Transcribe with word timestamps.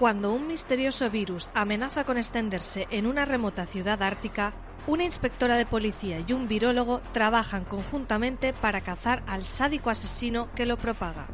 Cuando 0.00 0.32
un 0.32 0.46
misterioso 0.46 1.10
virus 1.10 1.50
amenaza 1.52 2.04
con 2.04 2.16
extenderse 2.16 2.88
en 2.90 3.06
una 3.06 3.26
remota 3.26 3.66
ciudad 3.66 4.02
ártica, 4.02 4.54
una 4.86 5.04
inspectora 5.04 5.58
de 5.58 5.66
policía 5.66 6.24
y 6.26 6.32
un 6.32 6.48
virólogo 6.48 7.02
trabajan 7.12 7.66
conjuntamente 7.66 8.54
para 8.54 8.80
cazar 8.80 9.22
al 9.26 9.44
sádico 9.44 9.90
asesino 9.90 10.48
que 10.54 10.64
lo 10.64 10.78
propaga. 10.78 11.28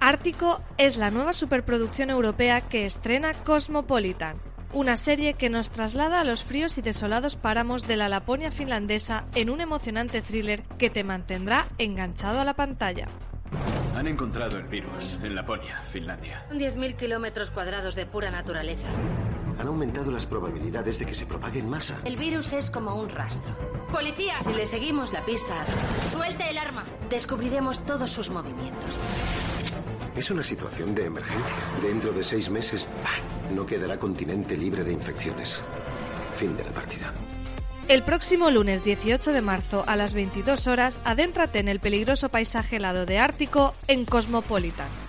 Ártico 0.00 0.60
es 0.76 0.98
la 0.98 1.10
nueva 1.10 1.32
superproducción 1.32 2.10
europea 2.10 2.60
que 2.60 2.84
estrena 2.84 3.32
Cosmopolitan, 3.32 4.36
una 4.74 4.98
serie 4.98 5.32
que 5.32 5.48
nos 5.48 5.70
traslada 5.70 6.20
a 6.20 6.24
los 6.24 6.44
fríos 6.44 6.76
y 6.76 6.82
desolados 6.82 7.36
páramos 7.36 7.86
de 7.86 7.96
la 7.96 8.10
Laponia 8.10 8.50
finlandesa 8.50 9.24
en 9.34 9.48
un 9.48 9.62
emocionante 9.62 10.20
thriller 10.20 10.62
que 10.76 10.90
te 10.90 11.04
mantendrá 11.04 11.68
enganchado 11.78 12.42
a 12.42 12.44
la 12.44 12.52
pantalla. 12.52 13.06
Han 13.94 14.06
encontrado 14.06 14.58
el 14.58 14.64
virus 14.64 15.18
en 15.22 15.34
Laponia, 15.34 15.82
Finlandia. 15.90 16.46
10.000 16.50 16.96
kilómetros 16.96 17.50
cuadrados 17.50 17.94
de 17.94 18.06
pura 18.06 18.30
naturaleza. 18.30 18.88
Han 19.58 19.68
aumentado 19.68 20.10
las 20.10 20.26
probabilidades 20.26 20.98
de 20.98 21.06
que 21.06 21.14
se 21.14 21.26
propague 21.26 21.60
en 21.60 21.70
masa. 21.70 22.00
El 22.04 22.16
virus 22.16 22.52
es 22.52 22.70
como 22.70 22.96
un 22.96 23.08
rastro. 23.08 23.54
¡Policía! 23.92 24.42
Si 24.42 24.52
le 24.52 24.66
seguimos 24.66 25.12
la 25.12 25.24
pista, 25.24 25.64
¡suelte 26.10 26.50
el 26.50 26.58
arma! 26.58 26.84
Descubriremos 27.08 27.84
todos 27.84 28.10
sus 28.10 28.30
movimientos. 28.30 28.98
Es 30.16 30.30
una 30.30 30.42
situación 30.42 30.94
de 30.94 31.06
emergencia. 31.06 31.56
Dentro 31.82 32.12
de 32.12 32.24
seis 32.24 32.50
meses, 32.50 32.88
¡pah! 33.02 33.54
no 33.54 33.64
quedará 33.64 33.98
continente 33.98 34.56
libre 34.56 34.82
de 34.82 34.92
infecciones. 34.92 35.62
Fin 36.36 36.56
de 36.56 36.64
la 36.64 36.70
partida. 36.70 37.12
El 37.86 38.02
próximo 38.02 38.50
lunes 38.50 38.82
18 38.82 39.32
de 39.32 39.42
marzo 39.42 39.84
a 39.86 39.94
las 39.94 40.14
22 40.14 40.68
horas, 40.68 40.98
adéntrate 41.04 41.58
en 41.58 41.68
el 41.68 41.80
peligroso 41.80 42.30
paisaje 42.30 42.76
helado 42.76 43.04
de 43.04 43.18
Ártico 43.18 43.74
en 43.88 44.06
Cosmopolitan. 44.06 45.03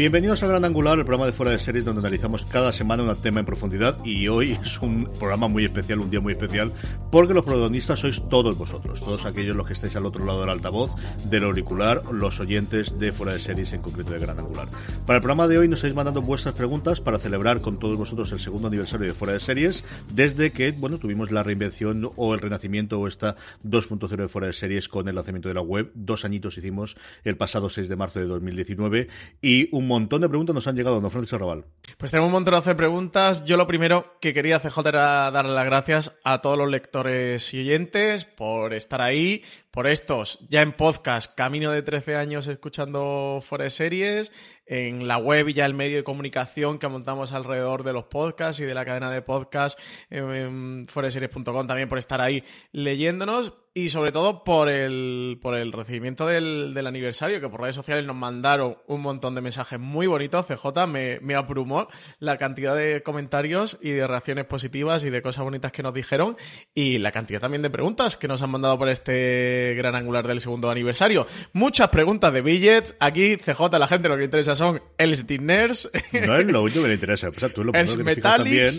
Bienvenidos 0.00 0.42
a 0.42 0.46
Gran 0.46 0.64
Angular, 0.64 0.98
el 0.98 1.04
programa 1.04 1.26
de 1.26 1.34
fuera 1.34 1.52
de 1.52 1.58
series 1.58 1.84
donde 1.84 2.00
analizamos 2.00 2.46
cada 2.46 2.72
semana 2.72 3.02
un 3.02 3.14
tema 3.16 3.40
en 3.40 3.44
profundidad 3.44 4.02
y 4.02 4.28
hoy 4.28 4.52
es 4.52 4.80
un 4.80 5.04
programa 5.18 5.46
muy 5.46 5.66
especial, 5.66 6.00
un 6.00 6.08
día 6.08 6.22
muy 6.22 6.32
especial, 6.32 6.72
porque 7.12 7.34
los 7.34 7.44
protagonistas 7.44 8.00
sois 8.00 8.26
todos 8.30 8.56
vosotros, 8.56 9.00
todos 9.00 9.26
aquellos 9.26 9.54
los 9.54 9.66
que 9.66 9.74
estáis 9.74 9.94
al 9.96 10.06
otro 10.06 10.24
lado 10.24 10.40
del 10.40 10.48
altavoz, 10.48 10.92
del 11.24 11.44
auricular, 11.44 12.00
los 12.10 12.40
oyentes 12.40 12.98
de 12.98 13.12
fuera 13.12 13.34
de 13.34 13.40
series, 13.40 13.74
en 13.74 13.82
concreto 13.82 14.14
de 14.14 14.20
Gran 14.20 14.38
Angular. 14.38 14.68
Para 15.04 15.18
el 15.18 15.20
programa 15.20 15.48
de 15.48 15.58
hoy 15.58 15.68
nos 15.68 15.80
estáis 15.80 15.94
mandando 15.94 16.22
vuestras 16.22 16.54
preguntas 16.54 17.02
para 17.02 17.18
celebrar 17.18 17.60
con 17.60 17.78
todos 17.78 17.98
vosotros 17.98 18.32
el 18.32 18.40
segundo 18.40 18.68
aniversario 18.68 19.06
de 19.06 19.12
fuera 19.12 19.34
de 19.34 19.40
series, 19.40 19.84
desde 20.14 20.50
que, 20.50 20.72
bueno, 20.72 20.96
tuvimos 20.96 21.30
la 21.30 21.42
reinvención 21.42 22.08
o 22.16 22.32
el 22.32 22.40
renacimiento 22.40 22.98
o 22.98 23.06
esta 23.06 23.36
2.0 23.66 24.16
de 24.16 24.28
fuera 24.28 24.46
de 24.46 24.54
series 24.54 24.88
con 24.88 25.08
el 25.08 25.16
lanzamiento 25.16 25.48
de 25.48 25.54
la 25.56 25.60
web. 25.60 25.90
Dos 25.92 26.24
añitos 26.24 26.56
hicimos 26.56 26.96
el 27.22 27.36
pasado 27.36 27.68
6 27.68 27.86
de 27.86 27.96
marzo 27.96 28.18
de 28.18 28.24
2019 28.24 29.08
y 29.42 29.68
un 29.76 29.89
montón 29.90 30.22
de 30.22 30.28
preguntas 30.28 30.54
nos 30.54 30.66
han 30.66 30.76
llegado, 30.76 31.00
¿no, 31.00 31.10
Francisco 31.10 31.38
Raval? 31.38 31.64
Pues 31.98 32.10
tenemos 32.10 32.28
un 32.28 32.32
montón 32.32 32.62
de 32.64 32.74
preguntas. 32.74 33.44
Yo 33.44 33.56
lo 33.56 33.66
primero 33.66 34.16
que 34.20 34.32
quería 34.32 34.56
hacer, 34.56 34.72
era 34.86 35.30
darle 35.30 35.52
las 35.52 35.64
gracias 35.64 36.12
a 36.24 36.40
todos 36.40 36.56
los 36.56 36.70
lectores 36.70 37.52
y 37.52 37.60
oyentes 37.60 38.24
por 38.24 38.72
estar 38.72 39.02
ahí, 39.02 39.42
por 39.70 39.86
estos 39.86 40.38
ya 40.48 40.62
en 40.62 40.72
podcast, 40.72 41.34
camino 41.34 41.70
de 41.70 41.82
13 41.82 42.16
años 42.16 42.46
escuchando 42.46 43.42
fuera 43.42 43.68
series, 43.68 44.32
en 44.70 45.08
la 45.08 45.18
web 45.18 45.48
y 45.48 45.54
ya 45.54 45.66
el 45.66 45.74
medio 45.74 45.96
de 45.96 46.04
comunicación 46.04 46.78
que 46.78 46.86
montamos 46.86 47.32
alrededor 47.32 47.82
de 47.82 47.92
los 47.92 48.04
podcasts 48.04 48.60
y 48.60 48.64
de 48.64 48.74
la 48.74 48.84
cadena 48.84 49.10
de 49.10 49.20
podcast 49.20 49.78
en, 50.10 50.86
foreseries.com 50.86 51.66
también 51.66 51.88
por 51.88 51.98
estar 51.98 52.20
ahí 52.20 52.44
leyéndonos 52.70 53.52
y 53.72 53.90
sobre 53.90 54.10
todo 54.10 54.42
por 54.42 54.68
el, 54.68 55.38
por 55.40 55.54
el 55.54 55.72
recibimiento 55.72 56.26
del, 56.26 56.74
del, 56.74 56.88
aniversario, 56.88 57.40
que 57.40 57.48
por 57.48 57.60
redes 57.60 57.76
sociales 57.76 58.04
nos 58.04 58.16
mandaron 58.16 58.78
un 58.88 59.00
montón 59.00 59.36
de 59.36 59.42
mensajes 59.42 59.78
muy 59.78 60.08
bonitos. 60.08 60.46
CJ 60.46 60.88
me, 60.88 61.20
me 61.22 61.36
abrumó 61.36 61.86
la 62.18 62.36
cantidad 62.36 62.74
de 62.74 63.04
comentarios 63.04 63.78
y 63.80 63.90
de 63.90 64.08
reacciones 64.08 64.46
positivas 64.46 65.04
y 65.04 65.10
de 65.10 65.22
cosas 65.22 65.44
bonitas 65.44 65.70
que 65.70 65.84
nos 65.84 65.94
dijeron 65.94 66.36
y 66.74 66.98
la 66.98 67.12
cantidad 67.12 67.40
también 67.40 67.62
de 67.62 67.70
preguntas 67.70 68.16
que 68.16 68.26
nos 68.26 68.42
han 68.42 68.50
mandado 68.50 68.76
por 68.76 68.88
este 68.88 69.74
gran 69.76 69.94
angular 69.94 70.26
del 70.26 70.40
segundo 70.40 70.68
aniversario. 70.68 71.28
Muchas 71.52 71.90
preguntas 71.90 72.32
de 72.32 72.42
billets. 72.42 72.96
Aquí, 72.98 73.36
CJ, 73.36 73.78
la 73.78 73.86
gente 73.86 74.08
lo 74.08 74.16
que 74.16 74.20
le 74.20 74.24
interesa 74.24 74.56
son 74.56 74.82
el 74.98 75.14
Stinners. 75.14 75.88
No 76.26 76.36
es 76.36 76.46
lo 76.46 76.62
único 76.62 76.82
que 76.82 76.88
le 76.88 76.94
interesa. 76.94 77.28
O 77.28 77.38
sea, 77.38 77.48
tú 77.48 77.62
lo 77.62 77.72
que 77.72 78.16
también. 78.16 78.70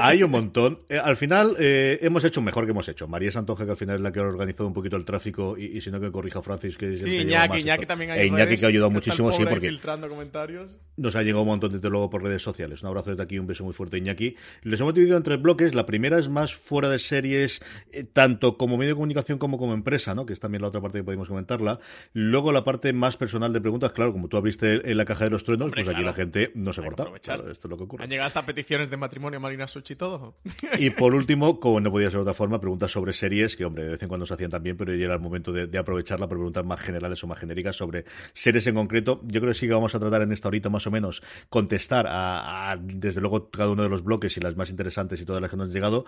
Hay 0.00 0.22
un 0.22 0.30
montón. 0.30 0.80
Eh, 0.88 0.98
al 0.98 1.16
final, 1.16 1.56
eh, 1.58 1.98
hemos 2.00 2.24
hecho 2.24 2.40
mejor 2.40 2.64
que 2.64 2.70
hemos 2.70 2.88
hecho. 2.88 3.06
María 3.06 3.30
Santoja, 3.30 3.66
que 3.66 3.72
al 3.72 3.76
final 3.76 3.96
es 3.96 4.00
la 4.00 4.13
que 4.14 4.20
ha 4.20 4.22
organizado 4.22 4.66
un 4.66 4.72
poquito 4.72 4.96
el 4.96 5.04
tráfico, 5.04 5.58
y, 5.58 5.80
si 5.80 5.90
no 5.90 6.00
que 6.00 6.10
corrija 6.10 6.40
Francis, 6.40 6.78
que 6.78 6.96
Sí, 6.96 7.18
Iñaki, 7.18 7.58
Iñaki 7.58 7.84
también 7.84 8.12
hay 8.12 8.20
e 8.20 8.26
Iñaki 8.26 8.56
que 8.56 8.64
ha 8.64 8.68
ayudado 8.68 8.90
muchísimo, 8.90 9.32
sí, 9.32 9.44
porque 9.44 9.68
filtrando 9.68 10.08
comentarios. 10.08 10.78
nos 10.96 11.16
ha 11.16 11.22
llegado 11.22 11.42
un 11.42 11.48
montón 11.48 11.80
de 11.80 11.90
luego 11.90 12.08
por 12.08 12.22
redes 12.22 12.42
sociales. 12.42 12.82
Un 12.82 12.88
abrazo 12.88 13.10
desde 13.10 13.22
aquí, 13.22 13.38
un 13.38 13.46
beso 13.46 13.64
muy 13.64 13.74
fuerte, 13.74 13.98
Iñaki. 13.98 14.36
Les 14.62 14.80
hemos 14.80 14.94
dividido 14.94 15.16
en 15.16 15.22
tres 15.22 15.42
bloques. 15.42 15.74
La 15.74 15.84
primera 15.86 16.18
es 16.18 16.28
más 16.28 16.54
fuera 16.54 16.88
de 16.88 16.98
series, 16.98 17.60
eh, 17.92 18.04
tanto 18.04 18.56
como 18.56 18.76
medio 18.78 18.92
de 18.92 18.94
comunicación 18.94 19.38
como 19.38 19.58
como 19.58 19.74
empresa, 19.74 20.14
¿no? 20.14 20.24
Que 20.24 20.32
es 20.32 20.40
también 20.40 20.62
la 20.62 20.68
otra 20.68 20.80
parte 20.80 20.98
que 20.98 21.04
podemos 21.04 21.28
comentarla. 21.28 21.80
Luego 22.12 22.52
la 22.52 22.64
parte 22.64 22.92
más 22.92 23.16
personal 23.16 23.52
de 23.52 23.60
preguntas, 23.60 23.92
claro, 23.92 24.12
como 24.12 24.28
tú 24.28 24.36
abriste 24.36 24.90
en 24.90 24.96
la 24.96 25.04
caja 25.04 25.24
de 25.24 25.30
los 25.30 25.44
truenos, 25.44 25.72
pues 25.74 25.88
aquí 25.88 26.02
la 26.02 26.12
gente 26.12 26.52
no 26.54 26.72
se 26.72 26.82
corta. 26.82 27.04
esto 27.14 27.50
es 27.50 27.64
lo 27.64 27.76
que 27.76 27.82
ocurre. 27.84 28.04
Han 28.04 28.10
llegado 28.10 28.28
hasta 28.28 28.46
peticiones 28.46 28.90
de 28.90 28.96
matrimonio, 28.96 29.40
Marina 29.40 29.66
Suchi 29.66 29.94
y 29.94 29.96
todo. 29.96 30.36
Y 30.78 30.90
por 30.90 31.14
último, 31.14 31.60
como 31.60 31.80
no 31.80 31.90
podía 31.90 32.08
ser 32.08 32.18
de 32.18 32.22
otra 32.22 32.34
forma, 32.34 32.60
preguntas 32.60 32.92
sobre 32.92 33.12
series, 33.12 33.56
que 33.56 33.64
hombre, 33.64 33.84
de 33.84 33.90
vez 33.90 34.02
en 34.04 34.08
cuando 34.08 34.26
se 34.26 34.34
hacían 34.34 34.50
también, 34.50 34.76
pero 34.76 34.94
ya 34.94 35.04
era 35.04 35.14
el 35.14 35.20
momento 35.20 35.52
de, 35.52 35.76
aprovecharla 35.76 36.28
para 36.28 36.38
preguntas 36.38 36.64
más 36.64 36.80
generales 36.80 37.22
o 37.24 37.26
más 37.26 37.38
genéricas 37.38 37.76
sobre 37.76 38.04
series 38.32 38.66
en 38.66 38.76
concreto. 38.76 39.20
Yo 39.24 39.40
creo 39.40 39.52
que 39.52 39.58
sí 39.58 39.66
que 39.66 39.74
vamos 39.74 39.94
a 39.94 40.00
tratar 40.00 40.22
en 40.22 40.32
esta 40.32 40.48
horita 40.48 40.70
más 40.70 40.86
o 40.86 40.90
menos 40.90 41.22
contestar 41.48 42.06
a, 42.08 42.78
desde 42.80 43.20
luego 43.20 43.50
cada 43.50 43.70
uno 43.70 43.82
de 43.82 43.88
los 43.88 44.02
bloques 44.02 44.36
y 44.36 44.40
las 44.40 44.56
más 44.56 44.70
interesantes 44.70 45.20
y 45.20 45.24
todas 45.24 45.42
las 45.42 45.50
que 45.50 45.56
nos 45.56 45.66
han 45.66 45.72
llegado. 45.72 46.04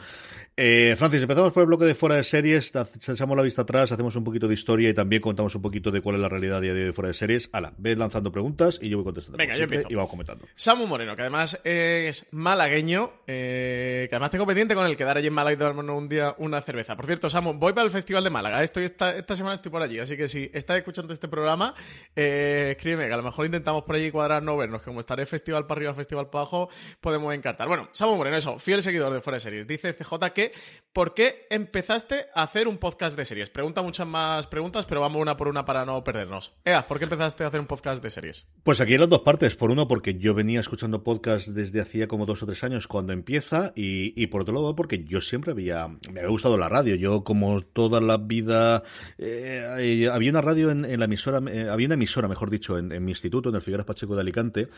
Eh, 0.56 0.94
Francis, 0.96 1.22
empezamos 1.22 1.52
por 1.52 1.62
el 1.62 1.66
bloque 1.66 1.84
de 1.84 1.94
fuera 1.94 2.14
de 2.14 2.24
series, 2.24 2.72
echamos 3.08 3.36
la 3.36 3.42
vista 3.42 3.62
atrás, 3.62 3.92
hacemos 3.92 4.16
un 4.16 4.24
poquito 4.24 4.48
de 4.48 4.54
historia 4.54 4.88
y 4.88 4.94
también 4.94 5.20
contamos 5.20 5.54
un 5.54 5.62
poquito 5.62 5.90
de 5.90 6.00
cuál 6.00 6.16
es 6.16 6.22
la 6.22 6.28
realidad 6.28 6.62
día 6.62 6.72
de 6.72 6.86
de 6.86 6.92
fuera 6.92 7.08
de 7.08 7.14
series. 7.14 7.50
Ala, 7.52 7.74
ves 7.76 7.98
lanzando 7.98 8.32
preguntas 8.32 8.78
y 8.80 8.88
yo 8.88 8.98
voy 8.98 9.04
contestando. 9.04 9.38
Venga, 9.38 9.56
yo 9.56 9.64
empiezo. 9.64 9.88
Y 9.90 9.94
vamos 9.94 10.10
comentando. 10.10 10.46
Samu 10.54 10.86
Moreno, 10.86 11.14
que 11.16 11.22
además 11.22 11.60
es 11.64 12.26
malagueño, 12.30 13.12
eh, 13.26 14.06
que 14.08 14.14
además 14.14 14.30
tengo 14.30 14.46
pendiente 14.46 14.74
con 14.74 14.86
el 14.86 14.96
quedar 14.96 15.16
allí 15.18 15.26
en 15.26 15.34
Málaga 15.34 15.54
y 15.54 15.58
tomarnos 15.58 15.96
un 15.96 16.08
día 16.08 16.34
una 16.38 16.62
cerveza. 16.62 16.96
Por 16.96 17.06
cierto, 17.06 17.28
Samu, 17.28 17.54
voy 17.54 17.72
para 17.72 17.85
el 17.86 17.92
Festival 17.92 18.24
de 18.24 18.30
Málaga. 18.30 18.62
Estoy 18.62 18.84
esta, 18.84 19.16
esta 19.16 19.36
semana 19.36 19.54
estoy 19.54 19.70
por 19.70 19.82
allí, 19.82 19.98
así 19.98 20.16
que 20.16 20.28
si 20.28 20.50
estás 20.52 20.76
escuchando 20.76 21.12
este 21.12 21.28
programa, 21.28 21.74
eh, 22.14 22.74
escríbeme, 22.76 23.06
que 23.06 23.14
a 23.14 23.16
lo 23.16 23.22
mejor 23.22 23.46
intentamos 23.46 23.84
por 23.84 23.96
allí 23.96 24.10
cuadrar 24.10 24.42
no 24.42 24.56
vernos, 24.56 24.80
que 24.80 24.86
como 24.86 25.00
estaré 25.00 25.26
festival 25.26 25.66
para 25.66 25.78
arriba, 25.78 25.94
festival 25.94 26.28
para 26.28 26.42
abajo, 26.42 26.68
podemos 27.00 27.34
encartar. 27.34 27.68
Bueno, 27.68 27.88
Samu 27.92 28.16
Moreno, 28.16 28.36
eso, 28.36 28.58
fiel 28.58 28.82
seguidor 28.82 29.12
de 29.12 29.20
Fuera 29.20 29.36
de 29.36 29.40
Series. 29.40 29.66
Dice 29.66 29.94
CJ 29.94 30.30
que, 30.34 30.52
¿por 30.92 31.14
qué 31.14 31.46
empezaste 31.50 32.26
a 32.34 32.42
hacer 32.42 32.68
un 32.68 32.78
podcast 32.78 33.16
de 33.16 33.24
series? 33.24 33.50
Pregunta 33.50 33.82
muchas 33.82 34.06
más 34.06 34.46
preguntas, 34.46 34.86
pero 34.86 35.00
vamos 35.00 35.20
una 35.20 35.36
por 35.36 35.48
una 35.48 35.64
para 35.64 35.84
no 35.84 36.02
perdernos. 36.04 36.52
Ea, 36.64 36.86
¿por 36.86 36.98
qué 36.98 37.04
empezaste 37.04 37.44
a 37.44 37.48
hacer 37.48 37.60
un 37.60 37.66
podcast 37.66 38.02
de 38.02 38.10
series? 38.10 38.46
Pues 38.62 38.80
aquí 38.80 38.92
hay 38.92 38.98
las 38.98 39.08
dos 39.08 39.20
partes. 39.20 39.54
Por 39.56 39.70
uno, 39.70 39.88
porque 39.88 40.18
yo 40.18 40.34
venía 40.34 40.60
escuchando 40.60 41.02
podcast 41.02 41.48
desde 41.48 41.80
hacía 41.80 42.08
como 42.08 42.26
dos 42.26 42.42
o 42.42 42.46
tres 42.46 42.64
años 42.64 42.88
cuando 42.88 43.12
empieza, 43.12 43.72
y, 43.74 44.26
por 44.26 44.42
otro 44.42 44.54
lado, 44.54 44.74
porque 44.74 45.04
yo 45.04 45.20
siempre 45.20 45.52
había, 45.52 45.88
me 46.12 46.20
había 46.20 46.30
gustado 46.30 46.58
la 46.58 46.68
radio. 46.68 46.94
Yo, 46.94 47.24
como 47.24 47.60
toda 47.76 48.00
la 48.00 48.16
vida, 48.16 48.82
eh, 49.18 50.08
había 50.10 50.30
una 50.30 50.40
radio 50.40 50.70
en, 50.70 50.98
la 50.98 51.04
emisora, 51.04 51.42
eh, 51.52 51.68
había 51.68 51.88
una 51.88 51.94
emisora, 51.94 52.26
mejor 52.26 52.48
dicho, 52.48 52.78
en, 52.78 52.88
mi 53.04 53.10
instituto, 53.10 53.50
en 53.50 53.54
el 53.54 53.60
Figueras 53.60 53.84
Pacheco 53.84 54.14
de 54.14 54.22
Alicante. 54.22 54.68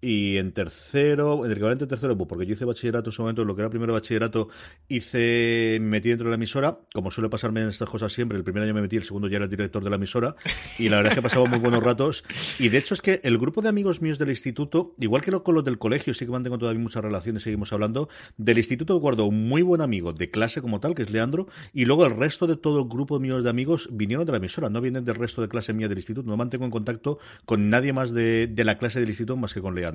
Y 0.00 0.36
en 0.36 0.52
tercero, 0.52 1.44
en 1.44 1.50
el 1.50 1.52
equivalente 1.52 1.84
en 1.84 1.88
tercero, 1.88 2.16
pues 2.16 2.28
porque 2.28 2.46
yo 2.46 2.52
hice 2.52 2.66
bachillerato 2.66 3.08
en 3.08 3.12
su 3.12 3.22
momento, 3.22 3.44
lo 3.44 3.56
que 3.56 3.62
era 3.62 3.70
primero 3.70 3.94
bachillerato, 3.94 4.48
hice, 4.88 5.78
me 5.80 5.88
metí 5.88 6.10
dentro 6.10 6.26
de 6.26 6.30
la 6.30 6.36
emisora, 6.36 6.78
como 6.92 7.10
suele 7.10 7.30
pasarme 7.30 7.62
en 7.62 7.68
estas 7.68 7.88
cosas 7.88 8.12
siempre, 8.12 8.36
el 8.36 8.44
primer 8.44 8.62
año 8.62 8.74
me 8.74 8.82
metí, 8.82 8.96
el 8.96 9.04
segundo 9.04 9.26
ya 9.26 9.36
era 9.36 9.46
el 9.46 9.50
director 9.50 9.82
de 9.82 9.88
la 9.88 9.96
emisora, 9.96 10.36
y 10.78 10.90
la 10.90 10.98
verdad 10.98 11.12
es 11.12 11.16
que 11.16 11.22
pasaba 11.22 11.46
muy 11.46 11.58
buenos 11.58 11.82
ratos. 11.82 12.24
Y 12.58 12.68
de 12.68 12.78
hecho 12.78 12.92
es 12.92 13.00
que 13.00 13.20
el 13.24 13.38
grupo 13.38 13.62
de 13.62 13.70
amigos 13.70 14.02
míos 14.02 14.18
del 14.18 14.28
instituto, 14.28 14.94
igual 14.98 15.22
que 15.22 15.32
con 15.32 15.54
los 15.54 15.64
del 15.64 15.78
colegio, 15.78 16.14
sí 16.14 16.24
que 16.26 16.30
mantengo 16.30 16.58
todavía 16.58 16.80
muchas 16.80 17.02
relaciones, 17.02 17.42
seguimos 17.42 17.72
hablando, 17.72 18.08
del 18.36 18.58
instituto 18.58 18.96
guardo 18.98 19.24
un 19.24 19.48
muy 19.48 19.62
buen 19.62 19.80
amigo 19.80 20.12
de 20.12 20.30
clase 20.30 20.60
como 20.60 20.78
tal, 20.78 20.94
que 20.94 21.02
es 21.02 21.10
Leandro, 21.10 21.48
y 21.72 21.86
luego 21.86 22.04
el 22.04 22.16
resto 22.16 22.46
de 22.46 22.56
todo 22.56 22.80
el 22.80 22.88
grupo 22.88 23.18
mío 23.18 23.42
de 23.42 23.48
amigos 23.48 23.88
vinieron 23.90 24.26
de 24.26 24.32
la 24.32 24.38
emisora, 24.38 24.68
no 24.68 24.80
vienen 24.82 25.04
del 25.04 25.14
resto 25.14 25.40
de 25.40 25.48
clase 25.48 25.72
mía 25.72 25.88
del 25.88 25.98
instituto, 25.98 26.28
no 26.28 26.36
mantengo 26.36 26.66
en 26.66 26.70
contacto 26.70 27.18
con 27.44 27.70
nadie 27.70 27.92
más 27.92 28.12
de, 28.12 28.46
de 28.46 28.64
la 28.64 28.78
clase 28.78 29.00
del 29.00 29.08
instituto 29.08 29.36
más 29.36 29.54
que 29.54 29.60
con 29.62 29.74
Leandro. 29.74 29.85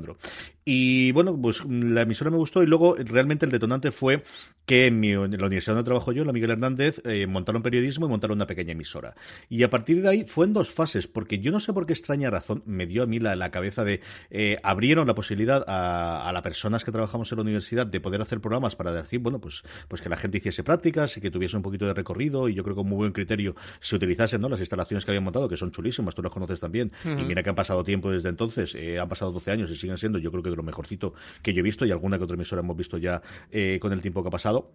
Y 0.63 1.11
bueno, 1.11 1.39
pues 1.41 1.63
la 1.65 2.03
emisora 2.03 2.29
me 2.29 2.37
gustó 2.37 2.61
y 2.61 2.67
luego 2.67 2.95
realmente 2.95 3.45
el 3.45 3.51
detonante 3.51 3.91
fue 3.91 4.23
que 4.65 4.87
en, 4.87 4.99
mi, 4.99 5.09
en 5.11 5.31
la 5.31 5.47
universidad 5.47 5.75
donde 5.75 5.87
trabajo 5.87 6.11
yo, 6.11 6.23
la 6.23 6.33
Miguel 6.33 6.51
Hernández, 6.51 7.01
eh, 7.05 7.25
montaron 7.25 7.63
periodismo 7.63 8.05
y 8.05 8.09
montaron 8.09 8.37
una 8.37 8.45
pequeña 8.45 8.73
emisora. 8.73 9.15
Y 9.49 9.63
a 9.63 9.69
partir 9.69 10.01
de 10.01 10.09
ahí 10.09 10.23
fue 10.25 10.45
en 10.45 10.53
dos 10.53 10.71
fases, 10.71 11.07
porque 11.07 11.39
yo 11.39 11.51
no 11.51 11.59
sé 11.59 11.73
por 11.73 11.87
qué 11.87 11.93
extraña 11.93 12.29
razón 12.29 12.61
me 12.65 12.85
dio 12.85 13.03
a 13.03 13.07
mí 13.07 13.19
la, 13.19 13.35
la 13.35 13.49
cabeza 13.49 13.83
de 13.83 14.01
eh, 14.29 14.57
abrieron 14.61 15.07
la 15.07 15.15
posibilidad 15.15 15.63
a, 15.67 16.29
a 16.29 16.31
las 16.31 16.41
personas 16.43 16.85
que 16.85 16.91
trabajamos 16.91 17.31
en 17.31 17.37
la 17.37 17.41
universidad 17.41 17.87
de 17.87 17.99
poder 17.99 18.21
hacer 18.21 18.39
programas 18.39 18.75
para 18.75 18.91
decir, 18.91 19.19
bueno, 19.19 19.39
pues, 19.39 19.63
pues 19.87 20.01
que 20.01 20.09
la 20.09 20.17
gente 20.17 20.37
hiciese 20.37 20.63
prácticas 20.63 21.17
y 21.17 21.21
que 21.21 21.31
tuviese 21.31 21.57
un 21.57 21.63
poquito 21.63 21.85
de 21.87 21.93
recorrido 21.93 22.47
y 22.49 22.53
yo 22.53 22.63
creo 22.63 22.75
que 22.75 22.81
con 22.81 22.87
muy 22.87 22.97
buen 22.97 23.13
criterio 23.13 23.55
se 23.79 23.95
utilizasen 23.95 24.39
¿no? 24.41 24.47
las 24.47 24.59
instalaciones 24.59 25.05
que 25.05 25.11
habían 25.11 25.23
montado, 25.23 25.49
que 25.49 25.57
son 25.57 25.71
chulísimas, 25.71 26.13
tú 26.13 26.21
las 26.21 26.31
conoces 26.31 26.59
también. 26.59 26.91
Uh 27.03 27.09
-huh. 27.09 27.21
Y 27.21 27.25
mira 27.25 27.41
que 27.41 27.49
han 27.49 27.55
pasado 27.55 27.83
tiempo 27.83 28.11
desde 28.11 28.29
entonces, 28.29 28.75
eh, 28.75 28.99
han 28.99 29.09
pasado 29.09 29.31
12 29.31 29.51
años 29.51 29.71
y 29.71 29.75
siguen 29.81 29.97
siendo, 29.97 30.19
yo 30.19 30.31
creo 30.31 30.43
que 30.43 30.49
de 30.49 30.55
lo 30.55 30.63
mejorcito 30.63 31.13
que 31.41 31.53
yo 31.53 31.59
he 31.59 31.63
visto 31.63 31.85
y 31.85 31.91
alguna 31.91 32.17
que 32.17 32.23
otra 32.23 32.35
emisora 32.35 32.61
hemos 32.61 32.77
visto 32.77 32.97
ya 32.97 33.21
eh, 33.51 33.79
con 33.81 33.91
el 33.91 34.01
tiempo 34.01 34.21
que 34.21 34.29
ha 34.29 34.31
pasado. 34.31 34.71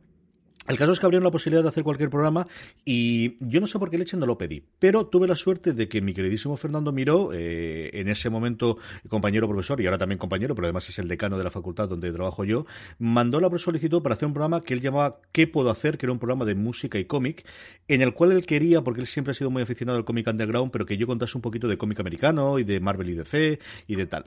El 0.68 0.76
caso 0.76 0.92
es 0.92 0.98
que 0.98 1.06
abrieron 1.06 1.22
la 1.22 1.30
posibilidad 1.30 1.62
de 1.62 1.68
hacer 1.68 1.84
cualquier 1.84 2.10
programa 2.10 2.48
y 2.84 3.36
yo 3.38 3.60
no 3.60 3.68
sé 3.68 3.78
por 3.78 3.88
qué 3.88 3.98
leche 3.98 4.16
no 4.16 4.26
lo 4.26 4.36
pedí, 4.36 4.64
pero 4.80 5.06
tuve 5.06 5.28
la 5.28 5.36
suerte 5.36 5.72
de 5.72 5.88
que 5.88 6.00
mi 6.00 6.12
queridísimo 6.12 6.56
Fernando 6.56 6.90
Miró, 6.90 7.30
eh, 7.32 7.90
en 7.92 8.08
ese 8.08 8.30
momento 8.30 8.76
compañero 9.08 9.46
profesor 9.46 9.80
y 9.80 9.86
ahora 9.86 9.98
también 9.98 10.18
compañero, 10.18 10.56
pero 10.56 10.66
además 10.66 10.88
es 10.88 10.98
el 10.98 11.06
decano 11.06 11.38
de 11.38 11.44
la 11.44 11.52
facultad 11.52 11.88
donde 11.88 12.10
trabajo 12.10 12.44
yo, 12.44 12.66
mandó 12.98 13.40
la 13.40 13.56
solicitud 13.58 14.02
para 14.02 14.16
hacer 14.16 14.26
un 14.26 14.34
programa 14.34 14.60
que 14.60 14.74
él 14.74 14.80
llamaba 14.80 15.20
¿Qué 15.30 15.46
puedo 15.46 15.70
hacer? 15.70 15.98
que 15.98 16.06
era 16.06 16.12
un 16.12 16.18
programa 16.18 16.44
de 16.44 16.56
música 16.56 16.98
y 16.98 17.04
cómic, 17.04 17.46
en 17.86 18.02
el 18.02 18.12
cual 18.12 18.32
él 18.32 18.44
quería, 18.44 18.82
porque 18.82 19.00
él 19.00 19.06
siempre 19.06 19.30
ha 19.30 19.34
sido 19.34 19.50
muy 19.50 19.62
aficionado 19.62 19.98
al 19.98 20.04
cómic 20.04 20.26
underground, 20.26 20.72
pero 20.72 20.84
que 20.84 20.96
yo 20.96 21.06
contase 21.06 21.38
un 21.38 21.42
poquito 21.42 21.68
de 21.68 21.78
cómic 21.78 22.00
americano 22.00 22.58
y 22.58 22.64
de 22.64 22.80
Marvel 22.80 23.10
y 23.10 23.14
DC 23.14 23.60
y 23.86 23.94
de 23.94 24.06
tal. 24.06 24.26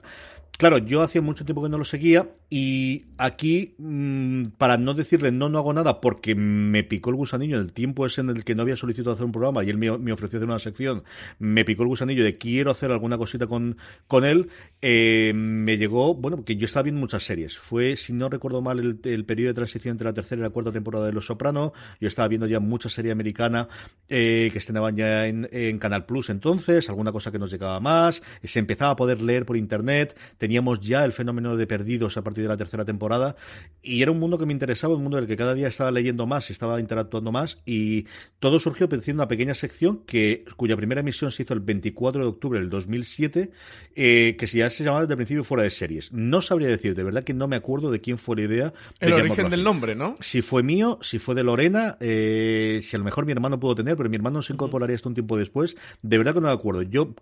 Claro, 0.58 0.76
yo 0.76 1.00
hacía 1.00 1.22
mucho 1.22 1.44
tiempo 1.44 1.62
que 1.62 1.70
no 1.70 1.78
lo 1.78 1.84
seguía 1.84 2.28
y 2.50 3.06
aquí, 3.16 3.74
mmm, 3.78 4.46
para 4.58 4.76
no 4.76 4.92
decirle 4.92 5.32
no, 5.32 5.48
no 5.48 5.58
hago 5.58 5.72
nada 5.72 6.00
porque 6.00 6.34
me 6.34 6.84
picó 6.84 7.10
el 7.10 7.16
gusanillo 7.16 7.56
en 7.56 7.62
el 7.62 7.72
tiempo 7.72 8.06
en 8.06 8.28
el 8.28 8.44
que 8.44 8.54
no 8.54 8.62
había 8.62 8.76
solicitado 8.76 9.14
hacer 9.14 9.24
un 9.24 9.32
programa 9.32 9.64
y 9.64 9.70
él 9.70 9.78
me, 9.78 9.96
me 9.98 10.12
ofreció 10.12 10.38
hacer 10.38 10.48
una 10.48 10.58
sección, 10.58 11.02
me 11.38 11.64
picó 11.64 11.82
el 11.84 11.88
gusanillo 11.88 12.24
de 12.24 12.36
quiero 12.36 12.70
hacer 12.70 12.90
alguna 12.90 13.16
cosita 13.16 13.46
con, 13.46 13.76
con 14.06 14.24
él, 14.24 14.50
eh, 14.82 15.32
me 15.34 15.78
llegó, 15.78 16.14
bueno, 16.14 16.38
porque 16.38 16.56
yo 16.56 16.66
estaba 16.66 16.82
viendo 16.82 17.00
muchas 17.00 17.22
series. 17.22 17.56
Fue, 17.56 17.96
si 17.96 18.12
no 18.12 18.28
recuerdo 18.28 18.60
mal, 18.60 18.78
el, 18.80 19.00
el 19.04 19.24
periodo 19.24 19.48
de 19.48 19.54
transición 19.54 19.92
entre 19.92 20.06
la 20.06 20.14
tercera 20.14 20.40
y 20.40 20.42
la 20.42 20.50
cuarta 20.50 20.72
temporada 20.72 21.06
de 21.06 21.12
Los 21.12 21.26
Soprano. 21.26 21.72
Yo 22.00 22.08
estaba 22.08 22.28
viendo 22.28 22.46
ya 22.46 22.60
mucha 22.60 22.88
serie 22.88 23.12
americana 23.12 23.68
eh, 24.08 24.50
que 24.52 24.58
estrenaban 24.58 24.96
ya 24.96 25.26
en, 25.26 25.48
en 25.52 25.78
Canal 25.78 26.04
Plus 26.04 26.30
entonces, 26.30 26.88
alguna 26.88 27.12
cosa 27.12 27.30
que 27.30 27.38
nos 27.38 27.50
llegaba 27.50 27.80
más, 27.80 28.22
se 28.42 28.58
empezaba 28.58 28.92
a 28.92 28.96
poder 28.96 29.22
leer 29.22 29.46
por 29.46 29.56
internet, 29.56 30.18
teníamos 30.40 30.80
ya 30.80 31.04
el 31.04 31.12
fenómeno 31.12 31.54
de 31.54 31.66
perdidos 31.66 32.16
a 32.16 32.24
partir 32.24 32.42
de 32.42 32.48
la 32.48 32.56
tercera 32.56 32.86
temporada 32.86 33.36
y 33.82 34.00
era 34.00 34.10
un 34.10 34.18
mundo 34.18 34.38
que 34.38 34.46
me 34.46 34.54
interesaba, 34.54 34.94
un 34.94 35.02
mundo 35.02 35.18
del 35.18 35.26
que 35.26 35.36
cada 35.36 35.52
día 35.52 35.68
estaba 35.68 35.90
leyendo 35.90 36.26
más, 36.26 36.50
estaba 36.50 36.80
interactuando 36.80 37.30
más 37.30 37.58
y 37.66 38.06
todo 38.38 38.58
surgió 38.58 38.88
pensando 38.88 39.22
una 39.22 39.28
pequeña 39.28 39.52
sección 39.52 40.02
que 40.06 40.46
cuya 40.56 40.78
primera 40.78 41.02
emisión 41.02 41.30
se 41.30 41.42
hizo 41.42 41.52
el 41.52 41.60
24 41.60 42.22
de 42.22 42.26
octubre 42.26 42.58
del 42.58 42.70
2007 42.70 43.50
eh, 43.94 44.36
que 44.38 44.46
ya 44.46 44.70
se 44.70 44.82
llamaba 44.82 45.02
desde 45.02 45.12
el 45.12 45.18
principio 45.18 45.44
fuera 45.44 45.62
de 45.62 45.70
series. 45.70 46.10
No 46.10 46.40
sabría 46.40 46.68
decir, 46.68 46.94
de 46.94 47.04
verdad 47.04 47.22
que 47.22 47.34
no 47.34 47.46
me 47.46 47.56
acuerdo 47.56 47.90
de 47.90 48.00
quién 48.00 48.16
fue 48.16 48.36
la 48.36 48.42
idea. 48.42 48.72
El 48.98 49.12
origen 49.12 49.50
del 49.50 49.62
nombre, 49.62 49.94
¿no? 49.94 50.14
Si 50.20 50.40
fue 50.40 50.62
mío, 50.62 50.98
si 51.02 51.18
fue 51.18 51.34
de 51.34 51.44
Lorena, 51.44 51.98
eh, 52.00 52.80
si 52.82 52.96
a 52.96 52.98
lo 52.98 53.04
mejor 53.04 53.26
mi 53.26 53.32
hermano 53.32 53.60
pudo 53.60 53.74
tener, 53.74 53.94
pero 53.98 54.08
mi 54.08 54.16
hermano 54.16 54.40
se 54.40 54.54
incorporaría 54.54 54.96
hasta 54.96 55.10
un 55.10 55.14
tiempo 55.14 55.36
después. 55.36 55.76
De 56.00 56.16
verdad 56.16 56.32
que 56.32 56.40
no 56.40 56.46
me 56.46 56.54
acuerdo. 56.54 56.80
Yo 56.80 57.14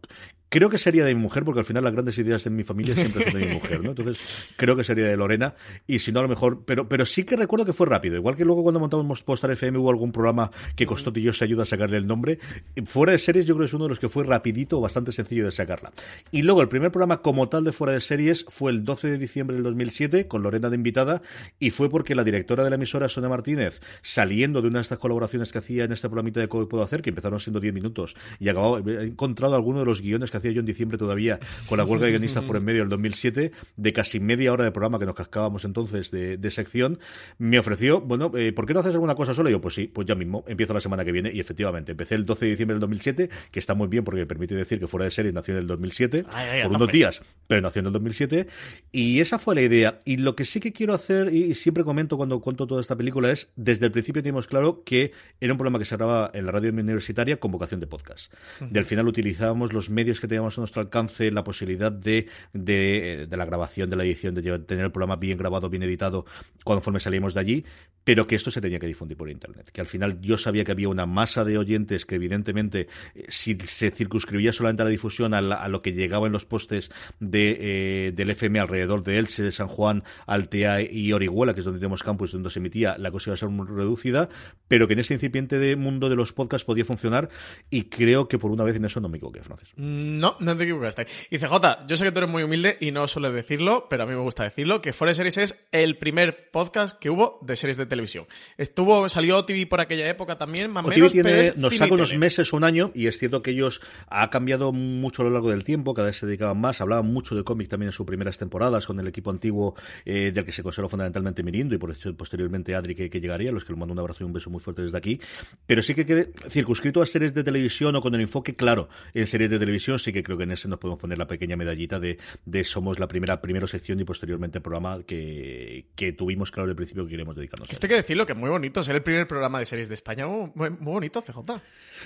creo 0.48 0.70
que 0.70 0.78
sería 0.78 1.04
de 1.04 1.14
mi 1.14 1.20
mujer, 1.20 1.44
porque 1.44 1.60
al 1.60 1.66
final 1.66 1.84
las 1.84 1.92
grandes 1.92 2.16
ideas 2.18 2.46
en 2.46 2.56
mi 2.56 2.64
familia 2.64 2.94
siempre 2.94 3.24
son 3.24 3.40
de 3.40 3.46
mi 3.46 3.54
mujer, 3.54 3.82
¿no? 3.82 3.90
Entonces, 3.90 4.20
creo 4.56 4.76
que 4.76 4.84
sería 4.84 5.06
de 5.06 5.16
Lorena, 5.16 5.54
y 5.86 5.98
si 5.98 6.12
no, 6.12 6.20
a 6.20 6.22
lo 6.22 6.28
mejor, 6.28 6.64
pero, 6.64 6.88
pero 6.88 7.04
sí 7.04 7.24
que 7.24 7.36
recuerdo 7.36 7.66
que 7.66 7.72
fue 7.72 7.86
rápido, 7.86 8.16
igual 8.16 8.36
que 8.36 8.44
luego 8.44 8.62
cuando 8.62 8.80
montamos 8.80 9.22
Postar 9.22 9.50
FM 9.50 9.78
hubo 9.78 9.90
algún 9.90 10.12
programa 10.12 10.50
que 10.76 10.86
costó 10.86 11.12
y 11.16 11.32
se 11.32 11.44
ayuda 11.44 11.62
a 11.62 11.66
sacarle 11.66 11.96
el 11.96 12.06
nombre. 12.06 12.38
Fuera 12.86 13.12
de 13.12 13.18
series, 13.18 13.46
yo 13.46 13.54
creo 13.54 13.64
que 13.64 13.68
es 13.68 13.74
uno 13.74 13.84
de 13.84 13.90
los 13.90 13.98
que 13.98 14.08
fue 14.08 14.24
rapidito, 14.24 14.80
bastante 14.80 15.12
sencillo 15.12 15.44
de 15.44 15.52
sacarla. 15.52 15.92
Y 16.30 16.42
luego, 16.42 16.62
el 16.62 16.68
primer 16.68 16.90
programa 16.90 17.22
como 17.22 17.48
tal 17.48 17.64
de 17.64 17.72
Fuera 17.72 17.92
de 17.92 18.00
Series 18.00 18.44
fue 18.48 18.70
el 18.72 18.84
12 18.84 19.08
de 19.08 19.18
diciembre 19.18 19.54
del 19.54 19.64
2007, 19.64 20.28
con 20.28 20.42
Lorena 20.42 20.70
de 20.70 20.76
invitada, 20.76 21.22
y 21.58 21.70
fue 21.70 21.90
porque 21.90 22.14
la 22.14 22.24
directora 22.24 22.64
de 22.64 22.70
la 22.70 22.76
emisora, 22.76 23.08
Sonia 23.08 23.28
Martínez, 23.28 23.80
saliendo 24.02 24.62
de 24.62 24.68
una 24.68 24.78
de 24.78 24.82
estas 24.82 24.98
colaboraciones 24.98 25.52
que 25.52 25.58
hacía 25.58 25.84
en 25.84 25.92
este 25.92 26.08
programita 26.08 26.40
de 26.40 26.48
Cómo 26.48 26.68
Puedo 26.68 26.82
Hacer, 26.82 27.02
que 27.02 27.10
empezaron 27.10 27.40
siendo 27.40 27.60
10 27.60 27.74
minutos, 27.74 28.16
y 28.38 28.48
acabó, 28.48 28.78
he 28.78 29.04
encontrado 29.04 29.54
alguno 29.54 29.80
de 29.80 29.86
los 29.86 30.00
guiones 30.00 30.30
que 30.30 30.38
hacía 30.38 30.52
yo 30.52 30.61
en 30.61 30.67
diciembre 30.67 30.99
todavía 30.99 31.38
con 31.67 31.79
la 31.79 31.85
huelga 31.85 32.06
de 32.06 32.12
guionistas 32.12 32.44
por 32.44 32.56
en 32.56 32.64
medio 32.64 32.81
del 32.81 32.88
2007, 32.88 33.52
de 33.76 33.93
casi 33.93 34.20
media 34.20 34.52
hora 34.52 34.64
de 34.64 34.73
programa 34.73 34.99
que 34.99 35.06
nos 35.06 35.14
cascábamos 35.14 35.64
entonces 35.64 36.11
de, 36.11 36.37
de 36.37 36.50
sección, 36.50 36.99
me 37.38 37.58
ofreció, 37.58 38.00
bueno, 38.00 38.31
eh, 38.37 38.52
¿por 38.52 38.67
qué 38.67 38.75
no 38.75 38.81
haces 38.81 38.94
alguna 38.94 39.14
cosa 39.14 39.35
sola? 39.35 39.50
Y 39.50 39.52
yo, 39.52 39.61
pues 39.61 39.75
sí, 39.75 39.87
pues 39.87 40.06
ya 40.06 40.14
mismo, 40.14 40.44
empiezo 40.46 40.75
la 40.75 40.81
semana 40.81 41.05
que 41.05 41.12
viene 41.12 41.31
y 41.32 41.40
efectivamente, 41.40 41.93
empecé 41.93 42.14
el 42.14 42.25
12 42.25 42.44
de 42.44 42.50
diciembre 42.52 42.75
del 42.75 42.81
2007, 42.81 43.31
que 43.50 43.58
está 43.58 43.75
muy 43.75 43.88
bien 43.88 44.05
porque 44.05 44.20
me 44.20 44.26
permite 44.26 44.55
decir 44.55 44.79
que 44.79 44.87
fuera 44.87 45.05
de 45.05 45.11
serie 45.11 45.32
nació 45.32 45.55
en 45.55 45.61
el 45.61 45.67
2007, 45.67 46.25
ay, 46.31 46.49
ay, 46.49 46.62
por 46.62 46.76
unos 46.76 46.91
días, 46.91 47.23
pero 47.46 47.61
nació 47.61 47.81
en 47.81 47.87
el 47.87 47.93
2007, 47.93 48.46
y 48.93 49.20
esa 49.20 49.38
fue 49.38 49.55
la 49.55 49.62
idea. 49.62 49.99
Y 50.05 50.19
lo 50.19 50.37
que 50.37 50.44
sí 50.44 50.61
que 50.61 50.73
quiero 50.73 50.94
hacer, 50.94 51.32
y 51.32 51.55
siempre 51.55 51.84
comento 51.84 52.17
cuando 52.17 52.41
cuento 52.41 52.67
toda 52.67 52.81
esta 52.81 52.96
película, 52.96 53.31
es, 53.31 53.50
desde 53.56 53.87
el 53.87 53.93
principio 53.93 54.23
teníamos 54.23 54.46
claro 54.46 54.82
que 54.84 55.12
era 55.41 55.52
un 55.52 55.58
programa 55.58 55.79
que 55.79 55.84
se 55.84 55.96
grababa 55.96 56.31
en 56.34 56.46
la 56.46 56.52
radio 56.52 56.70
universitaria 56.70 57.38
con 57.38 57.50
vocación 57.50 57.81
de 57.81 57.87
podcast. 57.87 58.32
Uh 58.61 58.64
-huh. 58.64 58.70
Del 58.70 58.84
final 58.84 59.08
utilizábamos 59.08 59.73
los 59.73 59.91
medios 59.91 60.20
que 60.20 60.27
teníamos 60.28 60.56
a 60.58 60.60
nuestro 60.60 60.82
alcance, 60.82 61.30
la 61.30 61.44
posibilidad 61.44 61.92
de, 61.92 62.28
de, 62.52 63.26
de 63.28 63.36
la 63.36 63.44
grabación, 63.44 63.90
de 63.90 63.96
la 63.96 64.04
edición, 64.04 64.34
de 64.34 64.58
tener 64.60 64.84
el 64.84 64.92
programa 64.92 65.17
bien 65.17 65.38
grabado, 65.38 65.69
bien 65.69 65.82
editado, 65.82 66.24
conforme 66.64 67.00
salimos 67.00 67.34
de 67.34 67.41
allí, 67.41 67.64
pero 68.08 68.26
que 68.26 68.36
esto 68.36 68.50
se 68.50 68.62
tenía 68.62 68.79
que 68.79 68.86
difundir 68.86 69.19
por 69.19 69.29
Internet. 69.29 69.70
Que 69.70 69.82
al 69.82 69.86
final 69.86 70.19
yo 70.22 70.38
sabía 70.38 70.64
que 70.64 70.72
había 70.72 70.88
una 70.88 71.05
masa 71.05 71.44
de 71.44 71.58
oyentes 71.58 72.06
que 72.06 72.14
evidentemente, 72.14 72.88
eh, 73.14 73.26
si 73.29 73.55
se 73.67 73.91
circunscribía 73.91 74.50
solamente 74.53 74.81
a 74.81 74.84
la 74.86 74.91
difusión, 74.91 75.34
a, 75.34 75.43
la, 75.43 75.69
lo 75.69 75.82
que 75.82 75.93
llegaba 75.93 76.26
en 76.26 76.32
los 76.32 76.46
postes 76.46 76.91
de, 77.20 77.58
eh, 77.60 78.12
del 78.12 78.31
FM 78.31 78.60
alrededor 78.60 79.03
de 79.03 79.19
Elche, 79.19 79.43
de 79.43 79.53
San 79.53 79.69
Juan, 79.69 80.05
Altea 80.26 80.91
y 80.91 81.12
Orihuela, 81.12 81.53
que 81.53 81.60
es 81.60 81.64
donde 81.64 81.81
tenemos 81.81 82.03
campus, 82.03 82.32
donde 82.32 82.48
se 82.48 82.60
emitía, 82.60 82.94
la 82.98 83.10
cosa 83.10 83.29
iba 83.29 83.34
a 83.34 83.36
ser 83.36 83.50
muy 83.50 83.67
reducida, 83.67 84.31
pero 84.69 84.86
que 84.86 84.94
en 84.94 85.00
ese 85.00 85.12
incipiente 85.12 85.58
de 85.58 85.76
mundo 85.76 86.08
de 86.08 86.17
los 86.17 86.32
podcasts 86.32 86.64
podía 86.64 86.86
funcionar 86.86 87.29
y 87.69 87.84
creo 87.84 88.26
que 88.26 88.38
por 88.38 88.50
una 88.50 88.64
vez 88.64 88.76
en 88.76 88.86
eso 88.86 89.00
no 89.00 89.10
me 89.10 89.19
equivoqué, 89.19 89.43
Francis. 89.43 89.72
No, 90.19 90.37
no 90.41 90.56
te 90.56 90.65
equivocaste. 90.65 91.06
Y 91.31 91.39
CJ, 91.39 91.87
yo 91.87 91.96
sé 91.96 92.05
que 92.05 92.13
tú 92.13 92.19
eres 92.19 92.31
muy 92.31 92.43
humilde 92.43 92.77
y 92.81 92.91
no 92.91 93.06
suele 93.06 93.31
decirlo, 93.31 93.87
pero 93.89 94.03
a 94.03 94.06
mí 94.06 94.15
me 94.15 94.20
gusta 94.20 94.44
decirlo, 94.44 94.82
que 94.82 94.93
Fuera 94.93 95.15
Series 95.15 95.39
es 95.39 95.69
el 95.72 95.96
primer 95.96 96.51
podcast 96.51 96.98
que 96.98 97.10
hubo 97.10 97.39
de 97.43 97.56
series 97.56 97.77
de 97.77 97.87
televisión. 97.87 98.27
Estuvo, 98.56 99.08
salió 99.08 99.39
OTV 99.39 99.69
por 99.69 99.81
aquella 99.81 100.08
época 100.08 100.37
también, 100.37 100.70
más 100.70 100.84
o 100.84 100.89
menos, 100.89 101.13
tiene, 101.13 101.53
nos 101.56 101.77
saca 101.77 101.94
unos 101.94 102.17
meses, 102.17 102.53
un 102.53 102.65
año, 102.65 102.91
y 102.94 103.06
es 103.06 103.19
cierto 103.19 103.43
que 103.43 103.53
ellos 103.53 103.81
ha 104.08 104.29
cambiado 104.31 104.72
mucho 104.72 105.22
a 105.22 105.27
lo 105.27 105.31
largo 105.31 105.51
del 105.51 105.65
tiempo, 105.65 105.94
cada 105.94 106.08
vez 106.08 106.17
se 106.17 106.27
dedicaban 106.27 106.60
más, 106.60 106.81
hablaban 106.81 107.06
mucho 107.06 107.34
de 107.34 107.44
cómic 107.44 107.69
también 107.69 107.89
en 107.89 107.93
sus 107.93 108.06
primeras 108.06 108.39
temporadas, 108.39 108.87
con 108.87 108.98
el 109.01 109.06
equipo 109.06 109.31
antiguo 109.31 109.75
eh, 110.05 110.32
del 110.34 110.44
que 110.44 110.53
se 110.53 110.63
conservó 110.63 110.89
fundamentalmente 110.89 111.43
Mirindo 111.43 111.75
y 111.75 111.79
por 111.79 111.91
eso 111.91 112.15
posteriormente 112.15 112.75
Adri 112.75 112.94
que, 112.94 113.10
que 113.10 113.20
llegaría, 113.20 113.51
a 113.51 113.53
los 113.53 113.65
que 113.65 113.72
le 113.72 113.79
mando 113.79 113.93
un 113.93 113.98
abrazo 114.01 114.25
y 114.25 114.27
un 114.27 114.32
beso 114.32 114.51
muy 114.51 114.60
fuerte 114.60 114.82
desde 114.82 114.98
aquí, 114.98 115.20
pero 115.67 115.82
sí 115.82 115.94
que 115.94 116.05
quede 116.05 116.32
circunscrito 116.48 117.03
a 117.03 117.06
series 117.06 117.34
de 117.34 117.44
televisión 117.44 117.94
o 117.96 118.01
con 118.01 118.15
el 118.15 118.20
enfoque 118.20 118.56
claro 118.56 118.89
en 119.15 119.27
series 119.27 119.51
de 119.51 119.58
televisión, 119.58 119.98
sí 120.08 120.12
que 120.12 120.22
creo 120.22 120.38
que 120.38 120.44
en 120.44 120.53
ese 120.53 120.69
nos 120.69 120.79
podemos 120.79 120.98
poner 121.00 121.19
la 121.19 121.27
pequeña 121.27 121.56
medallita 121.56 122.00
de, 122.00 122.19
de 122.46 122.65
somos 122.65 122.98
la 122.98 123.08
primera 123.08 123.41
primera 123.43 123.67
sección 123.67 124.00
y 124.00 124.05
posteriormente 124.05 124.60
programa 124.60 125.03
que, 125.06 125.86
que 125.96 126.12
tuvimos 126.12 126.50
claro 126.50 126.67
desde 126.67 126.72
el 126.72 126.77
principio 126.77 127.05
que 127.05 127.10
queremos 127.10 127.36
dedicarnos. 127.36 127.70
Estoy 127.70 127.88
hay 127.88 127.91
que 127.91 127.96
decirlo, 128.03 128.24
que 128.27 128.32
es 128.32 128.38
muy 128.38 128.48
bonito 128.50 128.82
ser 128.82 128.96
el 128.96 129.03
primer 129.03 129.27
programa 129.29 129.58
de 129.58 129.65
series 129.67 129.88
de 129.88 129.94
España. 129.94 130.27
Muy, 130.27 130.50
muy- 130.55 130.70
bonito, 130.98 131.20
CJ. 131.22 131.38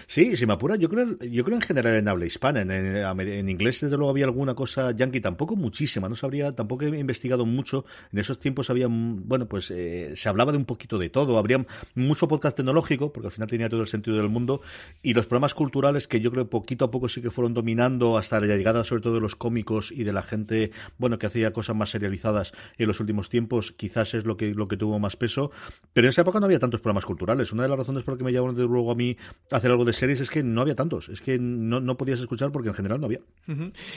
Sí, 0.07 0.37
si 0.37 0.47
me 0.47 0.53
apura, 0.55 0.77
yo 0.77 0.89
creo, 0.89 1.19
yo 1.21 1.45
creo 1.45 1.57
en 1.57 1.63
general 1.63 1.95
en 1.97 2.09
habla 2.09 2.27
hispana. 2.27 2.61
En, 2.63 2.71
en- 2.71 3.21
en 3.21 3.49
inglés, 3.49 3.81
desde 3.81 3.97
luego, 3.97 4.11
había 4.11 4.25
alguna 4.25 4.55
cosa 4.55 4.91
yankee, 4.93 5.21
tampoco 5.21 5.55
muchísima, 5.57 6.09
no 6.09 6.17
sabría, 6.17 6.53
tampoco 6.55 6.85
he 6.85 6.99
investigado 6.99 7.47
mucho. 7.47 7.85
En 8.13 8.19
esos 8.19 8.39
tiempos 8.41 8.69
había, 8.71 8.87
bueno, 8.91 9.47
pues 9.49 9.71
eh, 9.71 10.15
se 10.17 10.29
hablaba 10.29 10.51
de 10.53 10.59
un 10.59 10.65
poquito 10.65 10.99
de 10.99 11.09
todo. 11.11 11.39
Habría 11.39 11.65
mucho 11.95 12.27
podcast 12.29 12.57
tecnológico, 12.57 13.13
porque 13.13 13.29
al 13.29 13.33
final 13.33 13.49
tenía 13.49 13.69
todo 13.69 13.81
el 13.83 13.87
sentido 13.87 14.17
del 14.17 14.29
mundo. 14.29 14.61
Y 15.03 15.15
los 15.15 15.27
programas 15.27 15.55
culturales 15.55 16.07
que 16.09 16.21
yo 16.21 16.31
creo 16.31 16.49
poquito 16.49 16.85
a 16.85 16.91
poco 16.91 17.09
sí 17.09 17.21
que 17.23 17.31
fueron 17.31 17.55
dominando 17.55 17.92
hasta 18.19 18.41
la 18.41 18.47
llegada, 18.47 18.85
sobre 18.85 19.03
todo, 19.03 19.15
de 19.15 19.21
los 19.21 19.37
cómicos 19.37 19.93
y 19.93 20.05
de 20.05 20.13
la 20.13 20.23
gente, 20.23 20.71
bueno, 20.99 21.19
que 21.19 21.27
hacía 21.27 21.53
cosas 21.53 21.77
más 21.77 21.91
serializadas 21.91 22.53
en 22.79 22.87
los 22.87 23.01
últimos 23.01 23.29
tiempos, 23.29 23.73
quizás 23.73 24.15
es 24.15 24.25
lo 24.25 24.37
que, 24.37 24.55
lo 24.55 24.69
que 24.69 24.77
tuvo 24.77 24.99
más 24.99 25.17
peso. 25.17 25.51
Pero 25.93 26.07
en 26.07 26.11
esa 26.11 26.23
época 26.23 26.41
no 26.41 26.47
había 26.47 26.59
tantos 26.59 26.81
programas 26.81 27.05
culturales. 27.05 27.53
Una 27.53 27.65
de 27.65 27.69
las 27.69 27.79
razones 27.79 28.03
por 28.03 28.15
las 28.15 28.19
que 28.19 28.25
me 28.25 28.33
llamaron 28.33 28.57
desde 28.57 28.69
luego 28.69 28.91
a 28.91 28.95
mí 28.95 29.17
hacer 29.51 29.71
algo 29.71 29.85
de 29.85 29.93
series 29.93 30.21
es 30.21 30.31
que 30.31 30.43
no 30.43 30.61
había 30.61 30.75
tantos. 30.75 31.09
Es 31.09 31.21
que 31.21 31.39
no, 31.39 31.81
no 31.81 31.97
podías 31.97 32.21
escuchar 32.21 32.53
porque 32.53 32.69
en 32.69 32.75
general 32.75 33.01
no 33.01 33.07
había. 33.07 33.21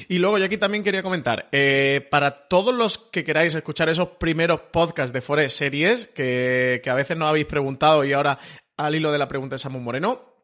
Y 0.07 0.17
luego 0.19 0.37
yo 0.37 0.45
aquí 0.45 0.57
también 0.57 0.83
quería 0.83 1.03
comentar, 1.03 1.47
eh, 1.51 2.07
para 2.09 2.31
todos 2.31 2.73
los 2.73 2.97
que 2.97 3.23
queráis 3.23 3.55
escuchar 3.55 3.89
esos 3.89 4.09
primeros 4.19 4.61
podcasts 4.71 5.13
de 5.13 5.21
Forest 5.21 5.57
Series, 5.57 6.07
que, 6.07 6.81
que 6.83 6.89
a 6.89 6.95
veces 6.95 7.17
no 7.17 7.27
habéis 7.27 7.45
preguntado 7.45 8.03
y 8.03 8.13
ahora 8.13 8.39
al 8.77 8.95
hilo 8.95 9.11
de 9.11 9.17
la 9.17 9.27
pregunta 9.27 9.55
de 9.55 9.59
Samu 9.59 9.79
Moreno, 9.79 10.34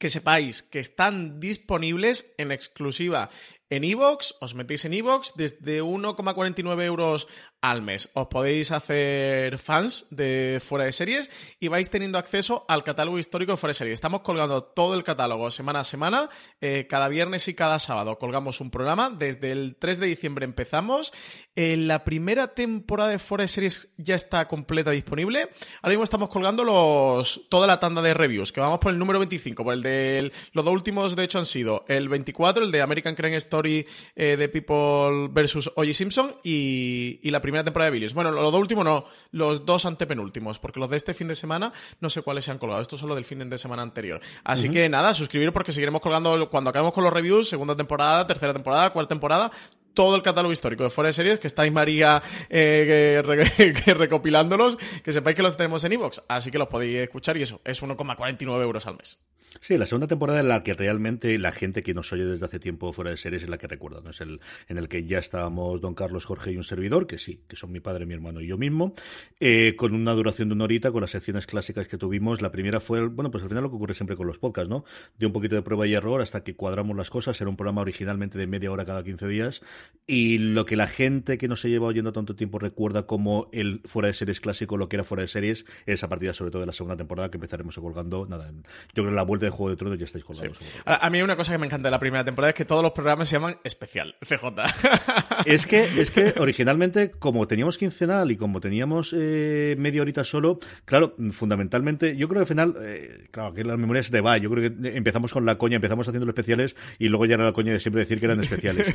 que 0.00 0.08
sepáis 0.08 0.64
que 0.64 0.80
están 0.80 1.38
disponibles 1.38 2.32
en 2.40 2.50
exclusiva 2.50 3.28
en 3.70 3.84
iVoox, 3.84 4.34
os 4.40 4.54
metéis 4.54 4.84
en 4.84 4.94
iVoox 4.94 5.32
desde 5.36 5.80
1,49 5.80 6.82
euros 6.82 7.28
al 7.60 7.82
mes. 7.82 8.10
Os 8.14 8.26
podéis 8.26 8.72
hacer 8.72 9.58
fans 9.58 10.06
de 10.10 10.60
Fuera 10.64 10.86
de 10.86 10.92
Series 10.92 11.30
y 11.60 11.68
vais 11.68 11.88
teniendo 11.88 12.18
acceso 12.18 12.64
al 12.68 12.82
catálogo 12.82 13.20
histórico 13.20 13.52
de 13.52 13.56
Fuera 13.56 13.70
de 13.70 13.74
Series. 13.74 13.94
Estamos 13.94 14.22
colgando 14.22 14.64
todo 14.64 14.94
el 14.94 15.04
catálogo 15.04 15.52
semana 15.52 15.80
a 15.80 15.84
semana, 15.84 16.30
eh, 16.60 16.86
cada 16.88 17.08
viernes 17.08 17.46
y 17.46 17.54
cada 17.54 17.78
sábado 17.78 18.18
colgamos 18.18 18.60
un 18.60 18.72
programa. 18.72 19.10
Desde 19.10 19.52
el 19.52 19.76
3 19.78 20.00
de 20.00 20.06
diciembre 20.08 20.44
empezamos. 20.44 21.12
Eh, 21.54 21.76
la 21.76 22.02
primera 22.02 22.48
temporada 22.48 23.10
de 23.10 23.20
Fuera 23.20 23.42
de 23.42 23.48
Series 23.48 23.94
ya 23.98 24.16
está 24.16 24.48
completa 24.48 24.90
disponible. 24.90 25.48
Ahora 25.82 25.90
mismo 25.90 26.04
estamos 26.04 26.28
colgando 26.28 26.64
los 26.64 27.46
toda 27.48 27.68
la 27.68 27.78
tanda 27.78 28.02
de 28.02 28.14
reviews, 28.14 28.50
que 28.50 28.60
vamos 28.60 28.80
por 28.80 28.90
el 28.90 28.98
número 28.98 29.20
25, 29.20 29.62
por 29.62 29.74
el 29.74 29.82
de 29.82 30.32
los 30.52 30.64
dos 30.64 30.74
últimos 30.74 31.14
de 31.14 31.22
hecho 31.22 31.38
han 31.38 31.46
sido 31.46 31.84
el 31.86 32.08
24, 32.08 32.64
el 32.64 32.72
de 32.72 32.82
American 32.82 33.14
Crime 33.14 33.36
Story 33.36 33.59
eh, 33.66 34.36
de 34.36 34.48
People 34.48 35.28
versus 35.30 35.68
O.J. 35.68 35.92
Simpson 35.92 36.36
y, 36.42 37.20
y 37.22 37.30
la 37.30 37.40
primera 37.40 37.64
temporada 37.64 37.90
de 37.90 37.94
Billions. 37.94 38.14
Bueno, 38.14 38.30
los 38.30 38.52
dos 38.52 38.60
últimos 38.60 38.84
no, 38.84 39.04
los 39.32 39.64
dos 39.64 39.84
antepenúltimos, 39.84 40.58
porque 40.58 40.80
los 40.80 40.90
de 40.90 40.96
este 40.96 41.14
fin 41.14 41.28
de 41.28 41.34
semana 41.34 41.72
no 42.00 42.10
sé 42.10 42.22
cuáles 42.22 42.44
se 42.44 42.50
han 42.50 42.58
colgado. 42.58 42.80
Estos 42.80 43.00
son 43.00 43.08
los 43.08 43.16
del 43.16 43.24
fin 43.24 43.48
de 43.48 43.58
semana 43.58 43.82
anterior. 43.82 44.20
Así 44.44 44.70
que 44.70 44.88
nada, 44.88 45.14
suscribiros 45.14 45.52
porque 45.52 45.72
seguiremos 45.72 46.00
colgando 46.00 46.48
cuando 46.50 46.70
acabemos 46.70 46.92
con 46.92 47.04
los 47.04 47.12
reviews, 47.12 47.48
segunda 47.48 47.76
temporada, 47.76 48.26
tercera 48.26 48.52
temporada, 48.52 48.90
cuarta 48.90 49.08
temporada, 49.08 49.50
todo 49.94 50.16
el 50.16 50.22
catálogo 50.22 50.52
histórico 50.52 50.84
de 50.84 50.90
Fuera 50.90 51.08
de 51.08 51.12
Series, 51.14 51.38
que 51.38 51.46
está 51.46 51.62
ahí 51.62 51.70
María 51.70 52.22
eh, 52.48 53.22
que 53.22 53.22
re- 53.22 53.72
que 53.84 53.94
recopilándolos, 53.94 54.76
que 55.02 55.12
sepáis 55.12 55.36
que 55.36 55.42
los 55.42 55.56
tenemos 55.56 55.84
en 55.84 55.92
iVoox, 55.92 56.20
así 56.28 56.50
que 56.50 56.58
los 56.58 56.68
podéis 56.68 56.98
escuchar 56.98 57.36
y 57.36 57.42
eso, 57.42 57.60
es 57.64 57.82
1,49 57.82 58.62
euros 58.62 58.86
al 58.86 58.96
mes. 58.96 59.18
Sí, 59.60 59.76
la 59.76 59.84
segunda 59.84 60.06
temporada 60.06 60.38
en 60.38 60.46
la 60.48 60.62
que 60.62 60.74
realmente 60.74 61.36
la 61.36 61.50
gente 61.50 61.82
que 61.82 61.92
nos 61.92 62.12
oye 62.12 62.24
desde 62.24 62.46
hace 62.46 62.60
tiempo 62.60 62.92
fuera 62.92 63.10
de 63.10 63.16
series 63.16 63.42
es 63.42 63.48
la 63.48 63.58
que 63.58 63.66
recuerda, 63.66 64.00
¿no? 64.00 64.10
Es 64.10 64.20
el 64.20 64.40
en 64.68 64.78
el 64.78 64.86
que 64.86 65.04
ya 65.06 65.18
estábamos 65.18 65.80
don 65.80 65.94
Carlos, 65.96 66.24
Jorge 66.24 66.52
y 66.52 66.56
un 66.56 66.62
servidor, 66.62 67.08
que 67.08 67.18
sí, 67.18 67.42
que 67.48 67.56
son 67.56 67.72
mi 67.72 67.80
padre, 67.80 68.06
mi 68.06 68.14
hermano 68.14 68.40
y 68.40 68.46
yo 68.46 68.56
mismo, 68.58 68.94
eh, 69.40 69.74
con 69.76 69.92
una 69.96 70.12
duración 70.12 70.48
de 70.50 70.54
una 70.54 70.64
horita, 70.64 70.92
con 70.92 71.00
las 71.00 71.10
secciones 71.10 71.46
clásicas 71.46 71.88
que 71.88 71.98
tuvimos. 71.98 72.40
La 72.42 72.52
primera 72.52 72.78
fue, 72.78 73.04
bueno, 73.08 73.32
pues 73.32 73.42
al 73.42 73.48
final 73.48 73.64
lo 73.64 73.70
que 73.70 73.76
ocurre 73.76 73.94
siempre 73.94 74.14
con 74.16 74.28
los 74.28 74.38
podcasts, 74.38 74.70
¿no? 74.70 74.84
De 75.18 75.26
un 75.26 75.32
poquito 75.32 75.56
de 75.56 75.62
prueba 75.62 75.84
y 75.84 75.94
error 75.94 76.20
hasta 76.22 76.44
que 76.44 76.54
cuadramos 76.54 76.96
las 76.96 77.10
cosas. 77.10 77.40
Era 77.40 77.50
un 77.50 77.56
programa 77.56 77.80
originalmente 77.80 78.38
de 78.38 78.46
media 78.46 78.70
hora 78.70 78.84
cada 78.84 79.02
15 79.02 79.26
días. 79.26 79.62
Y 80.06 80.38
lo 80.38 80.66
que 80.66 80.74
la 80.74 80.88
gente 80.88 81.38
que 81.38 81.46
no 81.46 81.54
se 81.54 81.68
lleva 81.70 81.86
oyendo 81.86 82.12
tanto 82.12 82.34
tiempo 82.34 82.58
recuerda 82.58 83.06
como 83.06 83.48
el 83.52 83.80
fuera 83.84 84.08
de 84.08 84.12
series 84.14 84.40
clásico, 84.40 84.76
lo 84.76 84.88
que 84.88 84.96
era 84.96 85.04
fuera 85.04 85.20
de 85.20 85.28
series, 85.28 85.66
es 85.86 86.02
a 86.02 86.08
partir 86.08 86.32
sobre 86.34 86.50
todo 86.50 86.58
de 86.62 86.66
la 86.66 86.72
segunda 86.72 86.96
temporada 86.96 87.30
que 87.30 87.36
empezaremos 87.36 87.76
colgando. 87.76 88.26
Nada, 88.26 88.48
en- 88.48 88.64
yo 88.64 89.04
creo 89.04 89.10
que 89.10 89.12
la 89.14 89.22
vuelta 89.22 89.46
de 89.46 89.50
Juego 89.50 89.70
de 89.70 89.76
Tronos 89.76 89.98
ya 90.00 90.06
estáis 90.06 90.24
colgados. 90.24 90.58
seguro. 90.58 90.82
Ahora, 90.84 91.06
a 91.06 91.10
mí 91.10 91.22
una 91.22 91.36
cosa 91.36 91.52
que 91.52 91.58
me 91.58 91.66
encanta 91.66 91.86
de 91.86 91.92
la 91.92 92.00
primera 92.00 92.24
temporada 92.24 92.48
es 92.50 92.56
que 92.56 92.64
todos 92.64 92.82
los 92.82 92.90
programas 92.90 93.28
se 93.28 93.36
llaman 93.36 93.58
especial, 93.62 94.16
CJ. 94.26 94.46
Es 95.46 95.64
que, 95.64 95.84
es 96.00 96.10
que 96.10 96.34
originalmente, 96.38 97.12
como 97.12 97.46
teníamos 97.46 97.78
quincenal 97.78 98.30
y 98.32 98.36
como 98.36 98.60
teníamos 98.60 99.14
eh, 99.16 99.76
media 99.78 100.02
horita 100.02 100.24
solo, 100.24 100.58
claro, 100.84 101.14
fundamentalmente, 101.30 102.16
yo 102.16 102.28
creo 102.28 102.40
que 102.40 102.42
al 102.42 102.46
final, 102.48 102.74
eh, 102.82 103.28
claro, 103.30 103.54
que 103.54 103.64
la 103.64 103.76
memoria 103.76 104.02
se 104.02 104.10
te 104.10 104.20
va. 104.20 104.36
Yo 104.38 104.50
creo 104.50 104.70
que 104.80 104.96
empezamos 104.96 105.32
con 105.32 105.46
la 105.46 105.56
coña, 105.56 105.76
empezamos 105.76 106.06
haciendo 106.08 106.26
los 106.26 106.32
especiales 106.34 106.74
y 106.98 107.08
luego 107.08 107.26
ya 107.26 107.34
era 107.36 107.44
la 107.44 107.52
coña 107.52 107.72
de 107.72 107.80
siempre 107.80 108.00
decir 108.02 108.18
que 108.18 108.26
eran 108.26 108.40
especiales. 108.40 108.94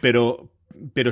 Pero, 0.00 0.19
pero 0.20 0.50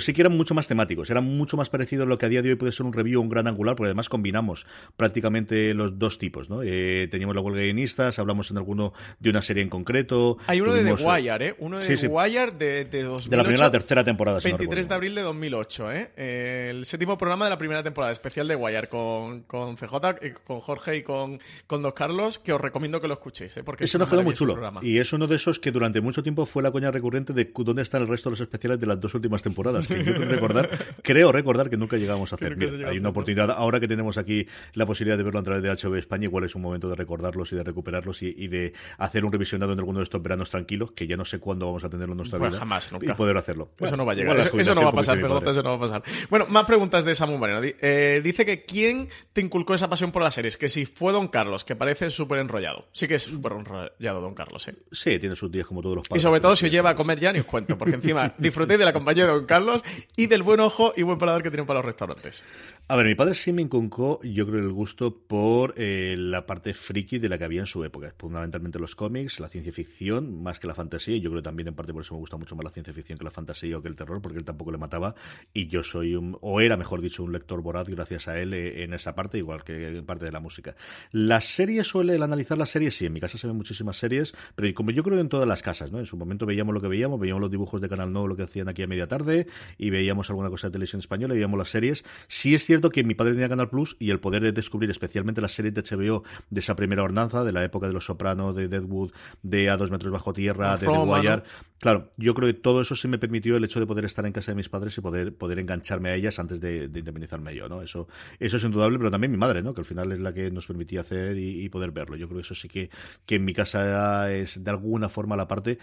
sí 0.00 0.12
que 0.12 0.22
eran 0.22 0.36
mucho 0.36 0.54
más 0.54 0.68
temáticos, 0.68 1.10
eran 1.10 1.24
mucho 1.24 1.56
más 1.56 1.70
parecidos 1.70 2.06
a 2.06 2.08
lo 2.08 2.18
que 2.18 2.26
a 2.26 2.28
día 2.28 2.42
de 2.42 2.50
hoy 2.50 2.54
puede 2.56 2.72
ser 2.72 2.86
un 2.86 2.92
review 2.92 3.20
o 3.20 3.22
un 3.22 3.28
gran 3.28 3.46
angular, 3.46 3.76
porque 3.76 3.88
además 3.88 4.08
combinamos 4.08 4.66
prácticamente 4.96 5.74
los 5.74 5.98
dos 5.98 6.18
tipos, 6.18 6.50
¿no? 6.50 6.62
Eh, 6.62 7.08
teníamos 7.10 7.34
la 7.34 7.42
huelga 7.42 7.60
de 7.60 7.66
guionistas, 7.66 8.18
hablamos 8.18 8.50
en 8.50 8.58
alguno 8.58 8.92
de 9.18 9.30
una 9.30 9.42
serie 9.42 9.62
en 9.62 9.68
concreto. 9.68 10.38
Hay 10.46 10.60
uno 10.60 10.72
de 10.72 10.84
The 10.84 10.94
Wire, 11.04 11.46
¿eh? 11.46 11.54
Uno 11.58 11.78
de 11.78 11.84
sí, 11.86 11.96
sí. 11.96 12.06
Wire 12.06 12.52
de, 12.52 12.84
de 12.84 13.02
2008. 13.02 13.30
De 13.30 13.36
la 13.36 13.42
primera 13.44 13.64
a 13.64 13.68
la 13.68 13.72
tercera 13.72 14.04
temporada, 14.04 14.40
si 14.40 14.48
no 14.48 14.58
23 14.58 14.88
de 14.88 14.94
abril 14.94 15.14
de 15.14 15.22
2008, 15.22 15.92
¿eh? 15.92 16.10
Eh, 16.16 16.68
El 16.70 16.84
séptimo 16.86 17.18
programa 17.18 17.44
de 17.46 17.50
la 17.50 17.58
primera 17.58 17.82
temporada, 17.82 18.12
especial 18.12 18.48
de 18.48 18.56
Wire, 18.56 18.88
con, 18.88 19.42
con 19.42 19.76
CJ, 19.76 19.94
eh, 20.22 20.34
con 20.44 20.60
Jorge 20.60 20.96
y 20.96 21.02
con, 21.02 21.38
con 21.66 21.82
Dos 21.82 21.94
Carlos, 21.94 22.38
que 22.38 22.52
os 22.52 22.60
recomiendo 22.60 23.00
que 23.00 23.08
lo 23.08 23.14
escuchéis, 23.14 23.56
¿eh? 23.56 23.64
Porque 23.64 23.84
es 23.84 23.90
Eso 23.90 23.98
nos 23.98 24.08
quedó 24.08 24.22
muy 24.22 24.34
chulo. 24.34 24.54
programa. 24.54 24.80
Y 24.82 24.98
es 24.98 25.12
uno 25.12 25.26
de 25.26 25.36
esos 25.36 25.58
que 25.58 25.70
durante 25.70 26.00
mucho 26.00 26.22
tiempo 26.22 26.46
fue 26.46 26.62
la 26.62 26.70
coña 26.70 26.90
recurrente 26.90 27.32
de 27.32 27.52
dónde 27.56 27.82
están 27.82 28.02
el 28.02 28.08
resto 28.08 28.30
de 28.30 28.32
los 28.32 28.40
especiales 28.40 28.80
de 28.80 28.86
las 28.86 29.00
dos 29.00 29.14
últimas 29.14 29.42
temporadas. 29.42 29.57
Que 29.88 30.04
yo 30.04 30.14
creo 30.14 30.28
recordar, 30.28 30.68
creo 31.02 31.32
recordar 31.32 31.70
que 31.70 31.76
nunca 31.76 31.96
llegamos 31.96 32.32
a 32.32 32.36
hacer. 32.36 32.56
Mira, 32.56 32.88
hay 32.88 32.98
una 32.98 33.08
oportunidad, 33.10 33.50
ahora 33.50 33.80
que 33.80 33.88
tenemos 33.88 34.18
aquí 34.18 34.46
la 34.74 34.86
posibilidad 34.86 35.16
de 35.16 35.22
verlo 35.24 35.40
a 35.40 35.42
través 35.42 35.62
de 35.62 35.70
HBO 35.70 35.96
España, 35.96 36.24
igual 36.24 36.44
es 36.44 36.54
un 36.54 36.62
momento 36.62 36.88
de 36.88 36.94
recordarlos 36.94 37.52
y 37.52 37.56
de 37.56 37.64
recuperarlos 37.64 38.22
y, 38.22 38.34
y 38.36 38.48
de 38.48 38.72
hacer 38.98 39.24
un 39.24 39.32
revisionado 39.32 39.72
en 39.72 39.78
alguno 39.78 39.98
de 39.98 40.04
estos 40.04 40.22
veranos 40.22 40.50
tranquilos, 40.50 40.92
que 40.92 41.06
ya 41.06 41.16
no 41.16 41.24
sé 41.24 41.38
cuándo 41.38 41.66
vamos 41.66 41.84
a 41.84 41.90
tenerlo 41.90 42.12
en 42.12 42.18
nuestra 42.18 42.38
Pues 42.38 42.50
vida. 42.50 42.58
jamás, 42.60 42.92
nunca. 42.92 43.12
Y 43.12 43.14
poder 43.14 43.36
hacerlo. 43.36 43.70
Eso 43.74 43.78
Bueno, 43.80 43.96
no 43.98 44.06
va 44.06 44.12
a 44.12 44.14
llegar. 44.14 44.36
Eso, 44.38 44.58
eso 44.58 44.74
no 44.74 44.82
va 44.82 44.88
a 44.90 44.92
pasar, 44.92 45.16
mi 45.16 45.24
eso 45.24 45.62
no 45.62 45.70
va 45.78 45.86
a 45.86 46.00
pasar. 46.00 46.02
Bueno, 46.30 46.46
más 46.48 46.64
preguntas 46.64 47.04
de 47.04 47.14
Samu 47.14 47.38
Moreno. 47.38 47.60
Eh, 47.62 48.20
dice 48.22 48.44
que 48.46 48.64
quién 48.64 49.08
te 49.32 49.40
inculcó 49.40 49.74
esa 49.74 49.88
pasión 49.88 50.12
por 50.12 50.22
las 50.22 50.34
series, 50.34 50.56
que 50.56 50.68
si 50.68 50.86
fue 50.86 51.12
Don 51.12 51.28
Carlos, 51.28 51.64
que 51.64 51.76
parece 51.76 52.10
súper 52.10 52.38
enrollado. 52.38 52.86
Sí 52.92 53.08
que 53.08 53.16
es 53.16 53.22
súper 53.22 53.52
enrollado 53.52 54.20
Don 54.20 54.34
Carlos, 54.34 54.66
¿eh? 54.68 54.74
Sí, 54.92 55.18
tiene 55.18 55.34
sus 55.36 55.50
días 55.50 55.66
como 55.66 55.82
todos 55.82 55.96
los 55.96 56.06
Y 56.06 56.08
padres. 56.10 56.22
sobre 56.22 56.40
todo 56.40 56.56
si 56.56 56.66
os 56.66 56.72
lleva 56.72 56.90
a 56.90 56.94
comer 56.94 57.18
ya 57.18 57.32
ni 57.32 57.40
os 57.40 57.46
cuento, 57.46 57.76
porque 57.78 57.94
encima 57.96 58.34
disfrutéis 58.38 58.78
de 58.78 58.84
la 58.84 58.92
compañía 58.92 59.24
de 59.26 59.32
Don 59.32 59.46
Carlos 59.48 59.84
y 60.14 60.28
del 60.28 60.44
buen 60.44 60.60
ojo 60.60 60.92
y 60.96 61.02
buen 61.02 61.18
paladar 61.18 61.42
que 61.42 61.50
tienen 61.50 61.66
para 61.66 61.80
los 61.80 61.86
restaurantes. 61.86 62.44
A 62.86 62.96
ver, 62.96 63.06
mi 63.06 63.14
padre 63.16 63.34
sí 63.34 63.52
me 63.52 63.62
inculcó, 63.62 64.20
yo 64.22 64.46
creo, 64.46 64.60
el 64.60 64.72
gusto 64.72 65.14
por 65.14 65.74
eh, 65.76 66.14
la 66.16 66.46
parte 66.46 66.72
friki 66.72 67.18
de 67.18 67.28
la 67.28 67.36
que 67.36 67.44
había 67.44 67.60
en 67.60 67.66
su 67.66 67.84
época. 67.84 68.14
Fundamentalmente 68.16 68.78
los 68.78 68.94
cómics, 68.94 69.40
la 69.40 69.48
ciencia 69.48 69.72
ficción, 69.72 70.42
más 70.42 70.58
que 70.58 70.66
la 70.66 70.74
fantasía. 70.74 71.16
Yo 71.18 71.30
creo 71.30 71.42
también, 71.42 71.68
en 71.68 71.74
parte, 71.74 71.92
por 71.92 72.02
eso 72.02 72.14
me 72.14 72.20
gusta 72.20 72.36
mucho 72.36 72.54
más 72.56 72.64
la 72.64 72.70
ciencia 72.70 72.94
ficción 72.94 73.18
que 73.18 73.24
la 73.24 73.30
fantasía 73.30 73.76
o 73.76 73.82
que 73.82 73.88
el 73.88 73.96
terror, 73.96 74.22
porque 74.22 74.38
él 74.38 74.44
tampoco 74.44 74.70
le 74.70 74.78
mataba. 74.78 75.14
Y 75.52 75.66
yo 75.66 75.82
soy 75.82 76.14
un, 76.14 76.38
o 76.40 76.60
era, 76.60 76.76
mejor 76.76 77.00
dicho, 77.00 77.22
un 77.24 77.32
lector 77.32 77.60
voraz 77.60 77.88
gracias 77.88 78.28
a 78.28 78.40
él 78.40 78.54
eh, 78.54 78.84
en 78.84 78.94
esa 78.94 79.14
parte, 79.14 79.38
igual 79.38 79.64
que 79.64 79.88
en 79.88 80.06
parte 80.06 80.24
de 80.24 80.32
la 80.32 80.40
música. 80.40 80.76
Las 81.12 81.46
series 81.46 81.86
suele, 81.86 82.14
el 82.14 82.22
analizar 82.22 82.56
las 82.58 82.70
series, 82.70 82.96
sí, 82.96 83.06
en 83.06 83.12
mi 83.12 83.20
casa 83.20 83.38
se 83.38 83.46
ven 83.46 83.56
muchísimas 83.56 83.96
series, 83.96 84.34
pero 84.54 84.72
como 84.74 84.90
yo 84.90 85.02
creo 85.02 85.18
en 85.18 85.28
todas 85.28 85.48
las 85.48 85.62
casas, 85.62 85.92
¿no? 85.92 85.98
En 85.98 86.06
su 86.06 86.16
momento 86.16 86.46
veíamos 86.46 86.74
lo 86.74 86.80
que 86.80 86.88
veíamos, 86.88 87.18
veíamos 87.18 87.40
los 87.40 87.50
dibujos 87.50 87.80
de 87.80 87.88
Canal 87.88 88.12
No, 88.12 88.26
lo 88.26 88.36
que 88.36 88.42
hacían 88.42 88.68
aquí 88.68 88.82
a 88.82 88.86
media 88.86 89.06
tarde, 89.06 89.37
y 89.76 89.90
veíamos 89.90 90.30
alguna 90.30 90.50
cosa 90.50 90.68
de 90.68 90.72
televisión 90.72 91.00
española, 91.00 91.34
y 91.34 91.38
veíamos 91.38 91.58
las 91.58 91.70
series. 91.70 92.04
Sí 92.26 92.54
es 92.54 92.64
cierto 92.64 92.90
que 92.90 93.04
mi 93.04 93.14
padre 93.14 93.32
tenía 93.32 93.48
Canal 93.48 93.68
Plus 93.68 93.96
y 93.98 94.10
el 94.10 94.20
poder 94.20 94.42
de 94.42 94.52
descubrir 94.52 94.90
especialmente 94.90 95.40
las 95.40 95.52
series 95.52 95.74
de 95.74 95.82
HBO 95.82 96.24
de 96.50 96.60
esa 96.60 96.76
primera 96.76 97.02
hornanza, 97.02 97.44
de 97.44 97.52
la 97.52 97.64
época 97.64 97.86
de 97.86 97.92
Los 97.92 98.06
Sopranos, 98.06 98.54
de 98.54 98.68
Deadwood, 98.68 99.12
de 99.42 99.70
A 99.70 99.76
dos 99.76 99.90
metros 99.90 100.12
bajo 100.12 100.32
tierra, 100.32 100.76
de 100.76 100.86
Roma, 100.86 101.20
The 101.20 101.28
Wire. 101.28 101.36
¿no? 101.36 101.42
Claro, 101.80 102.10
yo 102.16 102.34
creo 102.34 102.48
que 102.48 102.54
todo 102.54 102.80
eso 102.80 102.96
sí 102.96 103.06
me 103.06 103.18
permitió 103.18 103.56
el 103.56 103.64
hecho 103.64 103.78
de 103.78 103.86
poder 103.86 104.04
estar 104.04 104.26
en 104.26 104.32
casa 104.32 104.50
de 104.50 104.56
mis 104.56 104.68
padres 104.68 104.98
y 104.98 105.00
poder, 105.00 105.36
poder 105.36 105.60
engancharme 105.60 106.08
a 106.08 106.14
ellas 106.16 106.38
antes 106.40 106.60
de, 106.60 106.88
de 106.88 106.98
indemnizarme 106.98 107.54
yo, 107.54 107.68
¿no? 107.68 107.82
Eso, 107.82 108.08
eso 108.40 108.56
es 108.56 108.64
indudable, 108.64 108.98
pero 108.98 109.10
también 109.10 109.30
mi 109.30 109.38
madre, 109.38 109.62
¿no? 109.62 109.74
Que 109.74 109.82
al 109.82 109.84
final 109.84 110.10
es 110.10 110.20
la 110.20 110.34
que 110.34 110.50
nos 110.50 110.66
permitía 110.66 111.02
hacer 111.02 111.38
y, 111.38 111.64
y 111.64 111.68
poder 111.68 111.92
verlo. 111.92 112.16
Yo 112.16 112.26
creo 112.26 112.38
que 112.38 112.42
eso 112.42 112.56
sí 112.56 112.68
que, 112.68 112.90
que 113.26 113.36
en 113.36 113.44
mi 113.44 113.54
casa 113.54 114.32
es 114.32 114.62
de 114.62 114.70
alguna 114.70 115.08
forma 115.08 115.36
la 115.36 115.46
parte. 115.46 115.78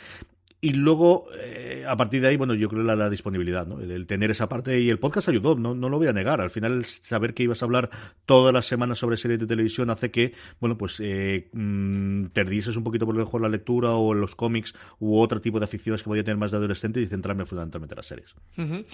Y 0.62 0.74
luego, 0.74 1.28
eh, 1.44 1.86
a 1.88 1.96
partir 1.96 2.22
de 2.22 2.30
ahí, 2.30 2.38
bueno, 2.38 2.54
yo 2.54 2.70
creo 2.70 2.82
la, 2.84 3.10
disponibilidad, 3.10 3.68
¿no? 3.68 3.80
El, 3.80 4.08
tener 4.08 4.32
esa 4.32 4.50
parte 4.50 4.80
y 4.80 4.90
el 4.90 4.98
podcast 4.98 5.30
ayudó, 5.30 5.56
no, 5.56 5.76
no 5.76 5.90
lo 5.90 5.98
voy 5.98 6.08
a 6.08 6.14
negar. 6.14 6.42
Al 6.42 6.50
final, 6.50 6.86
saber 6.86 7.34
que 7.34 7.44
ibas 7.44 7.62
a 7.62 7.66
hablar 7.66 7.90
todas 8.26 8.54
las 8.54 8.66
semanas 8.66 8.98
sobre 8.98 9.18
series 9.18 9.40
de 9.40 9.48
televisión 9.48 9.90
hace 9.90 10.10
que, 10.10 10.34
bueno, 10.60 10.78
pues 10.78 11.00
eh, 11.02 11.50
mm, 11.54 12.28
perdieses 12.28 12.76
un 12.78 12.84
poquito 12.84 13.06
por 13.06 13.16
lo 13.16 13.24
mejor 13.24 13.42
la 13.42 13.50
lectura 13.50 13.92
o 13.92 14.14
los 14.14 14.36
cómics 14.36 14.74
u 15.00 15.20
otro 15.20 15.40
tipo 15.40 15.60
de 15.60 15.66
aficiones 15.66 16.02
que 16.02 16.08
podía 16.08 16.24
tener 16.24 16.38
más 16.38 16.52
de 16.52 16.58
adolescente 16.58 17.00
y 17.00 17.06
centrarme 17.06 17.46
fundamentalmente 17.46 17.94
en 17.94 17.98
las 17.98 18.08
series. 18.08 18.36
Ujú. 18.58 18.86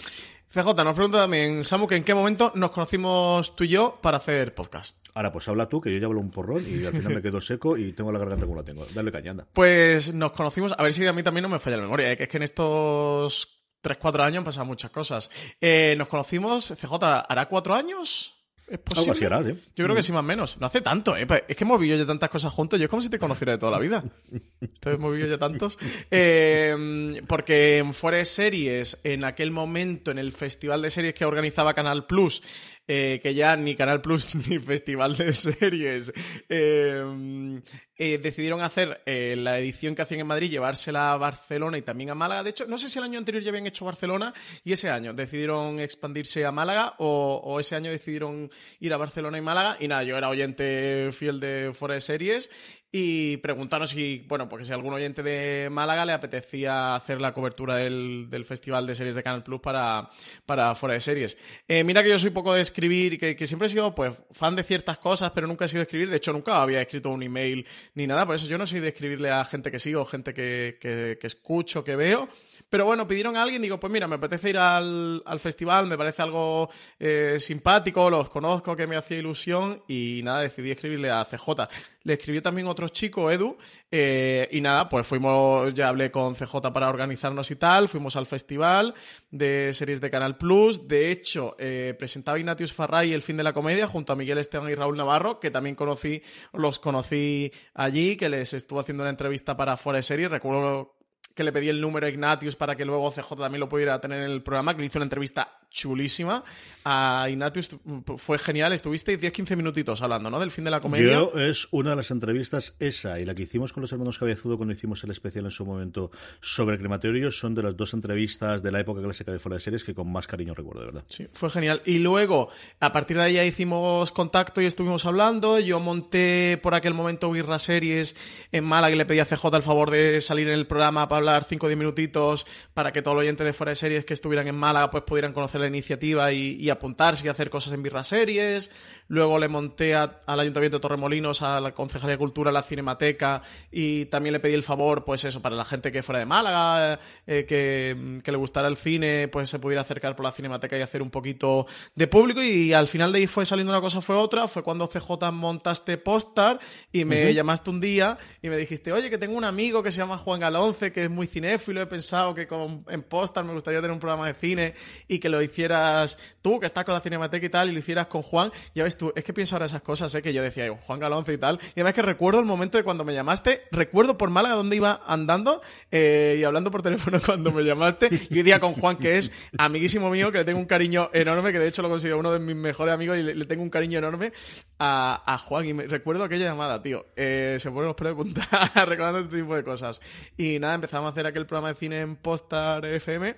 CJ 0.53 0.83
nos 0.83 0.95
pregunta 0.95 1.19
también, 1.19 1.63
Samu, 1.63 1.87
que 1.87 1.95
en 1.95 2.03
qué 2.03 2.13
momento 2.13 2.51
nos 2.55 2.71
conocimos 2.71 3.55
tú 3.55 3.63
y 3.63 3.69
yo 3.69 3.99
para 4.01 4.17
hacer 4.17 4.53
podcast. 4.53 4.97
Ahora, 5.13 5.31
pues 5.31 5.47
habla 5.47 5.69
tú, 5.69 5.79
que 5.79 5.93
yo 5.93 5.97
ya 5.97 6.07
hablo 6.07 6.19
un 6.19 6.29
porrón 6.29 6.61
y 6.67 6.85
al 6.85 6.91
final 6.91 7.13
me 7.15 7.21
quedo 7.21 7.39
seco 7.39 7.77
y 7.77 7.93
tengo 7.93 8.11
la 8.11 8.19
garganta 8.19 8.45
como 8.45 8.57
la 8.57 8.65
tengo. 8.65 8.85
Dale 8.93 9.13
cañanda. 9.13 9.47
Pues 9.53 10.13
nos 10.13 10.33
conocimos, 10.33 10.75
a 10.77 10.83
ver 10.83 10.93
si 10.93 11.07
a 11.07 11.13
mí 11.13 11.23
también 11.23 11.43
no 11.43 11.47
me 11.47 11.57
falla 11.57 11.77
la 11.77 11.83
memoria, 11.83 12.11
¿eh? 12.11 12.17
que 12.17 12.23
es 12.23 12.29
que 12.29 12.35
en 12.35 12.43
estos 12.43 13.61
3-4 13.81 14.23
años 14.25 14.37
han 14.39 14.43
pasado 14.43 14.65
muchas 14.65 14.91
cosas. 14.91 15.31
Eh, 15.61 15.95
nos 15.97 16.09
conocimos, 16.09 16.73
CJ, 16.77 17.01
¿hará 17.29 17.47
cuatro 17.47 17.73
años? 17.73 18.40
¿Es 18.71 18.79
posible? 18.79 19.27
Así 19.27 19.51
sí. 19.51 19.71
Yo 19.75 19.83
creo 19.83 19.95
que 19.95 20.01
sí, 20.01 20.13
más 20.13 20.21
o 20.21 20.23
menos. 20.23 20.57
No 20.57 20.67
hace 20.67 20.79
tanto, 20.79 21.17
¿eh? 21.17 21.27
Es 21.45 21.57
que 21.57 21.65
hemos 21.65 21.77
vivido 21.77 21.97
ya 21.97 22.05
tantas 22.05 22.29
cosas 22.29 22.53
juntos. 22.53 22.79
Yo 22.79 22.85
es 22.85 22.89
como 22.89 23.01
si 23.01 23.09
te 23.09 23.19
conociera 23.19 23.51
de 23.51 23.57
toda 23.57 23.73
la 23.73 23.79
vida. 23.79 24.01
Esto 24.61 24.91
hemos 24.91 25.11
vivido 25.11 25.27
ya 25.27 25.37
tantos. 25.37 25.77
Eh, 26.09 27.21
porque 27.27 27.79
en 27.79 27.93
Fuera 27.93 28.19
de 28.19 28.25
Series, 28.25 29.01
en 29.03 29.25
aquel 29.25 29.51
momento, 29.51 30.09
en 30.09 30.19
el 30.19 30.31
festival 30.31 30.81
de 30.81 30.89
series 30.89 31.13
que 31.13 31.25
organizaba 31.25 31.73
Canal 31.73 32.05
Plus, 32.05 32.43
eh, 32.87 33.19
que 33.21 33.33
ya 33.33 33.55
ni 33.55 33.75
Canal 33.75 34.01
Plus 34.01 34.35
ni 34.47 34.59
Festival 34.59 35.17
de 35.17 35.33
Series 35.33 36.11
eh, 36.49 37.61
eh, 38.03 38.17
decidieron 38.17 38.61
hacer 38.61 38.99
eh, 39.05 39.35
la 39.37 39.59
edición 39.59 39.93
que 39.93 40.01
hacían 40.01 40.21
en 40.21 40.25
Madrid, 40.25 40.49
llevársela 40.49 41.13
a 41.13 41.17
Barcelona 41.17 41.77
y 41.77 41.83
también 41.83 42.09
a 42.09 42.15
Málaga. 42.15 42.41
De 42.41 42.49
hecho, 42.49 42.65
no 42.65 42.79
sé 42.79 42.89
si 42.89 42.97
el 42.97 43.05
año 43.05 43.19
anterior 43.19 43.43
ya 43.43 43.49
habían 43.49 43.67
hecho 43.67 43.85
Barcelona 43.85 44.33
y 44.63 44.73
ese 44.73 44.89
año 44.89 45.13
decidieron 45.13 45.79
expandirse 45.79 46.43
a 46.43 46.51
Málaga 46.51 46.95
o, 46.97 47.59
ese 47.59 47.75
año 47.75 47.91
decidieron 47.91 48.49
ir 48.79 48.91
a 48.91 48.97
Barcelona 48.97 49.37
y 49.37 49.41
Málaga. 49.41 49.77
Y 49.79 49.87
nada, 49.87 50.01
yo 50.01 50.17
era 50.17 50.29
oyente 50.29 51.11
fiel 51.11 51.39
de 51.39 51.73
Fuera 51.77 51.93
de 51.93 52.01
Series 52.01 52.49
y 52.91 53.37
preguntaron 53.37 53.87
si, 53.87 54.25
bueno, 54.27 54.49
porque 54.49 54.65
si 54.65 54.73
algún 54.73 54.93
oyente 54.93 55.23
de 55.23 55.69
Málaga 55.71 56.05
le 56.05 56.11
apetecía 56.11 56.95
hacer 56.95 57.21
la 57.21 57.33
cobertura 57.33 57.75
del, 57.75 58.27
del 58.29 58.43
Festival 58.43 58.85
de 58.85 58.95
Series 58.95 59.15
de 59.15 59.23
Canal 59.23 59.43
Plus 59.43 59.61
para, 59.61 60.09
para 60.45 60.75
Fuera 60.75 60.95
de 60.95 60.99
Series. 60.99 61.37
Eh, 61.69 61.85
mira 61.85 62.03
que 62.03 62.09
yo 62.09 62.19
soy 62.19 62.31
poco 62.31 62.53
de 62.53 62.61
escribir, 62.61 63.17
que, 63.17 63.35
que 63.35 63.47
siempre 63.47 63.67
he 63.67 63.69
sido 63.69 63.95
pues 63.95 64.13
fan 64.31 64.57
de 64.57 64.63
ciertas 64.63 64.97
cosas, 64.97 65.31
pero 65.31 65.47
nunca 65.47 65.65
he 65.65 65.67
sido 65.69 65.79
de 65.79 65.83
escribir. 65.83 66.09
De 66.09 66.17
hecho, 66.17 66.33
nunca 66.33 66.61
había 66.61 66.81
escrito 66.81 67.09
un 67.09 67.23
email 67.23 67.65
ni 67.93 68.07
nada, 68.07 68.25
por 68.25 68.35
eso 68.35 68.47
yo 68.47 68.57
no 68.57 68.67
soy 68.67 68.81
de 68.81 68.89
escribirle 68.89 69.31
a 69.31 69.45
gente 69.45 69.71
que 69.71 69.79
sigo, 69.79 70.03
gente 70.03 70.33
que, 70.33 70.77
que 70.81 71.27
escucho, 71.27 71.85
que 71.85 71.95
veo. 71.95 72.27
Pero 72.71 72.85
bueno, 72.85 73.05
pidieron 73.05 73.35
a 73.35 73.43
alguien, 73.43 73.61
digo, 73.61 73.81
pues 73.81 73.91
mira, 73.91 74.07
me 74.07 74.15
apetece 74.15 74.51
ir 74.51 74.57
al, 74.57 75.21
al 75.25 75.39
festival, 75.41 75.87
me 75.87 75.97
parece 75.97 76.21
algo 76.21 76.69
eh, 76.99 77.35
simpático, 77.37 78.09
los 78.09 78.29
conozco, 78.29 78.77
que 78.77 78.87
me 78.87 78.95
hacía 78.95 79.17
ilusión 79.17 79.83
y 79.89 80.21
nada, 80.23 80.39
decidí 80.39 80.71
escribirle 80.71 81.11
a 81.11 81.25
CJ. 81.25 81.67
Le 82.03 82.13
escribió 82.13 82.41
también 82.41 82.67
otro 82.67 82.87
chico, 82.87 83.29
Edu, 83.29 83.57
eh, 83.91 84.47
y 84.53 84.61
nada, 84.61 84.87
pues 84.87 85.05
fuimos, 85.05 85.73
ya 85.73 85.89
hablé 85.89 86.11
con 86.11 86.33
CJ 86.33 86.71
para 86.71 86.87
organizarnos 86.87 87.51
y 87.51 87.57
tal, 87.57 87.89
fuimos 87.89 88.15
al 88.15 88.25
festival 88.25 88.95
de 89.31 89.71
series 89.73 89.99
de 89.99 90.09
Canal 90.09 90.37
Plus, 90.37 90.87
de 90.87 91.11
hecho, 91.11 91.57
eh, 91.59 91.93
presentaba 91.99 92.39
Ignatius 92.39 92.71
Farray 92.71 93.11
el 93.11 93.21
fin 93.21 93.35
de 93.35 93.43
la 93.43 93.51
comedia 93.51 93.85
junto 93.85 94.13
a 94.13 94.15
Miguel 94.15 94.37
Esteban 94.37 94.69
y 94.69 94.75
Raúl 94.75 94.95
Navarro, 94.95 95.41
que 95.41 95.51
también 95.51 95.75
conocí, 95.75 96.23
los 96.53 96.79
conocí 96.79 97.51
allí, 97.73 98.15
que 98.15 98.29
les 98.29 98.53
estuvo 98.53 98.79
haciendo 98.79 99.03
una 99.03 99.09
entrevista 99.09 99.57
para 99.57 99.75
Fuera 99.75 99.97
de 99.97 100.03
Series, 100.03 100.31
recuerdo 100.31 101.00
que 101.33 101.43
le 101.43 101.51
pedí 101.51 101.69
el 101.69 101.81
número 101.81 102.05
a 102.05 102.09
Ignatius 102.09 102.55
para 102.55 102.75
que 102.75 102.85
luego 102.85 103.11
CJ 103.11 103.35
también 103.37 103.59
lo 103.59 103.69
pudiera 103.69 103.99
tener 104.01 104.23
en 104.23 104.31
el 104.31 104.43
programa, 104.43 104.73
que 104.73 104.81
le 104.81 104.87
hizo 104.87 104.99
una 104.99 105.05
entrevista 105.05 105.60
chulísima 105.71 106.43
a 106.83 107.27
Ignatius. 107.29 107.69
Fue 108.17 108.37
genial, 108.37 108.73
estuvisteis 108.73 109.19
10-15 109.19 109.55
minutitos 109.55 110.01
hablando, 110.01 110.29
¿no? 110.29 110.39
Del 110.39 110.51
fin 110.51 110.63
de 110.63 110.71
la 110.71 110.79
comedia. 110.79 111.13
Yo 111.13 111.31
es 111.35 111.67
una 111.71 111.91
de 111.91 111.95
las 111.95 112.11
entrevistas, 112.11 112.75
esa 112.79 113.19
y 113.19 113.25
la 113.25 113.33
que 113.35 113.43
hicimos 113.43 113.71
con 113.71 113.81
los 113.81 113.91
hermanos 113.91 114.17
Cabezudo 114.17 114.57
cuando 114.57 114.73
hicimos 114.73 115.03
el 115.03 115.11
especial 115.11 115.45
en 115.45 115.51
su 115.51 115.65
momento 115.65 116.11
sobre 116.39 116.77
crematorio, 116.77 117.31
son 117.31 117.55
de 117.55 117.63
las 117.63 117.77
dos 117.77 117.93
entrevistas 117.93 118.61
de 118.61 118.71
la 118.71 118.79
época 118.79 119.01
clásica 119.01 119.31
de 119.31 119.39
Fuera 119.39 119.55
de 119.55 119.61
Series 119.61 119.83
que 119.83 119.93
con 119.93 120.11
más 120.11 120.27
cariño 120.27 120.53
recuerdo, 120.53 120.81
de 120.81 120.85
verdad. 120.87 121.03
Sí, 121.07 121.27
fue 121.31 121.49
genial. 121.49 121.81
Y 121.85 121.99
luego, 121.99 122.49
a 122.79 122.91
partir 122.91 123.17
de 123.17 123.23
ahí 123.23 123.33
ya 123.33 123.45
hicimos 123.45 124.11
contacto 124.11 124.61
y 124.61 124.65
estuvimos 124.65 125.05
hablando. 125.05 125.59
Yo 125.59 125.79
monté 125.79 126.59
por 126.61 126.73
aquel 126.73 126.93
momento 126.93 127.31
Birra 127.31 127.59
Series 127.59 128.15
en 128.51 128.63
Málaga 128.63 128.95
y 128.95 128.97
le 128.97 129.05
pedí 129.05 129.19
a 129.19 129.25
CJ 129.25 129.55
el 129.55 129.61
favor 129.61 129.91
de 129.91 130.19
salir 130.21 130.47
en 130.47 130.55
el 130.55 130.67
programa 130.67 131.07
para 131.07 131.17
hablar 131.17 131.45
5 131.47 131.65
o 131.65 131.69
10 131.69 131.77
minutitos 131.77 132.47
para 132.73 132.91
que 132.91 133.01
todo 133.01 133.13
el 133.13 133.19
oyente 133.21 133.43
de 133.43 133.53
Fuera 133.53 133.69
de 133.71 133.75
Series 133.75 134.05
que 134.05 134.13
estuvieran 134.13 134.47
en 134.47 134.55
Málaga 134.55 134.89
pues 134.91 135.03
pudieran 135.03 135.33
conocer 135.33 135.60
la 135.61 135.67
iniciativa 135.67 136.31
y, 136.31 136.55
y 136.59 136.69
apuntarse 136.69 137.25
y 137.25 137.29
hacer 137.29 137.49
cosas 137.49 137.73
en 137.73 137.83
Birra 137.83 138.03
Series. 138.03 138.71
Luego 139.07 139.39
le 139.39 139.47
monté 139.49 139.93
a- 139.95 140.21
al 140.25 140.39
Ayuntamiento 140.39 140.77
de 140.77 140.81
Torremolinos, 140.81 141.41
a 141.41 141.59
la 141.59 141.73
Concejalía 141.73 142.13
de 142.15 142.17
Cultura, 142.17 142.49
a 142.49 142.53
la 142.53 142.61
Cinemateca 142.63 143.41
y 143.71 144.05
también 144.05 144.33
le 144.33 144.39
pedí 144.39 144.53
el 144.53 144.63
favor, 144.63 145.03
pues 145.03 145.25
eso, 145.25 145.41
para 145.41 145.55
la 145.55 145.65
gente 145.65 145.91
que 145.91 146.01
fuera 146.01 146.19
de 146.19 146.25
Málaga, 146.25 146.99
eh, 147.27 147.45
que, 147.47 148.21
que 148.23 148.31
le 148.31 148.37
gustara 148.37 148.67
el 148.67 148.77
cine, 148.77 149.27
pues 149.27 149.49
se 149.49 149.59
pudiera 149.59 149.81
acercar 149.81 150.15
por 150.15 150.23
la 150.25 150.31
Cinemateca 150.31 150.77
y 150.77 150.81
hacer 150.81 151.01
un 151.01 151.09
poquito 151.11 151.65
de 151.95 152.07
público. 152.07 152.41
Y 152.41 152.71
al 152.73 152.87
final 152.87 153.11
de 153.11 153.19
ahí 153.19 153.27
fue 153.27 153.45
saliendo 153.45 153.71
una 153.73 153.81
cosa, 153.81 154.01
fue 154.01 154.15
otra, 154.15 154.47
fue 154.47 154.63
cuando 154.63 154.87
CJ 154.87 155.31
montaste 155.31 155.97
Postar 155.97 156.59
y 156.93 157.03
me 157.05 157.33
llamaste 157.33 157.69
un 157.69 157.81
día 157.81 158.17
y 158.41 158.47
me 158.49 158.55
dijiste, 158.57 158.91
oye, 158.93 159.09
que 159.09 159.17
tengo 159.17 159.35
un 159.35 159.43
amigo 159.43 159.83
que 159.83 159.91
se 159.91 159.97
llama 159.97 160.17
Juan 160.17 160.39
Galonce, 160.39 160.91
que 160.93 161.03
es 161.05 161.09
muy 161.09 161.27
cinéfilo, 161.27 161.81
he 161.81 161.85
pensado 161.85 162.33
que 162.33 162.47
con, 162.47 162.85
en 162.89 163.03
Postar 163.03 163.43
me 163.43 163.53
gustaría 163.53 163.79
tener 163.81 163.91
un 163.91 163.99
programa 163.99 164.27
de 164.27 164.33
cine 164.35 164.73
y 165.07 165.19
que 165.19 165.27
lo 165.29 165.39
hicieras 165.51 166.17
tú, 166.41 166.59
que 166.59 166.65
estás 166.65 166.85
con 166.85 166.93
la 166.93 167.01
Cinemateca 167.01 167.45
y 167.45 167.49
tal, 167.49 167.69
y 167.69 167.71
lo 167.71 167.79
hicieras 167.79 168.07
con 168.07 168.21
Juan. 168.21 168.51
Ya 168.73 168.83
ves 168.83 168.97
tú, 168.97 169.11
es 169.15 169.23
que 169.23 169.33
pienso 169.33 169.55
ahora 169.55 169.65
esas 169.65 169.81
cosas, 169.81 170.13
¿eh? 170.15 170.21
que 170.21 170.33
yo 170.33 170.41
decía, 170.41 170.69
Juan 170.75 170.99
Galonce 170.99 171.33
y 171.33 171.37
tal. 171.37 171.59
Y 171.75 171.81
además 171.81 171.93
que 171.93 172.01
recuerdo 172.01 172.39
el 172.39 172.45
momento 172.45 172.77
de 172.77 172.83
cuando 172.83 173.03
me 173.03 173.13
llamaste, 173.13 173.63
recuerdo 173.71 174.17
por 174.17 174.29
Málaga 174.29 174.55
donde 174.55 174.75
iba 174.75 175.01
andando 175.05 175.61
eh, 175.91 176.37
y 176.39 176.43
hablando 176.43 176.71
por 176.71 176.81
teléfono 176.81 177.19
cuando 177.25 177.51
me 177.51 177.63
llamaste. 177.63 178.09
Y 178.29 178.37
hoy 178.37 178.43
día 178.43 178.59
con 178.59 178.73
Juan, 178.73 178.97
que 178.97 179.17
es 179.17 179.31
amiguísimo 179.57 180.09
mío, 180.09 180.31
que 180.31 180.39
le 180.39 180.45
tengo 180.45 180.59
un 180.59 180.65
cariño 180.65 181.09
enorme, 181.13 181.51
que 181.51 181.59
de 181.59 181.67
hecho 181.67 181.81
lo 181.81 181.89
considero 181.89 182.19
uno 182.19 182.31
de 182.31 182.39
mis 182.39 182.55
mejores 182.55 182.93
amigos 182.93 183.17
y 183.17 183.23
le, 183.23 183.35
le 183.35 183.45
tengo 183.45 183.63
un 183.63 183.69
cariño 183.69 183.99
enorme 183.99 184.31
a, 184.79 185.21
a 185.25 185.37
Juan. 185.37 185.65
Y 185.65 185.73
me, 185.73 185.87
recuerdo 185.87 186.23
aquella 186.23 186.45
llamada, 186.45 186.81
tío. 186.81 187.05
Eh, 187.15 187.57
se 187.59 187.69
ponen 187.69 187.87
los 187.87 187.95
pelos 187.95 188.17
de 188.17 188.23
punta 188.23 188.71
recordando 188.85 189.19
este 189.19 189.37
tipo 189.37 189.55
de 189.55 189.63
cosas. 189.63 190.01
Y 190.37 190.59
nada, 190.59 190.75
empezamos 190.75 191.07
a 191.07 191.11
hacer 191.11 191.27
aquel 191.27 191.45
programa 191.45 191.69
de 191.69 191.75
cine 191.75 192.01
en 192.01 192.15
Postar 192.15 192.85
FM. 192.85 193.35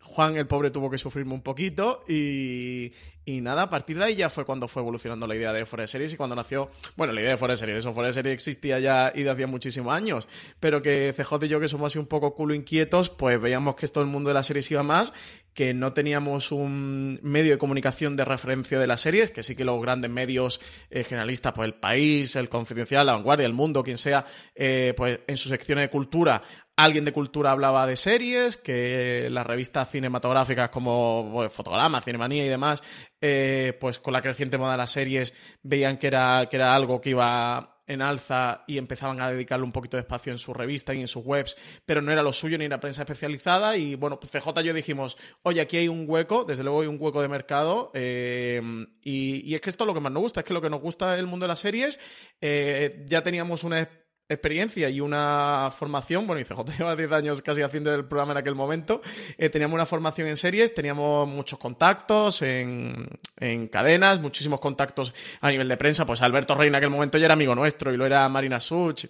Juan, 0.00 0.36
el 0.36 0.46
pobre, 0.46 0.70
tuvo 0.70 0.90
que 0.90 0.98
sufrirme 0.98 1.34
un 1.34 1.42
poquito 1.42 2.04
y, 2.08 2.92
y 3.28 3.40
nada, 3.40 3.62
a 3.62 3.70
partir 3.70 3.98
de 3.98 4.04
ahí 4.04 4.14
ya 4.14 4.30
fue 4.30 4.44
cuando 4.44 4.68
fue 4.68 4.82
evolucionando 4.82 5.26
la 5.26 5.34
idea 5.34 5.52
de 5.52 5.64
de 5.64 5.88
Series 5.88 6.12
y 6.12 6.16
cuando 6.16 6.36
nació, 6.36 6.70
bueno, 6.96 7.12
la 7.12 7.20
idea 7.20 7.36
de 7.36 7.46
de 7.48 7.56
Series, 7.56 7.84
eso 7.84 7.92
de 7.92 8.12
Series 8.12 8.32
existía 8.32 8.78
ya 8.78 9.10
y 9.12 9.24
de 9.24 9.30
hacía 9.30 9.48
muchísimos 9.48 9.92
años, 9.92 10.28
pero 10.60 10.80
que 10.80 11.12
CJ 11.12 11.44
y 11.46 11.48
yo 11.48 11.58
que 11.58 11.66
somos 11.66 11.92
así 11.92 11.98
un 11.98 12.06
poco 12.06 12.36
culo 12.36 12.54
inquietos, 12.54 13.10
pues 13.10 13.40
veíamos 13.40 13.74
que 13.74 13.84
esto 13.84 14.00
el 14.00 14.06
mundo 14.06 14.28
de 14.28 14.34
las 14.34 14.46
series 14.46 14.70
iba 14.70 14.84
más, 14.84 15.12
que 15.54 15.74
no 15.74 15.92
teníamos 15.92 16.52
un 16.52 17.18
medio 17.22 17.50
de 17.50 17.58
comunicación 17.58 18.14
de 18.14 18.24
referencia 18.24 18.78
de 18.78 18.86
las 18.86 19.00
series, 19.00 19.30
que 19.30 19.42
sí 19.42 19.56
que 19.56 19.64
los 19.64 19.82
grandes 19.82 20.10
medios 20.10 20.60
eh, 20.90 21.02
generalistas, 21.02 21.52
pues 21.52 21.66
El 21.66 21.74
País, 21.74 22.36
El 22.36 22.48
Confidencial, 22.48 23.06
La 23.06 23.14
Vanguardia, 23.14 23.46
El 23.46 23.54
Mundo, 23.54 23.82
quien 23.82 23.98
sea, 23.98 24.24
eh, 24.54 24.94
pues 24.96 25.18
en 25.26 25.36
su 25.36 25.48
sección 25.48 25.80
de 25.80 25.90
cultura 25.90 26.42
alguien 26.76 27.06
de 27.06 27.12
cultura 27.12 27.50
hablaba 27.50 27.86
de 27.86 27.96
series, 27.96 28.58
que 28.58 29.28
las 29.30 29.46
revistas 29.46 29.90
cinematográficas 29.90 30.68
como 30.68 31.24
bueno, 31.24 31.50
Fotograma, 31.50 32.02
Cinemanía 32.02 32.44
y 32.44 32.48
demás, 32.48 32.82
eh, 33.28 33.72
pues 33.80 33.98
con 33.98 34.12
la 34.12 34.22
creciente 34.22 34.56
moda 34.56 34.72
de 34.72 34.78
las 34.78 34.92
series 34.92 35.34
veían 35.62 35.98
que 35.98 36.06
era, 36.06 36.46
que 36.48 36.54
era 36.54 36.74
algo 36.74 37.00
que 37.00 37.10
iba 37.10 37.82
en 37.88 38.00
alza 38.00 38.62
y 38.68 38.78
empezaban 38.78 39.20
a 39.20 39.30
dedicarle 39.30 39.64
un 39.64 39.72
poquito 39.72 39.96
de 39.96 40.02
espacio 40.02 40.30
en 40.30 40.38
su 40.38 40.54
revista 40.54 40.94
y 40.94 41.00
en 41.00 41.08
sus 41.08 41.24
webs, 41.24 41.56
pero 41.84 42.02
no 42.02 42.12
era 42.12 42.22
lo 42.22 42.32
suyo 42.32 42.56
ni 42.56 42.68
la 42.68 42.78
prensa 42.78 43.02
especializada 43.02 43.76
y 43.76 43.96
bueno, 43.96 44.20
pues 44.20 44.30
CJ 44.30 44.60
y 44.60 44.64
yo 44.64 44.74
dijimos, 44.74 45.16
oye, 45.42 45.60
aquí 45.60 45.76
hay 45.76 45.88
un 45.88 46.04
hueco, 46.08 46.44
desde 46.44 46.62
luego 46.62 46.82
hay 46.82 46.86
un 46.86 46.98
hueco 47.00 47.20
de 47.20 47.28
mercado 47.28 47.90
eh, 47.94 48.60
y, 49.02 49.54
es 49.54 49.60
que 49.60 49.70
esto 49.70 49.84
es 49.84 49.88
lo 49.88 49.94
que 49.94 50.00
más 50.00 50.12
nos 50.12 50.22
gusta, 50.22 50.40
es 50.40 50.46
que 50.46 50.54
lo 50.54 50.62
que 50.62 50.70
nos 50.70 50.80
gusta 50.80 51.14
del 51.14 51.26
mundo 51.26 51.44
de 51.44 51.48
las 51.48 51.60
series, 51.60 51.98
eh, 52.40 53.04
ya 53.06 53.22
teníamos 53.22 53.64
una 53.64 53.88
experiencia 54.28 54.90
y 54.90 55.00
una 55.00 55.70
formación, 55.76 56.26
bueno, 56.26 56.40
y 56.40 56.44
CJ 56.44 56.64
lleva 56.78 56.96
10 56.96 57.12
años 57.12 57.42
casi 57.42 57.62
haciendo 57.62 57.94
el 57.94 58.04
programa 58.04 58.32
en 58.32 58.38
aquel 58.38 58.54
momento, 58.54 59.00
eh, 59.38 59.48
teníamos 59.48 59.74
una 59.74 59.86
formación 59.86 60.28
en 60.28 60.36
series, 60.36 60.74
teníamos 60.74 61.28
muchos 61.28 61.58
contactos 61.58 62.42
en, 62.42 63.08
en, 63.38 63.68
cadenas, 63.68 64.20
muchísimos 64.20 64.60
contactos 64.60 65.14
a 65.40 65.50
nivel 65.50 65.68
de 65.68 65.76
prensa, 65.76 66.06
pues 66.06 66.22
Alberto 66.22 66.54
Rey 66.54 66.68
en 66.68 66.74
aquel 66.74 66.90
momento 66.90 67.18
ya 67.18 67.26
era 67.26 67.34
amigo 67.34 67.54
nuestro 67.54 67.92
y 67.92 67.96
lo 67.96 68.06
era 68.06 68.28
Marina 68.28 68.60
Such, 68.60 69.06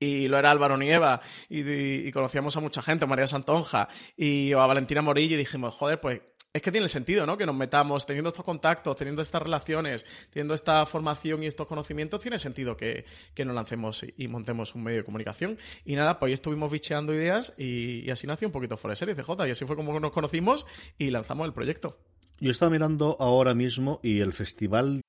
y 0.00 0.28
lo 0.28 0.38
era 0.38 0.50
Álvaro 0.50 0.76
Nieva, 0.76 1.20
y, 1.48 1.68
y, 1.68 2.12
conocíamos 2.12 2.56
a 2.56 2.60
mucha 2.60 2.82
gente, 2.82 3.06
María 3.06 3.26
Santonja 3.26 3.88
y 4.16 4.52
a 4.52 4.58
Valentina 4.58 5.02
Morillo, 5.02 5.34
y 5.34 5.38
dijimos, 5.38 5.74
joder, 5.74 6.00
pues 6.00 6.20
es 6.58 6.62
que 6.62 6.72
tiene 6.72 6.88
sentido, 6.88 7.26
¿no? 7.26 7.36
Que 7.36 7.46
nos 7.46 7.54
metamos 7.54 8.04
teniendo 8.06 8.28
estos 8.30 8.44
contactos, 8.44 8.96
teniendo 8.96 9.22
estas 9.22 9.42
relaciones, 9.42 10.04
teniendo 10.32 10.54
esta 10.54 10.84
formación 10.86 11.42
y 11.42 11.46
estos 11.46 11.66
conocimientos, 11.66 12.20
tiene 12.20 12.38
sentido 12.38 12.76
que, 12.76 13.04
que 13.34 13.44
nos 13.44 13.54
lancemos 13.54 14.04
y, 14.16 14.28
montemos 14.28 14.74
un 14.74 14.82
medio 14.82 14.98
de 14.98 15.04
comunicación. 15.04 15.58
Y 15.84 15.94
nada, 15.94 16.18
pues 16.18 16.28
ahí 16.28 16.34
estuvimos 16.34 16.70
bicheando 16.70 17.14
ideas 17.14 17.54
y, 17.56 18.10
así 18.10 18.26
nació 18.26 18.48
un 18.48 18.52
poquito 18.52 18.76
Fuera 18.76 18.92
de 18.92 18.96
Series 18.96 19.16
CJ 19.16 19.46
y 19.46 19.50
así 19.50 19.64
fue 19.64 19.76
como 19.76 19.98
nos 19.98 20.12
conocimos 20.12 20.66
y 20.98 21.10
lanzamos 21.10 21.46
el 21.46 21.52
proyecto. 21.52 21.98
Yo 22.40 22.50
estaba 22.50 22.70
mirando 22.70 23.16
ahora 23.18 23.54
mismo 23.54 24.00
y 24.02 24.20
el 24.20 24.32
festival 24.32 25.00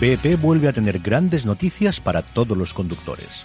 BP 0.00 0.40
vuelve 0.40 0.68
a 0.68 0.72
tener 0.72 0.98
grandes 0.98 1.46
noticias 1.46 2.00
para 2.00 2.22
todos 2.22 2.56
los 2.56 2.74
conductores. 2.74 3.44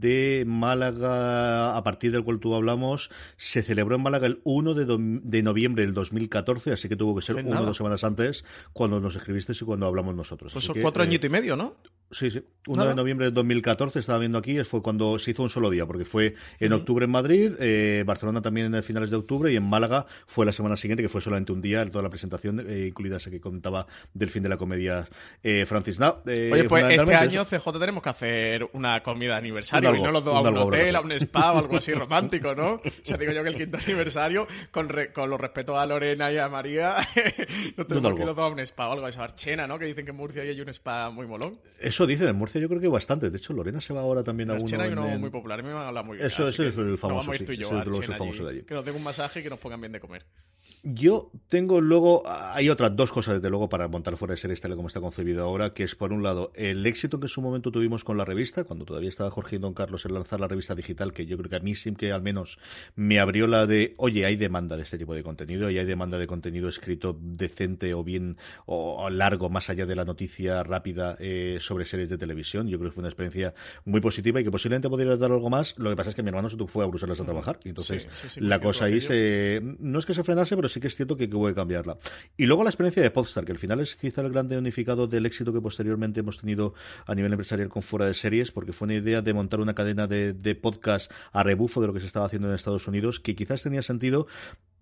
De 0.00 0.44
Málaga, 0.46 1.76
a 1.76 1.82
partir 1.82 2.12
del 2.12 2.24
cual 2.24 2.38
tú 2.38 2.54
hablamos, 2.54 3.10
se 3.36 3.62
celebró 3.62 3.96
en 3.96 4.02
Málaga 4.02 4.26
el 4.26 4.40
1 4.44 4.74
de, 4.74 5.20
de 5.22 5.42
noviembre 5.42 5.84
del 5.84 5.94
2014, 5.94 6.72
así 6.72 6.88
que 6.88 6.96
tuvo 6.96 7.14
que 7.16 7.22
ser 7.22 7.36
una 7.36 7.60
o 7.60 7.66
dos 7.66 7.76
semanas 7.76 8.04
antes 8.04 8.44
cuando 8.72 9.00
nos 9.00 9.16
escribiste 9.16 9.52
y 9.52 9.64
cuando 9.64 9.86
hablamos 9.86 10.14
nosotros. 10.14 10.52
Pues 10.52 10.64
son 10.64 10.80
cuatro 10.80 11.02
eh, 11.02 11.06
añitos 11.06 11.26
y 11.26 11.30
medio, 11.30 11.56
¿no? 11.56 11.74
Sí, 12.10 12.30
sí. 12.30 12.42
1 12.66 12.84
de 12.84 12.94
noviembre 12.94 13.26
del 13.26 13.34
2014, 13.34 14.00
estaba 14.00 14.18
viendo 14.18 14.38
aquí, 14.38 14.62
fue 14.64 14.82
cuando 14.82 15.18
se 15.18 15.30
hizo 15.30 15.42
un 15.42 15.50
solo 15.50 15.70
día, 15.70 15.86
porque 15.86 16.04
fue 16.04 16.34
en 16.58 16.72
octubre 16.72 17.04
en 17.04 17.10
Madrid, 17.10 17.52
eh, 17.60 18.02
Barcelona 18.04 18.42
también 18.42 18.74
en 18.74 18.82
finales 18.82 19.10
de 19.10 19.16
octubre 19.16 19.52
y 19.52 19.56
en 19.56 19.62
Málaga 19.62 20.06
fue 20.26 20.44
la 20.44 20.52
semana 20.52 20.76
siguiente, 20.76 21.02
que 21.02 21.08
fue 21.08 21.20
solamente 21.20 21.52
un 21.52 21.62
día, 21.62 21.88
toda 21.90 22.02
la 22.02 22.10
presentación, 22.10 22.64
eh, 22.68 22.86
incluida 22.88 23.18
esa 23.18 23.30
que 23.30 23.40
contaba 23.40 23.86
del 24.14 24.30
fin 24.30 24.42
de 24.42 24.48
la 24.48 24.56
comedia 24.56 25.08
eh, 25.42 25.64
Francis 25.66 26.00
Now. 26.00 26.22
Eh, 26.26 26.50
Oye, 26.52 26.64
pues 26.64 26.90
este 26.90 27.14
año 27.14 27.44
CJ 27.44 27.78
tenemos 27.78 28.02
que 28.02 28.08
hacer 28.08 28.68
una 28.72 29.02
comida 29.02 29.32
de 29.32 29.38
aniversario 29.38 29.94
y 29.94 30.02
no 30.02 30.10
los 30.10 30.24
dos 30.24 30.34
a 30.34 30.40
un, 30.40 30.58
hotel, 30.58 30.96
a 30.96 31.00
un 31.00 31.12
spa 31.12 31.52
o 31.52 31.58
algo 31.58 31.76
así 31.76 31.92
romántico, 31.94 32.54
¿no? 32.54 32.74
O 32.74 32.82
sea, 33.02 33.16
digo 33.16 33.32
yo 33.32 33.44
que 33.44 33.50
el 33.50 33.56
quinto 33.56 33.78
aniversario, 33.78 34.46
con, 34.72 34.88
con 35.14 35.30
los 35.30 35.40
respetos 35.40 35.78
a 35.78 35.86
Lorena 35.86 36.32
y 36.32 36.38
a 36.38 36.48
María, 36.48 36.96
no 37.76 37.86
tenemos 37.86 38.14
que 38.14 38.20
ir 38.20 38.26
los 38.26 38.36
dos 38.36 38.44
a 38.44 38.48
un 38.48 38.58
spa 38.60 38.88
o 38.88 38.92
algo, 38.92 39.06
a 39.06 39.08
esa 39.08 39.22
Archena, 39.22 39.68
¿no? 39.68 39.78
Que 39.78 39.86
dicen 39.86 40.04
que 40.04 40.10
en 40.10 40.16
Murcia 40.16 40.42
hay 40.42 40.60
un 40.60 40.68
spa 40.70 41.10
muy 41.10 41.26
molón. 41.26 41.60
Eso 41.96 42.06
dicen, 42.06 42.28
en 42.28 42.36
Murcia 42.36 42.60
yo 42.60 42.68
creo 42.68 42.78
que 42.78 42.88
bastante. 42.88 43.30
De 43.30 43.38
hecho, 43.38 43.54
Lorena 43.54 43.80
se 43.80 43.94
va 43.94 44.02
ahora 44.02 44.22
también 44.22 44.50
a 44.50 44.52
uno. 44.52 44.66
China 44.66 44.84
hay 44.84 44.92
uno 44.92 45.18
muy 45.18 45.30
popular, 45.30 45.60
a 45.60 45.62
mí 45.62 45.70
me 45.70 45.76
habla 45.76 46.02
muy 46.02 46.18
bien. 46.18 46.26
Eso, 46.26 46.46
eso 46.46 46.62
es 46.62 46.76
el 46.76 46.98
famoso. 46.98 47.32
sí, 47.32 47.56
yo 47.56 47.80
es 47.80 48.08
el 48.08 48.14
famoso 48.14 48.44
de 48.44 48.50
allí. 48.50 48.62
Que 48.64 48.74
nos 48.74 48.84
den 48.84 48.96
un 48.96 49.02
masaje 49.02 49.40
y 49.40 49.42
que 49.42 49.48
nos 49.48 49.58
pongan 49.58 49.80
bien 49.80 49.92
de 49.92 50.00
comer. 50.00 50.22
Yo 50.88 51.32
tengo 51.48 51.80
luego, 51.80 52.22
hay 52.26 52.70
otras 52.70 52.94
dos 52.94 53.10
cosas 53.10 53.34
desde 53.34 53.50
luego 53.50 53.68
para 53.68 53.88
montar 53.88 54.16
fuera 54.16 54.34
de 54.34 54.36
series 54.36 54.60
tal 54.60 54.76
como 54.76 54.86
está 54.86 55.00
concebido 55.00 55.42
ahora, 55.42 55.74
que 55.74 55.82
es 55.82 55.96
por 55.96 56.12
un 56.12 56.22
lado 56.22 56.52
el 56.54 56.86
éxito 56.86 57.18
que 57.18 57.24
en 57.24 57.28
su 57.28 57.42
momento 57.42 57.72
tuvimos 57.72 58.04
con 58.04 58.16
la 58.16 58.24
revista, 58.24 58.62
cuando 58.62 58.84
todavía 58.84 59.08
estaba 59.08 59.28
Jorge 59.32 59.56
y 59.56 59.58
Don 59.58 59.74
Carlos 59.74 60.06
en 60.06 60.14
lanzar 60.14 60.38
la 60.38 60.46
revista 60.46 60.76
digital, 60.76 61.12
que 61.12 61.26
yo 61.26 61.36
creo 61.38 61.50
que 61.50 61.56
a 61.56 61.58
mí 61.58 61.74
sí 61.74 61.92
que 61.96 62.12
al 62.12 62.22
menos 62.22 62.60
me 62.94 63.18
abrió 63.18 63.48
la 63.48 63.66
de, 63.66 63.94
oye, 63.96 64.26
hay 64.26 64.36
demanda 64.36 64.76
de 64.76 64.84
este 64.84 64.96
tipo 64.96 65.12
de 65.12 65.24
contenido 65.24 65.68
y 65.72 65.78
hay 65.78 65.86
demanda 65.86 66.18
de 66.18 66.28
contenido 66.28 66.68
escrito 66.68 67.18
decente 67.20 67.92
o 67.92 68.04
bien 68.04 68.36
o 68.66 69.10
largo, 69.10 69.50
más 69.50 69.68
allá 69.70 69.86
de 69.86 69.96
la 69.96 70.04
noticia 70.04 70.62
rápida 70.62 71.16
eh, 71.18 71.58
sobre 71.58 71.84
series 71.84 72.10
de 72.10 72.16
televisión. 72.16 72.68
Yo 72.68 72.78
creo 72.78 72.90
que 72.90 72.94
fue 72.94 73.02
una 73.02 73.08
experiencia 73.08 73.54
muy 73.84 74.00
positiva 74.00 74.40
y 74.40 74.44
que 74.44 74.52
posiblemente 74.52 74.88
podría 74.88 75.16
dar 75.16 75.32
algo 75.32 75.50
más. 75.50 75.74
Lo 75.78 75.90
que 75.90 75.96
pasa 75.96 76.10
es 76.10 76.14
que 76.14 76.22
mi 76.22 76.28
hermano 76.28 76.48
se 76.48 76.56
fue 76.68 76.84
a 76.84 76.86
Bruselas 76.86 77.20
a 77.20 77.24
trabajar 77.24 77.58
y 77.64 77.70
entonces 77.70 78.06
la 78.36 78.60
cosa 78.60 78.84
ahí 78.84 79.00
se, 79.00 79.60
no 79.80 79.98
es 79.98 80.06
que 80.06 80.14
se 80.14 80.22
frenase, 80.22 80.54
pero 80.54 80.75
sí 80.76 80.80
que 80.80 80.88
es 80.88 80.96
cierto 80.96 81.16
que, 81.16 81.24
hubo 81.32 81.46
que 81.46 81.54
cambiarla. 81.54 81.96
Y 82.36 82.44
luego 82.44 82.62
la 82.62 82.68
experiencia 82.68 83.02
de 83.02 83.10
Podstar, 83.10 83.46
que 83.46 83.52
al 83.52 83.58
final 83.58 83.80
es 83.80 83.96
quizá 83.96 84.20
el 84.20 84.30
grande 84.30 84.58
unificado 84.58 85.06
del 85.06 85.24
éxito 85.24 85.54
que 85.54 85.62
posteriormente 85.62 86.20
hemos 86.20 86.38
tenido 86.38 86.74
a 87.06 87.14
nivel 87.14 87.32
empresarial 87.32 87.70
con 87.70 87.80
fuera 87.80 88.04
de 88.04 88.12
series, 88.12 88.52
porque 88.52 88.74
fue 88.74 88.84
una 88.84 88.94
idea 88.94 89.22
de 89.22 89.32
montar 89.32 89.60
una 89.60 89.74
cadena 89.74 90.06
de, 90.06 90.34
de 90.34 90.54
podcast 90.54 91.10
a 91.32 91.42
rebufo 91.42 91.80
de 91.80 91.86
lo 91.86 91.94
que 91.94 92.00
se 92.00 92.06
estaba 92.06 92.26
haciendo 92.26 92.48
en 92.48 92.54
Estados 92.54 92.86
Unidos, 92.88 93.20
que 93.20 93.34
quizás 93.34 93.62
tenía 93.62 93.80
sentido, 93.80 94.26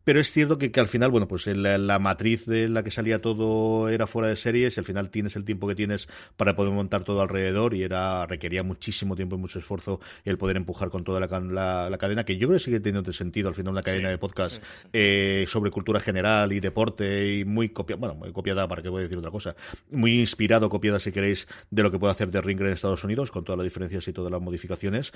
pero 0.04 0.20
es 0.20 0.30
cierto 0.30 0.58
que, 0.58 0.70
que 0.70 0.80
al 0.80 0.88
final, 0.88 1.10
bueno, 1.10 1.26
pues 1.26 1.46
la, 1.46 1.78
la, 1.78 1.98
matriz 1.98 2.46
de 2.46 2.68
la 2.68 2.82
que 2.82 2.90
salía 2.90 3.20
todo 3.20 3.88
era 3.88 4.06
fuera 4.06 4.28
de 4.28 4.36
series 4.36 4.76
y 4.76 4.80
al 4.80 4.86
final 4.86 5.10
tienes 5.10 5.36
el 5.36 5.44
tiempo 5.44 5.66
que 5.66 5.74
tienes 5.74 6.08
para 6.36 6.54
poder 6.54 6.72
montar 6.72 7.04
todo 7.04 7.22
alrededor 7.22 7.74
y 7.74 7.82
era 7.82 8.26
requería 8.26 8.62
muchísimo 8.62 9.16
tiempo 9.16 9.36
y 9.36 9.38
mucho 9.38 9.58
esfuerzo 9.58 10.00
el 10.24 10.38
poder 10.38 10.56
empujar 10.56 10.90
con 10.90 11.04
toda 11.04 11.20
la, 11.20 11.90
la, 11.90 11.98
cadena, 11.98 12.24
que 12.24 12.36
yo 12.36 12.48
creo 12.48 12.58
que 12.58 12.64
sigue 12.64 12.80
teniendo 12.80 13.12
sentido 13.12 13.48
al 13.48 13.54
final 13.54 13.72
una 13.72 13.82
cadena 13.82 14.10
de 14.10 14.18
podcast 14.18 14.62
eh, 14.92 15.46
sobre 15.48 15.70
cultura 15.70 16.00
general 16.00 16.52
y 16.52 16.60
deporte 16.60 17.38
y 17.38 17.44
muy 17.44 17.70
copiada, 17.70 18.00
bueno, 18.00 18.14
muy 18.14 18.32
copiada, 18.32 18.68
para 18.68 18.82
que 18.82 18.88
voy 18.88 19.00
a 19.00 19.02
decir 19.04 19.18
otra 19.18 19.30
cosa, 19.30 19.56
muy 19.90 20.20
inspirado, 20.20 20.68
copiada 20.68 20.98
si 20.98 21.12
queréis, 21.12 21.46
de 21.70 21.82
lo 21.82 21.90
que 21.90 21.98
puede 21.98 22.12
hacer 22.12 22.30
The 22.30 22.40
Ringer 22.40 22.66
en 22.66 22.72
Estados 22.74 23.04
Unidos, 23.04 23.30
con 23.30 23.44
todas 23.44 23.58
las 23.58 23.64
diferencias 23.64 24.06
y 24.08 24.12
todas 24.12 24.30
las 24.30 24.40
modificaciones, 24.40 25.12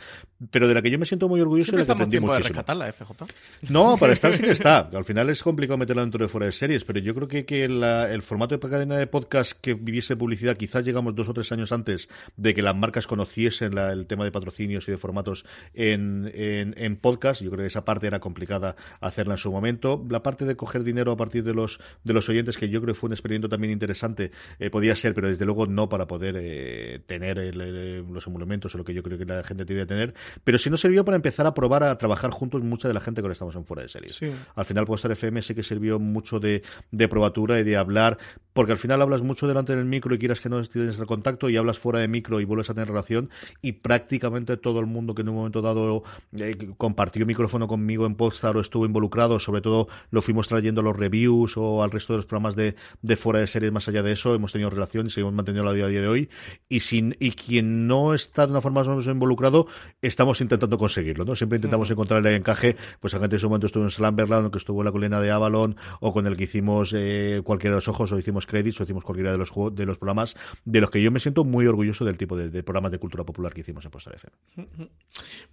pero 0.50 0.66
de 0.68 0.74
la 0.74 0.82
que 0.82 0.90
yo 0.90 0.98
me 0.98 1.06
siento 1.06 1.28
muy 1.28 1.40
orgulloso 1.40 1.72
de 1.72 1.78
la 1.78 1.86
que 1.86 1.92
aprendí 1.92 2.20
muchísimo. 2.20 2.62
la 2.74 2.92
FJ. 2.92 3.26
No, 3.68 3.96
para 3.96 4.12
estar 4.12 4.32
sí 4.32 4.42
que 4.42 4.50
está. 4.50 4.77
Al 4.78 5.04
final 5.04 5.30
es 5.30 5.42
complicado 5.42 5.78
meterla 5.78 6.02
dentro 6.02 6.24
de 6.24 6.28
fuera 6.28 6.46
de 6.46 6.52
series, 6.52 6.84
pero 6.84 6.98
yo 6.98 7.14
creo 7.14 7.28
que, 7.28 7.44
que 7.44 7.68
la, 7.68 8.12
el 8.12 8.22
formato 8.22 8.56
de 8.56 8.68
cadena 8.68 8.96
de 8.96 9.06
podcast 9.06 9.52
que 9.60 9.74
viviese 9.74 10.16
publicidad, 10.16 10.56
quizás 10.56 10.84
llegamos 10.84 11.14
dos 11.14 11.28
o 11.28 11.34
tres 11.34 11.50
años 11.52 11.72
antes 11.72 12.08
de 12.36 12.54
que 12.54 12.62
las 12.62 12.76
marcas 12.76 13.06
conociesen 13.06 13.74
la, 13.74 13.92
el 13.92 14.06
tema 14.06 14.24
de 14.24 14.32
patrocinios 14.32 14.88
y 14.88 14.90
de 14.90 14.98
formatos 14.98 15.44
en, 15.74 16.30
en, 16.34 16.74
en, 16.76 16.96
podcast. 16.96 17.42
Yo 17.42 17.50
creo 17.50 17.62
que 17.62 17.68
esa 17.68 17.84
parte 17.84 18.06
era 18.06 18.20
complicada 18.20 18.76
hacerla 19.00 19.34
en 19.34 19.38
su 19.38 19.50
momento. 19.50 20.04
La 20.10 20.22
parte 20.22 20.44
de 20.44 20.56
coger 20.56 20.84
dinero 20.84 21.12
a 21.12 21.16
partir 21.16 21.44
de 21.44 21.54
los, 21.54 21.80
de 22.04 22.12
los 22.12 22.28
oyentes, 22.28 22.58
que 22.58 22.68
yo 22.68 22.80
creo 22.80 22.94
que 22.94 23.00
fue 23.00 23.08
un 23.08 23.12
experimento 23.12 23.48
también 23.48 23.72
interesante, 23.72 24.30
eh, 24.58 24.70
podía 24.70 24.94
ser, 24.96 25.14
pero 25.14 25.28
desde 25.28 25.44
luego 25.44 25.66
no 25.66 25.88
para 25.88 26.06
poder 26.06 26.36
eh, 26.38 27.00
tener 27.06 27.38
el, 27.38 27.60
el, 27.60 28.06
los 28.12 28.26
emolumentos 28.26 28.74
o 28.74 28.78
lo 28.78 28.84
que 28.84 28.94
yo 28.94 29.02
creo 29.02 29.18
que 29.18 29.24
la 29.24 29.42
gente 29.42 29.64
tiene 29.64 29.82
que 29.82 29.86
tener. 29.86 30.14
Pero 30.44 30.58
sí 30.58 30.70
nos 30.70 30.80
sirvió 30.80 31.04
para 31.04 31.16
empezar 31.16 31.46
a 31.46 31.54
probar 31.54 31.84
a 31.84 31.96
trabajar 31.96 32.30
juntos 32.30 32.62
mucha 32.62 32.88
de 32.88 32.94
la 32.94 33.00
gente 33.00 33.22
que 33.22 33.28
estamos 33.32 33.56
en 33.56 33.64
fuera 33.64 33.82
de 33.82 33.88
series. 33.88 34.14
Sí. 34.16 34.32
Al 34.54 34.64
final, 34.68 34.86
pues 34.86 35.04
FM 35.04 35.42
sí 35.42 35.54
que 35.54 35.62
sirvió 35.62 35.98
mucho 35.98 36.38
de, 36.38 36.62
de, 36.90 37.08
probatura 37.08 37.58
y 37.58 37.64
de 37.64 37.76
hablar, 37.76 38.18
porque 38.52 38.72
al 38.72 38.78
final 38.78 39.02
hablas 39.02 39.22
mucho 39.22 39.46
delante 39.46 39.74
del 39.74 39.84
micro 39.84 40.14
y 40.14 40.18
quieras 40.18 40.40
que 40.40 40.48
no 40.48 40.62
tienes 40.64 40.98
el 40.98 41.06
contacto 41.06 41.48
y 41.48 41.56
hablas 41.56 41.78
fuera 41.78 41.98
de 41.98 42.08
micro 42.08 42.40
y 42.40 42.44
vuelves 42.44 42.70
a 42.70 42.74
tener 42.74 42.88
relación 42.88 43.30
y 43.62 43.72
prácticamente 43.72 44.56
todo 44.56 44.80
el 44.80 44.86
mundo 44.86 45.14
que 45.14 45.22
en 45.22 45.28
un 45.30 45.36
momento 45.36 45.62
dado 45.62 46.02
eh, 46.36 46.56
compartió 46.76 47.24
micrófono 47.26 47.68
conmigo 47.68 48.06
en 48.06 48.14
Podstar 48.14 48.56
o 48.56 48.60
estuvo 48.60 48.84
involucrado, 48.84 49.38
sobre 49.40 49.60
todo 49.60 49.88
lo 50.10 50.22
fuimos 50.22 50.48
trayendo 50.48 50.80
a 50.80 50.84
los 50.84 50.96
reviews 50.96 51.56
o 51.56 51.82
al 51.82 51.90
resto 51.90 52.12
de 52.12 52.18
los 52.18 52.26
programas 52.26 52.56
de, 52.56 52.74
de 53.02 53.16
fuera 53.16 53.40
de 53.40 53.46
series 53.46 53.72
más 53.72 53.88
allá 53.88 54.02
de 54.02 54.12
eso, 54.12 54.34
hemos 54.34 54.52
tenido 54.52 54.70
relación 54.70 55.06
y 55.06 55.10
seguimos 55.10 55.34
manteniendo 55.34 55.68
la 55.68 55.74
día 55.74 55.84
a 55.84 55.88
día 55.88 56.00
de 56.00 56.08
hoy 56.08 56.28
y 56.68 56.80
sin 56.80 57.16
y 57.20 57.32
quien 57.32 57.86
no 57.86 58.14
está 58.14 58.46
de 58.46 58.52
una 58.52 58.60
forma 58.60 58.80
más 58.80 58.88
o 58.88 58.90
menos 58.90 59.06
involucrado, 59.06 59.66
estamos 60.02 60.40
intentando 60.40 60.78
conseguirlo, 60.78 61.24
¿no? 61.24 61.34
Siempre 61.34 61.56
intentamos 61.56 61.90
encontrar 61.90 62.26
el 62.26 62.34
encaje, 62.34 62.76
pues 63.00 63.14
a 63.14 63.20
gente 63.20 63.36
en 63.36 63.40
su 63.40 63.48
momento 63.48 63.66
estuvo 63.66 63.84
en 63.84 63.90
Slamberland, 63.90 64.50
estuvo 64.58 64.82
la 64.82 64.92
colina 64.92 65.20
de 65.20 65.30
Avalon 65.30 65.76
o 66.00 66.12
con 66.12 66.26
el 66.26 66.36
que 66.36 66.44
hicimos 66.44 66.92
eh, 66.94 67.40
cualquiera 67.44 67.74
de 67.74 67.78
los 67.78 67.88
ojos 67.88 68.12
o 68.12 68.18
hicimos 68.18 68.46
credits 68.46 68.80
o 68.80 68.84
hicimos 68.84 69.04
cualquiera 69.04 69.32
de 69.32 69.38
los 69.38 69.52
de 69.72 69.86
los 69.86 69.98
programas 69.98 70.36
de 70.64 70.80
los 70.80 70.90
que 70.90 71.02
yo 71.02 71.10
me 71.10 71.20
siento 71.20 71.44
muy 71.44 71.66
orgulloso 71.66 72.04
del 72.04 72.16
tipo 72.16 72.36
de, 72.36 72.62
programas 72.62 72.92
de 72.92 72.98
cultura 72.98 73.24
popular 73.24 73.52
que 73.52 73.62
hicimos 73.62 73.84
en 73.84 73.90
Postar 73.90 74.14
FM. 74.14 74.90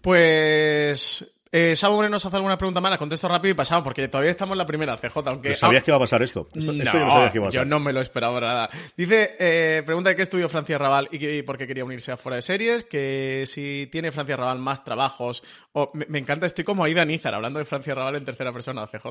Pues 0.02 1.36
Eh, 1.58 1.74
Sabo 1.78 2.04
nos 2.10 2.26
hace 2.26 2.36
alguna 2.36 2.58
pregunta 2.58 2.82
mala, 2.82 2.98
contesto 2.98 3.30
rápido 3.30 3.54
y 3.54 3.56
pasamos, 3.56 3.82
porque 3.86 4.10
todavía 4.10 4.30
estamos 4.30 4.56
en 4.56 4.58
la 4.58 4.66
primera 4.66 4.98
CJ, 4.98 5.20
aunque... 5.28 5.56
¿Sabías 5.56 5.86
que 5.86 5.92
iba 5.92 5.96
a 5.96 6.02
pasar 6.02 6.22
esto? 6.22 6.50
no, 6.54 7.50
yo 7.50 7.64
no 7.64 7.80
me 7.80 7.94
lo 7.94 8.02
esperaba 8.02 8.42
nada. 8.42 8.70
Dice, 8.98 9.38
eh, 9.40 9.82
pregunta 9.86 10.10
de 10.10 10.18
qué 10.18 10.24
estudió 10.24 10.50
Francia 10.50 10.78
Raval 10.78 11.08
y, 11.14 11.44
por 11.44 11.58
qué 11.58 11.66
quería 11.66 11.86
unirse 11.86 12.12
a 12.12 12.18
Fuera 12.18 12.36
de 12.36 12.42
Series, 12.42 12.84
que 12.84 13.46
si 13.48 13.88
tiene 13.90 14.12
Francia 14.12 14.36
Raval 14.36 14.60
más 14.60 14.84
trabajos, 14.84 15.44
o 15.72 15.94
me, 15.94 16.20
encanta, 16.20 16.46
estoy 16.46 16.66
como 16.66 16.84
Aida 16.84 17.06
Nízar, 17.06 17.34
hablando 17.34 17.60
de 17.60 17.64
Francia 17.64 17.96
Raval 17.96 18.18
en 18.18 18.26
tercera 18.26 18.52
persona, 18.52 18.86
CJ. 18.88 19.06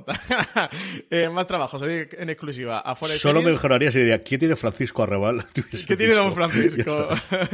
eh, 1.10 1.30
más 1.30 1.46
trabajos, 1.46 1.80
en 1.80 2.28
exclusiva 2.28 2.80
a 2.80 2.94
Fuera 2.94 3.14
de 3.14 3.20
Solo 3.20 3.40
me 3.40 3.52
mejoraría 3.52 3.90
si 3.90 4.00
diría, 4.00 4.22
¿qué 4.22 4.36
tiene 4.36 4.54
Francisco 4.54 5.02
Arrabal? 5.02 5.46
¿Qué 5.86 5.96
tiene 5.96 6.12
Don 6.12 6.34
Francisco? 6.34 7.08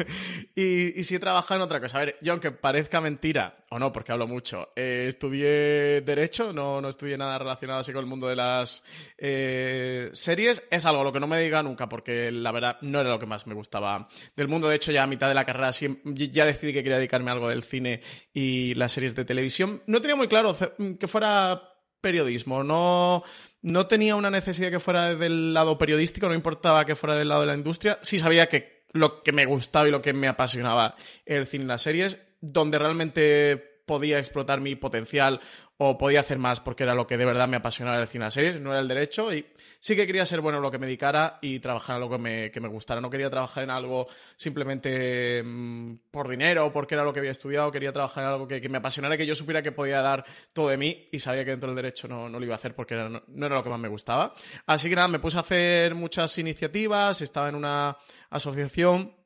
y, 0.57 0.99
y 0.99 1.05
si 1.05 1.15
he 1.15 1.21
trabajado 1.21 1.61
en 1.61 1.63
otra 1.63 1.81
cosa. 1.81 1.99
A 1.99 2.01
ver, 2.01 2.17
yo 2.23 2.33
aunque 2.33 2.51
parezca 2.51 3.01
mentira, 3.01 3.59
o 3.71 3.79
no, 3.79 3.93
porque 3.93 4.11
hablo 4.11 4.27
mucho, 4.27 4.73
eh, 4.81 5.07
estudié 5.09 6.01
Derecho, 6.01 6.53
no, 6.53 6.81
no 6.81 6.89
estudié 6.89 7.19
nada 7.19 7.39
relacionado 7.39 7.81
así 7.81 7.93
con 7.93 8.03
el 8.03 8.09
mundo 8.09 8.29
de 8.29 8.37
las 8.37 8.83
eh, 9.19 10.09
series. 10.13 10.67
Es 10.71 10.87
algo 10.87 11.05
lo 11.05 11.13
que 11.13 11.21
no 11.21 11.27
me 11.27 11.41
diga 11.41 11.63
nunca, 11.63 11.89
porque 11.89 12.31
la 12.31 12.51
verdad 12.51 12.79
no 12.81 13.01
era 13.01 13.11
lo 13.11 13.19
que 13.19 13.27
más 13.27 13.47
me 13.47 13.55
gustaba 13.55 14.09
del 14.37 14.49
mundo. 14.49 14.69
De 14.69 14.77
hecho, 14.77 14.93
ya 14.93 15.03
a 15.03 15.07
mitad 15.07 15.29
de 15.29 15.35
la 15.35 15.45
carrera 15.45 15.71
ya 15.71 16.47
decidí 16.47 16.73
que 16.73 16.83
quería 16.83 16.97
dedicarme 16.97 17.31
a 17.31 17.35
algo 17.35 17.49
del 17.49 17.63
cine 17.63 18.01
y 18.33 18.75
las 18.75 18.93
series 18.93 19.15
de 19.15 19.25
televisión. 19.25 19.83
No 19.87 20.01
tenía 20.01 20.17
muy 20.17 20.29
claro 20.29 20.57
que 20.99 21.07
fuera 21.07 21.63
periodismo, 22.01 22.65
no, 22.65 23.23
no 23.61 23.87
tenía 23.87 24.17
una 24.17 24.31
necesidad 24.31 24.71
que 24.71 24.81
fuera 24.81 25.15
del 25.15 25.53
lado 25.53 25.77
periodístico, 25.77 26.29
no 26.29 26.35
importaba 26.35 26.87
que 26.87 26.97
fuera 26.97 27.17
del 27.17 27.29
lado 27.29 27.43
de 27.43 27.49
la 27.49 27.55
industria. 27.55 27.99
Sí 28.03 28.19
sabía 28.19 28.49
que 28.49 28.87
lo 28.93 29.23
que 29.23 29.33
me 29.33 29.45
gustaba 29.47 29.87
y 29.87 29.91
lo 29.91 30.03
que 30.03 30.13
me 30.13 30.29
apasionaba 30.29 30.97
el 31.27 31.47
cine 31.47 31.65
y 31.65 31.69
las 31.69 31.83
series, 31.83 32.19
donde 32.41 32.79
realmente 32.79 33.70
podía 33.91 34.21
explotar 34.21 34.61
mi 34.61 34.77
potencial 34.77 35.41
o 35.77 35.99
podía 35.99 36.21
hacer 36.21 36.39
más 36.39 36.61
porque 36.61 36.85
era 36.85 36.95
lo 36.95 37.09
que 37.09 37.17
de 37.17 37.25
verdad 37.25 37.49
me 37.49 37.57
apasionaba 37.57 37.99
el 37.99 38.07
cine 38.07 38.27
a 38.27 38.31
series, 38.31 38.61
no 38.61 38.71
era 38.71 38.79
el 38.79 38.87
derecho 38.87 39.35
y 39.35 39.45
sí 39.81 39.97
que 39.97 40.07
quería 40.07 40.25
ser 40.25 40.41
bueno 40.41 40.59
en 40.59 40.63
lo 40.63 40.71
que 40.71 40.79
me 40.79 40.87
dedicara 40.87 41.41
y 41.43 41.59
trabajar 41.59 41.97
en 41.97 42.03
algo 42.05 42.15
que 42.15 42.23
me, 42.23 42.51
que 42.53 42.61
me 42.61 42.69
gustara. 42.69 43.01
No 43.01 43.11
quería 43.11 43.29
trabajar 43.31 43.65
en 43.65 43.71
algo 43.71 44.07
simplemente 44.37 45.43
mm, 45.45 45.95
por 46.13 46.29
dinero 46.29 46.67
o 46.67 46.73
porque 46.73 46.95
era 46.95 47.03
lo 47.03 47.13
que 47.13 47.19
había 47.19 47.33
estudiado, 47.33 47.73
quería 47.73 47.93
trabajar 47.93 48.23
en 48.23 48.31
algo 48.31 48.47
que, 48.47 48.69
me 48.69 48.79
apasionara 48.79 49.17
que 49.17 49.27
yo 49.27 49.35
supiera 49.35 49.61
que 49.61 49.73
podía 49.73 50.01
dar 50.03 50.25
todo 50.53 50.69
de 50.69 50.77
mí 50.77 51.09
y 51.11 51.19
sabía 51.19 51.45
que 51.45 51.51
dentro 51.51 51.71
del 51.71 51.75
derecho 51.75 52.07
no, 52.07 52.29
no 52.29 52.39
lo 52.39 52.45
iba 52.45 52.55
a 52.55 52.59
hacer 52.59 52.77
porque 52.77 52.95
no, 52.95 53.09
no, 53.27 53.47
era 53.47 53.57
lo 53.57 53.65
que 53.65 53.71
más 53.71 53.81
me 53.81 53.89
gustaba. 53.89 54.35
Así 54.67 54.89
que 54.89 54.95
nada, 54.95 55.09
me 55.09 55.19
puse 55.19 55.37
a 55.37 55.41
hacer 55.41 55.97
muchas 55.97 56.39
iniciativas, 56.39 57.23
estaba 57.23 57.49
en 57.49 57.57
una 57.57 57.97
asociación 58.31 59.20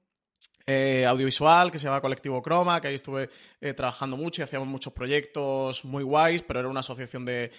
eh, 0.66 1.05
audiovisual 1.05 1.70
que 1.70 1.79
se 1.79 1.87
llama 1.87 2.00
Colectivo 2.00 2.40
Croma, 2.40 2.81
que 2.81 2.88
ahí 2.88 2.94
estuve 2.94 3.29
eh, 3.61 3.74
trabajando 3.74 4.16
mucho 4.16 4.40
y 4.40 4.44
hacíamos 4.44 4.66
muchos 4.66 4.94
proyectos 4.94 5.85
muy 5.85 6.03
guays, 6.03 6.40
pero 6.40 6.61
era 6.61 6.68
una 6.68 6.81
asociación 6.81 7.27
de, 7.27 7.53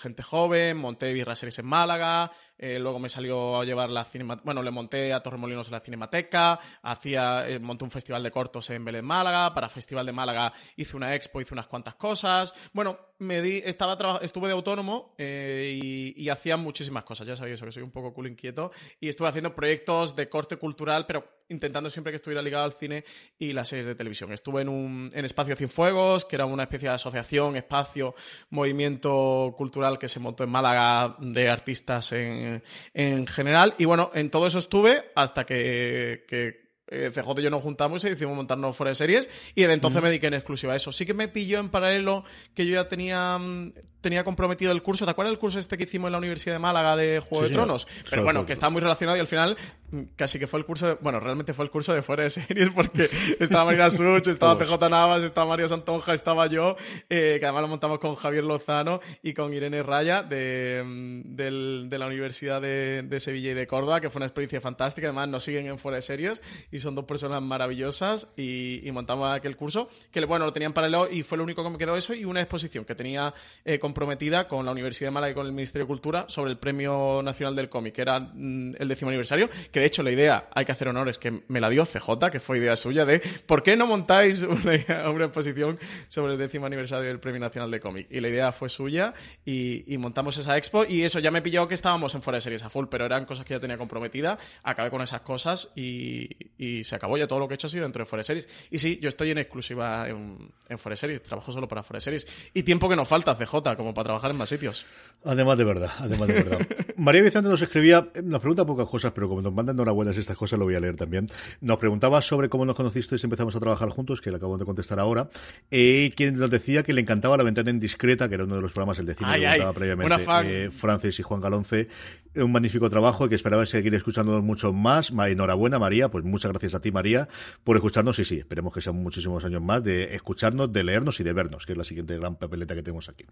gente 0.00 0.22
joven, 0.22 0.78
monté 0.78 1.12
Birra 1.12 1.36
Series 1.36 1.60
en 1.60 1.66
Málaga, 1.66 2.32
eh, 2.58 2.78
luego 2.80 2.98
me 2.98 3.08
salió 3.08 3.60
a 3.60 3.64
llevar 3.64 3.90
la 3.90 4.04
cinemateca, 4.04 4.44
bueno, 4.44 4.62
le 4.62 4.72
monté 4.72 5.12
a 5.12 5.22
Torremolinos 5.22 5.68
en 5.68 5.72
la 5.72 5.80
Cinemateca, 5.80 6.58
hacía, 6.82 7.46
monté 7.60 7.84
un 7.84 7.90
festival 7.90 8.22
de 8.22 8.30
cortos 8.32 8.68
en 8.70 8.84
Belén, 8.84 9.04
Málaga, 9.04 9.54
para 9.54 9.68
Festival 9.68 10.04
de 10.04 10.12
Málaga 10.12 10.52
hice 10.76 10.96
una 10.96 11.14
expo, 11.14 11.40
hice 11.40 11.54
unas 11.54 11.68
cuantas 11.68 11.94
cosas, 11.94 12.52
bueno, 12.72 12.98
me 13.22 13.40
di, 13.40 13.62
estaba 13.64 14.20
estuve 14.20 14.48
de 14.48 14.54
autónomo 14.54 15.14
eh, 15.16 15.78
y, 16.16 16.28
hacía 16.28 16.56
muchísimas 16.56 17.04
cosas, 17.04 17.26
ya 17.26 17.36
sabéis 17.36 17.60
que 17.62 17.72
soy 17.72 17.82
un 17.82 17.90
poco 17.90 18.12
cool 18.12 18.26
inquieto, 18.26 18.72
y 19.00 19.08
estuve 19.08 19.28
haciendo 19.28 19.54
proyectos 19.54 20.16
de 20.16 20.28
corte 20.28 20.56
cultural, 20.56 21.06
pero 21.06 21.42
intentando 21.48 21.90
siempre 21.90 22.12
que 22.12 22.16
estuviera 22.16 22.42
ligado 22.42 22.64
al 22.64 22.72
cine 22.72 23.04
y 23.38 23.52
las 23.52 23.68
series 23.68 23.86
de 23.86 23.94
televisión. 23.94 24.32
Estuve 24.32 24.62
en 24.62 24.68
un 24.68 25.10
en 25.12 25.24
Espacio 25.24 25.56
Fuegos, 25.68 26.24
que 26.24 26.36
era 26.36 26.46
una 26.46 26.64
especie 26.64 26.88
de 26.88 26.94
asociación, 26.94 27.56
espacio, 27.56 28.14
movimiento 28.50 29.54
cultural 29.56 29.98
que 29.98 30.08
se 30.08 30.18
montó 30.18 30.44
en 30.44 30.50
Málaga 30.50 31.16
de 31.20 31.48
artistas 31.48 32.12
en 32.12 32.62
en, 32.94 33.26
general. 33.26 33.74
Y 33.78 33.84
bueno, 33.84 34.10
en 34.14 34.30
todo 34.30 34.46
eso 34.46 34.58
estuve 34.58 35.12
hasta 35.14 35.44
que, 35.44 36.24
que 36.26 36.61
eh, 36.88 37.10
CJ 37.10 37.38
y 37.38 37.42
yo 37.42 37.50
nos 37.50 37.62
juntamos 37.62 38.04
y 38.04 38.10
decidimos 38.10 38.36
montarnos 38.36 38.76
fuera 38.76 38.90
de 38.90 38.94
series 38.94 39.30
y 39.54 39.62
desde 39.62 39.74
entonces 39.74 40.02
me 40.02 40.08
dediqué 40.08 40.26
en 40.26 40.34
exclusiva 40.34 40.72
a 40.72 40.76
eso. 40.76 40.92
Sí 40.92 41.06
que 41.06 41.14
me 41.14 41.28
pilló 41.28 41.58
en 41.58 41.70
paralelo 41.70 42.24
que 42.54 42.66
yo 42.66 42.74
ya 42.74 42.88
tenía, 42.88 43.38
mm, 43.38 43.72
tenía 44.00 44.24
comprometido 44.24 44.72
el 44.72 44.82
curso. 44.82 45.04
¿Te 45.04 45.12
acuerdas 45.12 45.32
del 45.32 45.38
curso 45.38 45.58
este 45.58 45.78
que 45.78 45.84
hicimos 45.84 46.08
en 46.08 46.12
la 46.12 46.18
Universidad 46.18 46.54
de 46.54 46.58
Málaga 46.58 46.96
de 46.96 47.20
Juego 47.20 47.44
de 47.44 47.50
Tronos? 47.50 47.86
Pero 48.10 48.24
bueno, 48.24 48.44
que 48.44 48.52
estaba 48.52 48.70
muy 48.70 48.82
relacionado 48.82 49.16
y 49.16 49.20
al 49.20 49.26
final 49.26 49.56
mm, 49.90 50.00
casi 50.16 50.38
que 50.38 50.46
fue 50.46 50.60
el 50.60 50.66
curso 50.66 50.88
de, 50.88 50.94
bueno, 51.00 51.20
realmente 51.20 51.54
fue 51.54 51.64
el 51.64 51.70
curso 51.70 51.94
de 51.94 52.02
fuera 52.02 52.24
de 52.24 52.30
series 52.30 52.70
porque 52.70 53.08
estaba 53.40 53.64
Marina 53.64 53.88
Such, 53.88 54.28
estaba 54.28 54.58
PJ 54.58 54.88
Navas, 54.88 55.24
estaba 55.24 55.46
Mario 55.46 55.68
Santonja, 55.68 56.12
estaba 56.12 56.46
yo, 56.48 56.76
eh, 57.08 57.36
que 57.38 57.46
además 57.46 57.62
lo 57.62 57.68
montamos 57.68 58.00
con 58.00 58.16
Javier 58.16 58.44
Lozano 58.44 59.00
y 59.22 59.32
con 59.34 59.54
Irene 59.54 59.82
Raya 59.82 60.22
de, 60.22 60.82
mm, 60.84 61.88
de 61.88 61.98
la 61.98 62.06
Universidad 62.06 62.60
de, 62.60 63.02
de, 63.02 63.20
Sevilla 63.20 63.52
y 63.52 63.54
de 63.54 63.66
Córdoba, 63.66 64.00
que 64.00 64.10
fue 64.10 64.18
una 64.18 64.26
experiencia 64.26 64.60
fantástica. 64.60 65.06
Además 65.06 65.28
nos 65.28 65.44
siguen 65.44 65.66
en 65.66 65.78
fuera 65.78 65.96
de 65.96 66.02
series 66.02 66.42
y 66.70 66.81
son 66.82 66.94
dos 66.94 67.04
personas 67.04 67.40
maravillosas 67.42 68.32
y, 68.36 68.88
montamos 68.92 69.32
aquel 69.32 69.56
curso 69.56 69.88
que, 70.10 70.22
bueno, 70.26 70.44
lo 70.44 70.52
tenían 70.52 70.74
paralelo 70.74 71.10
y 71.10 71.22
fue 71.22 71.38
lo 71.38 71.44
único 71.44 71.64
que 71.64 71.70
me 71.70 71.78
quedó 71.78 71.96
eso 71.96 72.12
y 72.12 72.26
una 72.26 72.42
exposición 72.42 72.84
que 72.84 72.94
tenía 72.94 73.32
eh, 73.64 73.78
comprometida 73.78 74.46
con 74.46 74.66
la 74.66 74.72
Universidad 74.72 75.08
de 75.08 75.12
Málaga 75.12 75.30
y 75.30 75.34
con 75.34 75.46
el 75.46 75.52
Ministerio 75.52 75.84
de 75.84 75.88
Cultura 75.88 76.26
sobre 76.28 76.50
el 76.50 76.58
Premio 76.58 77.22
Nacional 77.22 77.56
del 77.56 77.70
Cómic, 77.70 77.94
que 77.94 78.02
era 78.02 78.20
mm, 78.20 78.72
el 78.78 78.88
décimo 78.88 79.08
aniversario, 79.08 79.48
que 79.70 79.80
de 79.80 79.86
hecho 79.86 80.02
la 80.02 80.10
idea, 80.10 80.48
hay 80.54 80.66
que 80.66 80.72
hacer 80.72 80.88
honores, 80.88 81.18
que 81.18 81.42
me 81.48 81.60
la 81.60 81.70
dio 81.70 81.86
CJ, 81.86 82.30
que 82.30 82.40
fue 82.40 82.58
idea 82.58 82.76
suya, 82.76 83.06
de 83.06 83.20
¿por 83.46 83.62
qué 83.62 83.76
no 83.76 83.86
montáis 83.86 84.42
una, 84.42 85.10
una 85.10 85.24
exposición 85.24 85.78
sobre 86.08 86.34
el 86.34 86.38
décimo 86.38 86.66
aniversario 86.66 87.08
del 87.08 87.20
Premio 87.20 87.40
Nacional 87.40 87.70
de 87.70 87.80
Cómic? 87.80 88.08
Y 88.10 88.20
la 88.20 88.28
idea 88.28 88.52
fue 88.52 88.68
suya 88.68 89.14
y, 89.44 89.96
montamos 89.98 90.36
esa 90.36 90.56
expo 90.56 90.84
y 90.84 91.02
eso 91.02 91.20
ya 91.20 91.30
me 91.30 91.42
pilló 91.42 91.68
que 91.68 91.74
estábamos 91.74 92.14
en 92.14 92.22
fuera 92.22 92.38
de 92.38 92.40
series 92.40 92.62
a 92.64 92.68
full, 92.68 92.86
pero 92.90 93.06
eran 93.06 93.24
cosas 93.24 93.44
que 93.44 93.54
ya 93.54 93.60
tenía 93.60 93.78
comprometida, 93.78 94.38
acabé 94.64 94.90
con 94.90 95.00
esas 95.00 95.20
cosas 95.20 95.70
y, 95.76 96.28
y 96.62 96.84
se 96.84 96.94
acabó 96.94 97.18
ya 97.18 97.26
todo 97.26 97.40
lo 97.40 97.48
que 97.48 97.54
he 97.54 97.56
hecho 97.56 97.66
ha 97.66 97.70
sido 97.70 97.82
dentro 97.82 98.02
de 98.02 98.06
Forest 98.06 98.28
Series. 98.28 98.48
Y 98.70 98.78
sí, 98.78 99.00
yo 99.02 99.08
estoy 99.08 99.30
en 99.30 99.38
exclusiva 99.38 100.08
en, 100.08 100.38
en 100.68 100.78
Forest 100.78 101.00
Series, 101.00 101.22
trabajo 101.22 101.50
solo 101.50 101.66
para 101.66 101.82
Forest 101.82 102.04
Series. 102.04 102.26
Y 102.54 102.62
tiempo 102.62 102.88
que 102.88 102.94
nos 102.94 103.08
falta, 103.08 103.34
CJ, 103.34 103.74
como 103.76 103.92
para 103.92 104.04
trabajar 104.04 104.30
en 104.30 104.36
más 104.36 104.48
sitios. 104.48 104.86
Además 105.24 105.58
de 105.58 105.64
verdad, 105.64 105.90
además 105.98 106.28
de 106.28 106.34
verdad. 106.34 106.60
María 106.96 107.22
Vicente 107.22 107.48
nos 107.48 107.60
escribía, 107.60 108.08
nos 108.22 108.40
pregunta 108.40 108.64
pocas 108.64 108.88
cosas, 108.88 109.10
pero 109.12 109.28
como 109.28 109.42
nos 109.42 109.52
mandan 109.52 109.74
enhorabuenas 109.74 110.16
estas 110.16 110.36
cosas, 110.36 110.56
lo 110.56 110.64
voy 110.64 110.76
a 110.76 110.80
leer 110.80 110.94
también. 110.96 111.28
Nos 111.60 111.78
preguntaba 111.78 112.22
sobre 112.22 112.48
cómo 112.48 112.64
nos 112.64 112.76
conocisteis 112.76 113.20
y 113.24 113.26
empezamos 113.26 113.56
a 113.56 113.60
trabajar 113.60 113.88
juntos, 113.88 114.20
que 114.20 114.30
le 114.30 114.36
acabo 114.36 114.56
de 114.56 114.64
contestar 114.64 115.00
ahora. 115.00 115.28
Y 115.68 116.10
quien 116.10 116.38
nos 116.38 116.50
decía 116.50 116.84
que 116.84 116.92
le 116.92 117.00
encantaba 117.00 117.36
La 117.36 117.42
Ventana 117.42 117.70
Indiscreta, 117.70 118.28
que 118.28 118.36
era 118.36 118.44
uno 118.44 118.54
de 118.54 118.62
los 118.62 118.72
programas, 118.72 119.00
el 119.00 119.06
de 119.06 119.14
cine 119.14 119.40
que 119.40 119.46
contaba 119.46 119.72
previamente 119.72 120.16
eh, 120.44 120.70
Francis 120.70 121.18
y 121.18 121.22
Juan 121.24 121.40
Galonce. 121.40 121.88
Un 122.34 122.50
magnífico 122.50 122.88
trabajo 122.88 123.26
y 123.26 123.28
que 123.28 123.34
esperaba 123.34 123.66
seguir 123.66 123.94
escuchándonos 123.94 124.42
mucho 124.44 124.72
más. 124.72 125.10
Enhorabuena, 125.10 125.78
María. 125.80 126.08
Pues 126.08 126.24
muchas 126.24 126.51
gracias 126.52 126.74
a 126.74 126.80
ti, 126.80 126.92
María, 126.92 127.28
por 127.64 127.76
escucharnos. 127.76 128.18
Y 128.18 128.24
sí, 128.24 128.38
esperemos 128.38 128.72
que 128.72 128.80
sean 128.80 128.96
muchísimos 128.96 129.44
años 129.44 129.62
más 129.62 129.82
de 129.82 130.14
escucharnos, 130.14 130.72
de 130.72 130.84
leernos 130.84 131.18
y 131.20 131.24
de 131.24 131.32
vernos, 131.32 131.66
que 131.66 131.72
es 131.72 131.78
la 131.78 131.84
siguiente 131.84 132.16
gran 132.16 132.36
papeleta 132.36 132.74
que 132.74 132.82
tenemos 132.82 133.08
aquí. 133.08 133.24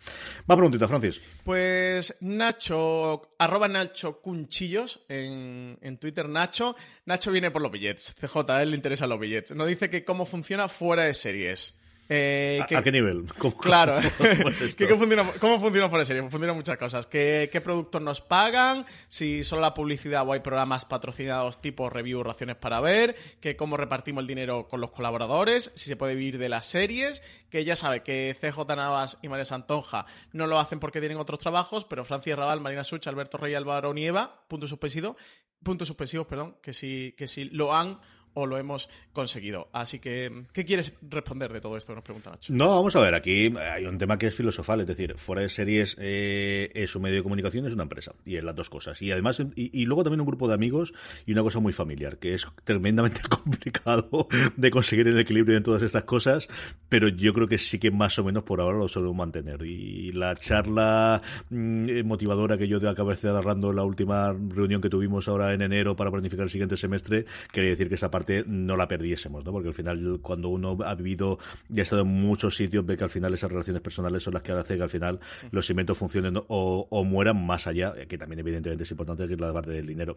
Más 0.47 0.57
preguntita, 0.57 0.89
Francis. 0.89 1.21
Pues 1.45 2.17
Nacho, 2.21 3.35
arroba 3.39 3.69
Nacho 3.69 4.21
Cunchillos 4.21 5.01
en, 5.09 5.79
en 5.81 5.99
Twitter, 5.99 6.29
Nacho. 6.29 6.77
Nacho 7.07 7.33
viene 7.33 7.51
por 7.51 7.63
los 7.63 7.73
billets. 7.73 8.15
CJ, 8.21 8.51
a 8.51 8.63
él 8.63 8.71
le 8.71 8.77
interesan 8.77 9.09
los 9.09 9.21
billets. 9.21 9.55
Nos 9.55 9.69
dice 9.69 9.91
que 9.91 10.05
cómo 10.05 10.27
funciona 10.27 10.69
fuera 10.69 11.05
de 11.05 11.15
series. 11.15 11.77
Eh, 12.13 12.59
¿A, 12.61 12.83
qué 12.83 12.91
nivel? 12.91 13.23
claro. 13.61 14.01
¿Cómo, 14.19 14.97
funciona, 14.99 15.25
¿Cómo 15.39 15.61
funciona 15.61 15.89
por 15.89 16.05
serie? 16.05 16.23
Funcionan 16.23 16.57
muchas 16.57 16.77
cosas. 16.77 17.07
¿Qué, 17.07 17.49
¿Qué, 17.53 17.61
productos 17.61 18.03
nos 18.03 18.21
pagan? 18.21 18.85
Si 19.07 19.45
solo 19.45 19.63
la 19.63 19.75
publicidad 19.75 20.27
o 20.27 20.33
hay 20.33 20.41
programas 20.41 20.85
patrocinados 20.85 21.61
tipo 21.61 21.89
review, 21.89 22.25
raciones 22.25 22.57
para 22.57 22.81
ver. 22.81 23.15
Que 23.41 23.55
cómo 23.55 23.77
repartimos 23.77 24.23
el 24.23 24.27
dinero 24.27 24.67
con 24.67 24.81
los 24.81 24.91
colaboradores. 24.91 25.71
Si 25.77 25.87
se 25.87 25.95
puede 25.95 26.17
vivir 26.17 26.39
de 26.39 26.49
las 26.49 26.67
series. 26.67 27.23
Que 27.49 27.65
ya 27.65 27.77
sabe 27.77 28.03
que 28.03 28.37
CJ 28.41 28.75
Navas 28.75 29.19
y 29.23 29.29
María 29.29 29.45
Santonja 29.45 30.05
no 30.33 30.49
lo 30.49 30.59
hacen 30.59 30.81
porque 30.81 30.99
tienen 30.99 31.19
otros 31.19 31.39
trabajos. 31.39 31.85
Pero 31.85 32.05
Francia 32.05 32.35
Raval, 32.35 32.61
Marina 32.61 32.83
Such, 32.83 33.07
Alberto 33.07 33.39
Rey, 33.39 33.55
Álvaro 33.55 33.95
Nieva, 33.95 34.43
puntos 34.49 34.69
suspensivos, 34.69 35.15
puntos 35.63 35.87
suspensivos, 35.87 36.27
perdón, 36.27 36.57
que 36.61 36.73
sí, 36.73 37.15
que 37.17 37.29
sí 37.29 37.45
lo 37.45 37.73
han 37.73 38.01
o 38.35 38.47
lo 38.47 38.59
hemos 38.59 38.89
conseguido. 39.13 39.69
Así 39.73 39.99
que, 39.99 40.45
¿qué 40.53 40.65
quieres 40.65 40.95
responder 41.03 41.53
de 41.53 41.61
todo 41.61 41.77
esto? 41.77 41.95
Nos 41.95 42.05
pregunta 42.05 42.31
Nacho. 42.31 42.53
No, 42.53 42.69
vamos 42.69 42.95
a 42.97 43.01
ver, 43.01 43.15
aquí 43.15 43.53
hay 43.57 43.85
un 43.85 43.99
tema 43.99 44.19
que 44.19 44.29
es 44.29 44.35
filosofal, 44.35 44.81
es 44.81 44.87
decir, 44.87 45.17
fuera 45.17 45.43
de 45.43 45.49
series 45.49 45.97
eh, 45.99 46.71
es 46.75 46.95
un 46.95 47.03
medio 47.03 47.17
de 47.17 47.23
comunicación, 47.23 47.67
es 47.67 47.73
una 47.73 47.85
empresa, 47.85 48.15
y 48.25 48.37
es 48.37 48.45
las 48.45 48.55
dos 48.55 48.71
cosas. 48.71 49.01
Y 49.03 49.13
además, 49.13 49.43
y, 49.55 49.85
luego 49.85 50.05
también 50.05 50.21
un 50.21 50.27
grupo 50.27 50.49
de 50.49 50.55
amigos 50.55 50.93
y 51.27 51.33
una 51.33 51.43
cosa 51.43 51.61
muy 51.61 51.73
familiar, 51.73 52.19
que 52.19 52.35
es 52.35 52.47
tremendamente 52.65 53.23
complicado 53.29 54.29
de 54.57 54.71
conseguir 54.71 55.09
el 55.09 55.19
equilibrio 55.19 55.57
en 55.57 55.63
todas 55.63 55.83
estas 55.83 56.05
cosas, 56.05 56.49
pero 56.89 57.09
yo 57.09 57.35
creo 57.35 57.49
que 57.49 57.59
sí 57.59 57.79
que 57.79 57.91
más 57.91 58.19
o 58.19 58.25
menos 58.25 58.45
por 58.45 58.61
ahora 58.61 58.79
lo 58.79 58.89
solemos 58.89 59.17
mantener. 59.17 59.63
Y 59.63 60.13
la 60.13 60.35
charla 60.37 61.23
mm, 61.51 62.05
motivadora 62.05 62.57
que 62.57 62.69
yo 62.69 62.81
acabé 62.89 63.11
de 63.17 63.29
agarrando 63.29 63.71
en 63.71 63.77
la 63.77 63.85
última 63.85 64.33
reunión 64.33 64.81
que 64.81 64.89
tuvimos 64.89 65.29
ahora 65.29 65.53
en 65.53 65.63
enero 65.63 65.97
para 65.97 66.11
planificar 66.11 66.45
el 66.45 66.51
siguiente 66.51 66.77
semestre, 66.77 67.27
quería 67.53 67.71
decir 67.71 67.89
que 67.89 67.97
esa 67.97 68.11
parte 68.11 68.20
parte 68.21 68.45
no 68.47 68.77
la 68.77 68.87
perdiésemos, 68.87 69.45
¿no? 69.45 69.53
Porque 69.53 69.69
al 69.69 69.75
final, 69.75 70.19
cuando 70.23 70.49
uno 70.49 70.77
ha 70.85 70.95
vivido 70.95 71.39
y 71.69 71.81
ha 71.81 71.83
estado 71.83 72.03
en 72.03 72.09
muchos 72.09 72.57
sitios, 72.57 72.85
ve 72.85 72.97
que 72.97 73.05
al 73.05 73.11
final 73.11 73.33
esas 73.33 73.51
relaciones 73.51 73.81
personales 73.83 74.23
son 74.23 74.35
las 74.35 74.43
que 74.43 74.53
hacen 74.53 74.77
que 74.77 74.83
al 74.83 74.91
final 74.91 75.21
los 75.51 75.67
cimientos 75.67 75.97
funcionen 75.97 76.35
o, 76.49 77.05
mueran 77.05 77.45
más 77.45 77.67
allá, 77.67 77.95
que 78.07 78.19
también 78.19 78.41
evidentemente 78.41 78.85
es 78.85 78.91
importante 78.91 79.27
que 79.27 79.35
es 79.35 79.41
la 79.41 79.53
parte 79.53 79.71
del 79.71 79.87
dinero. 79.87 80.17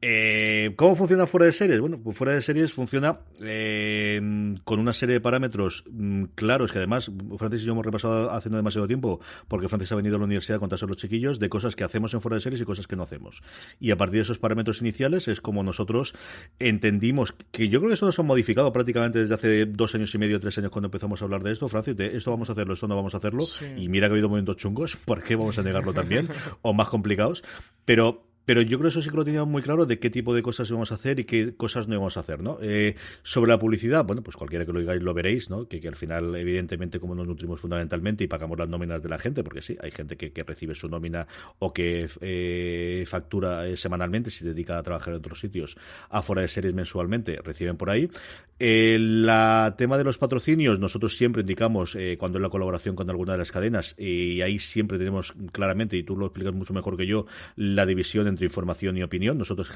Eh, 0.00 0.72
¿Cómo 0.76 0.96
funciona 0.96 1.26
fuera 1.26 1.46
de 1.46 1.52
series? 1.52 1.80
Bueno, 1.80 2.00
pues 2.02 2.16
fuera 2.16 2.32
de 2.32 2.40
series 2.40 2.72
funciona 2.72 3.20
eh, 3.42 4.54
con 4.64 4.80
una 4.80 4.92
serie 4.92 5.14
de 5.14 5.20
parámetros 5.20 5.84
mm, 5.90 6.24
claros 6.34 6.72
que 6.72 6.78
además 6.78 7.10
Francis 7.38 7.62
y 7.62 7.66
yo 7.66 7.72
hemos 7.72 7.84
repasado 7.84 8.30
hace 8.30 8.50
no 8.50 8.56
demasiado 8.56 8.86
tiempo, 8.86 9.20
porque 9.48 9.68
Francis 9.68 9.92
ha 9.92 9.96
venido 9.96 10.16
a 10.16 10.18
la 10.18 10.24
universidad 10.24 10.56
a 10.56 10.60
contarse 10.60 10.84
a 10.84 10.88
los 10.88 10.96
chiquillos 10.96 11.38
de 11.38 11.48
cosas 11.48 11.76
que 11.76 11.84
hacemos 11.84 12.14
en 12.14 12.20
fuera 12.20 12.36
de 12.36 12.40
series 12.40 12.62
y 12.62 12.64
cosas 12.64 12.86
que 12.86 12.96
no 12.96 13.02
hacemos. 13.02 13.42
Y 13.78 13.90
a 13.90 13.96
partir 13.96 14.16
de 14.16 14.22
esos 14.22 14.38
parámetros 14.38 14.80
iniciales 14.80 15.28
es 15.28 15.40
como 15.40 15.62
nosotros 15.62 16.14
entendimos 16.58 17.33
que 17.50 17.68
yo 17.68 17.78
creo 17.80 17.90
que 17.90 17.94
eso 17.94 18.06
nos 18.06 18.18
ha 18.18 18.22
modificado 18.22 18.72
prácticamente 18.72 19.18
desde 19.20 19.34
hace 19.34 19.66
dos 19.66 19.94
años 19.94 20.14
y 20.14 20.18
medio, 20.18 20.40
tres 20.40 20.56
años 20.58 20.70
cuando 20.70 20.88
empezamos 20.88 21.20
a 21.20 21.24
hablar 21.24 21.42
de 21.42 21.52
esto, 21.52 21.68
Francis, 21.68 21.96
de 21.96 22.16
esto 22.16 22.30
vamos 22.30 22.48
a 22.48 22.52
hacerlo, 22.52 22.74
esto 22.74 22.88
no 22.88 22.96
vamos 22.96 23.14
a 23.14 23.18
hacerlo. 23.18 23.44
Y 23.76 23.88
mira 23.88 24.06
que 24.06 24.12
ha 24.12 24.14
habido 24.14 24.28
momentos 24.28 24.56
chungos, 24.56 24.96
¿por 24.96 25.22
qué 25.22 25.36
vamos 25.36 25.58
a 25.58 25.62
negarlo 25.62 25.92
también? 25.92 26.28
o 26.62 26.72
más 26.72 26.88
complicados. 26.88 27.44
Pero 27.84 28.26
pero 28.44 28.62
yo 28.62 28.78
creo 28.78 28.82
que 28.82 28.88
eso 28.88 29.02
sí 29.02 29.10
que 29.10 29.16
lo 29.16 29.24
teníamos 29.24 29.50
muy 29.50 29.62
claro 29.62 29.86
de 29.86 29.98
qué 29.98 30.10
tipo 30.10 30.34
de 30.34 30.42
cosas 30.42 30.68
íbamos 30.68 30.92
a 30.92 30.96
hacer 30.96 31.18
y 31.20 31.24
qué 31.24 31.56
cosas 31.56 31.88
no 31.88 31.94
íbamos 31.94 32.16
a 32.16 32.20
hacer, 32.20 32.42
¿no? 32.42 32.58
Eh, 32.60 32.94
sobre 33.22 33.50
la 33.50 33.58
publicidad, 33.58 34.04
bueno, 34.04 34.22
pues 34.22 34.36
cualquiera 34.36 34.66
que 34.66 34.72
lo 34.72 34.80
digáis 34.80 35.02
lo 35.02 35.14
veréis, 35.14 35.50
¿no? 35.50 35.66
Que, 35.66 35.80
que, 35.80 35.88
al 35.88 35.96
final, 35.96 36.34
evidentemente, 36.36 37.00
como 37.00 37.14
nos 37.14 37.26
nutrimos 37.26 37.60
fundamentalmente 37.60 38.24
y 38.24 38.26
pagamos 38.26 38.58
las 38.58 38.68
nóminas 38.68 39.02
de 39.02 39.08
la 39.08 39.18
gente, 39.18 39.42
porque 39.42 39.62
sí, 39.62 39.76
hay 39.80 39.90
gente 39.90 40.16
que, 40.16 40.44
recibe 40.44 40.74
su 40.74 40.88
nómina 40.88 41.26
o 41.58 41.72
que 41.72 42.06
eh, 42.20 43.04
factura 43.06 43.66
eh, 43.66 43.78
semanalmente, 43.78 44.30
si 44.30 44.40
se 44.40 44.46
dedica 44.46 44.76
a 44.78 44.82
trabajar 44.82 45.14
en 45.14 45.18
otros 45.18 45.40
sitios, 45.40 45.76
a 46.10 46.20
fuera 46.20 46.42
de 46.42 46.48
series 46.48 46.74
mensualmente, 46.74 47.40
reciben 47.42 47.76
por 47.76 47.88
ahí. 47.88 48.10
El 48.58 49.28
tema 49.76 49.98
de 49.98 50.04
los 50.04 50.18
patrocinios, 50.18 50.78
nosotros 50.78 51.16
siempre 51.16 51.40
indicamos 51.40 51.96
cuando 52.18 52.38
es 52.38 52.42
la 52.42 52.50
colaboración 52.50 52.94
con 52.94 53.10
alguna 53.10 53.32
de 53.32 53.38
las 53.38 53.50
cadenas, 53.50 53.96
y 53.98 54.42
ahí 54.42 54.58
siempre 54.58 54.96
tenemos 54.96 55.34
claramente, 55.50 55.96
y 55.96 56.04
tú 56.04 56.16
lo 56.16 56.26
explicas 56.26 56.54
mucho 56.54 56.72
mejor 56.72 56.96
que 56.96 57.06
yo, 57.06 57.26
la 57.56 57.84
división 57.84 58.28
entre 58.34 58.46
información 58.46 58.96
y 58.96 59.02
opinión. 59.02 59.38
Nosotros 59.38 59.70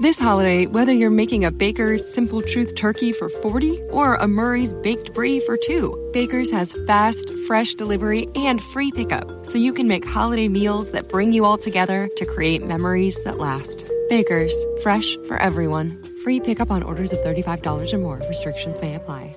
This 0.00 0.18
holiday, 0.18 0.66
whether 0.66 0.92
you're 0.92 1.08
making 1.08 1.44
a 1.44 1.52
Baker's 1.52 2.02
Simple 2.04 2.42
Truth 2.42 2.74
turkey 2.74 3.12
for 3.12 3.28
40 3.28 3.80
or 3.92 4.16
a 4.16 4.26
Murray's 4.26 4.74
baked 4.82 5.14
brie 5.14 5.38
for 5.46 5.56
2, 5.56 6.10
Baker's 6.12 6.50
has 6.50 6.76
fast, 6.88 7.30
fresh 7.46 7.74
delivery 7.74 8.26
and 8.34 8.60
free 8.60 8.90
pickup, 8.90 9.46
so 9.46 9.56
you 9.56 9.72
can 9.72 9.86
make 9.86 10.04
holiday 10.04 10.48
meals 10.48 10.90
that 10.90 11.08
bring 11.08 11.32
you 11.32 11.44
all 11.44 11.58
together 11.58 12.08
to 12.16 12.26
create 12.26 12.66
memories 12.66 13.22
that 13.22 13.38
last. 13.38 13.88
Baker's, 14.08 14.54
fresh 14.82 15.16
for 15.28 15.40
everyone. 15.40 16.02
Free 16.24 16.40
pickup 16.40 16.72
on 16.72 16.82
orders 16.82 17.12
of 17.12 17.20
$35 17.20 17.92
or 17.92 17.98
more. 17.98 18.20
Restrictions 18.28 18.80
may 18.80 18.96
apply. 18.96 19.36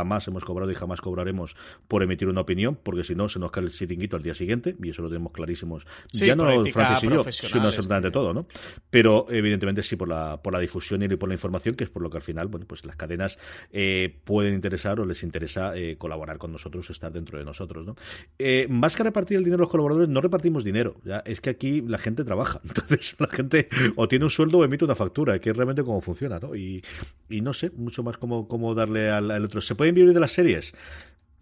Jamás 0.00 0.26
hemos 0.28 0.46
cobrado 0.46 0.70
y 0.72 0.74
jamás 0.74 1.00
cobraremos 1.02 1.56
por 1.86 2.02
emitir 2.02 2.28
una 2.28 2.40
opinión, 2.40 2.78
porque 2.82 3.04
si 3.04 3.14
no 3.14 3.28
se 3.28 3.38
nos 3.38 3.50
cae 3.50 3.64
el 3.64 3.70
siringuito 3.70 4.16
al 4.16 4.22
día 4.22 4.34
siguiente, 4.34 4.74
y 4.82 4.88
eso 4.88 5.02
lo 5.02 5.08
tenemos 5.08 5.32
clarísimos. 5.32 5.86
ya 6.12 6.34
no 6.34 6.44
Francis 6.66 7.04
y 7.04 7.12
yo, 7.12 7.24
sino 7.30 7.66
absolutamente 7.66 8.10
todo, 8.10 8.32
¿no? 8.32 8.46
Pero 8.88 9.26
evidentemente 9.28 9.82
sí 9.82 9.96
por 9.96 10.08
la, 10.08 10.40
por 10.42 10.54
la 10.54 10.58
difusión 10.58 11.02
y 11.02 11.08
por 11.16 11.28
la 11.28 11.34
información, 11.34 11.74
que 11.74 11.84
es 11.84 11.90
por 11.90 12.02
lo 12.02 12.08
que 12.08 12.16
al 12.16 12.22
final, 12.22 12.48
bueno, 12.48 12.66
pues 12.66 12.84
las 12.86 12.96
cadenas 12.96 13.38
eh, 13.72 14.20
pueden 14.24 14.54
interesar 14.54 15.00
o 15.00 15.04
les 15.04 15.22
interesa 15.22 15.76
eh, 15.76 15.96
colaborar 15.98 16.38
con 16.38 16.50
nosotros, 16.50 16.88
estar 16.88 17.12
dentro 17.12 17.38
de 17.38 17.44
nosotros, 17.44 17.86
¿no? 17.86 17.94
Eh, 18.38 18.66
más 18.70 18.96
que 18.96 19.02
repartir 19.02 19.36
el 19.36 19.44
dinero 19.44 19.62
a 19.62 19.64
los 19.64 19.70
colaboradores, 19.70 20.08
no 20.08 20.22
repartimos 20.22 20.64
dinero, 20.64 20.96
ya 21.04 21.18
es 21.26 21.42
que 21.42 21.50
aquí 21.50 21.82
la 21.82 21.98
gente 21.98 22.24
trabaja, 22.24 22.60
entonces 22.64 23.16
la 23.18 23.28
gente 23.28 23.68
o 23.96 24.08
tiene 24.08 24.24
un 24.24 24.30
sueldo 24.30 24.58
o 24.58 24.64
emite 24.64 24.84
una 24.84 24.94
factura, 24.94 25.38
que 25.38 25.50
es 25.50 25.56
realmente 25.56 25.84
cómo 25.84 26.00
funciona, 26.00 26.38
¿no? 26.38 26.54
Y, 26.56 26.82
y 27.28 27.42
no 27.42 27.52
sé 27.52 27.70
mucho 27.76 28.02
más 28.02 28.16
cómo, 28.16 28.48
cómo 28.48 28.74
darle 28.74 29.10
al, 29.10 29.30
al 29.30 29.44
otro. 29.44 29.60
¿Se 29.60 29.74
pueden 29.90 29.94
vivir 29.94 30.14
de 30.14 30.20
las 30.20 30.32
series? 30.32 30.72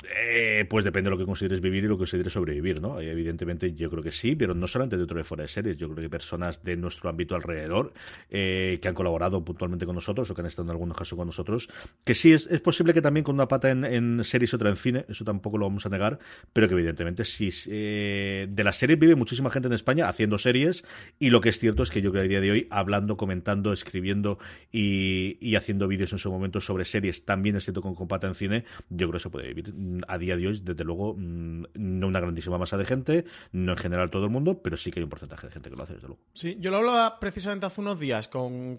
Eh, 0.05 0.65
pues 0.69 0.85
depende 0.85 1.09
de 1.09 1.17
lo 1.17 1.19
que 1.19 1.27
consideres 1.27 1.61
vivir 1.61 1.83
y 1.83 1.89
lo 1.89 1.97
que 1.97 2.01
consideres 2.03 2.33
sobrevivir, 2.33 2.81
¿no? 2.81 3.01
evidentemente 3.01 3.75
yo 3.75 3.91
creo 3.91 4.03
que 4.03 4.13
sí, 4.13 4.37
pero 4.37 4.55
no 4.55 4.69
solamente 4.69 4.97
dentro 4.97 5.19
de 5.19 5.25
fuera 5.25 5.43
de 5.43 5.49
series, 5.49 5.77
yo 5.77 5.89
creo 5.89 6.03
que 6.03 6.09
personas 6.09 6.63
de 6.63 6.77
nuestro 6.77 7.11
ámbito 7.11 7.35
alrededor 7.35 7.93
eh, 8.31 8.79
que 8.81 8.87
han 8.87 8.95
colaborado 8.95 9.45
puntualmente 9.45 9.87
con 9.87 9.97
nosotros 9.97 10.31
o 10.31 10.35
que 10.35 10.41
han 10.41 10.47
estado 10.47 10.67
en 10.67 10.71
algunos 10.71 10.97
casos 10.97 11.17
con 11.17 11.27
nosotros, 11.27 11.69
que 12.05 12.15
sí 12.15 12.33
es, 12.33 12.47
posible 12.61 12.95
que 12.95 13.03
también 13.03 13.25
con 13.25 13.35
una 13.35 13.49
pata 13.49 13.71
en, 13.71 14.23
series 14.23 14.53
y 14.53 14.57
otra 14.57 14.71
en 14.71 14.77
cine, 14.77 15.05
eso 15.09 15.25
tampoco 15.25 15.59
lo 15.59 15.67
vamos 15.67 15.85
a 15.85 15.89
negar, 15.89 16.21
pero 16.53 16.69
que 16.69 16.75
evidentemente 16.75 17.25
sí, 17.25 17.51
eh, 17.69 18.47
de 18.49 18.65
las 18.65 18.77
series 18.77 19.01
vive 19.01 19.17
muchísima 19.17 19.51
gente 19.51 19.67
en 19.67 19.75
España 19.75 20.09
haciendo 20.09 20.39
series 20.39 20.85
y 21.19 21.31
lo 21.31 21.41
que 21.41 21.49
es 21.49 21.59
cierto 21.59 21.83
es 21.83 21.91
que 21.91 22.03
yo 22.03 22.13
creo 22.13 22.23
que 22.23 22.27
a 22.27 22.29
día 22.29 22.41
de 22.41 22.53
hoy 22.53 22.69
hablando, 22.71 23.17
comentando, 23.17 23.73
escribiendo 23.73 24.39
y, 24.71 25.57
haciendo 25.57 25.89
vídeos 25.89 26.13
en 26.13 26.19
su 26.19 26.31
momento 26.31 26.61
sobre 26.61 26.85
series, 26.85 27.25
también 27.25 27.57
es 27.57 27.65
cierto 27.65 27.83
con, 27.83 27.97
con 27.97 28.07
pata 28.07 28.29
en 28.29 28.35
cine, 28.35 28.65
yo 28.91 29.09
creo 29.09 29.13
que 29.13 29.19
se 29.19 29.31
puede 29.31 29.49
vivir 29.49 29.75
a 30.07 30.19
día 30.19 30.37
de 30.37 30.47
hoy, 30.47 30.61
desde 30.63 30.85
luego, 30.85 31.15
mm, 31.17 31.65
no 31.75 32.07
una 32.07 32.21
grandísima 32.21 32.59
masa 32.59 32.77
de 32.77 32.85
gente, 32.85 33.25
no 33.53 33.73
en 33.73 33.79
general 33.79 34.11
todo 34.11 34.25
el 34.25 34.31
mundo, 34.31 34.63
pero 34.63 34.77
sí 34.77 34.91
que 34.91 35.01
hay 35.01 35.05
un 35.05 35.11
porcentaje 35.11 35.47
de 35.47 35.53
gente 35.53 35.71
que 35.71 35.77
lo 35.77 35.83
hace, 35.83 35.95
desde 35.95 36.09
luego. 36.09 36.23
Sí, 36.33 36.57
yo 36.61 36.71
lo 36.71 36.79
hablaba 36.79 37.19
precisamente 37.21 37.67
hace 37.67 37.81
unos 37.81 37.99
días 37.99 38.29
con, 38.29 38.79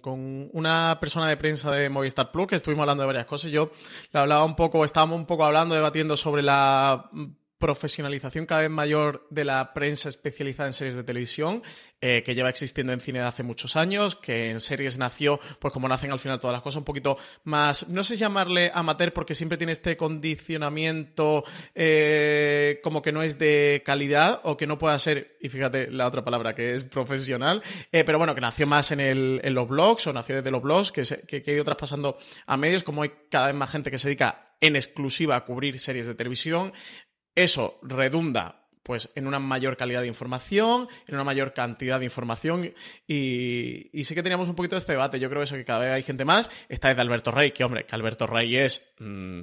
una 0.53 0.97
persona 0.99 1.27
de 1.27 1.37
prensa 1.37 1.71
de 1.71 1.89
Movistar 1.89 2.31
Plus, 2.31 2.47
que 2.47 2.55
estuvimos 2.55 2.83
hablando 2.83 3.03
de 3.03 3.07
varias 3.07 3.25
cosas. 3.25 3.51
Yo 3.51 3.71
le 4.11 4.19
hablaba 4.19 4.45
un 4.45 4.55
poco, 4.55 4.83
estábamos 4.85 5.17
un 5.17 5.25
poco 5.25 5.45
hablando, 5.45 5.75
debatiendo 5.75 6.15
sobre 6.15 6.41
la 6.41 7.09
profesionalización 7.59 8.45
cada 8.45 8.61
vez 8.61 8.69
mayor 8.69 9.27
de 9.29 9.45
la 9.45 9.73
prensa 9.73 10.09
especializada 10.09 10.67
en 10.67 10.73
series 10.73 10.95
de 10.95 11.03
televisión, 11.03 11.61
eh, 12.01 12.23
que 12.25 12.33
lleva 12.33 12.49
existiendo 12.49 12.93
en 12.93 13.01
cine 13.01 13.19
de 13.19 13.25
hace 13.25 13.43
muchos 13.43 13.75
años, 13.75 14.15
que 14.15 14.49
en 14.49 14.61
series 14.61 14.97
nació, 14.97 15.39
pues 15.59 15.73
como 15.73 15.87
nacen 15.89 16.11
al 16.11 16.19
final 16.19 16.39
todas 16.39 16.53
las 16.53 16.61
cosas, 16.61 16.77
un 16.77 16.85
poquito 16.85 17.17
más, 17.43 17.89
no 17.89 18.03
sé 18.03 18.15
llamarle 18.15 18.71
amateur 18.73 19.11
porque 19.11 19.35
siempre 19.35 19.57
tiene 19.57 19.73
este 19.73 19.97
condicionamiento 19.97 21.43
eh, 21.75 22.79
como 22.83 23.01
que 23.01 23.11
no 23.11 23.21
es 23.21 23.37
de 23.37 23.83
calidad 23.85 24.39
o 24.43 24.55
que 24.55 24.65
no 24.65 24.77
pueda 24.77 24.97
ser, 24.97 25.37
y 25.41 25.49
fíjate 25.49 25.91
la 25.91 26.07
otra 26.07 26.23
palabra 26.23 26.55
que 26.55 26.73
es 26.73 26.85
profesional, 26.85 27.61
eh, 27.91 28.05
pero 28.05 28.17
bueno, 28.17 28.33
que 28.33 28.41
nació 28.41 28.65
más 28.65 28.91
en, 28.91 29.01
el, 29.01 29.41
en 29.43 29.53
los 29.53 29.67
blogs 29.67 30.07
o 30.07 30.13
nació 30.13 30.37
desde 30.37 30.51
los 30.51 30.61
blogs, 30.61 30.93
que, 30.93 31.03
se, 31.03 31.21
que, 31.27 31.43
ha 31.45 31.51
ido 31.51 31.65
traspasando 31.65 32.17
a 32.45 32.55
medios, 32.55 32.83
como 32.83 33.03
hay 33.03 33.11
cada 33.29 33.47
vez 33.47 33.55
más 33.55 33.71
gente 33.71 33.91
que 33.91 33.97
se 33.97 34.07
dedica 34.07 34.55
en 34.61 34.75
exclusiva 34.75 35.35
a 35.35 35.45
cubrir 35.45 35.79
series 35.79 36.07
de 36.07 36.15
televisión. 36.15 36.73
Eso 37.35 37.79
redunda 37.81 38.59
pues 38.89 39.11
en 39.13 39.27
una 39.27 39.37
mayor 39.37 39.77
calidad 39.77 40.01
de 40.01 40.07
información, 40.07 40.87
en 41.05 41.13
una 41.13 41.23
mayor 41.23 41.53
cantidad 41.53 41.99
de 41.99 42.05
información 42.05 42.73
y, 43.07 43.91
sí 44.03 44.15
que 44.15 44.23
teníamos 44.23 44.49
un 44.49 44.55
poquito 44.55 44.75
de 44.75 44.79
este 44.79 44.93
debate. 44.93 45.19
Yo 45.19 45.29
creo 45.29 45.43
eso 45.43 45.55
que 45.55 45.63
cada 45.63 45.81
vez 45.81 45.91
hay 45.91 46.01
gente 46.01 46.25
más. 46.25 46.49
Está 46.69 46.87
desde 46.87 47.01
Alberto 47.01 47.29
Rey, 47.29 47.51
que 47.51 47.63
hombre, 47.63 47.85
que 47.85 47.93
Alberto 47.93 48.25
Rey 48.25 48.55
es 48.55 48.91
mm, 48.97 49.41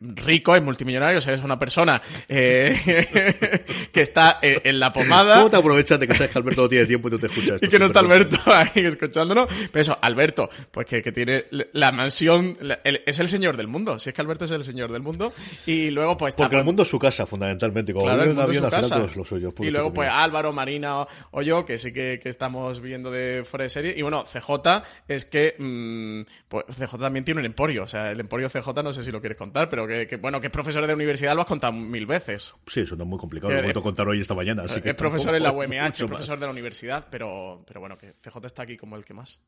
rico, 0.00 0.54
es 0.54 0.62
multimillonario, 0.62 1.18
o 1.18 1.20
sea, 1.20 1.34
es 1.34 1.42
una 1.42 1.58
persona 1.58 2.00
eh, 2.28 3.64
que 3.92 4.00
está 4.00 4.38
en, 4.42 4.80
la 4.80 4.92
pomada. 4.92 5.36
¿Cómo 5.36 5.50
te 5.50 5.56
aprovechas 5.56 5.98
de 6.00 6.06
que 6.06 6.14
sabes 6.14 6.32
que 6.32 6.38
Alberto 6.38 6.62
no 6.62 6.68
tiene 6.68 6.86
tiempo 6.86 7.08
y 7.08 7.12
tú 7.12 7.18
te 7.18 7.26
escuchas? 7.26 7.62
y 7.62 7.68
que 7.68 7.78
no 7.78 7.86
está 7.86 8.00
Alberto 8.00 8.38
ahí 8.46 8.84
escuchándonos. 8.84 9.48
Pero 9.70 9.80
eso, 9.80 9.98
Alberto, 10.00 10.48
pues 10.70 10.86
que, 10.86 11.02
tiene 11.12 11.44
la 11.72 11.92
mansión, 11.92 12.58
es 12.84 13.18
el 13.18 13.28
señor 13.28 13.56
del 13.56 13.68
mundo. 13.68 13.98
Si 13.98 14.10
es 14.10 14.14
que 14.14 14.20
Alberto 14.20 14.44
es 14.44 14.50
el 14.50 14.64
señor 14.64 14.92
del 14.92 15.02
mundo. 15.02 15.32
Y 15.66 15.90
luego, 15.90 16.16
pues. 16.16 16.34
Porque 16.34 16.56
el 16.56 16.64
mundo 16.64 16.82
es 16.82 16.88
su 16.88 16.98
casa, 16.98 17.26
fundamentalmente. 17.26 17.92
Como 17.92 18.06
claro, 18.06 18.22
el 18.22 18.70
casa. 18.70 19.06
y 19.60 19.70
luego, 19.70 19.92
pues 19.92 20.10
Álvaro, 20.12 20.52
Marina 20.52 21.06
o, 21.30 21.42
yo, 21.42 21.64
que 21.64 21.78
sí 21.78 21.92
que, 21.92 22.20
estamos 22.24 22.80
viendo 22.80 23.10
de 23.10 23.44
fuera 23.44 23.64
de 23.64 23.68
serie. 23.68 23.94
Y 23.96 24.02
bueno, 24.02 24.24
CJ 24.24 24.82
es 25.08 25.24
que. 25.24 25.54
Mm, 25.58 26.22
pues 26.48 26.64
CJ 26.66 26.98
también 26.98 27.24
tiene 27.24 27.40
un 27.40 27.46
emporio. 27.46 27.84
O 27.84 27.86
sea, 27.86 28.10
el 28.10 28.20
emporio 28.20 28.48
CJ 28.48 28.82
no 28.82 28.92
sé 28.92 29.02
si 29.02 29.12
lo 29.12 29.20
quieres 29.20 29.38
contar, 29.38 29.43
pero 29.52 29.86
que, 29.86 30.16
bueno, 30.16 30.40
que 30.40 30.50
profesor 30.50 30.86
de 30.86 30.94
universidad 30.94 31.34
lo 31.34 31.42
has 31.42 31.46
contado 31.46 31.72
mil 31.72 32.06
veces. 32.06 32.54
Sí, 32.66 32.80
eso 32.80 32.96
no 32.96 33.04
es 33.04 33.08
muy 33.08 33.18
complicado, 33.18 33.52
lo 33.52 33.58
he 33.58 33.62
vuelto 33.62 33.80
a 33.80 33.82
contar 33.82 34.08
hoy 34.08 34.20
esta 34.20 34.34
mañana. 34.34 34.62
Así 34.62 34.80
que 34.80 34.90
es 34.90 34.94
profesor 34.94 35.34
en 35.34 35.42
la 35.42 35.52
UMH, 35.52 36.06
profesor 36.06 36.38
de 36.38 36.46
la 36.46 36.52
universidad, 36.52 37.06
pero, 37.10 37.64
pero 37.66 37.80
bueno, 37.80 37.98
que 37.98 38.14
CJ 38.14 38.46
está 38.46 38.62
aquí 38.62 38.76
como 38.76 38.96
el 38.96 39.04
que 39.04 39.14
más 39.14 39.40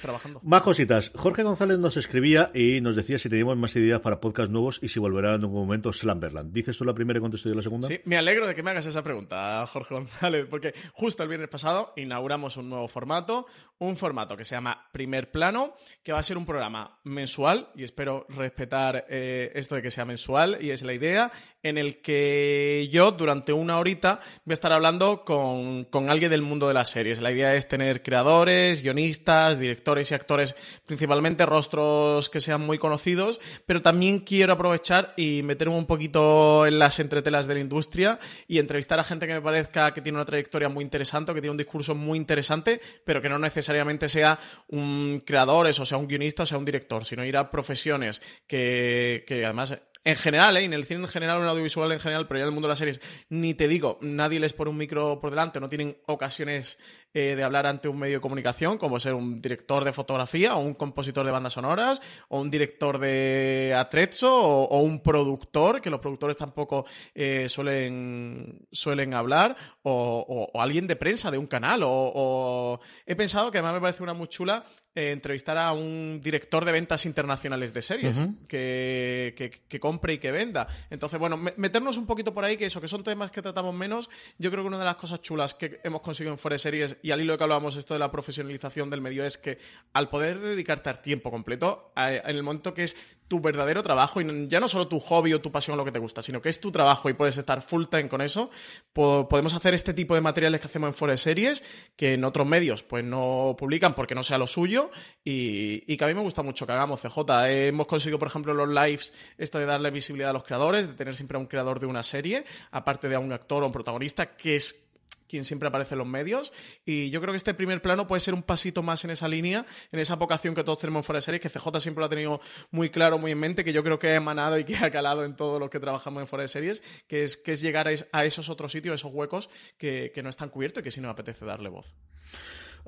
trabajando. 0.00 0.40
Más 0.42 0.62
cositas. 0.62 1.10
Jorge 1.14 1.42
González 1.42 1.78
nos 1.78 1.96
escribía 1.96 2.50
y 2.54 2.80
nos 2.80 2.96
decía 2.96 3.18
si 3.18 3.28
teníamos 3.28 3.56
más 3.56 3.74
ideas 3.76 4.00
para 4.00 4.20
podcast 4.20 4.50
nuevos 4.50 4.78
y 4.82 4.88
si 4.88 4.98
volverá 4.98 5.34
en 5.34 5.42
algún 5.42 5.60
momento 5.60 5.92
Slamberland. 5.92 6.52
¿Dices 6.52 6.76
tú 6.76 6.84
la 6.84 6.94
primera 6.94 7.18
y 7.18 7.20
contesto 7.20 7.48
yo 7.48 7.54
la 7.54 7.62
segunda? 7.62 7.88
Sí, 7.88 8.00
me 8.04 8.16
alegro 8.16 8.46
de 8.46 8.54
que 8.54 8.62
me 8.62 8.70
hagas 8.70 8.86
esa 8.86 9.02
pregunta, 9.02 9.66
Jorge 9.66 9.94
González, 9.94 10.46
porque 10.48 10.74
justo 10.92 11.22
el 11.22 11.28
viernes 11.28 11.48
pasado 11.48 11.92
inauguramos 11.96 12.56
un 12.56 12.70
nuevo 12.70 12.88
formato, 12.88 13.46
un 13.78 13.96
formato 13.96 14.36
que 14.36 14.44
se 14.44 14.54
llama 14.54 14.88
Primer 14.92 15.30
Plano, 15.30 15.74
que 16.02 16.12
va 16.12 16.20
a 16.20 16.22
ser 16.22 16.38
un 16.38 16.46
programa 16.46 17.00
mensual 17.04 17.70
y 17.74 17.84
espero 17.84 18.26
respetar 18.28 19.06
eh, 19.20 19.52
esto 19.54 19.74
de 19.74 19.82
que 19.82 19.90
sea 19.90 20.04
mensual 20.04 20.58
y 20.60 20.70
es 20.70 20.82
la 20.82 20.94
idea, 20.94 21.32
en 21.62 21.76
el 21.76 22.00
que 22.00 22.88
yo 22.92 23.10
durante 23.10 23.52
una 23.52 23.78
horita 23.78 24.20
voy 24.44 24.52
a 24.52 24.54
estar 24.54 24.72
hablando 24.72 25.24
con, 25.24 25.84
con 25.86 26.08
alguien 26.08 26.30
del 26.30 26.42
mundo 26.42 26.68
de 26.68 26.74
las 26.74 26.90
series. 26.90 27.20
La 27.20 27.32
idea 27.32 27.56
es 27.56 27.68
tener 27.68 28.02
creadores, 28.02 28.80
guionistas, 28.80 29.58
directores 29.58 30.10
y 30.10 30.14
actores, 30.14 30.54
principalmente 30.86 31.44
rostros 31.46 32.30
que 32.30 32.40
sean 32.40 32.60
muy 32.60 32.78
conocidos, 32.78 33.40
pero 33.66 33.82
también 33.82 34.20
quiero 34.20 34.52
aprovechar 34.52 35.14
y 35.16 35.42
meterme 35.42 35.74
un 35.74 35.86
poquito 35.86 36.64
en 36.64 36.78
las 36.78 37.00
entretelas 37.00 37.48
de 37.48 37.54
la 37.54 37.60
industria 37.60 38.20
y 38.46 38.58
entrevistar 38.60 39.00
a 39.00 39.04
gente 39.04 39.26
que 39.26 39.34
me 39.34 39.42
parezca 39.42 39.92
que 39.92 40.00
tiene 40.00 40.16
una 40.16 40.24
trayectoria 40.24 40.68
muy 40.68 40.84
interesante, 40.84 41.34
que 41.34 41.40
tiene 41.40 41.52
un 41.52 41.58
discurso 41.58 41.94
muy 41.94 42.18
interesante, 42.18 42.80
pero 43.04 43.20
que 43.20 43.28
no 43.28 43.38
necesariamente 43.38 44.08
sea 44.08 44.38
un 44.68 45.22
creador, 45.26 45.66
o 45.66 45.72
sea 45.72 45.98
un 45.98 46.06
guionista, 46.06 46.44
o 46.44 46.46
sea 46.46 46.58
un 46.58 46.64
director, 46.64 47.04
sino 47.04 47.24
ir 47.24 47.36
a 47.36 47.50
profesiones 47.50 48.22
que, 48.46 49.07
que 49.26 49.44
además 49.44 49.78
en 50.08 50.16
general, 50.16 50.56
¿eh? 50.56 50.64
en 50.64 50.72
el 50.72 50.86
cine 50.86 51.00
en 51.00 51.08
general, 51.08 51.42
en 51.42 51.48
audiovisual 51.48 51.92
en 51.92 52.00
general, 52.00 52.26
pero 52.26 52.38
ya 52.38 52.44
en 52.44 52.48
el 52.48 52.54
mundo 52.54 52.66
de 52.66 52.70
las 52.70 52.78
series, 52.78 53.00
ni 53.28 53.52
te 53.52 53.68
digo, 53.68 53.98
nadie 54.00 54.40
les 54.40 54.54
pone 54.54 54.70
un 54.70 54.78
micro 54.78 55.20
por 55.20 55.28
delante, 55.28 55.60
no 55.60 55.68
tienen 55.68 55.98
ocasiones 56.06 56.78
eh, 57.14 57.34
de 57.36 57.42
hablar 57.42 57.66
ante 57.66 57.88
un 57.88 57.98
medio 57.98 58.16
de 58.16 58.20
comunicación, 58.20 58.76
como 58.76 59.00
ser 59.00 59.14
un 59.14 59.40
director 59.40 59.84
de 59.84 59.92
fotografía, 59.92 60.56
o 60.56 60.60
un 60.60 60.74
compositor 60.74 61.24
de 61.24 61.32
bandas 61.32 61.54
sonoras, 61.54 62.02
o 62.28 62.40
un 62.40 62.50
director 62.50 62.98
de 62.98 63.74
atrezzo, 63.76 64.30
o, 64.30 64.80
un 64.82 65.00
productor, 65.00 65.80
que 65.80 65.88
los 65.88 66.00
productores 66.00 66.36
tampoco 66.36 66.84
eh, 67.14 67.48
suelen, 67.48 68.66
suelen 68.70 69.14
hablar, 69.14 69.56
o, 69.82 70.50
alguien 70.54 70.86
de 70.86 70.96
prensa 70.96 71.30
de 71.30 71.38
un 71.38 71.46
canal, 71.46 71.80
o, 71.84 72.78
he 73.06 73.16
pensado 73.16 73.50
que 73.50 73.58
además 73.58 73.74
me 73.74 73.80
parece 73.80 74.02
una 74.02 74.14
muy 74.14 74.28
chula 74.28 74.64
entrevistar 74.94 75.56
a 75.56 75.72
un 75.72 76.20
director 76.22 76.64
de 76.64 76.72
ventas 76.72 77.06
internacionales 77.06 77.72
de 77.72 77.82
series, 77.82 78.18
que, 78.48 79.32
que, 79.36 79.50
que 79.50 79.80
compre 79.80 80.14
y 80.14 80.18
que 80.18 80.32
venda. 80.32 80.66
Entonces, 80.90 81.20
bueno, 81.20 81.36
meternos 81.36 81.96
un 81.96 82.06
poquito 82.06 82.34
por 82.34 82.44
ahí, 82.44 82.56
que 82.56 82.66
eso, 82.66 82.80
que 82.80 82.88
son 82.88 83.04
temas 83.04 83.30
que 83.30 83.40
tratamos 83.40 83.74
menos, 83.74 84.10
yo 84.38 84.50
creo 84.50 84.64
que 84.64 84.68
una 84.68 84.78
de 84.78 84.84
las 84.84 84.96
cosas 84.96 85.20
chulas 85.22 85.54
que 85.54 85.80
hemos 85.84 86.00
conseguido 86.00 86.32
en 86.32 86.38
Forest 86.38 86.64
Series, 86.64 86.96
y 87.02 87.10
al 87.10 87.20
hilo 87.20 87.32
de 87.32 87.38
que 87.38 87.44
hablábamos 87.44 87.76
esto 87.76 87.94
de 87.94 88.00
la 88.00 88.10
profesionalización 88.10 88.90
del 88.90 89.00
medio, 89.00 89.24
es 89.24 89.38
que 89.38 89.58
al 89.92 90.08
poder 90.08 90.40
dedicarte 90.40 90.90
al 90.90 91.00
tiempo 91.00 91.30
completo, 91.30 91.92
en 91.96 92.36
el 92.36 92.42
momento 92.42 92.74
que 92.74 92.84
es 92.84 92.96
tu 93.28 93.40
verdadero 93.40 93.82
trabajo 93.82 94.20
y 94.20 94.48
ya 94.48 94.58
no 94.58 94.68
solo 94.68 94.88
tu 94.88 94.98
hobby 94.98 95.34
o 95.34 95.40
tu 95.40 95.52
pasión 95.52 95.74
o 95.74 95.76
lo 95.76 95.84
que 95.84 95.92
te 95.92 95.98
gusta, 95.98 96.22
sino 96.22 96.40
que 96.40 96.48
es 96.48 96.60
tu 96.60 96.72
trabajo 96.72 97.10
y 97.10 97.12
puedes 97.12 97.36
estar 97.36 97.60
full 97.60 97.84
time 97.84 98.08
con 98.08 98.22
eso, 98.22 98.50
podemos 98.92 99.52
hacer 99.54 99.74
este 99.74 99.92
tipo 99.92 100.14
de 100.14 100.22
materiales 100.22 100.60
que 100.60 100.66
hacemos 100.66 100.88
en 100.88 100.94
Forest 100.94 101.24
Series 101.24 101.64
que 101.94 102.14
en 102.14 102.24
otros 102.24 102.46
medios 102.46 102.82
pues 102.82 103.04
no 103.04 103.54
publican 103.58 103.94
porque 103.94 104.14
no 104.14 104.22
sea 104.22 104.38
lo 104.38 104.46
suyo 104.46 104.90
y, 105.22 105.96
que 105.98 106.04
a 106.04 106.06
mí 106.06 106.14
me 106.14 106.22
gusta 106.22 106.42
mucho 106.42 106.66
que 106.66 106.72
hagamos 106.72 107.02
CJ. 107.02 107.48
hemos 107.48 107.86
conseguido, 107.86 108.18
por 108.18 108.28
ejemplo, 108.28 108.54
los 108.54 108.68
lives, 108.68 109.12
esto 109.36 109.58
de 109.58 109.66
darle 109.66 109.90
visibilidad 109.90 110.30
a 110.30 110.32
los 110.32 110.44
creadores, 110.44 110.86
de 110.86 110.94
tener 110.94 111.14
siempre 111.14 111.36
a 111.36 111.40
un 111.40 111.46
creador 111.46 111.80
de 111.80 111.86
una 111.86 112.02
serie, 112.02 112.44
aparte 112.70 113.08
de 113.08 113.16
a 113.16 113.18
un 113.18 113.32
actor 113.32 113.62
o 113.62 113.66
un 113.66 113.72
protagonista, 113.72 114.36
que 114.36 114.56
es 114.56 114.87
quien 115.28 115.44
siempre 115.44 115.68
aparece 115.68 115.94
en 115.94 115.98
los 115.98 116.06
medios. 116.06 116.52
Y 116.84 117.10
yo 117.10 117.20
creo 117.20 117.32
que 117.32 117.36
este 117.36 117.54
primer 117.54 117.82
plano 117.82 118.06
puede 118.06 118.20
ser 118.20 118.34
un 118.34 118.42
pasito 118.42 118.82
más 118.82 119.04
en 119.04 119.10
esa 119.10 119.28
línea, 119.28 119.66
en 119.92 120.00
esa 120.00 120.16
vocación 120.16 120.54
que 120.54 120.64
todos 120.64 120.80
tenemos 120.80 121.06
fuera 121.06 121.18
de 121.18 121.22
series, 121.22 121.42
que 121.42 121.50
CJ 121.50 121.80
siempre 121.80 122.00
lo 122.00 122.06
ha 122.06 122.08
tenido 122.08 122.40
muy 122.70 122.90
claro, 122.90 123.18
muy 123.18 123.32
en 123.32 123.38
mente, 123.38 123.64
que 123.64 123.72
yo 123.72 123.84
creo 123.84 123.98
que 123.98 124.08
ha 124.08 124.14
emanado 124.16 124.58
y 124.58 124.64
que 124.64 124.76
ha 124.76 124.90
calado 124.90 125.24
en 125.24 125.36
todo 125.36 125.58
lo 125.58 125.70
que 125.70 125.78
trabajamos 125.78 126.22
en 126.22 126.26
fuera 126.26 126.42
de 126.42 126.48
series, 126.48 126.82
que 127.06 127.24
es, 127.24 127.36
que 127.36 127.52
es 127.52 127.60
llegar 127.60 127.88
a, 127.88 128.24
esos 128.24 128.48
otros 128.48 128.72
sitios, 128.72 128.94
esos 128.94 129.12
huecos 129.12 129.50
que, 129.76 130.10
que 130.14 130.22
no 130.22 130.30
están 130.30 130.48
cubiertos 130.48 130.80
y 130.80 130.84
que 130.84 130.90
sí 130.90 131.00
nos 131.00 131.10
apetece 131.10 131.44
darle 131.44 131.68
voz. 131.68 131.94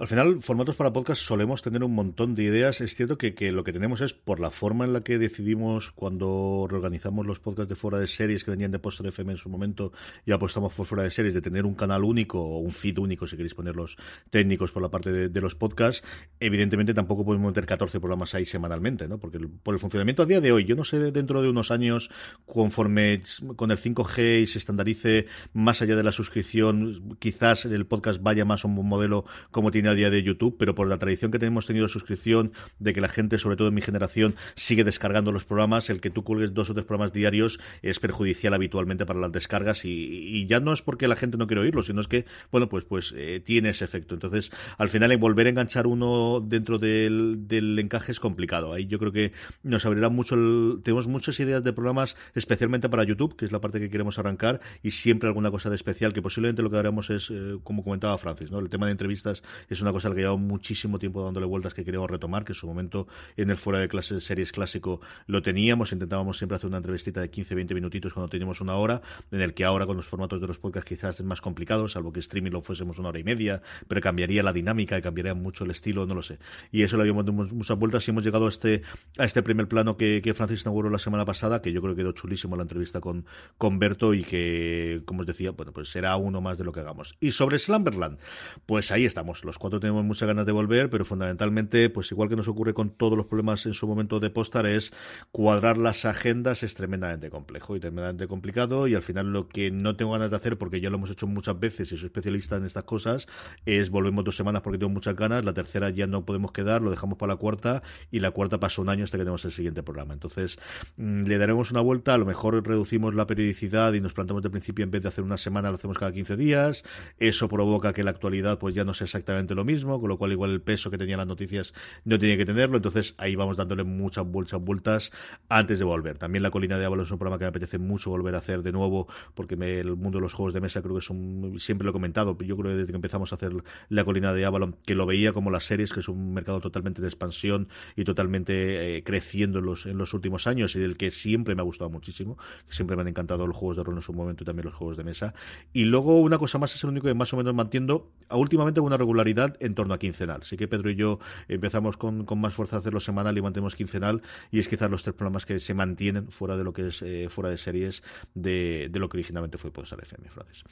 Al 0.00 0.08
final, 0.08 0.40
formatos 0.40 0.76
para 0.76 0.94
podcast 0.94 1.20
solemos 1.20 1.60
tener 1.60 1.84
un 1.84 1.94
montón 1.94 2.34
de 2.34 2.44
ideas. 2.44 2.80
Es 2.80 2.94
cierto 2.94 3.18
que, 3.18 3.34
que, 3.34 3.52
lo 3.52 3.64
que 3.64 3.72
tenemos 3.74 4.00
es, 4.00 4.14
por 4.14 4.40
la 4.40 4.50
forma 4.50 4.86
en 4.86 4.94
la 4.94 5.02
que 5.02 5.18
decidimos 5.18 5.90
cuando 5.90 6.66
reorganizamos 6.70 7.26
los 7.26 7.38
podcasts 7.38 7.68
de 7.68 7.74
fuera 7.74 7.98
de 7.98 8.06
series 8.06 8.42
que 8.42 8.50
venían 8.50 8.70
de 8.70 8.78
Poster 8.78 9.06
FM 9.06 9.32
en 9.32 9.36
su 9.36 9.50
momento 9.50 9.92
y 10.24 10.32
apostamos 10.32 10.72
por 10.72 10.86
fuera 10.86 11.02
de 11.02 11.10
series, 11.10 11.34
de 11.34 11.42
tener 11.42 11.66
un 11.66 11.74
canal 11.74 12.02
único 12.02 12.40
o 12.40 12.60
un 12.60 12.70
feed 12.70 12.96
único, 12.96 13.26
si 13.26 13.36
queréis 13.36 13.52
poner 13.52 13.76
los 13.76 13.98
técnicos 14.30 14.72
por 14.72 14.80
la 14.80 14.90
parte 14.90 15.28
de, 15.28 15.40
los 15.42 15.54
podcasts, 15.54 16.02
evidentemente 16.40 16.94
tampoco 16.94 17.22
podemos 17.26 17.48
meter 17.48 17.66
14 17.66 18.00
programas 18.00 18.34
ahí 18.34 18.46
semanalmente, 18.46 19.06
¿no? 19.06 19.18
Porque 19.18 19.38
por 19.62 19.74
el 19.74 19.80
funcionamiento 19.80 20.22
a 20.22 20.26
día 20.26 20.40
de 20.40 20.50
hoy, 20.50 20.64
yo 20.64 20.76
no 20.76 20.84
sé 20.84 21.12
dentro 21.12 21.42
de 21.42 21.50
unos 21.50 21.70
años, 21.70 22.10
conforme 22.46 23.20
con 23.54 23.70
el 23.70 23.76
5G 23.76 24.44
y 24.44 24.46
se 24.46 24.56
estandarice 24.56 25.26
más 25.52 25.82
allá 25.82 25.94
de 25.94 26.04
la 26.04 26.12
suscripción, 26.12 27.18
quizás 27.18 27.66
el 27.66 27.86
podcast 27.86 28.22
vaya 28.22 28.46
más 28.46 28.64
a 28.64 28.68
un 28.68 28.88
modelo 28.88 29.26
como 29.50 29.70
tiene 29.70 29.89
día 29.94 30.10
de 30.10 30.22
YouTube, 30.22 30.56
pero 30.58 30.74
por 30.74 30.88
la 30.88 30.98
tradición 30.98 31.30
que 31.30 31.38
tenemos 31.38 31.66
tenido 31.66 31.86
de 31.86 31.92
suscripción, 31.92 32.52
de 32.78 32.94
que 32.94 33.00
la 33.00 33.08
gente, 33.08 33.38
sobre 33.38 33.56
todo 33.56 33.68
en 33.68 33.74
mi 33.74 33.82
generación, 33.82 34.34
sigue 34.56 34.84
descargando 34.84 35.32
los 35.32 35.44
programas, 35.44 35.90
el 35.90 36.00
que 36.00 36.10
tú 36.10 36.24
cuelgues 36.24 36.54
dos 36.54 36.70
o 36.70 36.74
tres 36.74 36.86
programas 36.86 37.12
diarios 37.12 37.60
es 37.82 37.98
perjudicial 37.98 38.54
habitualmente 38.54 39.06
para 39.06 39.20
las 39.20 39.32
descargas 39.32 39.84
y, 39.84 40.46
ya 40.46 40.60
no 40.60 40.72
es 40.72 40.82
porque 40.82 41.06
la 41.06 41.16
gente 41.16 41.36
no 41.36 41.46
quiere 41.46 41.60
oírlo, 41.60 41.82
sino 41.82 42.00
es 42.00 42.08
que, 42.08 42.24
bueno, 42.50 42.68
pues, 42.68 42.84
pues 42.84 43.12
eh, 43.16 43.40
tiene 43.44 43.70
ese 43.70 43.84
efecto. 43.84 44.14
Entonces, 44.14 44.50
al 44.78 44.88
final, 44.88 45.12
en 45.12 45.20
volver 45.20 45.46
a 45.46 45.50
enganchar 45.50 45.86
uno 45.86 46.42
dentro 46.44 46.78
del, 46.78 47.76
encaje 47.78 48.12
es 48.12 48.20
complicado. 48.20 48.72
Ahí 48.72 48.86
yo 48.86 48.98
creo 48.98 49.12
que 49.12 49.32
nos 49.62 49.86
abrirá 49.86 50.08
mucho, 50.08 50.34
tenemos 50.82 51.06
muchas 51.06 51.38
ideas 51.40 51.62
de 51.62 51.72
programas, 51.72 52.16
especialmente 52.34 52.88
para 52.88 53.04
YouTube, 53.04 53.36
que 53.36 53.44
es 53.44 53.52
la 53.52 53.60
parte 53.60 53.80
que 53.80 53.90
queremos 53.90 54.18
arrancar, 54.18 54.60
y 54.82 54.90
siempre 54.92 55.28
alguna 55.28 55.50
cosa 55.50 55.68
de 55.68 55.76
especial, 55.76 56.12
que 56.12 56.22
posiblemente 56.22 56.62
lo 56.62 56.70
que 56.70 56.78
haremos 56.78 57.10
es, 57.10 57.30
eh, 57.30 57.58
como 57.62 57.84
comentaba 57.84 58.16
Francis, 58.18 58.50
¿no? 58.50 58.58
El 58.58 58.68
tema 58.68 58.86
de 58.86 58.92
entrevistas 58.92 59.42
es 59.70 59.80
una 59.82 59.92
cosa 59.92 60.08
al 60.08 60.14
que 60.14 60.20
llevamos 60.20 60.40
muchísimo 60.46 60.98
tiempo 60.98 61.24
dándole 61.24 61.46
vueltas 61.46 61.74
que 61.74 61.84
queremos 61.84 62.10
retomar, 62.10 62.44
que 62.44 62.52
en 62.52 62.56
su 62.56 62.66
momento 62.66 63.06
en 63.36 63.50
el 63.50 63.56
fuera 63.56 63.78
de 63.78 63.88
clases 63.88 64.18
de 64.18 64.20
series 64.20 64.52
clásico 64.52 65.00
lo 65.26 65.42
teníamos, 65.42 65.92
intentábamos 65.92 66.38
siempre 66.38 66.56
hacer 66.56 66.68
una 66.68 66.78
entrevistita 66.78 67.20
de 67.20 67.30
15-20 67.30 67.74
minutitos 67.74 68.12
cuando 68.12 68.28
teníamos 68.28 68.60
una 68.60 68.74
hora, 68.74 69.00
en 69.30 69.40
el 69.40 69.54
que 69.54 69.64
ahora 69.64 69.86
con 69.86 69.96
los 69.96 70.06
formatos 70.06 70.40
de 70.40 70.46
los 70.46 70.58
podcasts 70.58 70.88
quizás 70.88 71.20
es 71.20 71.26
más 71.26 71.40
complicado, 71.40 71.88
salvo 71.88 72.12
que 72.12 72.20
streaming 72.20 72.50
lo 72.50 72.62
fuésemos 72.62 72.98
una 72.98 73.10
hora 73.10 73.18
y 73.18 73.24
media, 73.24 73.62
pero 73.88 74.00
cambiaría 74.00 74.42
la 74.42 74.52
dinámica 74.52 74.98
y 74.98 75.02
cambiaría 75.02 75.34
mucho 75.34 75.64
el 75.64 75.70
estilo, 75.70 76.06
no 76.06 76.14
lo 76.14 76.22
sé. 76.22 76.38
Y 76.72 76.82
eso 76.82 76.96
lo 76.96 77.02
habíamos 77.02 77.24
dado 77.24 77.32
muchas 77.32 77.78
vueltas 77.78 78.06
y 78.06 78.10
hemos 78.10 78.24
llegado 78.24 78.46
a 78.46 78.48
este, 78.48 78.82
a 79.18 79.24
este 79.24 79.42
primer 79.42 79.68
plano 79.68 79.96
que, 79.96 80.20
que 80.22 80.34
Francis 80.34 80.62
inauguró 80.62 80.90
la 80.90 80.98
semana 80.98 81.24
pasada, 81.24 81.62
que 81.62 81.72
yo 81.72 81.80
creo 81.80 81.94
que 81.94 82.02
quedó 82.02 82.12
chulísimo 82.12 82.56
la 82.56 82.62
entrevista 82.62 83.00
con, 83.00 83.24
con 83.56 83.78
Berto 83.78 84.14
y 84.14 84.24
que, 84.24 85.02
como 85.04 85.20
os 85.20 85.26
decía, 85.26 85.52
bueno, 85.52 85.72
pues 85.72 85.90
será 85.90 86.16
uno 86.16 86.40
más 86.40 86.58
de 86.58 86.64
lo 86.64 86.72
que 86.72 86.80
hagamos. 86.80 87.16
Y 87.20 87.32
sobre 87.32 87.58
Slumberland, 87.58 88.18
pues 88.66 88.90
ahí 88.90 89.04
estamos, 89.04 89.44
los 89.44 89.58
cuatro 89.60 89.78
tenemos 89.78 90.04
muchas 90.04 90.26
ganas 90.26 90.46
de 90.46 90.52
volver, 90.52 90.90
pero 90.90 91.04
fundamentalmente, 91.04 91.90
pues 91.90 92.10
igual 92.10 92.28
que 92.28 92.34
nos 92.34 92.48
ocurre 92.48 92.74
con 92.74 92.90
todos 92.90 93.16
los 93.16 93.26
problemas 93.26 93.66
en 93.66 93.74
su 93.74 93.86
momento 93.86 94.18
de 94.18 94.30
postar, 94.30 94.66
es 94.66 94.92
cuadrar 95.30 95.78
las 95.78 96.04
agendas 96.04 96.62
es 96.62 96.74
tremendamente 96.74 97.30
complejo 97.30 97.76
y 97.76 97.80
tremendamente 97.80 98.26
complicado 98.26 98.88
y 98.88 98.94
al 98.94 99.02
final 99.02 99.32
lo 99.32 99.48
que 99.48 99.70
no 99.70 99.96
tengo 99.96 100.12
ganas 100.12 100.30
de 100.30 100.36
hacer, 100.38 100.58
porque 100.58 100.80
ya 100.80 100.90
lo 100.90 100.96
hemos 100.96 101.10
hecho 101.10 101.26
muchas 101.26 101.60
veces 101.60 101.92
y 101.92 101.96
soy 101.96 102.06
especialista 102.06 102.56
en 102.56 102.64
estas 102.64 102.84
cosas, 102.84 103.28
es 103.66 103.90
volvemos 103.90 104.24
dos 104.24 104.34
semanas 104.34 104.62
porque 104.62 104.78
tengo 104.78 104.90
muchas 104.90 105.14
ganas, 105.14 105.44
la 105.44 105.52
tercera 105.52 105.90
ya 105.90 106.06
no 106.06 106.24
podemos 106.24 106.52
quedar, 106.52 106.80
lo 106.80 106.90
dejamos 106.90 107.18
para 107.18 107.34
la 107.34 107.36
cuarta 107.36 107.82
y 108.10 108.20
la 108.20 108.30
cuarta 108.30 108.58
pasa 108.58 108.80
un 108.80 108.88
año 108.88 109.04
hasta 109.04 109.18
que 109.18 109.24
tenemos 109.24 109.44
el 109.44 109.52
siguiente 109.52 109.82
programa. 109.82 110.14
Entonces, 110.14 110.58
mm, 110.96 111.24
le 111.24 111.36
daremos 111.36 111.70
una 111.70 111.82
vuelta, 111.82 112.14
a 112.14 112.18
lo 112.18 112.24
mejor 112.24 112.66
reducimos 112.66 113.14
la 113.14 113.26
periodicidad 113.26 113.92
y 113.92 114.00
nos 114.00 114.14
planteamos 114.14 114.42
de 114.42 114.48
principio 114.48 114.84
en 114.84 114.90
vez 114.90 115.02
de 115.02 115.08
hacer 115.08 115.22
una 115.22 115.36
semana 115.36 115.68
lo 115.68 115.74
hacemos 115.74 115.98
cada 115.98 116.12
15 116.12 116.36
días, 116.36 116.82
eso 117.18 117.48
provoca 117.48 117.92
que 117.92 118.02
la 118.04 118.10
actualidad 118.10 118.58
pues 118.58 118.74
ya 118.74 118.84
no 118.84 118.94
sea 118.94 119.04
exactamente 119.04 119.49
lo 119.54 119.64
mismo, 119.64 120.00
con 120.00 120.08
lo 120.08 120.18
cual 120.18 120.32
igual 120.32 120.50
el 120.50 120.60
peso 120.60 120.90
que 120.90 120.98
tenían 120.98 121.18
las 121.18 121.26
noticias 121.26 121.74
no 122.04 122.18
tenía 122.18 122.36
que 122.36 122.44
tenerlo, 122.44 122.76
entonces 122.76 123.14
ahí 123.18 123.34
vamos 123.36 123.56
dándole 123.56 123.84
muchas 123.84 124.26
vueltas, 124.26 124.60
vueltas 124.60 125.12
antes 125.48 125.78
de 125.78 125.84
volver. 125.84 126.18
También 126.18 126.42
La 126.42 126.50
Colina 126.50 126.78
de 126.78 126.84
Avalon 126.84 127.04
es 127.04 127.10
un 127.10 127.18
programa 127.18 127.38
que 127.38 127.44
me 127.44 127.48
apetece 127.48 127.78
mucho 127.78 128.10
volver 128.10 128.34
a 128.34 128.38
hacer 128.38 128.62
de 128.62 128.72
nuevo, 128.72 129.08
porque 129.34 129.54
el 129.54 129.96
mundo 129.96 130.18
de 130.18 130.22
los 130.22 130.34
juegos 130.34 130.54
de 130.54 130.60
mesa 130.60 130.82
creo 130.82 130.94
que 130.94 131.00
es 131.00 131.10
un, 131.10 131.56
siempre 131.58 131.84
lo 131.84 131.90
he 131.90 131.92
comentado, 131.92 132.36
yo 132.38 132.56
creo 132.56 132.70
que 132.70 132.76
desde 132.76 132.92
que 132.92 132.96
empezamos 132.96 133.32
a 133.32 133.36
hacer 133.36 133.52
La 133.88 134.04
Colina 134.04 134.32
de 134.32 134.44
Avalon, 134.44 134.76
que 134.84 134.94
lo 134.94 135.06
veía 135.06 135.32
como 135.32 135.50
las 135.50 135.64
series, 135.64 135.92
que 135.92 136.00
es 136.00 136.08
un 136.08 136.34
mercado 136.34 136.60
totalmente 136.60 137.00
de 137.00 137.08
expansión 137.08 137.68
y 137.96 138.04
totalmente 138.04 138.96
eh, 138.96 139.04
creciendo 139.04 139.58
en 139.58 139.66
los, 139.66 139.86
en 139.86 139.98
los 139.98 140.14
últimos 140.14 140.46
años 140.46 140.74
y 140.76 140.78
del 140.78 140.96
que 140.96 141.10
siempre 141.10 141.54
me 141.54 141.62
ha 141.62 141.64
gustado 141.64 141.90
muchísimo, 141.90 142.38
siempre 142.68 142.96
me 142.96 143.02
han 143.02 143.08
encantado 143.08 143.46
los 143.46 143.56
juegos 143.56 143.76
de 143.76 143.84
rol 143.84 143.96
en 143.96 144.02
su 144.02 144.12
momento 144.12 144.44
y 144.44 144.46
también 144.46 144.66
los 144.66 144.74
juegos 144.74 144.96
de 144.96 145.04
mesa. 145.04 145.34
Y 145.72 145.84
luego 145.84 146.20
una 146.20 146.38
cosa 146.38 146.58
más 146.58 146.74
es 146.74 146.82
el 146.84 146.90
único 146.90 147.06
que 147.06 147.14
más 147.14 147.32
o 147.32 147.36
menos 147.36 147.54
mantiendo, 147.54 148.10
últimamente 148.30 148.80
una 148.80 148.96
regularidad 148.96 149.39
en 149.60 149.74
torno 149.74 149.94
a 149.94 149.98
quincenal. 149.98 150.40
Así 150.42 150.56
que 150.56 150.68
Pedro 150.68 150.90
y 150.90 150.96
yo 150.96 151.18
empezamos 151.48 151.96
con, 151.96 152.26
más 152.38 152.54
fuerza 152.54 152.76
a 152.76 152.78
hacerlo 152.78 153.00
semanal 153.00 153.36
y 153.36 153.42
mantenemos 153.42 153.74
quincenal 153.74 154.22
y 154.50 154.58
es 154.58 154.68
quizás 154.68 154.90
los 154.90 155.02
tres 155.02 155.14
programas 155.14 155.46
que 155.46 155.60
se 155.60 155.74
mantienen 155.74 156.30
fuera 156.30 156.56
de 156.56 156.64
lo 156.64 156.72
que 156.72 156.88
es 156.88 157.02
eh, 157.02 157.28
fuera 157.28 157.50
de 157.50 157.58
series 157.58 158.02
de, 158.34 158.90
lo 158.94 159.08
que 159.08 159.16
originalmente 159.16 159.58
fue 159.58 159.70
Podstar 159.70 160.00
FM, 160.02 160.28
Francis. 160.28 160.64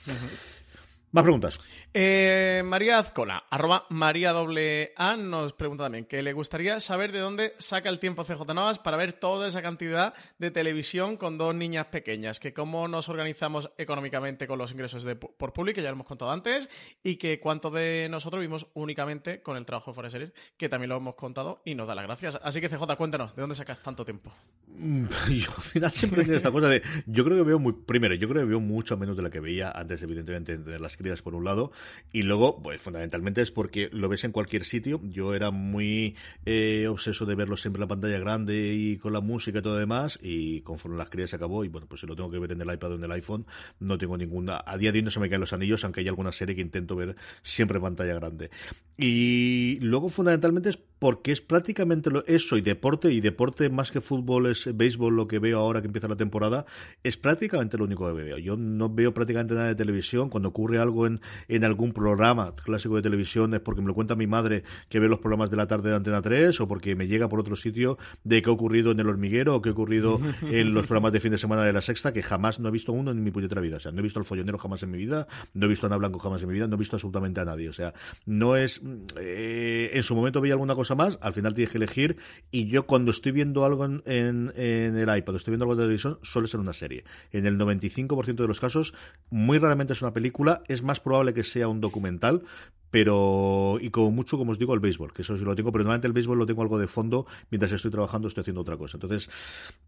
Más 1.10 1.22
preguntas. 1.22 1.58
Eh, 1.94 2.62
María 2.66 2.98
Azcola, 2.98 3.44
arroba 3.48 3.86
María 3.88 4.32
doble 4.32 4.92
A, 4.94 5.16
nos 5.16 5.54
pregunta 5.54 5.84
también 5.84 6.04
que 6.04 6.22
le 6.22 6.34
gustaría 6.34 6.80
saber 6.80 7.12
de 7.12 7.20
dónde 7.20 7.54
saca 7.56 7.88
el 7.88 7.98
tiempo 7.98 8.24
CJ 8.24 8.52
Novas 8.54 8.78
para 8.78 8.98
ver 8.98 9.14
toda 9.14 9.48
esa 9.48 9.62
cantidad 9.62 10.12
de 10.38 10.50
televisión 10.50 11.16
con 11.16 11.38
dos 11.38 11.54
niñas 11.54 11.86
pequeñas, 11.86 12.40
que 12.40 12.52
cómo 12.52 12.88
nos 12.88 13.08
organizamos 13.08 13.70
económicamente 13.78 14.46
con 14.46 14.58
los 14.58 14.70
ingresos 14.72 15.02
de, 15.02 15.16
por 15.16 15.54
público, 15.54 15.76
que 15.76 15.82
ya 15.82 15.88
lo 15.88 15.94
hemos 15.94 16.06
contado 16.06 16.30
antes, 16.30 16.68
y 17.02 17.16
que 17.16 17.40
cuánto 17.40 17.70
de 17.70 18.08
nosotros 18.10 18.40
vivimos 18.40 18.66
únicamente 18.74 19.40
con 19.40 19.56
el 19.56 19.64
trabajo 19.64 19.90
de 19.90 19.94
Fuera 19.94 20.10
Series, 20.10 20.34
que 20.58 20.68
también 20.68 20.90
lo 20.90 20.98
hemos 20.98 21.14
contado 21.14 21.62
y 21.64 21.74
nos 21.74 21.88
da 21.88 21.94
las 21.94 22.04
gracias. 22.04 22.38
Así 22.42 22.60
que 22.60 22.68
CJ, 22.68 22.84
cuéntanos, 22.98 23.34
¿de 23.34 23.40
dónde 23.40 23.54
sacas 23.54 23.82
tanto 23.82 24.04
tiempo? 24.04 24.30
Mm, 24.66 25.06
yo 25.30 25.50
al 25.56 25.62
final 25.62 25.92
siempre 25.92 26.22
tiene 26.22 26.36
esta 26.36 26.52
cosa 26.52 26.68
de, 26.68 26.82
yo 27.06 27.24
creo 27.24 27.38
que 27.38 27.44
veo 27.44 27.58
muy, 27.58 27.72
primero, 27.72 28.14
yo 28.14 28.28
creo 28.28 28.42
que 28.42 28.48
veo 28.48 28.60
mucho 28.60 28.98
menos 28.98 29.16
de 29.16 29.22
la 29.22 29.30
que 29.30 29.40
veía 29.40 29.70
antes, 29.70 30.02
evidentemente, 30.02 30.58
de 30.58 30.78
las 30.78 30.97
crías 30.98 31.22
por 31.22 31.34
un 31.34 31.44
lado, 31.44 31.72
y 32.12 32.22
luego, 32.22 32.62
pues 32.62 32.82
fundamentalmente 32.82 33.40
es 33.40 33.50
porque 33.50 33.88
lo 33.92 34.08
ves 34.08 34.24
en 34.24 34.32
cualquier 34.32 34.64
sitio. 34.64 35.00
Yo 35.04 35.34
era 35.34 35.50
muy 35.50 36.16
eh, 36.44 36.86
obseso 36.88 37.24
de 37.24 37.34
verlo 37.34 37.56
siempre 37.56 37.78
en 37.78 37.82
la 37.82 37.88
pantalla 37.88 38.18
grande 38.18 38.74
y 38.74 38.98
con 38.98 39.12
la 39.14 39.20
música 39.20 39.60
y 39.60 39.62
todo 39.62 39.76
demás, 39.76 40.18
y 40.22 40.60
conforme 40.60 40.98
las 40.98 41.08
crías 41.08 41.30
se 41.30 41.36
acabó, 41.36 41.64
y 41.64 41.68
bueno, 41.68 41.86
pues 41.86 42.02
si 42.02 42.06
lo 42.06 42.14
tengo 42.14 42.30
que 42.30 42.38
ver 42.38 42.52
en 42.52 42.60
el 42.60 42.72
iPad 42.72 42.92
o 42.92 42.94
en 42.96 43.04
el 43.04 43.12
iPhone, 43.12 43.46
no 43.80 43.96
tengo 43.96 44.18
ninguna. 44.18 44.62
A 44.66 44.76
día 44.76 44.92
de 44.92 44.98
hoy 44.98 45.04
no 45.04 45.10
se 45.10 45.20
me 45.20 45.28
caen 45.28 45.40
los 45.40 45.52
anillos, 45.52 45.84
aunque 45.84 46.00
hay 46.00 46.08
alguna 46.08 46.32
serie 46.32 46.54
que 46.54 46.62
intento 46.62 46.96
ver 46.96 47.16
siempre 47.42 47.78
en 47.78 47.82
pantalla 47.82 48.14
grande. 48.14 48.50
Y 48.96 49.78
luego, 49.80 50.08
fundamentalmente, 50.08 50.70
es 50.70 50.78
porque 50.98 51.30
es 51.30 51.40
prácticamente 51.40 52.10
lo, 52.10 52.26
eso 52.26 52.56
y 52.56 52.60
deporte, 52.60 53.12
y 53.12 53.20
deporte 53.20 53.70
más 53.70 53.92
que 53.92 54.00
fútbol 54.00 54.46
es 54.46 54.76
béisbol, 54.76 55.14
lo 55.14 55.28
que 55.28 55.38
veo 55.38 55.60
ahora 55.60 55.80
que 55.80 55.86
empieza 55.86 56.08
la 56.08 56.16
temporada, 56.16 56.66
es 57.04 57.16
prácticamente 57.16 57.78
lo 57.78 57.84
único 57.84 58.06
que 58.08 58.12
veo. 58.24 58.38
Yo 58.38 58.56
no 58.56 58.88
veo 58.88 59.14
prácticamente 59.14 59.54
nada 59.54 59.68
de 59.68 59.74
televisión. 59.76 60.28
Cuando 60.28 60.48
ocurre 60.48 60.78
algo 60.78 60.87
en, 61.06 61.20
en 61.48 61.64
algún 61.64 61.92
programa 61.92 62.54
clásico 62.54 62.96
de 62.96 63.02
televisión 63.02 63.54
es 63.54 63.60
porque 63.60 63.80
me 63.80 63.88
lo 63.88 63.94
cuenta 63.94 64.16
mi 64.16 64.26
madre 64.26 64.64
que 64.88 65.00
ve 65.00 65.08
los 65.08 65.18
programas 65.18 65.50
de 65.50 65.56
la 65.56 65.66
tarde 65.66 65.90
de 65.90 65.96
Antena 65.96 66.22
3 66.22 66.60
o 66.60 66.68
porque 66.68 66.96
me 66.96 67.06
llega 67.06 67.28
por 67.28 67.40
otro 67.40 67.56
sitio 67.56 67.98
de 68.24 68.42
qué 68.42 68.50
ha 68.50 68.52
ocurrido 68.52 68.90
en 68.90 69.00
El 69.00 69.08
Hormiguero 69.08 69.54
o 69.54 69.62
qué 69.62 69.70
ha 69.70 69.72
ocurrido 69.72 70.20
en 70.42 70.74
los 70.74 70.86
programas 70.86 71.12
de 71.12 71.20
fin 71.20 71.30
de 71.30 71.38
semana 71.38 71.62
de 71.64 71.72
La 71.72 71.80
Sexta, 71.80 72.12
que 72.12 72.22
jamás 72.22 72.60
no 72.60 72.68
he 72.68 72.72
visto 72.72 72.92
uno 72.92 73.10
en 73.10 73.22
mi 73.22 73.30
puñetera 73.30 73.60
vida. 73.60 73.76
O 73.76 73.80
sea, 73.80 73.92
no 73.92 74.00
he 74.00 74.02
visto 74.02 74.18
al 74.18 74.24
follonero 74.24 74.58
jamás 74.58 74.82
en 74.82 74.90
mi 74.90 74.98
vida, 74.98 75.26
no 75.54 75.66
he 75.66 75.68
visto 75.68 75.86
a 75.86 75.88
Ana 75.88 75.96
Blanco 75.96 76.18
jamás 76.18 76.42
en 76.42 76.48
mi 76.48 76.54
vida, 76.54 76.66
no 76.66 76.76
he 76.76 76.78
visto 76.78 76.96
absolutamente 76.96 77.40
a 77.40 77.44
nadie. 77.44 77.68
O 77.68 77.72
sea, 77.72 77.94
no 78.26 78.56
es... 78.56 78.82
Eh, 79.20 79.90
en 79.92 80.02
su 80.02 80.14
momento 80.14 80.40
veía 80.40 80.54
alguna 80.54 80.74
cosa 80.74 80.94
más, 80.94 81.18
al 81.20 81.34
final 81.34 81.54
tienes 81.54 81.70
que 81.70 81.78
elegir 81.78 82.16
y 82.50 82.66
yo 82.66 82.86
cuando 82.86 83.10
estoy 83.10 83.32
viendo 83.32 83.64
algo 83.64 83.84
en, 83.84 84.02
en, 84.04 84.96
el 84.96 85.16
iPad, 85.16 85.36
estoy 85.36 85.52
viendo 85.52 85.64
algo 85.64 85.74
en 85.74 85.78
televisión, 85.78 86.18
suele 86.22 86.48
ser 86.48 86.60
una 86.60 86.72
serie. 86.72 87.04
En 87.32 87.46
el 87.46 87.58
95% 87.58 88.34
de 88.34 88.48
los 88.48 88.60
casos, 88.60 88.94
muy 89.30 89.58
raramente 89.58 89.92
es 89.92 90.02
una 90.02 90.12
película, 90.12 90.62
es 90.78 90.84
más 90.84 91.00
probable 91.00 91.34
que 91.34 91.44
sea 91.44 91.68
un 91.68 91.80
documental, 91.80 92.42
pero 92.90 93.78
y 93.80 93.90
como 93.90 94.10
mucho 94.10 94.38
como 94.38 94.52
os 94.52 94.58
digo 94.58 94.74
el 94.74 94.80
béisbol 94.80 95.12
que 95.12 95.22
eso 95.22 95.36
sí 95.36 95.44
lo 95.44 95.54
tengo 95.54 95.72
pero 95.72 95.84
normalmente 95.84 96.06
el 96.06 96.12
béisbol 96.12 96.38
lo 96.38 96.46
tengo 96.46 96.62
algo 96.62 96.78
de 96.78 96.86
fondo 96.86 97.26
mientras 97.50 97.72
estoy 97.72 97.90
trabajando 97.90 98.28
estoy 98.28 98.42
haciendo 98.42 98.60
otra 98.60 98.76
cosa. 98.76 98.96
Entonces 98.96 99.28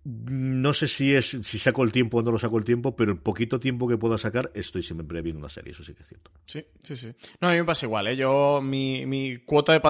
no 0.05 0.73
sé 0.73 0.89
si 0.89 1.15
es 1.15 1.39
si 1.43 1.59
saco 1.59 1.83
el 1.83 1.93
tiempo 1.93 2.19
o 2.19 2.23
no 2.23 2.33
lo 2.33 2.39
saco 2.39 2.59
el 2.59 2.65
tiempo 2.65 2.97
pero 2.97 3.13
el 3.13 3.19
poquito 3.19 3.61
tiempo 3.61 3.89
que 3.89 3.97
pueda 3.97 4.19
sacar 4.19 4.51
estoy 4.55 4.83
siempre 4.83 5.23
viendo 5.23 5.39
una 5.39 5.49
serie 5.49 5.73
eso 5.73 5.85
sí 5.85 5.95
que 5.95 6.03
es 6.03 6.09
cierto. 6.09 6.31
Sí 6.45 6.65
sí 6.83 6.97
sí. 6.97 7.13
No 7.41 7.49
a 7.49 7.53
mí 7.53 7.59
me 7.59 7.65
pasa 7.65 7.87
igual 7.87 8.09
¿eh? 8.09 8.17
yo 8.17 8.61
mi, 8.63 9.07
mi 9.07 9.39
cuota 9.39 9.73
de 9.73 9.81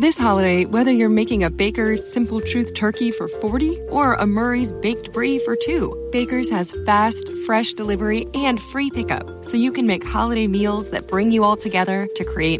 This 0.00 0.18
holiday 0.18 0.64
whether 0.64 0.92
you're 0.92 1.14
making 1.14 1.44
a 1.44 1.50
Baker's 1.50 2.00
Simple 2.00 2.40
Truth 2.40 2.74
turkey 2.74 3.10
for 3.10 3.28
40 3.28 3.78
or 3.90 4.14
a 4.14 4.26
Murray's 4.26 4.72
baked 4.72 5.12
brie 5.12 5.38
for 5.38 5.56
2 5.56 6.00
Baker's 6.10 6.50
has 6.50 6.74
fast 6.84 7.28
fresh 7.46 7.72
delivery 7.72 8.26
and 8.34 8.60
free 8.60 8.90
pickup. 8.90 9.44
So 9.44 9.56
you 9.56 9.72
can 9.72 9.86
make 9.86 10.04
holiday 10.04 10.46
meals 10.46 10.90
that 10.90 11.06
bring 11.06 11.30
you 11.30 11.44
all 11.44 11.56
together 11.56 12.08
to 12.16 12.24
create 12.24 12.59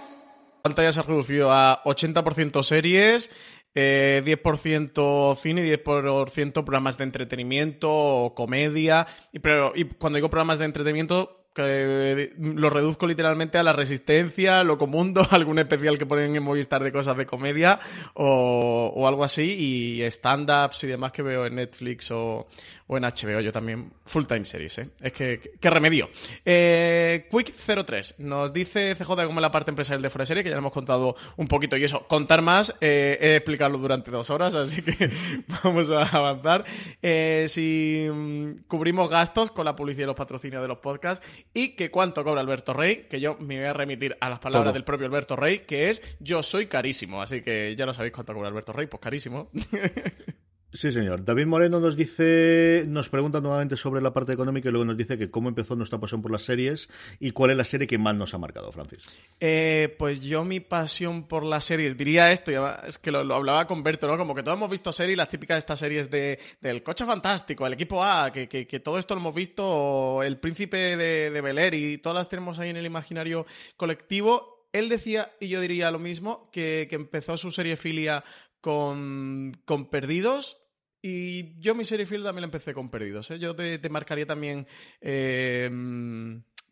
pantalla 0.61 0.91
se 0.91 0.99
ha 0.99 1.03
reducido 1.03 1.51
a 1.51 1.83
80% 1.83 2.63
series, 2.63 3.29
10% 3.73 5.33
eh, 5.33 5.35
cine 5.41 5.65
y 5.65 5.71
10% 5.71 6.53
programas 6.53 6.97
de 6.97 7.03
entretenimiento 7.03 7.89
o 7.91 8.35
comedia. 8.35 9.07
Y, 9.31 9.39
pero, 9.39 9.73
y 9.75 9.85
cuando 9.85 10.17
digo 10.17 10.29
programas 10.29 10.59
de 10.59 10.65
entretenimiento, 10.65 11.40
que 11.53 12.33
lo 12.37 12.69
reduzco 12.69 13.07
literalmente 13.07 13.57
a 13.57 13.63
la 13.63 13.73
resistencia, 13.73 14.63
lo 14.63 14.77
comundo, 14.77 15.25
algún 15.31 15.59
especial 15.59 15.97
que 15.97 16.05
ponen 16.05 16.35
en 16.35 16.43
Movistar 16.43 16.83
de 16.83 16.91
cosas 16.91 17.17
de 17.17 17.25
comedia 17.25 17.79
o, 18.13 19.07
algo 19.07 19.23
así, 19.23 19.55
y 19.57 20.03
stand-ups 20.03 20.83
y 20.83 20.87
demás 20.87 21.11
que 21.11 21.21
veo 21.21 21.45
en 21.45 21.55
Netflix 21.55 22.11
o, 22.11 22.47
en 22.89 23.03
HBO, 23.03 23.39
yo 23.39 23.53
también 23.53 23.93
full 24.03 24.25
time 24.25 24.43
series, 24.43 24.77
¿eh? 24.79 24.89
Es 24.99 25.13
que, 25.13 25.55
qué 25.61 25.69
remedio. 25.69 26.09
Eh, 26.43 27.29
Quick03 27.31 28.15
nos 28.17 28.51
dice 28.51 28.95
CJ 28.95 29.25
como 29.25 29.39
la 29.39 29.49
parte 29.49 29.71
empresarial 29.71 30.01
de 30.01 30.09
Fuera 30.09 30.25
Serie, 30.25 30.43
que 30.43 30.49
ya 30.49 30.57
hemos 30.57 30.73
contado 30.73 31.15
un 31.37 31.47
poquito, 31.47 31.77
y 31.77 31.85
eso, 31.85 32.05
contar 32.09 32.41
más, 32.41 32.75
eh, 32.81 33.17
he 33.21 33.35
explicarlo 33.37 33.77
durante 33.77 34.11
dos 34.11 34.29
horas, 34.29 34.55
así 34.55 34.81
que 34.81 35.09
vamos 35.63 35.89
a 35.89 36.03
avanzar. 36.03 36.65
Eh, 37.01 37.45
si 37.47 38.07
mm, 38.11 38.63
cubrimos 38.67 39.09
gastos 39.09 39.51
con 39.51 39.63
la 39.63 39.75
publicidad 39.75 40.03
y 40.03 40.07
los 40.07 40.15
patrocinios 40.15 40.61
de 40.61 40.67
los 40.67 40.79
podcasts, 40.79 41.25
y 41.53 41.69
que 41.69 41.91
cuánto 41.91 42.23
cobra 42.23 42.41
Alberto 42.41 42.73
Rey, 42.73 43.07
que 43.09 43.19
yo 43.19 43.37
me 43.39 43.57
voy 43.57 43.65
a 43.65 43.73
remitir 43.73 44.17
a 44.19 44.29
las 44.29 44.39
palabras 44.39 44.73
del 44.73 44.83
propio 44.83 45.07
Alberto 45.07 45.35
Rey, 45.35 45.59
que 45.59 45.89
es 45.89 46.01
yo 46.19 46.43
soy 46.43 46.67
carísimo, 46.67 47.21
así 47.21 47.41
que 47.41 47.75
ya 47.75 47.85
lo 47.85 47.93
sabéis 47.93 48.13
cuánto 48.13 48.33
cobra 48.33 48.49
Alberto 48.49 48.73
Rey, 48.73 48.87
pues 48.87 49.01
carísimo. 49.01 49.49
Sí, 50.73 50.93
señor. 50.93 51.25
David 51.25 51.47
Moreno 51.47 51.81
nos 51.81 51.97
dice, 51.97 52.85
nos 52.87 53.09
pregunta 53.09 53.41
nuevamente 53.41 53.75
sobre 53.75 54.01
la 54.01 54.13
parte 54.13 54.31
económica 54.31 54.69
y 54.69 54.71
luego 54.71 54.85
nos 54.85 54.95
dice 54.95 55.17
que 55.17 55.29
cómo 55.29 55.49
empezó 55.49 55.75
nuestra 55.75 55.99
pasión 55.99 56.21
por 56.21 56.31
las 56.31 56.43
series 56.43 56.87
y 57.19 57.31
cuál 57.31 57.51
es 57.51 57.57
la 57.57 57.65
serie 57.65 57.87
que 57.87 57.97
más 57.97 58.15
nos 58.15 58.33
ha 58.33 58.37
marcado, 58.37 58.71
Francis. 58.71 59.01
Eh, 59.41 59.93
pues 59.99 60.21
yo 60.21 60.45
mi 60.45 60.61
pasión 60.61 61.27
por 61.27 61.43
las 61.43 61.65
series, 61.65 61.97
diría 61.97 62.31
esto, 62.31 62.51
es 62.85 62.97
que 62.99 63.11
lo, 63.11 63.19
hablaba 63.35 63.67
con 63.67 63.83
Berto, 63.83 64.07
¿no? 64.07 64.17
Como 64.17 64.33
que 64.33 64.43
todos 64.43 64.55
hemos 64.55 64.71
visto 64.71 64.93
series, 64.93 65.17
las 65.17 65.27
típicas 65.27 65.55
de 65.55 65.59
estas 65.59 65.79
series 65.79 66.09
de, 66.09 66.39
del 66.61 66.83
Coche 66.83 67.05
Fantástico, 67.05 67.67
el 67.67 67.73
equipo 67.73 68.01
A, 68.01 68.31
que, 68.31 68.81
todo 68.81 68.97
esto 68.97 69.13
lo 69.13 69.19
hemos 69.19 69.35
visto, 69.35 70.23
el 70.23 70.37
Príncipe 70.37 70.95
de, 70.95 71.31
de 71.31 71.77
y 71.77 71.97
todas 71.97 72.15
las 72.15 72.29
tenemos 72.29 72.59
ahí 72.59 72.69
en 72.69 72.77
el 72.77 72.85
imaginario 72.85 73.45
colectivo. 73.75 74.69
Él 74.71 74.87
decía, 74.87 75.33
y 75.41 75.49
yo 75.49 75.59
diría 75.59 75.91
lo 75.91 75.99
mismo, 75.99 76.49
que, 76.49 76.87
empezó 76.91 77.35
su 77.35 77.51
serie 77.51 77.75
filia 77.75 78.23
con 78.61 79.53
Perdidos 79.91 80.60
y 81.01 81.59
yo 81.59 81.75
mi 81.75 81.85
serie 81.85 82.05
fiel 82.05 82.23
también 82.23 82.41
la 82.41 82.47
empecé 82.47 82.73
con 82.73 82.89
Perdidos. 82.89 83.31
¿eh? 83.31 83.39
Yo 83.39 83.55
te, 83.55 83.79
marcaría 83.89 84.25
también 84.25 84.67
eh, 85.01 85.69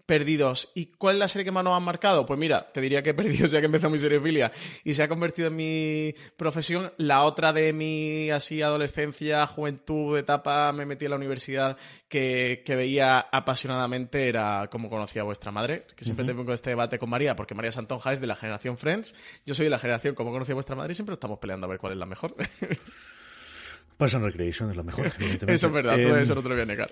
Perdidos. 0.10 0.72
¿Y 0.74 0.88
cuál 0.88 1.18
es 1.18 1.20
la 1.20 1.28
serie 1.28 1.46
que 1.46 1.52
más 1.52 1.64
nos 1.64 1.78
ha 1.78 1.80
marcado? 1.80 2.26
Pues 2.26 2.40
mira, 2.40 2.66
te 2.66 2.82
diría 2.82 3.04
que 3.04 3.14
Perdidos 3.14 3.52
ya 3.52 3.60
que 3.60 3.68
empezó 3.68 3.92
mi 3.92 4.00
serie 4.00 4.20
filia 4.20 4.52
y 4.84 4.96
se 4.96 5.04
ha 5.04 5.08
convertido 5.08 5.50
en 5.50 5.56
mi 5.56 6.16
profesión. 6.36 6.92
La 6.98 7.22
otra 7.26 7.54
de 7.54 7.74
mi 7.74 8.32
así 8.32 8.64
adolescencia, 8.64 9.46
juventud, 9.46 10.18
etapa, 10.18 10.72
me 10.74 10.88
metí 10.88 11.06
en 11.06 11.12
la 11.12 11.18
universidad 11.18 11.78
que, 12.08 12.64
veía 12.66 13.20
apasionadamente 13.20 14.28
era 14.28 14.68
cómo 14.72 14.90
conocía 14.90 15.22
a 15.22 15.26
vuestra 15.26 15.52
madre. 15.52 15.86
Que 15.96 16.04
siempre 16.04 16.26
tengo 16.26 16.54
este 16.54 16.72
debate 16.72 16.98
con 16.98 17.12
María, 17.12 17.36
porque 17.36 17.54
María 17.54 17.72
Santonja 17.72 18.12
es 18.12 18.20
de 18.20 18.26
la 18.26 18.36
generación 18.36 18.80
Friends. 18.80 19.14
Yo 19.46 19.54
soy 19.54 19.66
de 19.66 19.70
la 19.70 19.78
generación 19.78 20.16
cómo 20.16 20.32
conocía 20.32 20.54
a 20.54 20.56
vuestra 20.56 20.76
madre 20.76 20.94
y 20.94 20.96
siempre 20.96 21.14
estamos 21.14 21.38
peleando 21.38 21.68
a 21.68 21.70
ver 21.70 21.78
cuál 21.78 21.94
es 21.94 22.00
la 22.00 22.08
mejor. 22.08 22.36
Parks 24.00 24.16
and 24.16 24.24
Recreation 24.24 24.72
es 24.72 24.78
la 24.78 24.84
mejor, 24.84 25.08
evidentemente. 25.20 25.54
Eso 25.54 25.68
es 25.68 25.74
verdad, 25.74 26.00
eh, 26.00 26.22
eso 26.22 26.34
no 26.34 26.42
te 26.42 26.48
lo 26.48 26.56
voy 26.56 26.64
a 26.64 26.66
negar. 26.66 26.90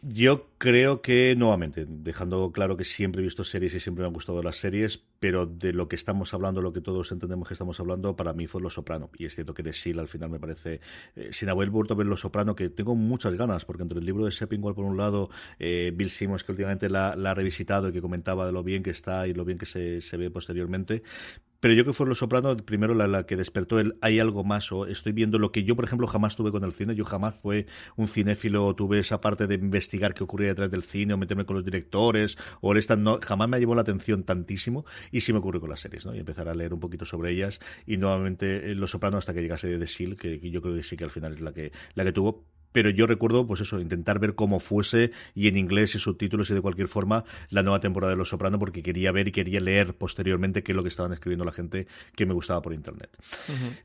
Yo 0.00 0.50
creo 0.58 1.02
que, 1.02 1.34
nuevamente, 1.36 1.86
dejando 1.88 2.52
claro 2.52 2.76
que 2.76 2.84
siempre 2.84 3.20
he 3.20 3.24
visto 3.24 3.42
series 3.42 3.74
y 3.74 3.80
siempre 3.80 4.02
me 4.02 4.08
han 4.08 4.12
gustado 4.12 4.40
las 4.42 4.56
series, 4.56 5.02
pero 5.18 5.46
de 5.46 5.72
lo 5.72 5.88
que 5.88 5.96
estamos 5.96 6.32
hablando, 6.34 6.62
lo 6.62 6.72
que 6.72 6.82
todos 6.82 7.10
entendemos 7.10 7.48
que 7.48 7.54
estamos 7.54 7.80
hablando, 7.80 8.14
para 8.14 8.32
mí 8.32 8.46
fue 8.46 8.60
Los 8.60 8.74
Soprano. 8.74 9.10
Y 9.18 9.24
es 9.24 9.34
cierto 9.34 9.54
que 9.54 9.64
de 9.64 9.72
Seal 9.72 9.98
al 9.98 10.06
final 10.06 10.30
me 10.30 10.38
parece, 10.38 10.80
eh, 11.16 11.30
sin 11.32 11.48
haber 11.48 11.70
vuelto 11.70 11.94
a 11.94 11.96
ver 11.96 12.06
Los 12.06 12.20
Soprano, 12.20 12.54
que 12.54 12.68
tengo 12.68 12.94
muchas 12.94 13.34
ganas, 13.34 13.64
porque 13.64 13.82
entre 13.82 13.98
el 13.98 14.04
libro 14.04 14.24
de 14.24 14.30
Seppingwall 14.30 14.76
por 14.76 14.84
un 14.84 14.96
lado, 14.96 15.30
eh, 15.58 15.90
Bill 15.96 16.10
Simmons 16.10 16.44
que 16.44 16.52
últimamente 16.52 16.88
la, 16.88 17.08
ha 17.08 17.34
revisitado 17.34 17.88
y 17.88 17.92
que 17.92 18.02
comentaba 18.02 18.46
de 18.46 18.52
lo 18.52 18.62
bien 18.62 18.84
que 18.84 18.90
está 18.90 19.26
y 19.26 19.34
lo 19.34 19.44
bien 19.44 19.58
que 19.58 19.66
se, 19.66 20.00
se 20.00 20.16
ve 20.16 20.30
posteriormente, 20.30 21.02
pero 21.64 21.72
yo 21.72 21.86
que 21.86 21.94
fue 21.94 22.06
Los 22.06 22.18
Soprano, 22.18 22.54
primero 22.58 22.92
la, 22.92 23.24
que 23.24 23.36
despertó 23.36 23.80
el 23.80 23.96
hay 24.02 24.18
algo 24.18 24.44
más, 24.44 24.70
o 24.70 24.84
estoy 24.84 25.12
viendo 25.12 25.38
lo 25.38 25.50
que 25.50 25.64
yo, 25.64 25.74
por 25.74 25.86
ejemplo, 25.86 26.06
jamás 26.06 26.36
tuve 26.36 26.52
con 26.52 26.62
el 26.62 26.74
cine. 26.74 26.94
Yo 26.94 27.06
jamás 27.06 27.36
fue 27.36 27.64
un 27.96 28.06
cinéfilo, 28.06 28.74
tuve 28.74 28.98
esa 28.98 29.22
parte 29.22 29.46
de 29.46 29.54
investigar 29.54 30.12
qué 30.12 30.24
ocurría 30.24 30.48
detrás 30.48 30.70
del 30.70 30.82
cine, 30.82 31.14
o 31.14 31.16
meterme 31.16 31.46
con 31.46 31.56
los 31.56 31.64
directores, 31.64 32.36
o 32.60 32.72
el 32.74 32.84
no, 32.98 33.18
jamás 33.22 33.48
me 33.48 33.58
llevó 33.58 33.74
la 33.74 33.80
atención 33.80 34.24
tantísimo, 34.24 34.84
y 35.10 35.22
sí 35.22 35.32
me 35.32 35.38
ocurrió 35.38 35.58
con 35.58 35.70
las 35.70 35.80
series, 35.80 36.04
¿no? 36.04 36.14
Y 36.14 36.18
empezar 36.18 36.50
a 36.50 36.54
leer 36.54 36.74
un 36.74 36.80
poquito 36.80 37.06
sobre 37.06 37.30
ellas, 37.30 37.60
y 37.86 37.96
nuevamente 37.96 38.70
eh, 38.70 38.74
Los 38.74 38.90
Soprano 38.90 39.16
hasta 39.16 39.32
que 39.32 39.40
llegase 39.40 39.66
de 39.66 39.78
The 39.78 39.86
Seal, 39.86 40.16
que, 40.16 40.40
que 40.40 40.50
yo 40.50 40.60
creo 40.60 40.74
que 40.74 40.82
sí 40.82 40.98
que 40.98 41.04
al 41.04 41.10
final 41.10 41.32
es 41.32 41.40
la 41.40 41.54
que, 41.54 41.72
la 41.94 42.04
que 42.04 42.12
tuvo 42.12 42.44
pero 42.74 42.90
yo 42.90 43.06
recuerdo, 43.06 43.46
pues 43.46 43.60
eso, 43.60 43.78
intentar 43.78 44.18
ver 44.18 44.34
cómo 44.34 44.58
fuese 44.58 45.12
y 45.32 45.46
en 45.46 45.56
inglés 45.56 45.94
y 45.94 46.00
subtítulos 46.00 46.50
y 46.50 46.54
de 46.54 46.60
cualquier 46.60 46.88
forma 46.88 47.24
la 47.50 47.62
nueva 47.62 47.78
temporada 47.78 48.10
de 48.10 48.16
Los 48.16 48.30
Soprano 48.30 48.58
porque 48.58 48.82
quería 48.82 49.12
ver 49.12 49.28
y 49.28 49.32
quería 49.32 49.60
leer 49.60 49.96
posteriormente 49.96 50.64
qué 50.64 50.72
es 50.72 50.76
lo 50.76 50.82
que 50.82 50.88
estaban 50.88 51.12
escribiendo 51.12 51.44
la 51.44 51.52
gente 51.52 51.86
que 52.16 52.26
me 52.26 52.34
gustaba 52.34 52.60
por 52.62 52.74
internet. 52.74 53.16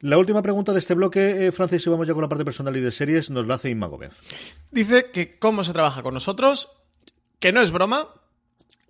La 0.02 0.18
última 0.18 0.42
pregunta 0.42 0.74
de 0.74 0.80
este 0.80 0.96
bloque, 0.96 1.46
eh, 1.46 1.52
Francis, 1.52 1.86
y 1.86 1.90
vamos 1.92 2.08
ya 2.08 2.16
con 2.16 2.24
la 2.24 2.30
parte 2.30 2.44
personal 2.44 2.76
y 2.78 2.80
de 2.80 2.90
series, 2.90 3.30
nos 3.30 3.46
la 3.46 3.54
hace 3.54 3.70
Inma 3.70 3.86
Gómez. 3.86 4.22
Dice 4.72 5.12
que 5.14 5.38
cómo 5.38 5.64
se 5.64 5.72
trabaja 5.72 6.02
con 6.02 6.16
nosotros, 6.16 6.72
que 7.40 7.52
no 7.52 7.62
es 7.62 7.70
broma 7.70 8.08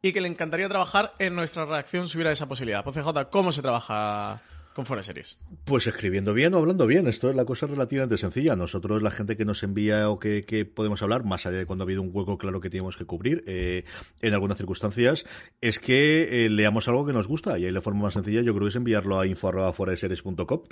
y 0.02 0.14
que 0.14 0.22
le 0.22 0.30
encantaría 0.30 0.70
trabajar 0.70 1.14
en 1.20 1.36
nuestra 1.36 1.66
reacción 1.66 2.08
si 2.08 2.16
hubiera 2.16 2.32
esa 2.32 2.48
posibilidad. 2.48 2.86
Pues 2.86 2.96
CJ, 2.96 3.30
¿cómo 3.30 3.52
se 3.52 3.62
trabaja 3.62 4.42
con 4.80 4.86
fuera 4.86 5.04
series? 5.04 5.38
Pues 5.66 5.88
escribiendo 5.88 6.34
bien 6.34 6.54
o 6.54 6.58
hablando 6.58 6.88
bien. 6.88 7.06
Esto 7.08 7.30
es 7.30 7.36
la 7.36 7.44
cosa 7.44 7.68
relativamente 7.68 8.18
sencilla. 8.18 8.56
Nosotros, 8.56 9.02
la 9.02 9.12
gente 9.12 9.36
que 9.36 9.44
nos 9.44 9.62
envía 9.62 10.10
o 10.10 10.20
que, 10.20 10.72
podemos 10.74 11.02
hablar, 11.02 11.26
más 11.26 11.46
allá 11.46 11.58
de 11.58 11.66
cuando 11.66 11.84
ha 11.84 11.86
habido 11.86 12.02
un 12.02 12.12
hueco 12.14 12.38
claro 12.38 12.62
que 12.62 12.70
tenemos 12.70 12.96
que 12.96 13.04
cubrir, 13.04 13.44
eh, 13.46 13.84
en 14.22 14.34
algunas 14.34 14.58
circunstancias, 14.58 15.26
es 15.60 15.80
que 15.80 16.46
eh, 16.46 16.50
leamos 16.50 16.88
algo 16.88 17.06
que 17.06 17.12
nos 17.12 17.28
gusta. 17.28 17.60
Y 17.60 17.66
ahí 17.66 17.72
la 17.72 17.82
forma 17.82 18.04
más 18.04 18.14
sencilla, 18.14 18.42
yo 18.42 18.56
creo, 18.56 18.70
es 18.70 18.76
enviarlo 18.78 19.20
a 19.20 19.26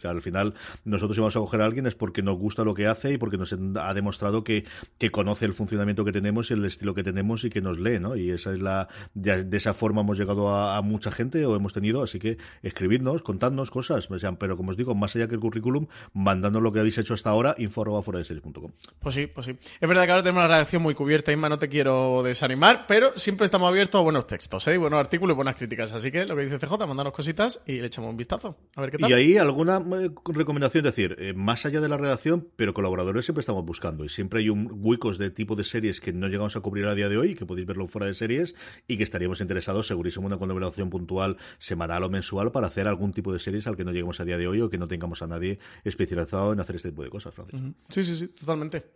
sea, 0.02 0.12
al 0.12 0.22
final, 0.22 0.54
nosotros 0.86 1.16
si 1.16 1.20
vamos 1.20 1.36
a 1.36 1.40
coger 1.40 1.62
a 1.62 1.66
alguien 1.66 1.86
es 1.86 1.96
porque 1.96 2.22
nos 2.22 2.38
gusta 2.38 2.64
lo 2.64 2.74
que 2.74 2.88
hace 2.88 3.12
y 3.12 3.18
porque 3.18 3.38
nos 3.38 3.52
ha 3.52 3.94
demostrado 3.94 4.46
que, 4.46 4.64
conoce 5.12 5.46
el 5.46 5.54
funcionamiento 5.54 6.06
que 6.06 6.14
tenemos 6.14 6.50
y 6.50 6.54
el 6.54 6.64
estilo 6.64 6.94
que 6.94 7.04
tenemos 7.04 7.44
y 7.44 7.50
que 7.50 7.62
nos 7.62 7.78
lee, 7.78 8.00
¿no? 8.00 8.16
Y 8.16 8.30
esa 8.30 8.54
es 8.54 8.62
la, 8.62 8.88
de, 9.14 9.44
de 9.44 9.58
esa 9.58 9.74
forma 9.74 10.02
hemos 10.02 10.18
llegado 10.18 10.50
a, 10.50 10.78
a 10.78 10.82
mucha 10.82 11.12
gente 11.12 11.46
o 11.46 11.56
hemos 11.58 11.74
tenido, 11.74 12.04
así 12.04 12.20
que 12.20 12.38
escribidnos, 12.62 13.22
contadnos 13.22 13.72
cosas, 13.72 13.97
o 13.98 14.20
sea, 14.20 14.32
pero 14.34 14.58
como 14.58 14.72
os 14.72 14.78
digo, 14.78 14.96
más 14.96 15.16
allá 15.16 15.28
que 15.28 15.36
el 15.36 15.42
currículum, 15.42 15.88
mandando 16.14 16.62
lo 16.62 16.72
que 16.72 16.80
habéis 16.80 16.98
hecho 16.98 17.14
hasta 17.14 17.30
ahora, 17.30 17.56
info 17.58 17.82
arroba 17.82 18.02
fuera 18.02 18.20
de 18.20 18.26
series.com. 18.26 18.72
Pues 19.00 19.16
sí, 19.16 19.28
pues 19.28 19.46
sí. 19.46 19.58
Es 19.80 19.90
verdad 19.90 20.06
que 20.06 20.12
ahora 20.12 20.24
tenemos 20.24 20.42
una 20.42 20.48
redacción 20.48 20.82
muy 20.82 20.94
cubierta, 20.94 21.32
Inma, 21.32 21.50
no 21.50 21.60
te 21.60 21.70
quiero 21.70 22.24
desanimar, 22.24 22.86
pero 22.88 23.14
siempre 23.16 23.46
estamos 23.46 23.68
abiertos 23.68 24.00
a 24.00 24.04
buenos 24.04 24.28
textos, 24.28 24.68
¿eh? 24.68 24.78
buenos 24.78 25.00
artículos 25.00 25.34
y 25.34 25.36
buenas 25.36 25.56
críticas. 25.56 25.92
Así 25.92 26.12
que 26.12 26.26
lo 26.26 26.36
que 26.36 26.46
dice 26.46 26.60
CJ, 26.60 26.86
mandanos 26.88 27.14
cositas 27.14 27.62
y 27.66 27.80
le 27.80 27.88
echamos 27.88 28.10
un 28.10 28.18
vistazo. 28.18 28.58
A 28.76 28.82
ver 28.82 28.92
qué 28.92 28.98
tal. 28.98 29.10
Y 29.10 29.14
ahí 29.14 29.38
alguna 29.38 29.78
eh, 29.78 30.10
recomendación, 30.26 30.86
es 30.86 30.96
decir, 30.96 31.16
eh, 31.20 31.34
más 31.34 31.66
allá 31.66 31.82
de 31.82 31.90
la 31.90 31.98
redacción, 31.98 32.48
pero 32.56 32.74
colaboradores 32.74 33.26
siempre 33.26 33.42
estamos 33.42 33.66
buscando 33.66 34.04
y 34.06 34.10
siempre 34.10 34.40
hay 34.40 34.50
un 34.50 34.70
huecos 34.74 35.18
de 35.18 35.30
tipo 35.32 35.56
de 35.56 35.64
series 35.64 36.02
que 36.02 36.14
no 36.14 36.28
llegamos 36.28 36.56
a 36.56 36.62
cubrir 36.62 36.86
a 36.86 36.96
día 36.96 37.10
de 37.10 37.18
hoy, 37.18 37.36
que 37.36 37.46
podéis 37.46 37.68
verlo 37.68 37.88
fuera 37.88 38.08
de 38.08 38.16
series 38.16 38.56
y 38.88 38.98
que 38.98 39.04
estaríamos 39.04 39.42
interesados, 39.42 39.88
segurísimo, 39.88 40.28
en 40.28 40.34
una 40.34 40.40
colaboración 40.40 40.90
puntual 40.90 41.38
semanal 41.58 42.04
o 42.04 42.10
mensual 42.10 42.52
para 42.52 42.68
hacer 42.68 42.88
algún 42.88 43.12
tipo 43.12 43.32
de 43.32 43.40
series 43.40 43.68
al 43.68 43.77
que 43.78 43.86
no 43.86 43.92
lleguemos 43.92 44.20
a 44.20 44.26
día 44.26 44.38
de 44.38 44.48
hoy 44.48 44.60
o 44.62 44.70
que 44.70 44.78
no 44.78 44.88
tengamos 44.88 45.22
a 45.22 45.28
nadie 45.28 45.60
especializado 45.84 46.52
en 46.54 46.60
hacer 46.60 46.76
este 46.76 46.90
tipo 46.90 47.04
de 47.04 47.10
cosas, 47.10 47.34
Francis. 47.34 47.60
Sí, 47.90 48.04
sí, 48.04 48.16
sí, 48.18 48.28
totalmente. 48.30 48.92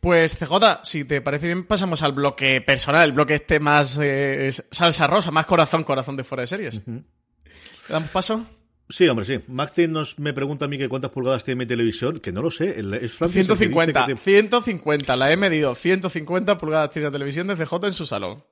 Pues 0.00 0.36
CJ, 0.36 0.80
si 0.82 1.04
te 1.04 1.20
parece 1.22 1.46
bien, 1.46 1.64
pasamos 1.64 2.02
al 2.02 2.12
bloque 2.12 2.60
personal, 2.60 3.04
el 3.08 3.12
bloque 3.12 3.34
este 3.34 3.60
más 3.60 3.98
eh, 4.02 4.50
salsa 4.70 5.06
rosa, 5.06 5.30
más 5.30 5.46
corazón, 5.46 5.84
corazón 5.84 6.16
de 6.16 6.24
fuera 6.24 6.42
de 6.42 6.46
series. 6.48 6.82
¿Le 6.86 7.02
damos 7.88 8.10
paso? 8.10 8.44
Sí, 8.90 9.08
hombre, 9.08 9.24
sí. 9.24 9.40
Martin 9.48 9.92
nos 9.92 10.18
me 10.18 10.34
pregunta 10.34 10.66
a 10.66 10.68
mí 10.68 10.76
que 10.76 10.90
cuántas 10.90 11.10
pulgadas 11.10 11.42
tiene 11.42 11.60
mi 11.60 11.66
televisión, 11.66 12.18
que 12.20 12.32
no 12.32 12.42
lo 12.42 12.50
sé. 12.50 12.78
Es 13.00 13.12
Francis 13.14 13.40
el 13.40 13.46
que 13.46 13.52
dice 13.54 13.56
150, 13.68 14.00
que 14.00 14.06
tiene- 14.14 14.20
150, 14.20 15.16
la 15.16 15.32
he 15.32 15.36
medido, 15.38 15.74
150 15.74 16.58
pulgadas 16.58 16.90
tiene 16.90 17.08
la 17.08 17.12
televisión 17.12 17.46
de 17.46 17.56
CJ 17.56 17.86
en 17.86 17.92
su 17.92 18.04
salón. 18.04 18.44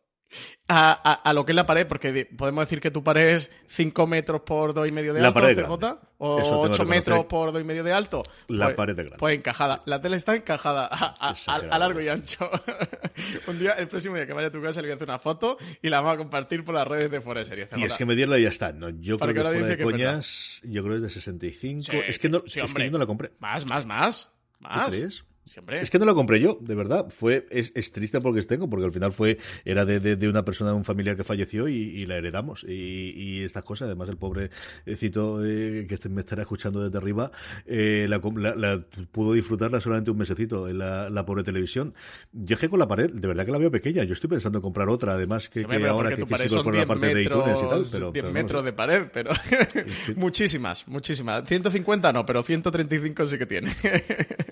A, 0.68 0.92
a- 0.92 1.12
a 1.28 1.32
lo 1.34 1.44
que 1.44 1.52
es 1.52 1.56
la 1.56 1.66
pared, 1.66 1.86
porque 1.86 2.24
podemos 2.36 2.64
decir 2.64 2.80
que 2.80 2.90
tu 2.90 3.04
pared 3.04 3.28
es 3.28 3.52
5 3.68 4.06
metros 4.06 4.40
por 4.42 4.72
2 4.72 4.88
y 4.88 4.92
medio 4.92 5.12
de 5.12 5.20
La 5.20 5.28
alto, 5.28 5.40
pared 5.40 5.56
CJ, 5.56 5.98
o 6.18 6.38
Eso 6.40 6.48
tengo 6.50 6.62
que 6.64 6.70
8 6.72 6.84
metros 6.86 7.24
por 7.26 7.52
2 7.52 7.60
y 7.60 7.64
medio 7.64 7.84
de 7.84 7.92
alto. 7.92 8.22
La 8.48 8.66
Pues- 8.66 8.76
pared 8.76 8.92
es 8.92 8.96
grande. 9.04 9.16
Pues 9.18 9.36
encajada. 9.36 9.82
La 9.84 10.00
tele 10.00 10.16
está 10.16 10.34
encajada 10.34 10.86
a, 10.86 11.78
largo 11.78 12.00
y 12.00 12.08
ancho. 12.08 12.48
Un 13.48 13.58
día, 13.58 13.72
el 13.72 13.88
próximo 13.88 14.16
día 14.16 14.26
que 14.26 14.32
vaya 14.32 14.48
a 14.48 14.50
tu 14.52 14.62
casa, 14.62 14.80
le 14.80 14.86
voy 14.88 14.92
a 14.92 14.94
hacer 14.96 15.08
una 15.08 15.18
foto 15.18 15.58
y 15.82 15.88
la 15.90 16.00
vamos 16.00 16.14
a 16.14 16.18
compartir 16.18 16.64
por 16.64 16.74
las 16.74 16.86
redes 16.88 17.10
de 17.10 17.20
Fuera 17.20 17.40
de 17.40 17.44
Series. 17.46 17.68
Tienes 17.70 17.96
que 17.98 18.06
medirla 18.06 18.38
y 18.38 18.44
ya 18.44 18.48
está. 18.48 18.72
No, 18.72 18.88
yo 18.88 19.18
Para 19.18 19.32
creo 19.32 19.44
que 19.44 19.50
que 19.50 19.58
fuera 19.58 19.76
de 19.76 19.82
es 19.82 19.82
coñas, 19.82 20.60
yo 20.64 20.82
creo 20.82 20.94
que 20.94 20.96
es 20.98 21.02
de 21.02 21.10
65. 21.10 21.82
Sí, 21.82 21.98
es 22.06 22.18
que 22.18 22.28
no, 22.30 22.42
sí, 22.46 22.60
es 22.60 22.72
que 22.72 22.84
yo 22.84 22.90
no 22.90 22.98
la 22.98 23.06
compré. 23.06 23.32
Más, 23.40 23.66
más, 23.66 23.84
más. 23.84 24.32
Más. 24.60 24.86
crees? 24.96 25.24
Siempre. 25.45 25.80
Es 25.80 25.90
que 25.90 25.99
no 25.99 26.05
la 26.05 26.14
compré 26.14 26.38
yo, 26.40 26.57
de 26.61 26.74
verdad. 26.76 27.09
Fue, 27.11 27.47
es, 27.51 27.72
es 27.74 27.90
triste 27.90 28.20
porque 28.20 28.38
es 28.38 28.47
tengo, 28.47 28.70
porque 28.70 28.86
al 28.86 28.93
final 28.93 29.12
fue, 29.12 29.38
era 29.64 29.84
de, 29.84 29.99
de, 29.99 30.14
de 30.14 30.28
una 30.28 30.45
persona, 30.45 30.70
de 30.70 30.76
un 30.76 30.84
familiar 30.84 31.16
que 31.16 31.24
falleció 31.24 31.66
y, 31.68 31.74
y 31.74 32.07
la 32.07 32.16
heredamos. 32.16 32.64
Y, 32.64 33.12
y 33.16 33.43
estas 33.43 33.64
cosas, 33.64 33.86
además 33.86 34.09
el 34.09 34.16
pobrecito 34.16 35.45
eh, 35.45 35.86
que 35.88 35.95
este- 35.95 36.09
me 36.09 36.20
estará 36.20 36.43
escuchando 36.43 36.82
desde 36.84 36.97
arriba, 36.97 37.32
eh, 37.66 38.07
la, 38.09 38.20
la- 38.36 38.55
la- 38.55 38.86
pudo 39.11 39.32
disfrutarla 39.32 39.80
solamente 39.80 40.11
un 40.12 40.18
mesecito 40.18 40.68
en 40.68 40.78
la, 40.78 41.11
la 41.11 41.26
pobre 41.26 41.43
televisión. 41.43 41.93
Yo 42.32 42.55
es 42.55 42.61
que 42.61 42.68
con 42.68 42.78
la 42.78 42.86
pared, 42.86 43.11
de 43.11 43.26
verdad 43.28 43.45
que 43.45 43.53
la 43.53 43.59
veo 43.59 43.70
pequeña. 43.70 44.05
Yo 44.05 44.12
estoy 44.12 44.30
pensando 44.30 44.59
en 44.59 44.62
comprar 44.62 44.88
otra, 44.88 45.14
además 45.14 45.49
que, 45.49 45.64
que 45.64 45.86
ahora 45.88 46.11
que, 46.11 46.16
que 46.16 46.26
por 46.26 46.38
la 46.38 46.45
10 46.45 46.86
parte 46.86 47.07
de 47.07 47.14
metros, 47.14 47.38
icones 47.49 47.59
y 47.61 47.68
tal. 47.68 47.78
10 47.80 47.90
Pero, 47.90 48.12
pero 48.12 48.22
no 48.24 48.28
lo 48.28 48.34
metros 48.34 48.61
sé. 48.62 48.64
de 48.66 48.72
pared, 48.72 49.07
pero 49.12 49.32
muchísimas, 50.16 50.86
muchísimas. 50.88 51.45
150 51.49 52.12
no, 52.12 52.24
pero 52.26 52.43
135 52.45 53.26
sí 53.26 53.38
que 53.38 53.47
tiene. 53.47 53.72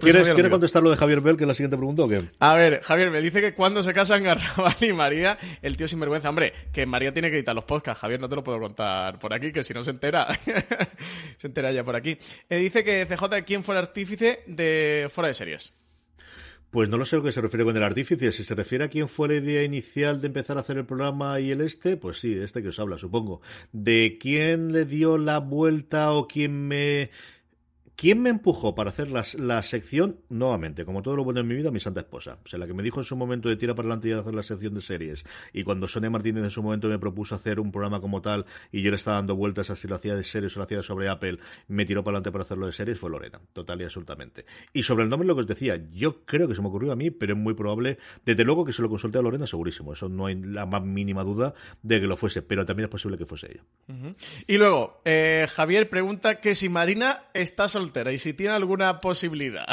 ¿Quieres, 0.00 0.28
¿quieres 0.30 0.50
contestar 0.50 0.82
lo 0.82 0.90
de 0.90 0.96
Javier 0.96 1.20
Bell, 1.20 1.36
que 1.36 1.44
es 1.44 1.48
la 1.48 1.54
siguiente 1.54 1.76
pregunta 1.76 2.02
o 2.02 2.08
qué? 2.08 2.22
A 2.38 2.54
ver, 2.54 2.80
Javier, 2.82 3.10
me 3.10 3.20
dice 3.20 3.40
que 3.40 3.54
cuando 3.54 3.82
se 3.82 3.92
casan 3.92 4.22
Garrabal 4.24 4.76
y 4.80 4.92
María, 4.92 5.38
el 5.62 5.76
tío 5.76 5.88
sinvergüenza. 5.88 6.28
Hombre, 6.30 6.52
que 6.72 6.86
María 6.86 7.12
tiene 7.12 7.30
que 7.30 7.36
editar 7.36 7.54
los 7.54 7.64
podcasts. 7.64 8.00
Javier, 8.00 8.20
no 8.20 8.28
te 8.28 8.36
lo 8.36 8.44
puedo 8.44 8.60
contar 8.60 9.18
por 9.18 9.32
aquí, 9.34 9.52
que 9.52 9.62
si 9.62 9.74
no 9.74 9.84
se 9.84 9.90
entera. 9.90 10.28
se 11.36 11.46
entera 11.46 11.72
ya 11.72 11.84
por 11.84 11.96
aquí. 11.96 12.16
Eh, 12.48 12.58
dice 12.58 12.84
que 12.84 13.06
CJ, 13.06 13.44
¿quién 13.44 13.64
fue 13.64 13.74
el 13.74 13.80
artífice 13.80 14.42
de 14.46 15.08
Fuera 15.12 15.28
de 15.28 15.34
Series? 15.34 15.74
Pues 16.70 16.90
no 16.90 16.98
lo 16.98 17.06
sé 17.06 17.16
a 17.16 17.20
lo 17.20 17.24
que 17.24 17.32
se 17.32 17.40
refiere 17.40 17.64
con 17.64 17.76
el 17.76 17.82
artífice. 17.82 18.30
Si 18.30 18.44
se 18.44 18.54
refiere 18.54 18.84
a 18.84 18.88
quién 18.88 19.08
fue 19.08 19.28
la 19.28 19.36
idea 19.36 19.62
inicial 19.62 20.20
de 20.20 20.26
empezar 20.26 20.58
a 20.58 20.60
hacer 20.60 20.76
el 20.76 20.84
programa 20.84 21.40
y 21.40 21.50
el 21.50 21.62
este, 21.62 21.96
pues 21.96 22.20
sí, 22.20 22.34
este 22.34 22.62
que 22.62 22.68
os 22.68 22.78
habla, 22.78 22.98
supongo. 22.98 23.40
De 23.72 24.18
quién 24.20 24.72
le 24.72 24.84
dio 24.84 25.16
la 25.16 25.38
vuelta 25.38 26.12
o 26.12 26.28
quién 26.28 26.68
me... 26.68 27.10
¿Quién 27.98 28.22
me 28.22 28.30
empujó 28.30 28.76
para 28.76 28.90
hacer 28.90 29.10
la, 29.10 29.24
la 29.38 29.60
sección? 29.64 30.20
Nuevamente, 30.28 30.84
como 30.84 31.02
todo 31.02 31.16
lo 31.16 31.24
bueno 31.24 31.40
en 31.40 31.48
mi 31.48 31.56
vida, 31.56 31.72
mi 31.72 31.80
santa 31.80 31.98
esposa. 31.98 32.38
O 32.44 32.46
sea, 32.46 32.56
la 32.60 32.68
que 32.68 32.72
me 32.72 32.84
dijo 32.84 33.00
en 33.00 33.04
su 33.04 33.16
momento 33.16 33.48
de 33.48 33.56
tira 33.56 33.74
para 33.74 33.88
adelante 33.88 34.08
y 34.08 34.12
hacer 34.12 34.34
la 34.34 34.44
sección 34.44 34.74
de 34.74 34.82
series. 34.82 35.24
Y 35.52 35.64
cuando 35.64 35.88
Sonia 35.88 36.08
Martínez 36.08 36.44
en 36.44 36.50
su 36.52 36.62
momento 36.62 36.86
me 36.86 37.00
propuso 37.00 37.34
hacer 37.34 37.58
un 37.58 37.72
programa 37.72 38.00
como 38.00 38.22
tal 38.22 38.46
y 38.70 38.82
yo 38.82 38.92
le 38.92 38.96
estaba 38.98 39.16
dando 39.16 39.34
vueltas 39.34 39.70
a 39.70 39.74
si 39.74 39.88
lo 39.88 39.96
hacía 39.96 40.14
de 40.14 40.22
series 40.22 40.56
o 40.56 40.60
lo 40.60 40.64
hacía 40.66 40.80
sobre 40.84 41.08
Apple, 41.08 41.40
me 41.66 41.86
tiró 41.86 42.04
para 42.04 42.18
adelante 42.18 42.30
para 42.30 42.42
hacerlo 42.42 42.66
de 42.66 42.72
series, 42.72 43.00
fue 43.00 43.10
Lorena. 43.10 43.40
Total 43.52 43.80
y 43.80 43.82
absolutamente. 43.82 44.44
Y 44.72 44.84
sobre 44.84 45.02
el 45.02 45.10
nombre, 45.10 45.26
lo 45.26 45.34
que 45.34 45.40
os 45.40 45.48
decía, 45.48 45.82
yo 45.90 46.24
creo 46.24 46.46
que 46.46 46.54
se 46.54 46.62
me 46.62 46.68
ocurrió 46.68 46.92
a 46.92 46.96
mí, 46.96 47.10
pero 47.10 47.32
es 47.32 47.38
muy 47.40 47.54
probable, 47.54 47.98
desde 48.24 48.44
luego 48.44 48.64
que 48.64 48.72
se 48.72 48.80
lo 48.80 48.88
consulté 48.88 49.18
a 49.18 49.22
Lorena, 49.22 49.48
segurísimo. 49.48 49.92
Eso 49.92 50.08
no 50.08 50.26
hay 50.26 50.36
la 50.36 50.66
más 50.66 50.84
mínima 50.84 51.24
duda 51.24 51.52
de 51.82 52.00
que 52.00 52.06
lo 52.06 52.16
fuese, 52.16 52.42
pero 52.42 52.64
también 52.64 52.84
es 52.84 52.90
posible 52.90 53.18
que 53.18 53.26
fuese 53.26 53.48
ella. 53.50 54.14
Y 54.46 54.56
luego, 54.56 55.00
eh, 55.04 55.48
Javier 55.50 55.90
pregunta 55.90 56.38
que 56.38 56.54
si 56.54 56.68
Marina 56.68 57.24
está 57.34 57.66
soltera 57.88 58.12
y 58.12 58.18
si 58.18 58.34
tiene 58.34 58.54
alguna 58.54 58.98
posibilidad. 58.98 59.66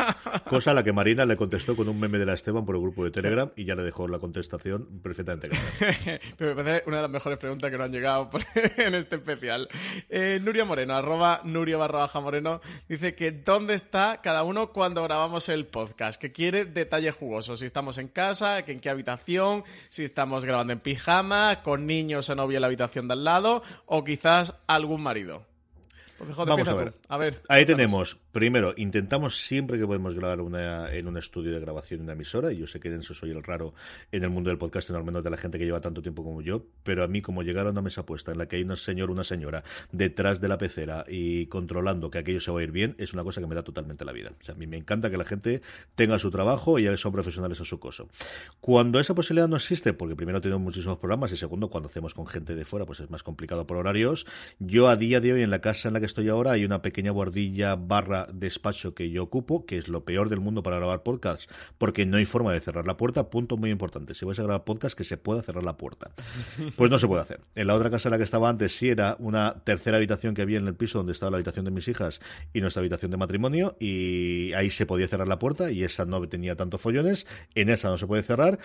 Cosa 0.48 0.72
a 0.72 0.74
la 0.74 0.84
que 0.84 0.92
Marina 0.92 1.24
le 1.24 1.36
contestó 1.36 1.74
con 1.74 1.88
un 1.88 1.98
meme 1.98 2.18
de 2.18 2.26
la 2.26 2.34
Esteban 2.34 2.64
por 2.64 2.74
el 2.74 2.82
grupo 2.82 3.04
de 3.04 3.10
Telegram 3.10 3.50
y 3.56 3.64
ya 3.64 3.74
le 3.74 3.82
dejó 3.82 4.06
la 4.08 4.18
contestación 4.18 5.00
perfectamente 5.02 5.48
clara. 5.48 6.20
Pero 6.36 6.54
me 6.54 6.62
parece 6.62 6.84
una 6.86 6.96
de 6.96 7.02
las 7.02 7.10
mejores 7.10 7.38
preguntas 7.38 7.70
que 7.70 7.78
nos 7.78 7.86
han 7.86 7.92
llegado 7.92 8.30
en 8.76 8.94
este 8.94 9.16
especial. 9.16 9.68
Eh, 10.08 10.40
Nuria 10.42 10.64
Moreno, 10.64 10.94
arroba 10.94 11.40
Nuria 11.44 11.76
barra 11.76 12.00
baja 12.00 12.20
Moreno, 12.20 12.60
dice 12.88 13.14
que 13.14 13.32
dónde 13.32 13.74
está 13.74 14.20
cada 14.22 14.42
uno 14.42 14.72
cuando 14.72 15.02
grabamos 15.02 15.48
el 15.48 15.66
podcast, 15.66 16.20
que 16.20 16.32
quiere 16.32 16.64
detalles 16.64 17.14
jugosos, 17.14 17.60
si 17.60 17.66
estamos 17.66 17.98
en 17.98 18.08
casa, 18.08 18.62
que 18.62 18.72
en 18.72 18.80
qué 18.80 18.90
habitación, 18.90 19.64
si 19.88 20.04
estamos 20.04 20.44
grabando 20.44 20.72
en 20.72 20.80
pijama, 20.80 21.62
con 21.62 21.86
niños 21.86 22.28
o 22.28 22.34
novia 22.34 22.56
en 22.56 22.62
la 22.62 22.66
habitación 22.66 23.08
de 23.08 23.14
al 23.14 23.24
lado, 23.24 23.62
o 23.86 24.04
quizás 24.04 24.54
algún 24.66 25.02
marido. 25.02 25.51
Pues, 26.24 26.36
Joder, 26.36 26.50
Vamos 26.50 26.68
a 26.68 26.74
ver. 26.74 26.92
tú. 26.92 26.98
A 27.08 27.16
ver. 27.16 27.42
Ahí 27.48 27.66
tenemos, 27.66 28.16
primero, 28.30 28.74
intentamos 28.76 29.40
siempre 29.44 29.78
que 29.78 29.86
podemos 29.86 30.14
grabar 30.14 30.40
una, 30.40 30.92
en 30.92 31.08
un 31.08 31.16
estudio 31.16 31.52
de 31.52 31.60
grabación 31.60 32.00
en 32.00 32.04
una 32.04 32.12
emisora, 32.12 32.52
y 32.52 32.58
yo 32.58 32.66
sé 32.66 32.78
que 32.78 32.88
en 32.88 33.00
eso 33.00 33.12
soy 33.12 33.30
el 33.30 33.42
raro 33.42 33.74
en 34.12 34.22
el 34.22 34.30
mundo 34.30 34.50
del 34.50 34.58
podcast, 34.58 34.90
al 34.90 35.04
menos 35.04 35.24
de 35.24 35.30
la 35.30 35.36
gente 35.36 35.58
que 35.58 35.64
lleva 35.64 35.80
tanto 35.80 36.00
tiempo 36.00 36.22
como 36.22 36.40
yo, 36.40 36.64
pero 36.84 37.02
a 37.02 37.08
mí 37.08 37.22
como 37.22 37.42
llegar 37.42 37.66
a 37.66 37.70
una 37.70 37.82
mesa 37.82 38.06
puesta 38.06 38.30
en 38.32 38.38
la 38.38 38.46
que 38.46 38.56
hay 38.56 38.62
un 38.62 38.76
señor 38.76 39.10
o 39.10 39.12
una 39.12 39.24
señora 39.24 39.64
detrás 39.90 40.40
de 40.40 40.48
la 40.48 40.58
pecera 40.58 41.04
y 41.08 41.46
controlando 41.46 42.10
que 42.10 42.18
aquello 42.18 42.40
se 42.40 42.52
va 42.52 42.60
a 42.60 42.62
ir 42.62 42.70
bien, 42.70 42.94
es 42.98 43.12
una 43.12 43.24
cosa 43.24 43.40
que 43.40 43.46
me 43.48 43.54
da 43.54 43.62
totalmente 43.62 44.04
la 44.04 44.12
vida. 44.12 44.32
O 44.40 44.44
sea, 44.44 44.54
a 44.54 44.58
mí 44.58 44.66
me 44.66 44.76
encanta 44.76 45.10
que 45.10 45.16
la 45.16 45.24
gente 45.24 45.60
tenga 45.96 46.18
su 46.18 46.30
trabajo 46.30 46.78
y 46.78 46.96
son 46.96 47.12
profesionales 47.12 47.60
a 47.60 47.64
su 47.64 47.80
coso. 47.80 48.08
Cuando 48.60 49.00
esa 49.00 49.14
posibilidad 49.14 49.48
no 49.48 49.56
existe, 49.56 49.92
porque 49.92 50.14
primero 50.14 50.40
tenemos 50.40 50.62
muchísimos 50.62 50.98
programas 50.98 51.32
y 51.32 51.36
segundo, 51.36 51.68
cuando 51.68 51.88
hacemos 51.88 52.14
con 52.14 52.26
gente 52.26 52.54
de 52.54 52.64
fuera, 52.64 52.86
pues 52.86 53.00
es 53.00 53.10
más 53.10 53.22
complicado 53.22 53.66
por 53.66 53.76
horarios, 53.76 54.26
yo 54.58 54.88
a 54.88 54.96
día 54.96 55.20
de 55.20 55.32
hoy 55.32 55.42
en 55.42 55.50
la 55.50 55.60
casa 55.60 55.88
en 55.88 55.94
la 55.94 56.00
que 56.00 56.11
estoy 56.12 56.28
ahora 56.28 56.52
hay 56.52 56.64
una 56.66 56.82
pequeña 56.82 57.10
bordilla 57.10 57.74
barra 57.74 58.26
despacho 58.32 58.94
que 58.94 59.10
yo 59.10 59.22
ocupo, 59.22 59.64
que 59.64 59.78
es 59.78 59.88
lo 59.88 60.04
peor 60.04 60.28
del 60.28 60.40
mundo 60.40 60.62
para 60.62 60.76
grabar 60.76 61.02
podcast, 61.02 61.50
porque 61.78 62.04
no 62.04 62.18
hay 62.18 62.26
forma 62.26 62.52
de 62.52 62.60
cerrar 62.60 62.86
la 62.86 62.98
puerta. 62.98 63.30
Punto 63.30 63.56
muy 63.56 63.70
importante. 63.70 64.12
Si 64.12 64.26
vais 64.26 64.38
a 64.38 64.42
grabar 64.42 64.64
podcast, 64.64 64.96
que 64.96 65.04
se 65.04 65.16
pueda 65.16 65.42
cerrar 65.42 65.64
la 65.64 65.76
puerta. 65.76 66.10
Pues 66.76 66.90
no 66.90 66.98
se 66.98 67.06
puede 67.06 67.22
hacer. 67.22 67.40
En 67.54 67.66
la 67.66 67.74
otra 67.74 67.90
casa 67.90 68.08
en 68.08 68.12
la 68.12 68.18
que 68.18 68.24
estaba 68.24 68.48
antes 68.48 68.74
sí 68.74 68.88
era 68.88 69.16
una 69.18 69.62
tercera 69.64 69.98
habitación 69.98 70.34
que 70.34 70.42
había 70.42 70.58
en 70.58 70.66
el 70.66 70.74
piso 70.74 70.98
donde 70.98 71.12
estaba 71.12 71.30
la 71.30 71.36
habitación 71.36 71.64
de 71.64 71.70
mis 71.70 71.86
hijas 71.86 72.20
y 72.52 72.60
nuestra 72.60 72.80
habitación 72.80 73.10
de 73.10 73.16
matrimonio 73.16 73.76
y 73.78 74.52
ahí 74.54 74.70
se 74.70 74.86
podía 74.86 75.06
cerrar 75.06 75.28
la 75.28 75.38
puerta 75.38 75.70
y 75.70 75.84
esa 75.84 76.04
no 76.04 76.26
tenía 76.28 76.56
tantos 76.56 76.80
follones. 76.80 77.26
En 77.54 77.68
esa 77.68 77.88
no 77.88 77.98
se 77.98 78.06
puede 78.06 78.22
cerrar 78.22 78.58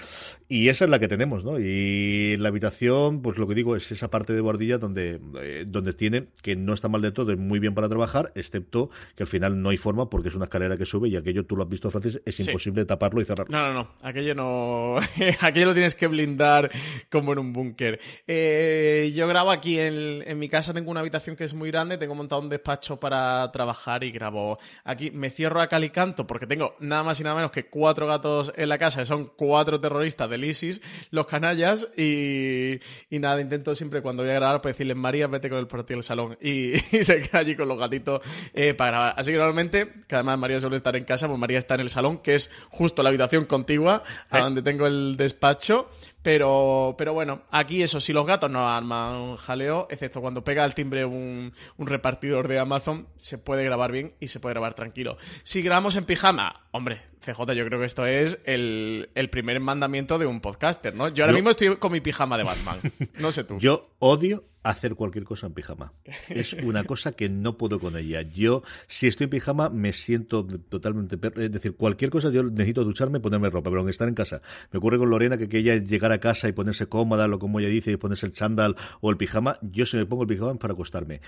y 0.48 0.70
esa 0.70 0.86
es 0.86 0.92
la 0.92 1.00
que 1.00 1.08
tenemos, 1.08 1.44
¿no? 1.44 1.60
Y 1.60 2.38
la 2.38 2.50
habitación, 2.50 3.22
pues 3.22 3.38
lo 3.38 3.48
que 3.48 3.56
digo 3.56 3.76
es 3.76 3.92
esa 3.92 4.10
parte 4.10 4.34
de 4.34 4.42
bordilla 4.42 4.78
donde, 4.78 5.20
eh, 5.42 5.66
donde 5.68 5.94
tiene, 5.94 6.28
que 6.42 6.56
no 6.56 6.74
está 6.74 6.90
mal 6.90 7.02
de 7.02 7.12
todo, 7.12 7.27
es 7.32 7.38
muy 7.38 7.60
bien 7.60 7.74
para 7.74 7.90
trabajar, 7.90 8.32
excepto 8.36 8.90
que 9.16 9.24
al 9.24 9.28
final 9.28 9.62
no 9.62 9.70
hay 9.70 9.78
forma 9.78 10.10
porque 10.10 10.30
es 10.30 10.36
una 10.36 10.46
escalera 10.46 10.78
que 10.78 10.86
sube 10.86 11.10
y 11.10 11.16
aquello 11.16 11.46
tú 11.46 11.56
lo 11.56 11.64
has 11.64 11.70
visto, 11.70 11.90
Francis, 11.90 12.22
es 12.26 12.40
imposible 12.40 12.86
taparlo 12.86 13.22
y 13.22 13.26
cerrarlo. 13.26 13.58
No, 13.58 13.68
no, 13.68 13.74
no, 13.74 13.88
aquello 14.02 14.36
no, 14.36 14.96
aquello 15.42 15.68
lo 15.68 15.74
tienes 15.74 15.96
que 15.96 16.08
blindar 16.08 16.72
como 17.12 17.34
en 17.34 17.40
un 17.40 17.54
búnker. 17.54 18.00
Eh, 18.28 19.12
yo 19.16 19.28
grabo 19.28 19.52
aquí 19.52 19.80
en, 19.80 20.24
en 20.26 20.40
mi 20.40 20.50
casa, 20.50 20.74
tengo 20.74 20.92
una 20.92 21.00
habitación 21.02 21.36
que 21.36 21.44
es 21.44 21.54
muy 21.54 21.72
grande, 21.72 21.98
tengo 21.98 22.16
montado 22.16 22.42
un 22.42 22.50
despacho 22.50 23.00
para 23.00 23.52
trabajar 23.52 24.04
y 24.04 24.12
grabo 24.12 24.58
aquí. 24.84 25.12
Me 25.12 25.30
cierro 25.30 25.62
a 25.62 25.68
calicanto 25.68 26.28
porque 26.28 26.48
tengo 26.48 26.76
nada 26.80 27.04
más 27.04 27.20
y 27.20 27.24
nada 27.24 27.36
menos 27.36 27.52
que 27.52 27.66
cuatro 27.66 28.08
gatos 28.08 28.52
en 28.56 28.70
la 28.70 28.78
casa, 28.78 29.04
son 29.06 29.32
cuatro 29.36 29.80
terroristas 29.80 30.30
del 30.30 30.46
ISIS, 30.46 30.82
los 31.12 31.28
canallas, 31.28 31.88
y, 31.98 32.80
y 33.10 33.20
nada, 33.20 33.42
intento 33.42 33.76
siempre 33.76 34.02
cuando 34.02 34.24
voy 34.24 34.32
a 34.32 34.36
grabar 34.36 34.62
pues 34.62 34.76
decirles, 34.76 34.98
María, 34.98 35.28
vete 35.28 35.50
con 35.50 35.60
el 35.60 35.68
partido 35.68 35.98
del 35.98 36.04
salón. 36.04 36.38
Y, 36.42 36.74
y, 36.96 37.04
se 37.04 37.17
queda 37.30 37.40
allí 37.40 37.56
con 37.56 37.68
los 37.68 37.78
gatitos 37.78 38.22
eh, 38.54 38.74
para 38.74 38.92
grabar. 38.92 39.14
Así 39.18 39.32
que 39.32 39.38
normalmente, 39.38 39.94
que 40.08 40.16
además 40.16 40.40
María 40.40 40.60
suele 40.60 40.76
estar 40.76 40.96
en 40.96 41.04
casa, 41.04 41.28
pues 41.28 41.40
María 41.40 41.58
está 41.58 41.76
en 41.76 41.82
el 41.82 41.90
salón, 41.90 42.20
que 42.20 42.36
es 42.36 42.50
justo 42.70 43.04
la 43.04 43.10
habitación 43.10 43.46
contigua 43.46 44.04
a 44.30 44.40
donde 44.40 44.62
tengo 44.62 44.88
el 44.88 45.18
despacho. 45.18 45.90
Pero, 46.24 46.96
pero 46.98 47.14
bueno, 47.14 47.44
aquí 47.52 47.82
eso, 47.84 48.00
si 48.00 48.12
los 48.12 48.26
gatos 48.26 48.52
no 48.52 48.68
arman 48.68 49.38
jaleo, 49.38 49.88
excepto 49.90 50.20
cuando 50.20 50.44
pega 50.44 50.64
al 50.64 50.74
timbre 50.74 51.06
un, 51.06 51.54
un, 51.78 51.88
repartidor 51.88 52.48
de 52.48 52.60
Amazon, 52.60 53.08
se 53.18 53.38
puede 53.38 53.64
grabar 53.64 53.92
bien 53.92 54.14
y 54.20 54.28
se 54.28 54.40
puede 54.40 54.54
grabar 54.54 54.74
tranquilo. 54.74 55.18
Si 55.44 55.62
grabamos 55.62 55.96
en 55.96 56.06
pijama, 56.06 56.68
hombre, 56.72 57.02
CJ, 57.24 57.54
yo 57.54 57.66
creo 57.66 57.80
que 57.80 57.86
esto 57.86 58.06
es 58.06 58.40
el, 58.46 59.10
el 59.16 59.30
primer 59.30 59.60
mandamiento 59.60 60.18
de 60.20 60.26
un 60.26 60.42
podcaster, 60.42 60.96
¿no? 60.96 61.08
Yo 61.08 61.24
ahora 61.24 61.32
Yo- 61.32 61.38
mismo 61.38 61.52
estoy 61.52 61.76
con 61.78 61.92
mi 61.94 62.02
pijama 62.02 62.38
de 62.38 62.44
Batman. 62.44 62.80
No 63.20 63.32
sé 63.32 63.44
tú. 63.44 63.58
Yo 63.60 63.90
odio 64.00 64.44
hacer 64.64 64.96
cualquier 64.96 65.24
cosa 65.24 65.48
en 65.48 65.54
pijama. 65.54 65.94
Es 66.28 66.52
una 66.52 66.84
cosa 66.84 67.14
que 67.14 67.30
no 67.30 67.58
puedo 67.58 67.80
con 67.80 67.96
ella. 67.96 68.22
Yo, 68.24 68.64
si 68.88 69.08
estoy 69.08 69.26
en 69.26 69.30
pijama, 69.30 69.70
me 69.70 69.94
siento 69.94 70.46
totalmente... 70.46 71.18
per- 71.18 71.40
Es 71.40 71.52
decir, 71.54 71.78
cualquier 71.78 72.12
cosa, 72.12 72.32
yo 72.32 72.44
necesito 72.44 72.84
ducharme 72.84 73.20
y 73.20 73.22
ponerme 73.22 73.50
ropa, 73.50 73.70
pero 73.70 73.80
aunque 73.80 73.92
estar 73.92 74.10
en 74.10 74.14
casa. 74.16 74.42
Me 74.74 74.80
ocurre 74.80 74.98
con 74.98 75.10
Lorena 75.10 75.38
que, 75.38 75.48
que 75.48 75.60
ella 75.60 75.80
a 76.12 76.20
casa 76.20 76.48
y 76.48 76.52
ponerse 76.52 76.88
cómoda, 76.88 77.28
lo 77.28 77.40
como 77.40 77.60
ella 77.60 77.70
dice, 77.70 77.92
y 77.92 77.98
ponerse 77.98 78.26
el 78.26 78.34
chándal 78.34 78.76
o 79.02 79.10
el 79.10 79.18
pijama, 79.18 79.60
yo 79.62 79.86
se 79.86 79.98
me 79.98 80.06
pongo 80.06 80.24
el 80.24 80.30
pijama 80.30 80.52
es 80.52 80.58
para 80.58 80.74
acostarme. 80.74 81.22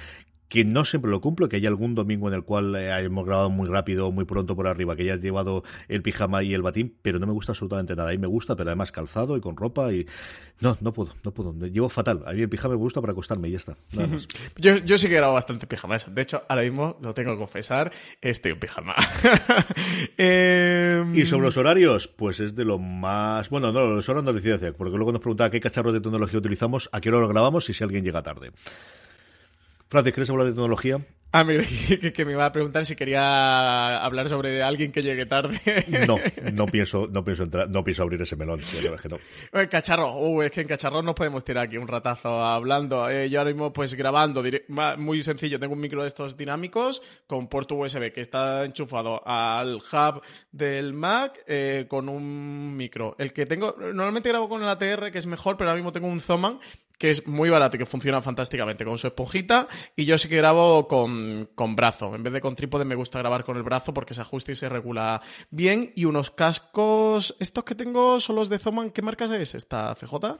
Que 0.49 0.65
no 0.65 0.83
siempre 0.83 1.09
lo 1.09 1.21
cumplo, 1.21 1.47
que 1.47 1.55
hay 1.55 1.65
algún 1.65 1.95
domingo 1.95 2.27
en 2.27 2.33
el 2.33 2.43
cual 2.43 2.75
eh, 2.75 2.89
hemos 2.99 3.25
grabado 3.25 3.49
muy 3.49 3.69
rápido 3.69 4.07
o 4.07 4.11
muy 4.11 4.25
pronto 4.25 4.55
por 4.55 4.67
arriba, 4.67 4.95
que 4.95 5.05
ya 5.05 5.13
has 5.13 5.21
llevado 5.21 5.63
el 5.87 6.01
pijama 6.01 6.43
y 6.43 6.53
el 6.53 6.61
batín, 6.61 6.95
pero 7.01 7.19
no 7.19 7.27
me 7.27 7.33
gusta 7.33 7.53
absolutamente 7.53 7.95
nada. 7.95 8.09
A 8.09 8.11
mí 8.11 8.17
me 8.17 8.27
gusta, 8.27 8.55
pero 8.55 8.69
además 8.69 8.91
calzado 8.91 9.37
y 9.37 9.41
con 9.41 9.55
ropa 9.55 9.93
y... 9.93 10.05
No, 10.59 10.77
no 10.81 10.91
puedo, 10.91 11.13
no 11.23 11.31
puedo. 11.31 11.53
Me 11.53 11.71
llevo 11.71 11.87
fatal. 11.87 12.21
A 12.25 12.33
mí 12.33 12.41
el 12.41 12.49
pijama 12.49 12.73
me 12.73 12.79
gusta 12.79 12.99
para 12.99 13.13
acostarme 13.13 13.47
y 13.47 13.51
ya 13.51 13.57
está. 13.57 13.77
Nada 13.93 14.07
más. 14.09 14.27
Yo, 14.57 14.75
yo 14.77 14.97
sí 14.97 15.07
que 15.07 15.15
grabo 15.15 15.33
bastante 15.33 15.67
pijama. 15.67 15.95
Eso. 15.95 16.11
De 16.11 16.21
hecho, 16.21 16.43
ahora 16.49 16.63
mismo, 16.63 16.97
lo 17.01 17.13
tengo 17.13 17.31
que 17.31 17.37
confesar, 17.37 17.91
estoy 18.19 18.51
en 18.51 18.59
pijama. 18.59 18.95
Em, 20.17 21.15
Y 21.15 21.25
sobre 21.25 21.45
los 21.45 21.55
horarios, 21.57 22.07
pues 22.09 22.39
es 22.39 22.55
de 22.55 22.65
lo 22.65 22.77
más... 22.77 23.49
Bueno, 23.49 23.71
no, 23.71 23.87
los 23.87 24.09
horarios 24.09 24.43
no 24.43 24.55
hacer, 24.55 24.75
porque 24.75 24.97
luego 24.97 25.11
nos 25.11 25.21
preguntaba 25.21 25.49
qué 25.49 25.61
cacharros 25.61 25.93
de 25.93 26.01
tecnología 26.01 26.39
utilizamos, 26.39 26.89
a 26.91 26.99
qué 26.99 27.09
hora 27.09 27.19
lo 27.19 27.27
grabamos 27.27 27.69
y 27.69 27.73
si 27.73 27.83
alguien 27.83 28.03
llega 28.03 28.21
tarde. 28.21 28.51
Francis, 29.89 30.13
¿quieres 30.13 30.29
hablar 30.29 30.45
de 30.45 30.51
tecnología? 30.51 31.03
Ah, 31.31 31.43
mira, 31.43 31.63
que, 31.87 32.13
que 32.13 32.25
me 32.25 32.33
iba 32.33 32.45
a 32.45 32.51
preguntar 32.51 32.85
si 32.85 32.95
quería 32.95 34.03
hablar 34.03 34.29
sobre 34.29 34.61
alguien 34.61 34.91
que 34.91 35.01
llegue 35.01 35.25
tarde. 35.25 35.59
No, 36.07 36.17
no 36.53 36.67
pienso, 36.67 37.07
no 37.11 37.23
pienso 37.23 37.43
entrar, 37.43 37.67
no 37.69 37.83
pienso 37.83 38.03
abrir 38.03 38.21
ese 38.21 38.35
melón. 38.35 38.59
es 38.59 39.01
que 39.01 39.09
no. 39.09 39.17
Eh, 39.53 39.67
Cacharro, 39.67 40.15
uh, 40.15 40.43
es 40.43 40.51
que 40.51 40.61
en 40.61 40.67
Cacharro 40.67 41.01
nos 41.01 41.15
podemos 41.15 41.43
tirar 41.43 41.65
aquí 41.65 41.77
un 41.77 41.87
ratazo 41.87 42.43
hablando. 42.43 43.09
Eh, 43.09 43.31
yo 43.31 43.39
ahora 43.39 43.51
mismo, 43.51 43.73
pues 43.73 43.95
grabando, 43.95 44.43
muy 44.97 45.23
sencillo, 45.23 45.59
tengo 45.59 45.73
un 45.73 45.79
micro 45.79 46.03
de 46.03 46.07
estos 46.07 46.37
dinámicos 46.37 47.01
con 47.25 47.47
puerto 47.47 47.73
USB 47.73 48.11
que 48.11 48.21
está 48.21 48.63
enchufado 48.65 49.27
al 49.27 49.77
hub 49.77 50.21
del 50.51 50.93
Mac 50.93 51.43
eh, 51.47 51.85
con 51.87 52.09
un 52.09 52.77
micro. 52.77 53.15
El 53.17 53.33
que 53.33 53.47
tengo, 53.47 53.75
normalmente 53.79 54.29
grabo 54.29 54.49
con 54.49 54.61
el 54.61 54.69
ATR, 54.69 55.11
que 55.11 55.17
es 55.17 55.25
mejor, 55.25 55.57
pero 55.57 55.71
ahora 55.71 55.79
mismo 55.79 55.91
tengo 55.91 56.07
un 56.07 56.21
Zoman 56.21 56.59
que 56.99 57.09
es 57.09 57.25
muy 57.25 57.49
barato 57.49 57.77
y 57.77 57.79
que 57.79 57.85
funciona 57.85 58.21
fantásticamente 58.21 58.83
con 58.85 58.97
su 58.97 59.07
esponjita. 59.07 59.67
Y 59.95 60.05
yo 60.05 60.17
sí 60.17 60.27
que 60.27 60.35
grabo 60.35 60.87
con, 60.87 61.49
con 61.55 61.75
brazo. 61.75 62.13
En 62.13 62.21
vez 62.21 62.33
de 62.33 62.41
con 62.41 62.55
trípode, 62.55 62.83
me 62.83 62.95
gusta 62.95 63.17
grabar 63.19 63.45
con 63.45 63.55
el 63.55 63.63
brazo 63.63 63.93
porque 63.93 64.13
se 64.13 64.21
ajusta 64.21 64.51
y 64.51 64.55
se 64.55 64.67
regula 64.67 65.21
bien. 65.49 65.93
Y 65.95 66.05
unos 66.05 66.29
cascos, 66.29 67.37
estos 67.39 67.63
que 67.63 67.73
tengo 67.73 68.19
son 68.19 68.35
los 68.35 68.49
de 68.49 68.59
Zoman. 68.59 68.91
¿Qué 68.91 69.01
marcas 69.01 69.31
es 69.31 69.55
esta, 69.55 69.95
CJ? 69.95 70.37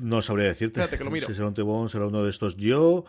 No 0.00 0.20
sabría 0.20 0.46
decirte. 0.46 0.80
Espérate 0.80 0.98
que 0.98 1.04
lo 1.04 1.10
miro. 1.12 1.28
Si 1.28 1.34
será 1.34 1.46
un 1.46 1.54
Tebón, 1.54 1.88
será 1.88 2.08
uno 2.08 2.24
de 2.24 2.30
estos. 2.30 2.56
Yo. 2.56 3.04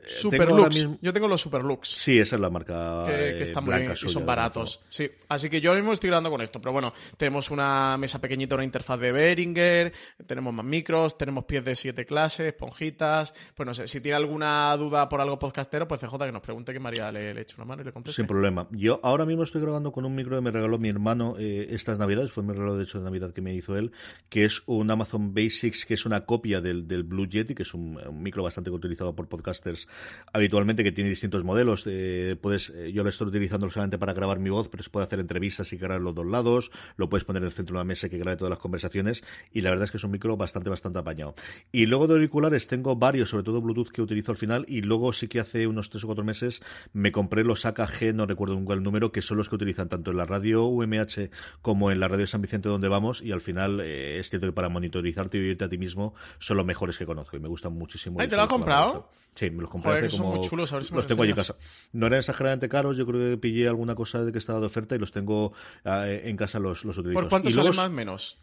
Eh, 0.00 0.04
Super 0.08 0.40
tengo 0.40 0.52
ahora 0.52 0.64
Lux. 0.66 0.76
mismo- 0.76 0.98
Yo 1.02 1.12
tengo 1.12 1.28
los 1.28 1.40
Super 1.40 1.62
Lux. 1.64 1.88
Sí, 1.88 2.18
esa 2.18 2.36
es 2.36 2.40
la 2.42 2.50
marca. 2.50 3.04
Que, 3.06 3.30
eh, 3.30 3.36
que 3.38 3.42
están 3.44 3.64
muy 3.64 3.74
bien 3.76 3.92
y 3.92 4.08
son 4.08 4.24
baratos. 4.24 4.80
Sí, 4.88 5.10
así 5.28 5.50
que 5.50 5.60
yo 5.60 5.70
ahora 5.70 5.80
mismo 5.80 5.92
estoy 5.92 6.08
grabando 6.08 6.30
con 6.30 6.40
esto. 6.40 6.60
Pero 6.60 6.72
bueno, 6.72 6.92
tenemos 7.16 7.50
una 7.50 7.96
mesa 7.98 8.20
pequeñita, 8.20 8.54
una 8.54 8.64
interfaz 8.64 8.98
de 9.00 9.12
Behringer, 9.12 9.92
tenemos 10.26 10.54
más 10.54 10.64
micros, 10.64 11.18
tenemos 11.18 11.44
pies 11.44 11.64
de 11.64 11.74
siete 11.74 12.06
clases, 12.06 12.46
esponjitas. 12.46 13.34
Pues 13.54 13.66
no 13.66 13.74
sé, 13.74 13.86
si 13.86 14.00
tiene 14.00 14.16
alguna 14.16 14.76
duda 14.76 15.08
por 15.08 15.20
algo 15.20 15.38
podcastero, 15.38 15.86
pues 15.88 16.00
CJ 16.00 16.26
que 16.26 16.32
nos 16.32 16.42
pregunte 16.42 16.72
que 16.72 16.80
María 16.80 17.10
le, 17.12 17.34
le 17.34 17.40
eche 17.42 17.56
una 17.56 17.64
mano 17.64 17.82
y 17.82 17.84
le 17.84 17.92
conteste. 17.92 18.16
Sin 18.16 18.26
problema. 18.26 18.68
Yo 18.70 19.00
ahora 19.02 19.26
mismo 19.26 19.42
estoy 19.42 19.60
grabando 19.60 19.92
con 19.92 20.04
un 20.04 20.14
micro 20.14 20.36
que 20.36 20.42
me 20.42 20.50
regaló 20.50 20.78
mi 20.78 20.88
hermano 20.88 21.34
eh, 21.38 21.66
estas 21.70 21.98
navidades, 21.98 22.30
fue 22.32 22.42
mi 22.42 22.52
regalo 22.52 22.76
de 22.76 22.84
hecho 22.84 22.98
de 22.98 23.04
Navidad 23.04 23.32
que 23.32 23.40
me 23.40 23.54
hizo 23.54 23.76
él, 23.76 23.92
que 24.28 24.44
es 24.44 24.62
un 24.66 24.90
Amazon 24.90 25.34
Basics, 25.34 25.84
que 25.86 25.94
es 25.94 26.06
una 26.06 26.24
copia 26.24 26.60
del, 26.60 26.86
del 26.86 27.02
Blue 27.04 27.26
Yeti, 27.28 27.54
que 27.54 27.62
es 27.62 27.74
un, 27.74 27.98
un 28.06 28.22
micro 28.22 28.42
bastante 28.42 28.70
utilizado 28.70 29.14
por 29.14 29.28
podcasters 29.28 29.87
habitualmente, 30.32 30.84
que 30.84 30.92
tiene 30.92 31.10
distintos 31.10 31.44
modelos. 31.44 31.84
eh, 31.86 32.36
puedes, 32.40 32.70
eh, 32.70 32.92
yo 32.92 33.02
lo 33.02 33.08
estoy 33.08 33.28
utilizando 33.28 33.68
solamente 33.70 33.98
para 33.98 34.12
grabar 34.12 34.38
mi 34.38 34.50
voz, 34.50 34.68
pero 34.68 34.82
se 34.82 34.90
puede 34.90 35.04
hacer 35.04 35.20
entrevistas 35.20 35.72
y 35.72 35.76
grabar 35.76 36.00
los 36.00 36.14
dos 36.14 36.26
lados, 36.26 36.70
lo 36.96 37.08
puedes 37.08 37.24
poner 37.24 37.42
en 37.42 37.46
el 37.46 37.52
centro 37.52 37.74
de 37.74 37.80
una 37.80 37.84
mesa 37.84 38.08
que 38.08 38.18
grabe 38.18 38.36
todas 38.36 38.50
las 38.50 38.58
conversaciones, 38.58 39.22
y 39.52 39.60
la 39.60 39.70
verdad 39.70 39.84
es 39.84 39.90
que 39.90 39.96
es 39.96 40.04
un 40.04 40.10
micro 40.10 40.36
bastante, 40.36 40.70
bastante 40.70 40.98
apañado. 40.98 41.34
Y 41.72 41.86
luego 41.86 42.06
de 42.06 42.14
auriculares 42.14 42.68
tengo 42.68 42.96
varios, 42.96 43.30
sobre 43.30 43.44
todo 43.44 43.60
Bluetooth 43.60 43.90
que 43.90 44.02
utilizo 44.02 44.32
al 44.32 44.38
final, 44.38 44.64
y 44.68 44.82
luego 44.82 45.12
sí 45.12 45.28
que 45.28 45.40
hace 45.40 45.66
unos 45.66 45.90
tres 45.90 46.04
o 46.04 46.06
cuatro 46.06 46.24
meses 46.24 46.60
me 46.92 47.12
compré 47.12 47.44
los 47.44 47.64
AKG, 47.66 48.14
no 48.14 48.26
recuerdo 48.26 48.54
nunca 48.54 48.74
el 48.74 48.82
número, 48.82 49.12
que 49.12 49.22
son 49.22 49.36
los 49.36 49.48
que 49.48 49.54
utilizan 49.54 49.88
tanto 49.88 50.10
en 50.10 50.16
la 50.16 50.26
radio 50.26 50.66
UMH 50.66 51.30
como 51.62 51.90
en 51.90 52.00
la 52.00 52.08
radio 52.08 52.26
San 52.26 52.42
Vicente 52.42 52.68
donde 52.68 52.88
vamos, 52.88 53.22
y 53.22 53.32
al 53.32 53.40
final 53.40 53.80
eh, 53.80 54.18
es 54.18 54.30
cierto 54.30 54.46
que 54.46 54.52
para 54.52 54.68
monitorizarte 54.68 55.38
y 55.38 55.40
oírte 55.40 55.64
a 55.64 55.68
ti 55.68 55.78
mismo 55.78 56.14
son 56.38 56.56
los 56.56 56.66
mejores 56.66 56.98
que 56.98 57.06
conozco 57.06 57.36
y 57.36 57.40
me 57.40 57.48
gustan 57.48 57.74
muchísimo. 57.74 58.18
¿te 58.18 58.36
lo 58.36 58.42
has 58.42 58.48
comprado? 58.48 59.10
Sí, 59.34 59.50
me 59.50 59.62
los 59.62 59.70
compré 59.70 59.77
Joder, 59.82 60.04
hace 60.06 60.16
son 60.16 60.26
muy 60.26 60.36
como... 60.36 60.48
chulos, 60.48 60.72
a 60.72 60.76
ver 60.76 60.84
si 60.84 60.92
me 60.92 60.96
los 60.96 61.06
tengo 61.06 61.22
allí 61.22 61.30
en 61.30 61.36
casa. 61.36 61.56
No 61.92 62.06
eran 62.06 62.18
exageradamente 62.18 62.68
caros, 62.68 62.96
yo 62.96 63.06
creo 63.06 63.30
que 63.30 63.36
pillé 63.38 63.68
alguna 63.68 63.94
cosa 63.94 64.24
de 64.24 64.32
que 64.32 64.38
estaba 64.38 64.60
de 64.60 64.66
oferta 64.66 64.94
y 64.94 64.98
los 64.98 65.12
tengo 65.12 65.52
eh, 65.84 66.22
en 66.24 66.36
casa 66.36 66.58
los, 66.58 66.84
los 66.84 66.98
utilizo. 66.98 67.20
¿Por 67.20 67.28
cuánto 67.28 67.48
y 67.48 67.52
sale 67.52 67.64
luego 67.64 67.76
más 67.76 67.90
menos? 67.90 68.38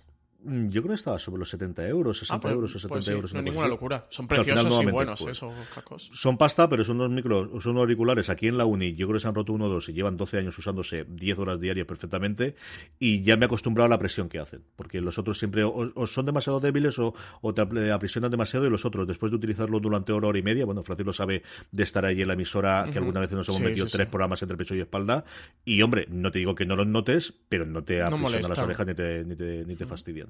Mm, 0.46 0.70
Yo 0.70 0.82
creo 0.82 0.89
que 0.91 0.96
estaba 0.96 1.18
sobre 1.20 1.39
los 1.39 1.50
70 1.50 1.88
euros, 1.88 2.20
60 2.20 2.36
Ah, 2.36 2.39
pues- 2.41 2.54
euros 2.54 2.76
o 2.76 2.80
70 2.80 2.93
pues 2.93 3.06
sí, 3.06 3.12
euros. 3.12 3.34
no 3.34 3.39
es 3.39 3.46
ninguna 3.46 3.68
locura. 3.68 4.06
Son 4.10 4.28
preciosos 4.28 4.82
y 4.82 4.86
buenos 4.86 5.22
pues, 5.22 5.38
esos 5.38 5.54
cacos. 5.74 6.10
Son 6.14 6.38
pasta, 6.38 6.70
pero 6.70 6.84
son 6.84 6.98
unos 6.98 7.10
micros, 7.12 7.50
son 7.64 7.72
unos 7.72 7.82
auriculares 7.82 8.30
aquí 8.30 8.48
en 8.48 8.58
la 8.58 8.66
uni. 8.66 8.93
Yo 8.96 9.08
creo 9.08 9.16
que 9.16 9.22
se 9.22 9.28
han 9.28 9.36
roto 9.36 9.54
uno 9.54 9.66
o 9.66 9.70
dos 9.70 9.89
y 9.89 9.93
llevan 9.93 10.18
12 10.18 10.38
años 10.38 10.58
usándose 10.58 11.06
10 11.10 11.39
horas 11.39 11.60
diarias 11.60 11.88
perfectamente. 11.88 12.56
Y 13.00 13.22
ya 13.24 13.38
me 13.38 13.46
he 13.46 13.48
acostumbrado 13.48 13.86
a 13.88 13.89
la 13.89 13.98
presión 13.98 14.30
que 14.30 14.39
hacen. 14.39 14.64
Porque 14.76 15.02
los 15.02 15.18
otros 15.18 15.38
siempre 15.39 15.64
o, 15.64 15.91
o 15.96 16.08
son 16.08 16.26
demasiado 16.26 16.60
débiles 16.60 17.00
o, 17.00 17.14
o 17.41 17.54
te 17.54 17.62
aprisionan 17.91 18.30
demasiado. 18.30 18.68
Y 18.68 18.70
los 18.70 18.86
otros, 18.86 19.08
después 19.08 19.32
de 19.32 19.38
utilizarlo 19.38 19.80
durante 19.80 20.14
hora, 20.14 20.28
hora 20.28 20.38
y 20.39 20.43
media, 20.43 20.66
bueno, 20.66 20.84
Francis 20.84 21.06
lo 21.06 21.14
sabe 21.14 21.41
de 21.72 21.84
estar 21.84 22.06
ahí 22.06 22.22
en 22.22 22.28
la 22.28 22.34
emisora, 22.36 22.84
que 22.86 22.91
Ujú. 22.91 23.00
alguna 23.00 23.20
vez 23.22 23.32
nos 23.32 23.48
hemos 23.50 23.58
Sí, 23.58 23.64
metido 23.64 23.88
sí, 23.88 23.93
tres 23.98 24.08
programas 24.08 24.41
entre 24.43 24.58
pecho 24.58 24.76
y 24.76 24.80
espalda. 24.80 25.26
Y 25.66 25.82
hombre, 25.82 26.06
no 26.10 26.32
te 26.32 26.39
digo 26.39 26.54
que 26.56 26.66
no 26.66 26.76
los 26.76 26.88
notes, 26.88 27.34
pero 27.50 27.66
no 27.66 27.84
te 27.84 28.02
aprisionan 28.04 28.50
las 28.50 28.60
orejas 28.60 28.86
ni 28.86 28.93
te, 28.93 29.24
ni 29.26 29.36
te, 29.36 29.66
ni 29.66 29.76
te 29.76 29.86
fastidian. 29.86 30.28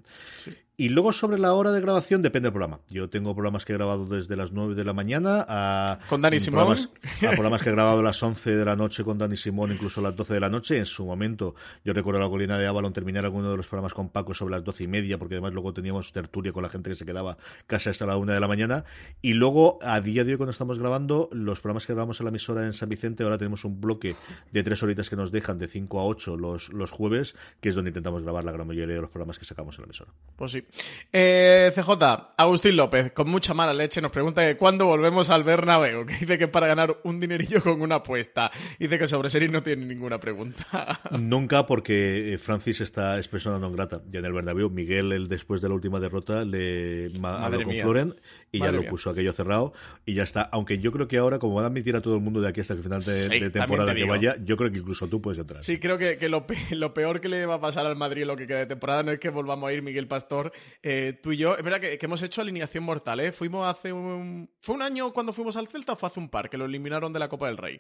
Y 0.78 0.89
luego 0.89 1.14
sobre 1.14 1.39
la 1.39 1.53
hora 1.53 1.72
de 1.72 1.80
grabación 1.80 2.22
depende 2.22 2.47
del 2.47 2.53
programa. 2.53 2.82
Yo 2.89 3.10
tengo 3.10 3.34
programas 3.34 3.64
que 3.64 3.72
he 3.72 3.78
grabado 3.78 4.06
desde 4.06 4.36
las 4.36 4.51
9 4.51 4.76
de 4.76 4.84
la 4.84 4.91
mañana 4.91 5.45
a... 5.47 5.99
Con 6.10 6.20
Dani 6.20 6.38
Simón. 6.38 6.66
Programas, 6.66 6.89
a 7.24 7.32
programas 7.32 7.62
que 7.62 7.70
he 7.70 7.72
grabado 7.72 7.99
a 7.99 8.03
las 8.03 8.22
11 8.22 8.58
de 8.58 8.66
la 8.66 8.76
noche 8.76 9.06
con 9.06 9.18
Dani 9.18 9.38
Simón, 9.38 9.72
incluso 9.72 10.01
a 10.01 10.03
las 10.03 10.18
12 10.18 10.34
de 10.34 10.39
la 10.41 10.49
noche. 10.49 10.78
En 10.78 10.86
su 10.86 11.06
momento, 11.06 11.56
yo 11.86 11.93
recuerdo 11.93 12.20
la 12.20 12.28
colina 12.28 12.58
de 12.58 12.68
Avalon 12.68 12.91
terminar 12.91 13.24
alguno 13.24 13.51
de 13.51 13.56
los 13.56 13.70
programas 13.70 13.93
con 13.93 14.10
Paco 14.10 14.34
sobre 14.34 14.51
las 14.51 14.66
12 14.66 14.84
y 14.84 14.88
media, 14.88 15.18
porque 15.18 15.36
además 15.36 15.53
luego 15.53 15.74
teníamos 15.74 16.12
tertulia 16.12 16.51
con 16.51 16.64
la 16.64 16.70
gente 16.70 16.89
que 16.89 16.97
se 16.97 17.06
quedaba 17.06 17.38
casi 17.68 17.89
hasta 17.89 18.06
la 18.06 18.18
1 18.18 18.34
de 18.34 18.39
la 18.41 18.47
mañana. 18.49 18.84
Y 19.22 19.34
luego, 19.34 19.80
a 19.82 20.01
día 20.01 20.26
de 20.26 20.34
hoy, 20.34 20.38
cuando 20.38 20.51
estamos 20.51 20.78
grabando, 20.78 21.30
los 21.32 21.62
programas 21.62 21.88
que 21.88 21.93
grabamos 21.93 22.20
en 22.20 22.26
la 22.26 22.30
emisora 22.32 22.66
en 22.66 22.74
San 22.74 22.89
Vicente, 22.89 23.24
ahora 23.24 23.38
tenemos 23.38 23.64
un 23.64 23.80
bloque 23.80 24.18
de 24.51 24.64
tres 24.64 24.84
horitas 24.84 25.10
que 25.10 25.16
nos 25.16 25.32
dejan 25.32 25.58
de 25.58 25.70
5 25.70 25.99
a 26.01 26.06
8 26.06 26.36
los, 26.36 26.74
los 26.74 26.91
jueves, 26.91 27.34
que 27.62 27.70
es 27.70 27.76
donde 27.76 27.91
intentamos 27.91 28.24
grabar 28.24 28.43
la 28.43 28.51
gran 28.51 28.68
mayoría 28.68 28.95
de 28.95 29.01
los 29.01 29.10
programas 29.10 29.39
que 29.39 29.45
sacamos 29.45 29.78
en 29.78 29.84
la 29.84 29.86
emisora. 29.86 29.95
Pues 30.36 30.52
sí. 30.52 30.66
Eh, 31.14 31.72
CJ, 31.74 31.91
Agustín 32.36 32.76
López, 32.76 33.14
con 33.14 33.30
mucha 33.30 33.54
mala 33.54 33.74
leche, 33.74 34.02
nos 34.02 34.12
pregunta 34.12 34.46
que 34.46 34.58
cuándo 34.58 34.86
volvemos 34.86 35.30
al 35.30 35.46
Bernabéu, 35.46 36.06
que 36.06 36.14
dice 36.18 36.38
que 36.38 36.50
para 36.50 36.68
ganar 36.68 36.98
un 37.06 37.22
dinerillo 37.22 37.64
con 37.64 37.82
una 37.82 37.96
apuesta. 37.96 38.52
Dice 38.78 39.00
que 39.00 39.08
sobre 39.08 39.30
series 39.30 39.54
no 39.54 39.64
tiene 39.64 39.86
ninguna 39.86 40.20
pregunta. 40.20 41.00
Nunca, 41.18 41.66
porque 41.66 42.34
eh, 42.34 42.38
Francis 42.38 42.82
está 42.82 43.18
es 43.18 43.30
persona 43.30 43.60
non 43.60 43.72
grata. 43.72 44.02
Ya 44.12 44.20
en 44.20 44.26
el 44.26 44.34
Bernabéu, 44.34 44.70
Miguel, 44.70 45.14
el, 45.14 45.30
después 45.30 45.62
de 45.62 45.70
la 45.70 45.76
última 45.76 46.02
derrota, 46.02 46.43
le 46.43 47.12
habló 47.24 47.64
con 47.64 47.78
Floren 47.78 48.16
y 48.52 48.60
Madre 48.60 48.72
ya 48.72 48.76
lo 48.76 48.82
mía. 48.82 48.89
puso 48.89 49.10
aquello 49.12 49.32
cerrado 49.32 49.72
y 50.06 50.16
ya 50.16 50.24
está. 50.24 50.41
Aunque 50.52 50.80
yo 50.80 50.91
creo 50.91 51.08
que 51.08 51.16
ahora, 51.18 51.39
como 51.39 51.56
van 51.56 51.64
a 51.64 51.68
admitir 51.68 51.96
a 51.96 52.02
todo 52.02 52.16
el 52.16 52.22
mundo 52.22 52.41
de 52.41 52.50
aquí 52.50 52.60
hasta 52.60 52.74
el 52.74 52.84
final 52.84 53.00
de, 53.00 53.14
Sí, 53.14 53.39
de 53.39 53.50
temporada 53.52 53.93
te 53.93 54.00
que 54.00 54.06
vaya, 54.06 54.36
yo 54.43 54.58
creo 54.58 54.70
que 54.70 54.80
incluso 54.80 55.08
tú 55.08 55.22
puedes 55.22 55.39
entrar. 55.39 55.64
Sí, 55.64 55.80
creo 55.80 55.98
que, 55.98 56.18
que 56.18 56.28
lo, 56.28 56.46
pe- 56.46 56.76
lo 56.76 56.93
peor 56.93 57.22
que 57.22 57.30
le 57.30 57.46
va 57.46 57.54
a 57.56 57.62
pasar 57.62 57.86
al 57.86 57.96
Madrid 57.96 58.26
lo 58.26 58.36
que 58.36 58.48
queda 58.48 58.60
de 58.60 58.66
temporada 58.66 59.02
no 59.04 59.12
es 59.14 59.20
que 59.20 59.30
volvamos 59.30 59.70
a 59.70 59.72
ir 59.72 59.82
Miguel 59.86 60.07
Pastor, 60.07 60.51
eh, 60.83 61.17
tú 61.23 61.31
y 61.31 61.38
yo. 61.38 61.55
Es 61.55 61.63
verdad 61.63 61.79
que, 61.79 61.97
que 61.97 62.05
hemos 62.05 62.21
hecho 62.21 62.41
alineación 62.41 62.83
mortal, 62.83 63.21
¿eh? 63.21 63.31
Fuimos 63.31 63.65
hace 63.65 63.93
un... 63.93 64.49
¿Fue 64.59 64.75
un 64.75 64.81
año 64.81 65.13
cuando 65.13 65.31
fuimos 65.31 65.55
al 65.55 65.69
Celta 65.69 65.93
o 65.93 65.95
fue 65.95 66.07
hace 66.07 66.19
un 66.19 66.29
par 66.29 66.49
que 66.49 66.57
lo 66.57 66.65
eliminaron 66.65 67.13
de 67.13 67.19
la 67.19 67.29
Copa 67.29 67.47
del 67.47 67.57
Rey? 67.57 67.79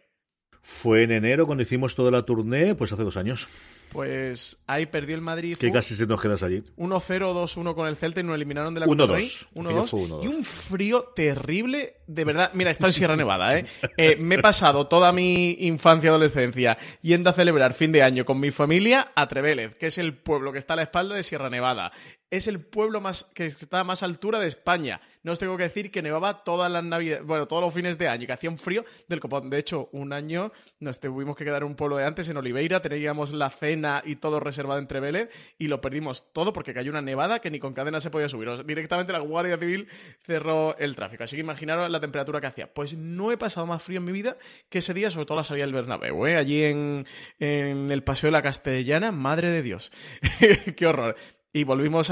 Fue 0.61 1.03
en 1.03 1.11
enero 1.11 1.45
cuando 1.45 1.61
hicimos 1.61 1.93
toda 1.93 2.09
la 2.09 2.23
tournée, 2.23 2.73
pues 2.73 2.91
hace 2.91 3.03
dos 3.03 3.17
años, 3.17 3.47
Pues 3.95 4.57
ahí 4.67 4.87
perdió 4.87 5.15
el 5.15 5.21
Madrid. 5.21 5.57
que 5.57 5.71
casi 5.71 5.95
se 5.95 6.05
nos 6.05 6.21
quedas 6.21 6.43
allí. 6.43 6.61
1-0, 6.77 6.99
2-1 7.33 7.75
con 7.75 7.87
el 7.87 7.95
Celta 7.95 8.19
y 8.19 8.23
nos 8.23 8.35
eliminaron 8.35 8.73
de 8.73 8.81
la 8.81 8.87
Copa 8.87 9.03
del 9.03 9.09
1-2. 9.09 9.13
Rey. 9.13 9.31
Aquello 9.65 9.87
fue 9.87 10.01
1-2. 10.01 10.09
1-2. 10.09 10.23
Y 10.25 10.27
un 10.27 10.43
frío 10.43 11.13
terrible, 11.15 11.95
de 12.05 12.25
verdad. 12.25 12.51
Mira, 12.53 12.71
estado 12.71 12.89
en 12.89 12.93
Sierra 12.93 13.15
Nevada, 13.15 13.57
¿eh? 13.57 13.65
Eh, 13.97 14.17
Me 14.19 14.35
he 14.35 14.39
pasado 14.39 14.87
toda 14.87 15.13
mi 15.13 15.51
infancia 15.61 16.07
y 16.07 16.09
adolescencia 16.09 16.77
yendo 17.01 17.29
a 17.29 17.33
celebrar 17.33 17.73
fin 17.73 17.93
de 17.93 18.03
año 18.03 18.25
con 18.25 18.37
mi 18.37 18.51
familia 18.51 19.13
a 19.15 19.29
Trevélez, 19.29 19.77
que 19.77 19.87
es 19.87 19.97
el 19.97 20.13
pueblo 20.13 20.51
que 20.51 20.59
está 20.59 20.73
a 20.73 20.75
la 20.75 20.83
espalda 20.83 21.15
de 21.15 21.23
Sierra 21.23 21.49
Nevada. 21.49 21.93
Es 22.29 22.47
el 22.47 22.59
pueblo 22.59 22.99
más 22.99 23.23
que 23.33 23.45
está 23.45 23.79
a 23.79 23.83
más 23.85 24.03
altura 24.03 24.39
de 24.39 24.47
España. 24.47 24.99
No 25.25 25.31
os 25.31 25.39
tengo 25.39 25.57
que 25.57 25.63
decir 25.63 25.89
que 25.89 26.03
nevaba 26.03 26.43
todas 26.43 26.71
las 26.71 26.83
navidades, 26.83 27.25
bueno, 27.25 27.47
todos 27.47 27.63
los 27.63 27.73
fines 27.73 27.97
de 27.97 28.07
año 28.07 28.25
y 28.25 28.27
que 28.27 28.33
hacía 28.33 28.47
un 28.47 28.59
frío 28.59 28.85
del 29.07 29.19
copón. 29.19 29.49
De 29.49 29.57
hecho, 29.57 29.89
un 29.91 30.13
año 30.13 30.51
nos 30.79 30.99
tuvimos 30.99 31.35
que 31.35 31.43
quedar 31.43 31.63
en 31.63 31.69
un 31.69 31.75
pueblo 31.75 31.97
de 31.97 32.05
antes, 32.05 32.29
en 32.29 32.37
Oliveira, 32.37 32.79
teníamos 32.79 33.33
la 33.33 33.49
cena 33.49 34.03
y 34.05 34.17
todo 34.17 34.39
reservado 34.39 34.79
en 34.79 34.85
Trevélez 34.85 35.31
y 35.57 35.67
lo 35.67 35.81
perdimos 35.81 36.31
todo 36.31 36.53
porque 36.53 36.75
cayó 36.75 36.91
una 36.91 37.01
nevada 37.01 37.39
que 37.39 37.49
ni 37.49 37.57
con 37.57 37.73
cadena 37.73 37.99
se 37.99 38.11
podía 38.11 38.29
subir. 38.29 38.65
Directamente 38.67 39.13
la 39.13 39.19
Guardia 39.19 39.57
Civil 39.57 39.87
cerró 40.21 40.77
el 40.77 40.95
tráfico. 40.95 41.23
Así 41.23 41.35
que 41.35 41.41
imaginaros 41.41 41.89
la 41.89 41.99
temperatura 41.99 42.39
que 42.39 42.45
hacía. 42.45 42.71
Pues 42.71 42.93
no 42.93 43.31
he 43.31 43.37
pasado 43.37 43.65
más 43.65 43.81
frío 43.81 43.97
en 43.97 44.05
mi 44.05 44.11
vida 44.11 44.37
que 44.69 44.77
ese 44.77 44.93
día, 44.93 45.09
sobre 45.09 45.25
todo 45.25 45.37
la 45.37 45.43
salida 45.43 45.65
del 45.65 45.73
Bernabéu, 45.73 46.27
¿eh? 46.27 46.35
allí 46.35 46.65
en, 46.65 47.07
en 47.39 47.89
el 47.89 48.03
Paseo 48.03 48.27
de 48.27 48.33
la 48.33 48.43
Castellana. 48.43 49.11
Madre 49.11 49.49
de 49.49 49.63
Dios. 49.63 49.91
Qué 50.77 50.85
horror. 50.85 51.15
Y 51.51 51.63
volvimos 51.63 52.11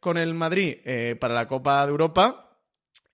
con 0.00 0.16
el 0.18 0.34
Madrid 0.34 0.78
eh, 0.84 1.14
para 1.20 1.34
la 1.34 1.46
Copa 1.46 1.84
de 1.84 1.90
Europa 1.90 2.47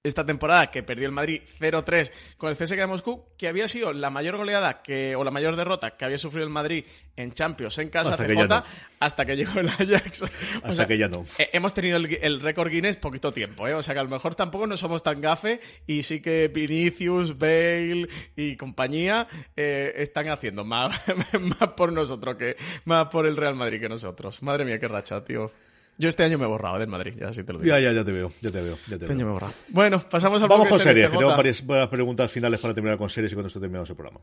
esta 0.05 0.27
temporada 0.27 0.71
que 0.71 0.83
perdió 0.83 1.07
el 1.07 1.13
Madrid 1.13 1.41
0-3 1.59 2.13
con 2.37 2.51
el 2.51 2.57
CSKA 2.59 2.77
de 2.77 2.87
Moscú, 2.87 3.25
que 3.39 3.49
había 3.49 3.67
sido 3.69 3.95
la 3.95 4.11
mayor 4.11 4.37
goleada 4.37 4.83
que, 4.83 5.17
o 5.17 5.25
la 5.25 5.31
mayor 5.31 5.57
derrota 5.57 5.97
que 5.97 6.05
había 6.05 6.19
sufrido 6.19 6.45
el 6.47 6.53
Madrid 6.53 6.85
en 7.17 7.33
Champions 7.33 7.79
en 7.79 7.89
casa 7.89 8.11
Hasta 8.13 8.27
que 8.27 8.35
CJ, 8.35 8.47
no. 8.47 8.65
hasta 9.01 9.25
que 9.25 9.35
llegó 9.37 9.61
el 9.61 9.69
Ajax. 9.71 10.23
O 10.55 10.57
Hasta 10.57 10.73
sea, 10.73 10.87
que 10.87 10.99
ya 10.99 11.09
no. 11.09 11.25
eh, 11.39 11.49
hemos 11.55 11.73
tenido 11.73 11.97
el, 11.97 12.19
el 12.21 12.41
récord 12.43 12.71
Guinness 12.71 12.99
poquito 12.99 13.33
tiempo, 13.33 13.67
¿eh? 13.67 13.73
O 13.73 13.83
sea 13.83 13.95
que 13.95 14.01
a 14.01 14.05
lo 14.05 14.11
mejor 14.11 14.35
tampoco 14.35 14.67
no 14.67 14.77
somos 14.77 15.03
tan 15.03 15.23
gafe 15.23 15.61
y 15.87 16.03
sí 16.03 16.21
que 16.21 16.49
Vinicius, 16.49 17.39
Bale 17.39 18.07
y 18.37 18.57
compañía 18.57 19.27
eh, 19.57 19.93
están 19.97 20.29
haciendo 20.29 20.65
más, 20.65 21.01
más 21.61 21.71
por 21.71 21.93
nosotros 21.93 22.37
que 22.37 22.57
más 22.85 23.07
por 23.07 23.27
el 23.27 23.39
Real 23.39 23.55
Madrid 23.55 23.81
que 23.81 23.89
nosotros. 23.89 24.43
Madre 24.43 24.67
mía, 24.67 24.79
qué 24.79 24.87
racha, 24.89 25.25
tío. 25.25 25.51
Yo 25.97 26.09
este 26.09 26.25
año 26.25 26.39
me 26.39 26.45
he 26.45 26.49
borrado 26.49 26.79
del 26.79 26.89
Madrid, 26.89 27.15
ya 27.19 27.33
sí 27.33 27.45
te 27.45 27.53
lo 27.53 27.61
digo. 27.61 27.73
Ya, 27.75 27.81
ya, 27.81 27.93
ya 27.93 28.05
te 28.05 28.11
veo, 28.13 28.33
ya 28.41 28.51
te 28.51 28.61
veo. 28.61 28.77
Ya 28.89 28.99
te 28.99 29.05
Este 29.05 29.13
año 29.13 29.19
veo. 29.19 29.27
me 29.27 29.31
he 29.31 29.33
borrado. 29.35 29.53
Bueno, 29.69 30.01
pasamos 30.11 30.43
al 30.43 30.49
Vamos 30.49 30.69
con 30.69 30.81
series, 30.81 31.09
que 31.11 31.17
tengo 31.19 31.31
varias, 31.37 31.65
varias 31.65 31.89
preguntas 31.89 32.31
finales 32.33 32.59
para 32.61 32.75
terminar 32.75 32.99
con 32.99 33.09
series 33.09 33.33
y 33.33 33.37
con 33.37 33.47
esto 33.47 33.61
terminamos 33.61 33.89
el 33.91 33.97
programa. 33.97 34.21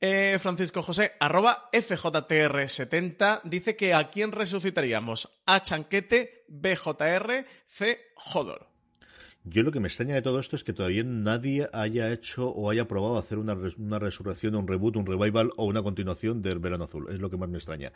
Eh, 0.00 0.38
Francisco 0.40 0.80
José, 0.82 1.12
arroba 1.18 1.70
FJTR70, 1.72 3.40
dice 3.44 3.76
que 3.76 3.94
a 3.94 4.08
quién 4.10 4.32
resucitaríamos, 4.32 5.28
A 5.46 5.60
Chanquete, 5.60 6.44
BJR, 6.48 7.44
C 7.66 7.98
Jodor. 8.16 8.68
Yo 9.44 9.62
lo 9.62 9.72
que 9.72 9.80
me 9.80 9.88
extraña 9.88 10.14
de 10.14 10.20
todo 10.20 10.40
esto 10.40 10.56
es 10.56 10.64
que 10.64 10.74
todavía 10.74 11.04
nadie 11.04 11.66
haya 11.72 12.12
hecho 12.12 12.48
o 12.50 12.70
haya 12.70 12.86
probado 12.86 13.16
hacer 13.16 13.38
una, 13.38 13.54
res- 13.54 13.76
una 13.78 13.98
resurrección, 13.98 14.54
un 14.56 14.68
reboot, 14.68 14.96
un 14.96 15.06
revival 15.06 15.52
o 15.56 15.64
una 15.64 15.82
continuación 15.82 16.42
del 16.42 16.58
Verano 16.58 16.84
Azul. 16.84 17.06
Es 17.10 17.18
lo 17.20 17.30
que 17.30 17.38
más 17.38 17.48
me 17.48 17.56
extraña. 17.56 17.92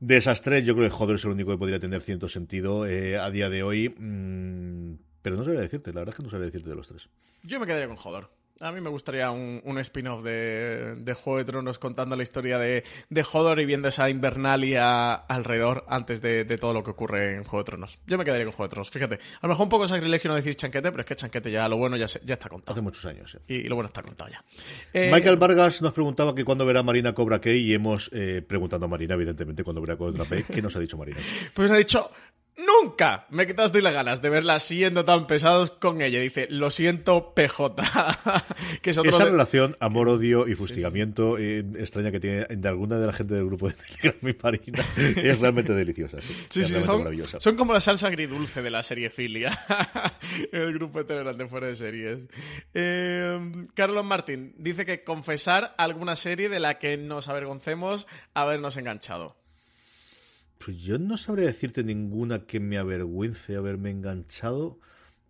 De 0.00 0.16
esas 0.16 0.42
tres, 0.42 0.64
yo 0.64 0.74
creo 0.74 0.88
que 0.88 0.94
Joder 0.94 1.16
es 1.16 1.24
el 1.24 1.32
único 1.32 1.50
que 1.50 1.58
podría 1.58 1.80
tener 1.80 2.02
cierto 2.02 2.28
sentido 2.28 2.86
eh, 2.86 3.18
a 3.18 3.30
día 3.30 3.50
de 3.50 3.62
hoy. 3.62 3.88
mm, 3.88 4.98
pero 5.22 5.36
no 5.36 5.44
sabría 5.44 5.60
decirte, 5.60 5.92
la 5.92 6.00
verdad 6.00 6.12
es 6.12 6.16
que 6.16 6.22
no 6.22 6.30
sabría 6.30 6.46
decirte 6.46 6.70
de 6.70 6.76
los 6.76 6.86
tres. 6.86 7.08
Yo 7.42 7.58
me 7.58 7.66
quedaría 7.66 7.88
con 7.88 7.96
Jodor. 7.96 8.30
A 8.60 8.72
mí 8.72 8.80
me 8.80 8.90
gustaría 8.90 9.30
un, 9.30 9.60
un 9.64 9.78
spin-off 9.78 10.24
de, 10.24 10.96
de 10.96 11.14
Juego 11.14 11.38
de 11.38 11.44
Tronos 11.44 11.78
contando 11.78 12.16
la 12.16 12.24
historia 12.24 12.58
de, 12.58 12.82
de 13.08 13.22
Jodor 13.22 13.60
y 13.60 13.64
viendo 13.66 13.86
esa 13.86 14.10
invernalia 14.10 15.14
alrededor 15.14 15.84
antes 15.88 16.20
de, 16.22 16.42
de 16.44 16.58
todo 16.58 16.72
lo 16.74 16.82
que 16.82 16.90
ocurre 16.90 17.36
en 17.36 17.44
Juego 17.44 17.58
de 17.58 17.66
Tronos. 17.66 17.98
Yo 18.08 18.18
me 18.18 18.24
quedaría 18.24 18.44
con 18.46 18.52
Juego 18.54 18.66
de 18.68 18.70
Tronos. 18.70 18.90
Fíjate, 18.90 19.14
a 19.16 19.46
lo 19.46 19.50
mejor 19.50 19.62
un 19.64 19.68
poco 19.68 19.86
sacrilegio 19.86 20.28
no 20.28 20.34
decir 20.34 20.56
chanquete, 20.56 20.90
pero 20.90 21.02
es 21.02 21.06
que 21.06 21.14
chanquete 21.14 21.52
ya, 21.52 21.68
lo 21.68 21.76
bueno 21.76 21.96
ya, 21.96 22.08
se- 22.08 22.20
ya 22.24 22.34
está 22.34 22.48
contado. 22.48 22.72
Hace 22.72 22.80
muchos 22.80 23.04
años. 23.06 23.30
sí. 23.30 23.38
Y, 23.46 23.54
y 23.58 23.64
lo 23.68 23.76
bueno 23.76 23.86
está 23.88 24.02
contado 24.02 24.28
ya. 24.30 24.42
Eh, 24.92 25.10
Michael 25.12 25.36
Vargas 25.36 25.80
nos 25.80 25.92
preguntaba 25.92 26.34
que 26.34 26.44
cuándo 26.44 26.66
verá 26.66 26.82
Marina 26.82 27.12
Cobra 27.14 27.40
Kai 27.40 27.58
y 27.58 27.74
hemos, 27.74 28.10
eh, 28.12 28.42
preguntando 28.44 28.86
a 28.86 28.88
Marina, 28.88 29.14
evidentemente, 29.14 29.62
cuándo 29.62 29.80
verá 29.80 29.96
Cobra 29.96 30.24
Kai. 30.24 30.42
¿Qué 30.42 30.60
nos 30.62 30.74
ha 30.74 30.80
dicho 30.80 30.96
Marina? 30.98 31.18
Pues 31.54 31.70
ha 31.70 31.76
dicho, 31.76 32.10
nunca 32.58 33.26
me 33.30 33.46
quitaste 33.46 33.80
las 33.80 33.92
ganas 33.92 34.20
de 34.20 34.28
verla 34.28 34.58
siendo 34.60 35.04
tan 35.04 35.26
pesados 35.26 35.70
con 35.70 36.02
ella. 36.02 36.20
Dice, 36.20 36.46
lo 36.50 36.70
siento, 36.70 37.32
PJ. 37.34 37.74
que 38.82 38.90
es 38.90 38.98
otro 38.98 39.10
Esa 39.10 39.24
de- 39.24 39.30
relación 39.30 39.76
amor-odio 39.80 40.46
y 40.48 40.54
fustigamiento 40.54 41.38
eh, 41.38 41.60
extraña 41.78 42.10
que 42.10 42.20
tiene 42.20 42.44
de 42.50 42.68
alguna 42.68 42.98
de 42.98 43.06
la 43.06 43.12
gente 43.12 43.34
del 43.34 43.46
grupo 43.46 43.68
de 43.68 43.74
Telegram 43.74 44.16
y 44.30 44.36
Marina 44.42 44.84
es 45.22 45.38
realmente 45.38 45.72
deliciosa. 45.72 46.18
Sí, 46.20 46.64
Sí, 46.64 46.64
son, 46.82 47.04
son 47.38 47.56
como 47.56 47.72
la 47.72 47.80
salsa 47.80 48.08
agridulce 48.08 48.60
de 48.62 48.70
la 48.70 48.82
serie 48.82 49.10
Filia. 49.10 49.58
el 50.52 50.72
grupo 50.74 50.98
de 50.98 51.04
Telegram 51.04 51.36
de 51.36 51.46
fuera 51.46 51.68
de 51.68 51.74
series. 51.74 52.28
Eh, 52.74 53.66
Carlos 53.74 54.04
Martín 54.04 54.54
dice 54.58 54.84
que 54.84 55.04
confesar 55.04 55.74
alguna 55.78 56.16
serie 56.16 56.48
de 56.48 56.60
la 56.60 56.78
que 56.78 56.96
nos 56.96 57.28
avergoncemos 57.28 58.06
habernos 58.34 58.76
enganchado. 58.76 59.37
Pues 60.64 60.78
yo 60.78 60.98
no 60.98 61.16
sabría 61.16 61.46
decirte 61.46 61.84
ninguna 61.84 62.46
que 62.46 62.60
me 62.60 62.78
avergüence 62.78 63.56
haberme 63.56 63.90
enganchado. 63.90 64.78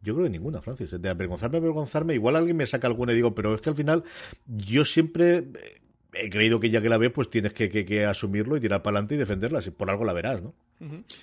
Yo 0.00 0.14
creo 0.14 0.24
que 0.24 0.30
ninguna, 0.30 0.60
Francis. 0.60 0.90
De 1.00 1.08
avergonzarme, 1.08 1.58
avergonzarme. 1.58 2.14
Igual 2.14 2.36
alguien 2.36 2.56
me 2.56 2.66
saca 2.66 2.86
alguna 2.86 3.12
y 3.12 3.16
digo, 3.16 3.34
pero 3.34 3.54
es 3.54 3.60
que 3.60 3.70
al 3.70 3.76
final 3.76 4.04
yo 4.46 4.84
siempre 4.84 5.36
eh, 5.38 5.80
he 6.14 6.30
creído 6.30 6.60
que 6.60 6.70
ya 6.70 6.80
que 6.80 6.88
la 6.88 6.98
ves, 6.98 7.10
pues 7.10 7.30
tienes 7.30 7.52
que, 7.52 8.06
asumirlo 8.06 8.56
y 8.56 8.60
tirar 8.60 8.82
para 8.82 8.96
adelante 8.96 9.16
y 9.16 9.18
defenderla. 9.18 9.60
Si 9.60 9.70
por 9.70 9.90
algo 9.90 10.04
la 10.04 10.12
verás, 10.12 10.42
¿no? 10.42 10.54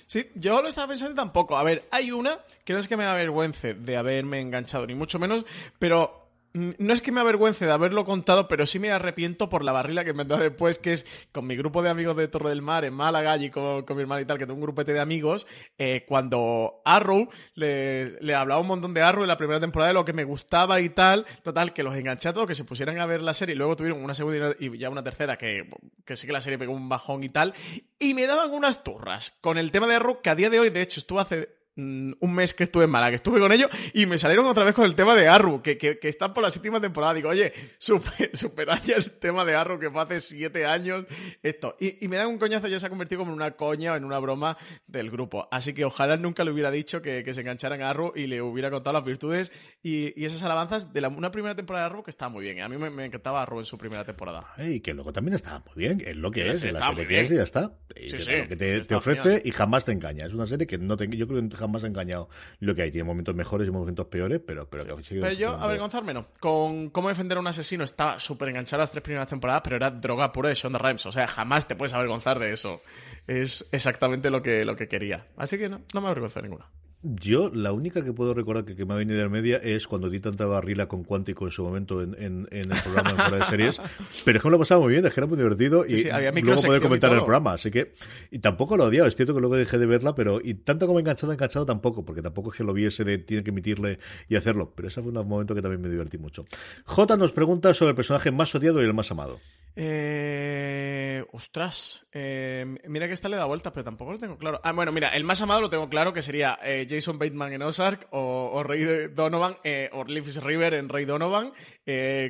Sí, 0.06 0.28
yo 0.34 0.60
lo 0.60 0.68
estaba 0.68 0.88
pensando 0.88 1.14
tampoco. 1.14 1.56
A 1.56 1.62
ver, 1.62 1.84
hay 1.90 2.12
una 2.12 2.38
que 2.64 2.74
no 2.74 2.78
es 2.78 2.88
que 2.88 2.96
me 2.96 3.06
avergüence 3.06 3.74
de 3.74 3.96
haberme 3.96 4.40
enganchado, 4.40 4.86
ni 4.86 4.94
mucho 4.94 5.18
menos, 5.18 5.46
pero 5.78 6.25
no 6.56 6.92
es 6.92 7.02
que 7.02 7.12
me 7.12 7.20
avergüence 7.20 7.66
de 7.66 7.72
haberlo 7.72 8.04
contado, 8.04 8.48
pero 8.48 8.66
sí 8.66 8.78
me 8.78 8.90
arrepiento 8.90 9.48
por 9.48 9.64
la 9.64 9.72
barrila 9.72 10.04
que 10.04 10.12
me 10.12 10.22
han 10.22 10.28
dado 10.28 10.42
después, 10.42 10.78
que 10.78 10.92
es 10.92 11.06
con 11.32 11.46
mi 11.46 11.56
grupo 11.56 11.82
de 11.82 11.90
amigos 11.90 12.16
de 12.16 12.28
Torre 12.28 12.50
del 12.50 12.62
Mar 12.62 12.84
en 12.84 12.94
Málaga 12.94 13.36
y 13.36 13.50
con, 13.50 13.84
con 13.84 13.96
mi 13.96 14.02
hermano 14.02 14.22
y 14.22 14.24
tal, 14.24 14.38
que 14.38 14.46
tengo 14.46 14.58
un 14.58 14.62
grupete 14.62 14.92
de 14.92 15.00
amigos, 15.00 15.46
eh, 15.78 16.04
cuando 16.08 16.80
Arrow 16.84 17.28
le, 17.54 18.20
le 18.20 18.34
hablaba 18.34 18.60
un 18.60 18.66
montón 18.68 18.94
de 18.94 19.02
Arrow 19.02 19.22
en 19.22 19.28
la 19.28 19.36
primera 19.36 19.60
temporada 19.60 19.88
de 19.88 19.94
lo 19.94 20.04
que 20.04 20.12
me 20.12 20.24
gustaba 20.24 20.80
y 20.80 20.88
tal, 20.88 21.26
total, 21.42 21.72
que 21.72 21.82
los 21.82 21.94
enganché 21.94 22.28
a 22.28 22.32
todos, 22.32 22.46
que 22.46 22.54
se 22.54 22.64
pusieran 22.64 22.98
a 23.00 23.06
ver 23.06 23.22
la 23.22 23.34
serie 23.34 23.54
y 23.54 23.58
luego 23.58 23.76
tuvieron 23.76 24.02
una 24.02 24.14
segunda 24.14 24.54
y 24.58 24.76
ya 24.78 24.90
una 24.90 25.02
tercera 25.02 25.36
que, 25.36 25.68
que 26.04 26.16
sí 26.16 26.26
que 26.26 26.32
la 26.32 26.40
serie 26.40 26.58
pegó 26.58 26.72
un 26.72 26.88
bajón 26.88 27.22
y 27.24 27.28
tal, 27.28 27.54
y 27.98 28.14
me 28.14 28.26
daban 28.26 28.52
unas 28.52 28.82
turras 28.82 29.34
con 29.40 29.58
el 29.58 29.70
tema 29.70 29.86
de 29.86 29.96
Arrow 29.96 30.20
que 30.22 30.30
a 30.30 30.34
día 30.34 30.50
de 30.50 30.60
hoy, 30.60 30.70
de 30.70 30.82
hecho, 30.82 31.00
estuvo 31.00 31.20
hace 31.20 31.55
mm, 31.55 31.55
un 31.76 32.34
mes 32.34 32.54
que 32.54 32.62
estuve 32.62 32.84
en 32.84 32.90
Málaga, 32.90 33.10
que 33.10 33.16
estuve 33.16 33.38
con 33.38 33.52
ellos 33.52 33.68
y 33.92 34.06
me 34.06 34.18
salieron 34.18 34.46
otra 34.46 34.64
vez 34.64 34.74
con 34.74 34.84
el 34.84 34.94
tema 34.94 35.14
de 35.14 35.28
Arru, 35.28 35.60
que, 35.62 35.76
que, 35.76 35.98
que 35.98 36.08
están 36.08 36.32
por 36.32 36.42
la 36.42 36.50
séptima 36.50 36.80
temporada. 36.80 37.14
Digo, 37.14 37.28
oye, 37.28 37.52
super, 37.78 38.30
superad 38.34 38.80
ya 38.84 38.96
el 38.96 39.10
tema 39.12 39.44
de 39.44 39.54
Arru 39.54 39.78
que 39.78 39.90
fue 39.90 40.00
hace 40.02 40.20
siete 40.20 40.64
años. 40.66 41.04
Esto. 41.42 41.76
Y, 41.78 42.04
y 42.04 42.08
me 42.08 42.16
dan 42.16 42.28
un 42.28 42.38
coñazo, 42.38 42.66
ya 42.68 42.80
se 42.80 42.86
ha 42.86 42.88
convertido 42.90 43.20
como 43.20 43.32
en 43.32 43.36
una 43.36 43.50
coña 43.52 43.92
o 43.92 43.96
en 43.96 44.04
una 44.04 44.18
broma 44.18 44.56
del 44.86 45.10
grupo. 45.10 45.48
Así 45.50 45.74
que 45.74 45.84
ojalá 45.84 46.16
nunca 46.16 46.44
le 46.44 46.50
hubiera 46.50 46.70
dicho 46.70 47.02
que, 47.02 47.22
que 47.22 47.34
se 47.34 47.42
engancharan 47.42 47.82
a 47.82 47.90
Arru 47.90 48.12
y 48.16 48.26
le 48.26 48.40
hubiera 48.40 48.70
contado 48.70 48.94
las 48.94 49.04
virtudes 49.04 49.52
y, 49.82 50.18
y 50.20 50.24
esas 50.24 50.42
alabanzas 50.42 50.92
de 50.92 51.00
la, 51.00 51.08
una 51.08 51.30
primera 51.30 51.54
temporada 51.54 51.84
de 51.86 51.92
Arru 51.92 52.02
que 52.02 52.10
estaba 52.10 52.30
muy 52.30 52.42
bien. 52.44 52.60
A 52.62 52.68
mí 52.68 52.76
me, 52.78 52.88
me 52.90 53.04
encantaba 53.04 53.42
Arru 53.42 53.58
en 53.58 53.66
su 53.66 53.76
primera 53.76 54.04
temporada. 54.04 54.46
Y 54.58 54.80
que 54.80 54.94
luego 54.94 55.12
también 55.12 55.34
estaba 55.34 55.62
muy 55.66 55.74
bien, 55.84 56.02
es 56.06 56.16
lo 56.16 56.30
que 56.30 56.42
Sí, 56.42 56.48
es, 56.48 56.54
es 56.54 56.62
la 56.62 56.68
está 56.80 56.88
serie 56.94 57.06
que 57.06 57.20
es 57.20 57.30
y 57.30 57.34
ya 57.36 57.42
está. 57.42 57.72
Y 57.94 58.08
Sí, 58.08 58.16
de 58.16 58.20
sí, 58.22 58.32
lo 58.36 58.48
que 58.48 58.56
te, 58.56 58.76
está 58.78 58.96
ofrece 58.96 59.22
genial. 59.22 59.42
y 59.44 59.50
jamás 59.50 59.84
te 59.84 59.92
engaña. 59.92 60.26
Es 60.26 60.32
una 60.32 60.46
serie 60.46 60.66
que 60.66 60.78
no 60.78 60.96
te, 60.96 61.08
yo 61.08 61.26
creo 61.28 61.48
que 61.48 61.56
jamás 61.56 61.65
ha 61.84 61.86
engañado 61.86 62.28
lo 62.60 62.74
que 62.74 62.82
hay. 62.82 62.90
Tiene 62.90 63.04
momentos 63.04 63.34
mejores 63.34 63.68
y 63.68 63.70
momentos 63.70 64.06
peores, 64.06 64.40
pero, 64.44 64.68
pero 64.68 64.96
que 64.96 65.36
yo, 65.36 65.50
avergonzarme 65.50 66.14
no. 66.14 66.26
Con 66.40 66.90
cómo 66.90 67.08
defender 67.08 67.38
a 67.38 67.40
un 67.40 67.46
asesino 67.46 67.84
estaba 67.84 68.18
súper 68.18 68.48
enganchado 68.48 68.80
las 68.80 68.92
tres 68.92 69.02
primeras 69.02 69.28
temporadas, 69.28 69.62
pero 69.64 69.76
era 69.76 69.90
droga 69.90 70.32
pura 70.32 70.48
de 70.48 70.54
Shonda 70.54 70.78
Rhimes. 70.78 71.06
O 71.06 71.12
sea, 71.12 71.26
jamás 71.26 71.66
te 71.68 71.76
puedes 71.76 71.94
avergonzar 71.94 72.38
de 72.38 72.52
eso. 72.52 72.80
Es 73.26 73.68
exactamente 73.72 74.30
lo 74.30 74.42
que, 74.42 74.64
lo 74.64 74.76
que 74.76 74.88
quería. 74.88 75.26
Así 75.36 75.58
que 75.58 75.68
no, 75.68 75.82
no 75.92 76.00
me 76.00 76.06
avergonzo 76.08 76.40
de 76.40 76.48
ninguna. 76.48 76.66
Yo, 77.14 77.50
la 77.54 77.72
única 77.72 78.02
que 78.02 78.12
puedo 78.12 78.34
recordar 78.34 78.64
que, 78.64 78.74
que 78.74 78.84
me 78.84 78.94
ha 78.94 78.96
venido 78.96 79.20
de 79.20 79.28
media 79.28 79.58
es 79.58 79.86
cuando 79.86 80.10
di 80.10 80.18
tanta 80.18 80.44
barrila 80.46 80.88
con 80.88 81.04
Cuántico 81.04 81.44
en 81.44 81.50
su 81.52 81.62
momento 81.64 82.02
en, 82.02 82.14
en- 82.20 82.48
en 82.50 82.72
el 82.72 82.78
programa 82.82 83.12
de 83.12 83.16
fuera 83.22 83.36
de 83.38 83.44
series. 83.44 83.80
Pero 84.24 84.38
es 84.38 84.42
que 84.42 84.48
me 84.48 84.52
lo 84.52 84.58
pasaba 84.58 84.80
muy 84.80 84.92
bien, 84.92 85.06
es 85.06 85.12
que 85.14 85.20
era 85.20 85.26
muy 85.28 85.36
divertido 85.36 85.86
y 85.86 85.90
Sí, 85.90 85.98
sí, 85.98 86.10
había 86.10 86.32
luego 86.32 86.60
poder 86.62 86.82
comentar 86.82 87.10
en 87.10 87.16
el 87.18 87.24
programa. 87.24 87.52
Así 87.52 87.70
que, 87.70 87.92
y 88.32 88.40
tampoco 88.40 88.76
lo 88.76 88.84
he 88.84 88.86
odiado, 88.88 89.06
es 89.08 89.14
cierto 89.14 89.34
que 89.34 89.40
luego 89.40 89.54
dejé 89.56 89.78
de 89.78 89.86
verla, 89.86 90.14
pero 90.16 90.40
y 90.42 90.54
tanto 90.54 90.86
como 90.88 90.98
enganchado, 90.98 91.32
enganchado 91.32 91.64
tampoco, 91.64 92.04
porque 92.04 92.22
tampoco 92.22 92.50
es 92.50 92.56
que 92.56 92.64
lo 92.64 92.72
viese 92.72 93.04
de 93.04 93.18
tiene 93.18 93.44
que 93.44 93.50
emitirle 93.50 93.98
y 94.28 94.34
hacerlo. 94.36 94.72
Pero 94.74 94.88
ese 94.88 95.00
fue 95.00 95.12
un 95.12 95.28
momento 95.28 95.54
que 95.54 95.62
también 95.62 95.80
me 95.80 95.88
divertí 95.88 96.18
mucho. 96.18 96.44
J 96.86 97.16
nos 97.16 97.30
pregunta 97.32 97.72
sobre 97.74 97.90
el 97.90 97.96
personaje 97.96 98.32
más 98.32 98.52
odiado 98.54 98.80
y 98.82 98.84
el 98.84 98.94
más 98.94 99.10
amado. 99.12 99.38
Eh, 99.78 101.22
ostras. 101.32 102.06
Eh, 102.12 102.64
mira 102.88 103.06
que 103.06 103.12
esta 103.12 103.28
le 103.28 103.36
da 103.36 103.44
vueltas, 103.44 103.72
pero 103.74 103.84
tampoco 103.84 104.12
lo 104.12 104.18
tengo 104.18 104.38
claro. 104.38 104.58
Ah, 104.64 104.72
bueno, 104.72 104.90
mira, 104.90 105.10
el 105.10 105.24
más 105.24 105.42
amado 105.42 105.60
lo 105.60 105.70
tengo 105.70 105.90
claro, 105.90 106.14
que 106.14 106.22
sería 106.22 106.58
eh, 106.62 106.86
Jason 106.88 107.18
Bateman 107.18 107.52
en 107.52 107.62
Ozark 107.62 108.08
o, 108.10 108.50
o 108.54 108.64
de 108.64 109.08
Donovan, 109.08 109.58
eh, 109.64 109.90
o 109.92 110.04
Leafs 110.04 110.42
River 110.42 110.74
en 110.74 110.88
Rey 110.88 111.04
Donovan. 111.04 111.52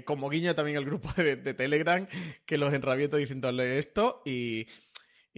como 0.04 0.28
guiño 0.28 0.56
también 0.56 0.76
el 0.76 0.84
grupo 0.84 1.10
de, 1.16 1.36
de 1.36 1.54
Telegram, 1.54 2.06
que 2.44 2.58
los 2.58 2.74
enrabieta 2.74 3.16
diciéndole 3.16 3.78
esto. 3.78 4.22
Y, 4.24 4.66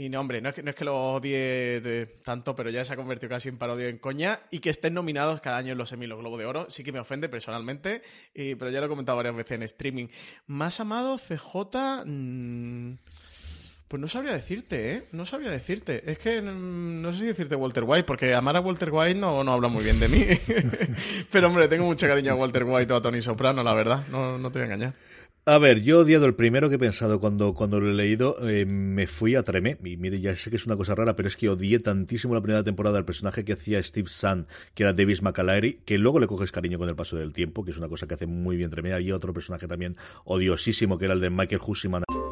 y 0.00 0.08
no, 0.08 0.20
hombre, 0.20 0.40
no 0.40 0.50
es 0.50 0.54
que, 0.54 0.62
no 0.62 0.70
es 0.70 0.76
que 0.76 0.84
lo 0.84 1.14
odie 1.14 2.06
tanto, 2.24 2.54
pero 2.54 2.70
ya 2.70 2.84
se 2.84 2.92
ha 2.92 2.96
convertido 2.96 3.30
casi 3.30 3.48
en 3.48 3.58
parodia 3.58 3.88
en 3.88 3.98
coña. 3.98 4.38
Y 4.52 4.60
que 4.60 4.70
estén 4.70 4.94
nominados 4.94 5.40
cada 5.40 5.56
año 5.56 5.72
en 5.72 5.78
los 5.78 5.90
Emmy 5.90 6.06
los 6.06 6.20
Globo 6.20 6.38
de 6.38 6.46
Oro, 6.46 6.66
sí 6.70 6.84
que 6.84 6.92
me 6.92 7.00
ofende 7.00 7.28
personalmente, 7.28 8.02
y- 8.32 8.54
pero 8.54 8.70
ya 8.70 8.78
lo 8.78 8.86
he 8.86 8.88
comentado 8.88 9.16
varias 9.16 9.34
veces 9.34 9.52
en 9.56 9.62
streaming. 9.64 10.06
Más 10.46 10.78
amado, 10.78 11.18
CJ. 11.18 12.04
mm, 12.06 12.92
pues 13.88 14.00
no 14.00 14.06
sabría 14.06 14.34
decirte, 14.34 14.92
¿eh? 14.92 15.04
No 15.12 15.24
sabría 15.26 15.50
decirte. 15.50 16.08
Es 16.12 16.18
que 16.18 16.42
mm, 16.42 17.00
no 17.02 17.12
sé 17.12 17.18
si 17.20 17.26
decirte 17.26 17.56
Walter 17.56 17.84
White, 17.84 18.04
porque 18.04 18.34
amar 18.34 18.54
a 18.56 18.60
Walter 18.60 18.90
White 18.92 19.18
no, 19.18 19.42
no 19.42 19.52
habla 19.54 19.68
muy 19.68 19.82
bien 19.82 19.98
de 19.98 20.08
mí. 20.08 20.24
pero 21.32 21.48
hombre, 21.48 21.66
tengo 21.68 21.86
mucho 21.86 22.06
cariño 22.06 22.32
a 22.32 22.34
Walter 22.36 22.64
White 22.64 22.92
o 22.92 22.96
a 22.96 23.02
Tony 23.02 23.20
Soprano, 23.20 23.64
la 23.64 23.74
verdad. 23.74 24.06
No, 24.10 24.38
no 24.38 24.52
te 24.52 24.58
voy 24.60 24.68
a 24.68 24.74
engañar. 24.74 24.94
A 25.48 25.56
ver, 25.56 25.80
yo 25.80 25.96
he 25.96 26.02
odiado 26.02 26.26
el 26.26 26.34
primero 26.34 26.68
que 26.68 26.74
he 26.74 26.78
pensado 26.78 27.20
cuando, 27.20 27.54
cuando 27.54 27.80
lo 27.80 27.88
he 27.88 27.94
leído, 27.94 28.36
eh, 28.46 28.66
me 28.66 29.06
fui 29.06 29.34
a 29.34 29.42
Tremé, 29.42 29.78
y 29.82 29.96
mire, 29.96 30.20
ya 30.20 30.36
sé 30.36 30.50
que 30.50 30.56
es 30.56 30.66
una 30.66 30.76
cosa 30.76 30.94
rara, 30.94 31.16
pero 31.16 31.26
es 31.26 31.38
que 31.38 31.48
odié 31.48 31.78
tantísimo 31.78 32.34
la 32.34 32.42
primera 32.42 32.62
temporada 32.62 32.96
del 32.96 33.06
personaje 33.06 33.46
que 33.46 33.54
hacía 33.54 33.82
Steve 33.82 34.10
Sun, 34.10 34.46
que 34.74 34.82
era 34.82 34.92
Davis 34.92 35.22
McAlary, 35.22 35.80
que 35.86 35.96
luego 35.96 36.20
le 36.20 36.26
coges 36.26 36.52
cariño 36.52 36.78
con 36.78 36.90
el 36.90 36.96
paso 36.96 37.16
del 37.16 37.32
tiempo, 37.32 37.64
que 37.64 37.70
es 37.70 37.78
una 37.78 37.88
cosa 37.88 38.06
que 38.06 38.12
hace 38.12 38.26
muy 38.26 38.58
bien 38.58 38.68
Tremé. 38.68 38.92
Había 38.92 39.16
otro 39.16 39.32
personaje 39.32 39.66
también 39.66 39.96
odiosísimo, 40.26 40.98
que 40.98 41.06
era 41.06 41.14
el 41.14 41.20
de 41.20 41.30
Michael 41.30 41.62
Hussiman. 41.66 42.02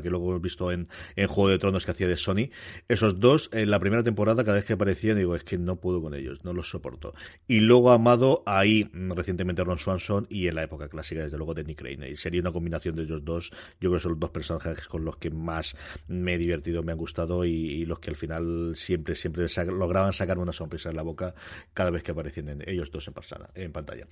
Que 0.00 0.08
luego 0.08 0.30
hemos 0.30 0.40
visto 0.40 0.72
en, 0.72 0.88
en 1.16 1.26
Juego 1.28 1.50
de 1.50 1.58
Tronos 1.58 1.84
que 1.84 1.90
hacía 1.90 2.08
de 2.08 2.16
Sony. 2.16 2.48
Esos 2.88 3.20
dos, 3.20 3.50
en 3.52 3.70
la 3.70 3.78
primera 3.78 4.02
temporada, 4.02 4.42
cada 4.42 4.56
vez 4.56 4.64
que 4.64 4.72
aparecían, 4.72 5.18
digo, 5.18 5.36
es 5.36 5.44
que 5.44 5.58
no 5.58 5.76
puedo 5.76 6.00
con 6.00 6.14
ellos, 6.14 6.44
no 6.44 6.54
los 6.54 6.70
soporto. 6.70 7.12
Y 7.46 7.60
luego 7.60 7.90
amado 7.90 8.42
ahí 8.46 8.88
mm, 8.90 9.12
recientemente 9.12 9.62
Ron 9.64 9.76
Swanson 9.76 10.26
y 10.30 10.48
en 10.48 10.54
la 10.54 10.62
época 10.62 10.88
clásica, 10.88 11.22
desde 11.24 11.36
luego, 11.36 11.52
de 11.52 11.64
Nick 11.64 11.78
Crane. 11.80 12.08
Y 12.08 12.16
sería 12.16 12.40
una 12.40 12.52
combinación 12.52 12.96
de 12.96 13.02
ellos 13.02 13.22
dos. 13.22 13.50
Yo 13.80 13.90
creo 13.90 13.94
que 13.94 14.00
son 14.00 14.12
los 14.12 14.20
dos 14.20 14.30
personajes 14.30 14.88
con 14.88 15.04
los 15.04 15.18
que 15.18 15.28
más 15.30 15.76
me 16.08 16.34
he 16.34 16.38
divertido, 16.38 16.82
me 16.82 16.92
han 16.92 16.98
gustado 16.98 17.44
y, 17.44 17.50
y 17.50 17.84
los 17.84 17.98
que 17.98 18.08
al 18.08 18.16
final 18.16 18.72
siempre, 18.76 19.14
siempre 19.14 19.44
lograban 19.66 20.14
sacarme 20.14 20.42
una 20.42 20.52
sonrisa 20.54 20.88
en 20.88 20.96
la 20.96 21.02
boca 21.02 21.34
cada 21.74 21.90
vez 21.90 22.02
que 22.02 22.12
aparecían 22.12 22.48
en- 22.48 22.64
ellos 22.66 22.90
dos 22.90 23.06
en, 23.08 23.12
persona, 23.14 23.50
en 23.54 23.72
pantalla. 23.72 24.06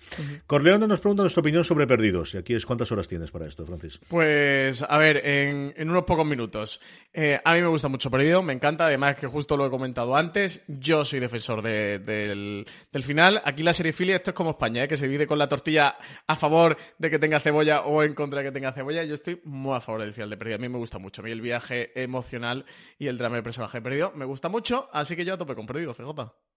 Corleone 0.46 0.86
nos 0.86 1.00
pregunta 1.00 1.22
nuestra 1.22 1.40
opinión 1.40 1.64
sobre 1.64 1.86
Perdidos. 1.86 2.34
Y 2.34 2.36
aquí 2.38 2.52
es 2.52 2.66
cuántas 2.66 2.92
horas 2.92 3.08
tienes 3.08 3.30
para 3.30 3.46
esto, 3.46 3.64
Francis. 3.64 3.98
Pues, 4.10 4.82
a 4.86 4.98
ver, 4.98 5.22
en, 5.26 5.69
en 5.76 5.90
unos 5.90 6.04
pocos 6.04 6.26
minutos. 6.26 6.80
Eh, 7.12 7.40
a 7.44 7.54
mí 7.54 7.60
me 7.60 7.66
gusta 7.68 7.88
mucho 7.88 8.10
Perdido, 8.10 8.42
me 8.42 8.52
encanta, 8.52 8.86
además 8.86 9.16
que 9.16 9.26
justo 9.26 9.56
lo 9.56 9.66
he 9.66 9.70
comentado 9.70 10.14
antes, 10.16 10.62
yo 10.68 11.04
soy 11.04 11.20
defensor 11.20 11.62
de- 11.62 11.98
del, 11.98 12.66
del 12.92 13.02
final. 13.02 13.40
Aquí 13.44 13.62
la 13.62 13.72
serie 13.72 13.92
Philly, 13.92 14.12
esto 14.12 14.30
es 14.30 14.34
como 14.34 14.50
España, 14.50 14.84
¿eh? 14.84 14.88
que 14.88 14.96
se 14.96 15.06
divide 15.06 15.26
con 15.26 15.38
la 15.38 15.48
tortilla 15.48 15.96
a 16.26 16.36
favor 16.36 16.76
de 16.98 17.10
que 17.10 17.18
tenga 17.18 17.40
cebolla 17.40 17.82
o 17.82 18.02
en 18.02 18.14
contra 18.14 18.40
de 18.40 18.46
que 18.46 18.52
tenga 18.52 18.72
cebolla. 18.72 19.02
Yo 19.04 19.14
estoy 19.14 19.40
muy 19.44 19.74
a 19.76 19.80
favor 19.80 20.00
del 20.02 20.12
final 20.14 20.30
de 20.30 20.36
Perdido, 20.36 20.56
a 20.56 20.60
mí 20.60 20.68
me 20.68 20.78
gusta 20.78 20.98
mucho. 20.98 21.22
A 21.22 21.24
mí 21.24 21.30
el 21.30 21.40
viaje 21.40 21.92
emocional 22.00 22.64
y 22.98 23.06
el 23.08 23.18
drama 23.18 23.36
del 23.36 23.44
personaje 23.44 23.78
de 23.78 23.82
Perdido 23.82 24.12
me 24.14 24.24
gusta 24.24 24.48
mucho, 24.48 24.88
así 24.92 25.16
que 25.16 25.24
yo 25.24 25.34
a 25.34 25.38
tope 25.38 25.54
con 25.54 25.66
Perdido, 25.66 25.94
CJ. 25.94 26.49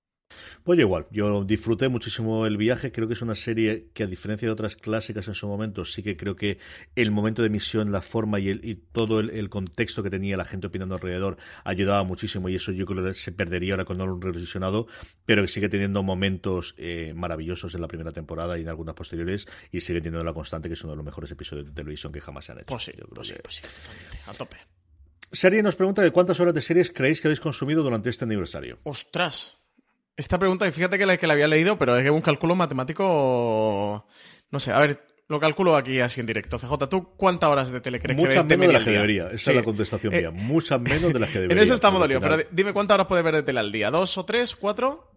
Pues 0.63 0.77
yo 0.77 0.85
igual, 0.85 1.07
yo 1.11 1.43
disfruté 1.43 1.89
muchísimo 1.89 2.45
el 2.45 2.57
viaje, 2.57 2.91
creo 2.91 3.07
que 3.07 3.13
es 3.13 3.21
una 3.21 3.35
serie 3.35 3.89
que 3.93 4.03
a 4.03 4.07
diferencia 4.07 4.47
de 4.47 4.51
otras 4.51 4.75
clásicas 4.75 5.27
en 5.27 5.33
su 5.33 5.47
momento, 5.47 5.83
sí 5.85 6.03
que 6.03 6.15
creo 6.15 6.35
que 6.35 6.57
el 6.95 7.11
momento 7.11 7.41
de 7.41 7.47
emisión, 7.47 7.91
la 7.91 8.01
forma 8.01 8.39
y, 8.39 8.49
el, 8.49 8.63
y 8.63 8.75
todo 8.75 9.19
el, 9.19 9.29
el 9.31 9.49
contexto 9.49 10.03
que 10.03 10.09
tenía 10.09 10.37
la 10.37 10.45
gente 10.45 10.67
opinando 10.67 10.95
alrededor 10.95 11.37
ayudaba 11.63 12.03
muchísimo 12.03 12.49
y 12.49 12.55
eso 12.55 12.71
yo 12.71 12.85
creo 12.85 13.03
que 13.03 13.13
se 13.13 13.31
perdería 13.31 13.73
ahora 13.73 13.85
con 13.85 13.99
un 13.99 14.21
revisionado, 14.21 14.87
pero 15.25 15.41
que 15.41 15.47
sigue 15.47 15.69
teniendo 15.69 16.01
momentos 16.01 16.75
eh, 16.77 17.13
maravillosos 17.15 17.75
en 17.75 17.81
la 17.81 17.87
primera 17.87 18.11
temporada 18.11 18.57
y 18.57 18.61
en 18.61 18.69
algunas 18.69 18.95
posteriores 18.95 19.47
y 19.71 19.81
sigue 19.81 19.99
teniendo 19.99 20.23
la 20.23 20.33
constante 20.33 20.69
que 20.69 20.73
es 20.73 20.83
uno 20.83 20.93
de 20.93 20.97
los 20.97 21.05
mejores 21.05 21.29
episodios 21.31 21.67
de 21.67 21.73
televisión 21.73 22.13
que 22.13 22.21
jamás 22.21 22.45
se 22.45 22.51
han 22.53 22.59
hecho. 22.59 22.67
Pues 22.67 22.83
sí, 22.83 22.91
Yo 22.91 23.05
creo 23.05 23.15
pues 23.15 23.27
sí, 23.27 23.35
pues 23.41 23.55
sí, 23.55 23.63
a 24.27 24.33
tope. 24.33 24.57
Serie 25.31 25.63
nos 25.63 25.75
pregunta 25.75 26.03
de 26.03 26.11
cuántas 26.11 26.39
horas 26.39 26.53
de 26.53 26.61
series 26.61 26.91
creéis 26.91 27.19
que 27.19 27.27
habéis 27.27 27.39
consumido 27.39 27.81
durante 27.83 28.09
este 28.09 28.23
aniversario. 28.23 28.79
Ostras. 28.83 29.62
Esta 30.15 30.37
pregunta, 30.37 30.67
y 30.67 30.71
fíjate 30.71 30.97
que 30.97 31.05
la 31.05 31.17
que 31.17 31.25
la 31.27 31.33
había 31.33 31.47
leído, 31.47 31.77
pero 31.79 31.97
es 31.97 32.03
que 32.03 32.11
un 32.11 32.21
cálculo 32.21 32.55
matemático. 32.55 34.05
No 34.51 34.59
sé, 34.59 34.71
a 34.71 34.79
ver, 34.79 35.03
lo 35.27 35.39
calculo 35.39 35.75
aquí 35.75 35.99
así 35.99 36.19
en 36.19 36.27
directo. 36.27 36.59
CJ, 36.59 36.87
¿tú 36.87 37.15
cuántas 37.17 37.49
horas 37.49 37.71
de 37.71 37.81
tele 37.81 37.99
crees 37.99 38.15
que 38.15 38.21
Muchas 38.21 38.43
ves 38.43 38.47
de 38.47 38.57
menos 38.57 38.61
de 38.61 38.67
media 38.67 38.79
las 38.79 38.83
que 38.83 38.89
al 38.89 39.07
día? 39.07 39.23
debería. 39.23 39.35
Esa 39.35 39.45
Sí. 39.45 39.49
es 39.51 39.55
la 39.57 39.63
contestación 39.63 40.13
Eh, 40.13 40.19
mía. 40.21 40.31
Muchas 40.31 40.79
menos 40.79 41.11
de 41.13 41.19
las 41.19 41.29
que 41.29 41.39
debería. 41.39 41.57
En 41.57 41.63
eso 41.63 41.73
estamos 41.73 41.99
dolidos, 41.99 42.21
pero 42.21 42.37
dime 42.51 42.73
cuántas 42.73 42.95
horas 42.95 43.07
puedes 43.07 43.25
ver 43.25 43.35
de 43.35 43.43
tele 43.43 43.59
al 43.59 43.71
día. 43.71 43.89
¿Dos 43.89 44.17
o 44.17 44.25
tres? 44.25 44.55
¿Cuatro? 44.55 45.09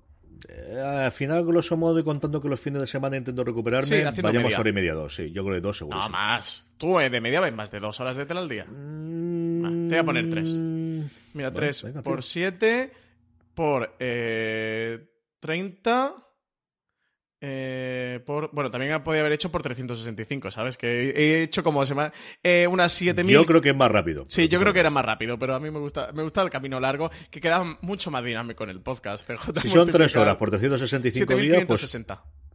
Eh, 0.49 0.81
al 0.81 1.13
final, 1.13 1.45
grosso 1.45 1.77
modo, 1.77 1.99
y 1.99 2.05
contando 2.05 2.41
que 2.41 2.49
los 2.49 2.61
fines 2.61 2.81
de 2.81 2.87
semana 2.87 3.17
intento 3.17 3.43
recuperarme, 3.45 3.87
Sí, 3.87 4.03
vayamos 4.23 4.45
media. 4.45 4.61
hora 4.61 4.69
y 4.69 4.73
media, 4.73 4.95
dos. 4.95 5.15
Sí, 5.15 5.31
yo 5.33 5.43
creo 5.45 5.57
que 5.57 5.61
dos 5.61 5.77
seguro. 5.79 5.97
No, 5.99 6.07
sí. 6.07 6.13
más. 6.13 6.67
Tú 6.79 7.01
eh, 7.01 7.11
de 7.11 7.21
media 7.21 7.41
ves 7.41 7.55
más 7.55 7.71
de 7.71 7.81
dos 7.81 8.01
horas 8.01 8.17
de 8.17 8.25
tele 8.27 8.41
al 8.41 8.49
día. 8.49 8.65
Ah, 8.69 9.69
te 9.69 9.89
voy 9.89 9.97
a 9.97 10.05
poner 10.05 10.31
tres. 10.31 10.51
Mira, 10.53 11.11
Bueno, 11.35 11.53
tres 11.53 11.83
venga, 11.83 12.03
por 12.03 12.17
tío. 12.17 12.23
siete 12.23 12.93
por... 13.57 13.97
Eh, 13.99 15.13
30 15.41 16.27
eh, 17.41 18.21
por, 18.25 18.51
bueno, 18.53 18.71
también 18.71 19.03
podía 19.05 19.21
haber 19.21 19.33
hecho 19.33 19.51
por 19.53 19.63
365, 19.63 20.51
¿sabes? 20.51 20.77
Que 20.77 21.11
he 21.11 21.43
hecho 21.43 21.63
como 21.63 21.85
semana, 21.85 22.13
eh, 22.43 22.67
unas 22.67 22.93
7000. 22.93 23.35
Yo 23.35 23.45
creo 23.45 23.61
que 23.61 23.71
es 23.71 23.77
más 23.77 23.91
rápido. 23.91 24.25
Sí, 24.29 24.49
yo 24.49 24.59
creo 24.59 24.73
que 24.73 24.81
era 24.81 24.91
más 24.91 25.05
rápido, 25.05 25.39
pero 25.39 25.55
a 25.55 25.61
mí 25.61 25.71
me 25.71 25.79
gusta, 25.79 26.13
me 26.13 26.23
gusta 26.23 26.43
el 26.43 26.51
camino 26.51 26.81
largo, 26.81 27.11
que 27.31 27.41
queda 27.41 27.63
mucho 27.83 28.11
más 28.11 28.25
dinámico 28.25 28.65
en 28.65 28.71
el 28.71 28.81
podcast. 28.81 29.27
CJ 29.31 29.61
si 29.61 29.69
son 29.69 29.91
3 29.91 30.17
horas 30.17 30.37
por 30.37 30.51
365 30.51 31.37
días, 31.37 31.65
pues. 31.67 31.97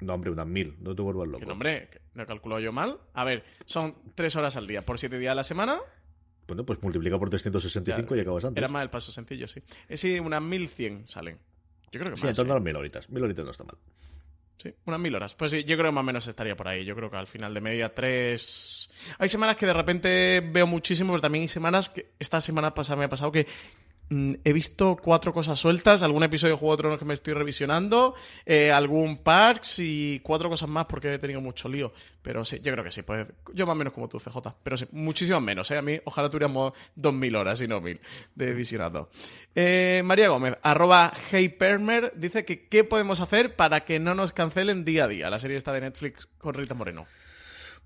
No, 0.02 0.16
hombre, 0.16 0.32
unas 0.32 0.48
1000, 0.48 0.78
no 0.80 0.96
te 0.96 1.02
vuelvas 1.04 1.28
loco. 1.28 1.46
Que, 1.46 1.52
hombre, 1.52 1.90
no 2.16 2.24
he 2.24 2.26
calculado 2.26 2.60
yo 2.60 2.72
mal. 2.72 3.00
A 3.14 3.24
ver, 3.24 3.44
son 3.66 3.96
3 4.16 4.36
horas 4.36 4.58
al 4.58 4.66
día 4.66 4.82
por 4.82 4.98
7 4.98 5.20
días 5.20 5.32
a 5.32 5.36
la 5.36 5.44
semana. 5.44 5.80
Bueno, 6.52 6.66
pues 6.66 6.84
multiplica 6.84 7.18
por 7.18 7.30
365 7.30 8.14
y 8.14 8.20
acabas 8.20 8.44
antes. 8.44 8.58
Era 8.58 8.68
más 8.68 8.84
el 8.84 8.90
paso 8.90 9.10
sencillo, 9.10 9.48
sí. 9.48 9.62
Eh, 9.88 9.96
sí, 9.96 10.20
unas 10.20 10.42
1100 10.42 11.08
salen. 11.08 11.38
Yo 11.94 12.02
creo 12.02 12.04
que 12.04 12.10
más. 12.12 12.20
Sí, 12.20 12.28
en 12.28 12.34
torno 12.34 12.52
a 12.52 12.56
las 12.56 12.64
1000 12.66 12.76
horitas. 12.76 13.10
1000 13.10 13.24
horitas 13.24 13.46
no 13.46 13.52
está 13.52 13.64
mal. 13.64 13.78
Sí, 14.58 14.76
unas 14.86 15.00
mil 15.00 15.16
horas. 15.16 15.34
Pues 15.34 15.52
sí, 15.52 15.64
yo 15.64 15.78
creo 15.78 15.90
que 15.90 15.96
más 15.96 16.02
o 16.02 16.06
menos 16.06 16.28
estaría 16.28 16.56
por 16.58 16.68
ahí. 16.68 16.84
Yo 16.86 16.94
creo 16.94 17.10
que 17.10 17.16
al 17.16 17.26
final 17.26 17.54
de 17.54 17.62
media, 17.62 17.96
tres. 17.96 18.92
Hay 19.18 19.30
semanas 19.30 19.56
que 19.56 19.66
de 19.66 19.74
repente 19.74 20.42
veo 20.42 20.68
muchísimo, 20.68 21.14
pero 21.14 21.22
también 21.22 21.44
hay 21.44 21.48
semanas 21.48 21.90
que. 21.90 22.12
Esta 22.20 22.42
semana 22.42 22.74
pasada 22.74 22.98
me 22.98 23.06
ha 23.06 23.10
pasado 23.10 23.32
que 23.32 23.48
he 24.10 24.54
visto 24.54 24.98
cuatro 25.02 25.34
cosas 25.34 25.58
sueltas, 25.58 26.04
algún 26.04 26.24
episodio 26.24 26.56
de 26.56 26.60
Juego 26.60 26.76
de 26.76 26.82
Tronos 26.82 27.00
que 27.00 27.06
me 27.06 27.14
estoy 27.14 27.34
revisionando, 27.34 28.14
eh, 28.46 28.72
algún 28.72 29.18
Parks 29.18 29.80
y 29.80 30.20
cuatro 30.22 30.50
cosas 30.50 30.68
más 30.68 30.86
porque 30.86 31.14
he 31.14 31.20
tenido 31.20 31.40
mucho 31.40 31.70
lío. 31.70 31.94
Pero 32.22 32.44
sí, 32.44 32.60
yo 32.62 32.72
creo 32.74 32.84
que 32.84 32.92
sí, 32.92 33.04
pues 33.04 33.26
yo 33.54 33.66
más 33.66 33.74
o 33.74 33.78
menos 33.78 33.94
como 33.94 34.10
tú, 34.10 34.20
CJ. 34.20 34.38
Pero 34.64 34.76
sí, 34.76 34.86
muchísimas 34.92 35.42
menos, 35.42 35.72
¿eh? 35.72 35.78
A 35.78 35.82
mí 35.82 36.00
ojalá 36.04 36.30
tuviéramos 36.30 36.74
dos 36.94 37.14
mil 37.14 37.36
horas 37.36 37.62
y 37.62 37.68
no 37.68 37.80
mil 37.80 38.02
de 38.36 38.54
visionado. 38.54 39.10
Eh, 39.56 40.02
María 40.04 40.30
Gómez, 40.30 40.58
arroba 40.62 41.14
heypermer, 41.32 42.14
dice 42.16 42.44
que 42.44 42.68
qué 42.68 42.84
podemos 42.84 43.22
hacer 43.22 43.56
para 43.56 43.86
que 43.86 44.00
no 44.00 44.14
nos 44.14 44.34
cancelen 44.34 44.84
día 44.84 45.06
a 45.06 45.08
día 45.08 45.30
la 45.30 45.40
serie 45.40 45.58
esta 45.58 45.72
de 45.72 45.82
Netflix 45.82 46.28
con 46.38 46.54
Rita 46.54 46.74
Moreno. 46.74 47.08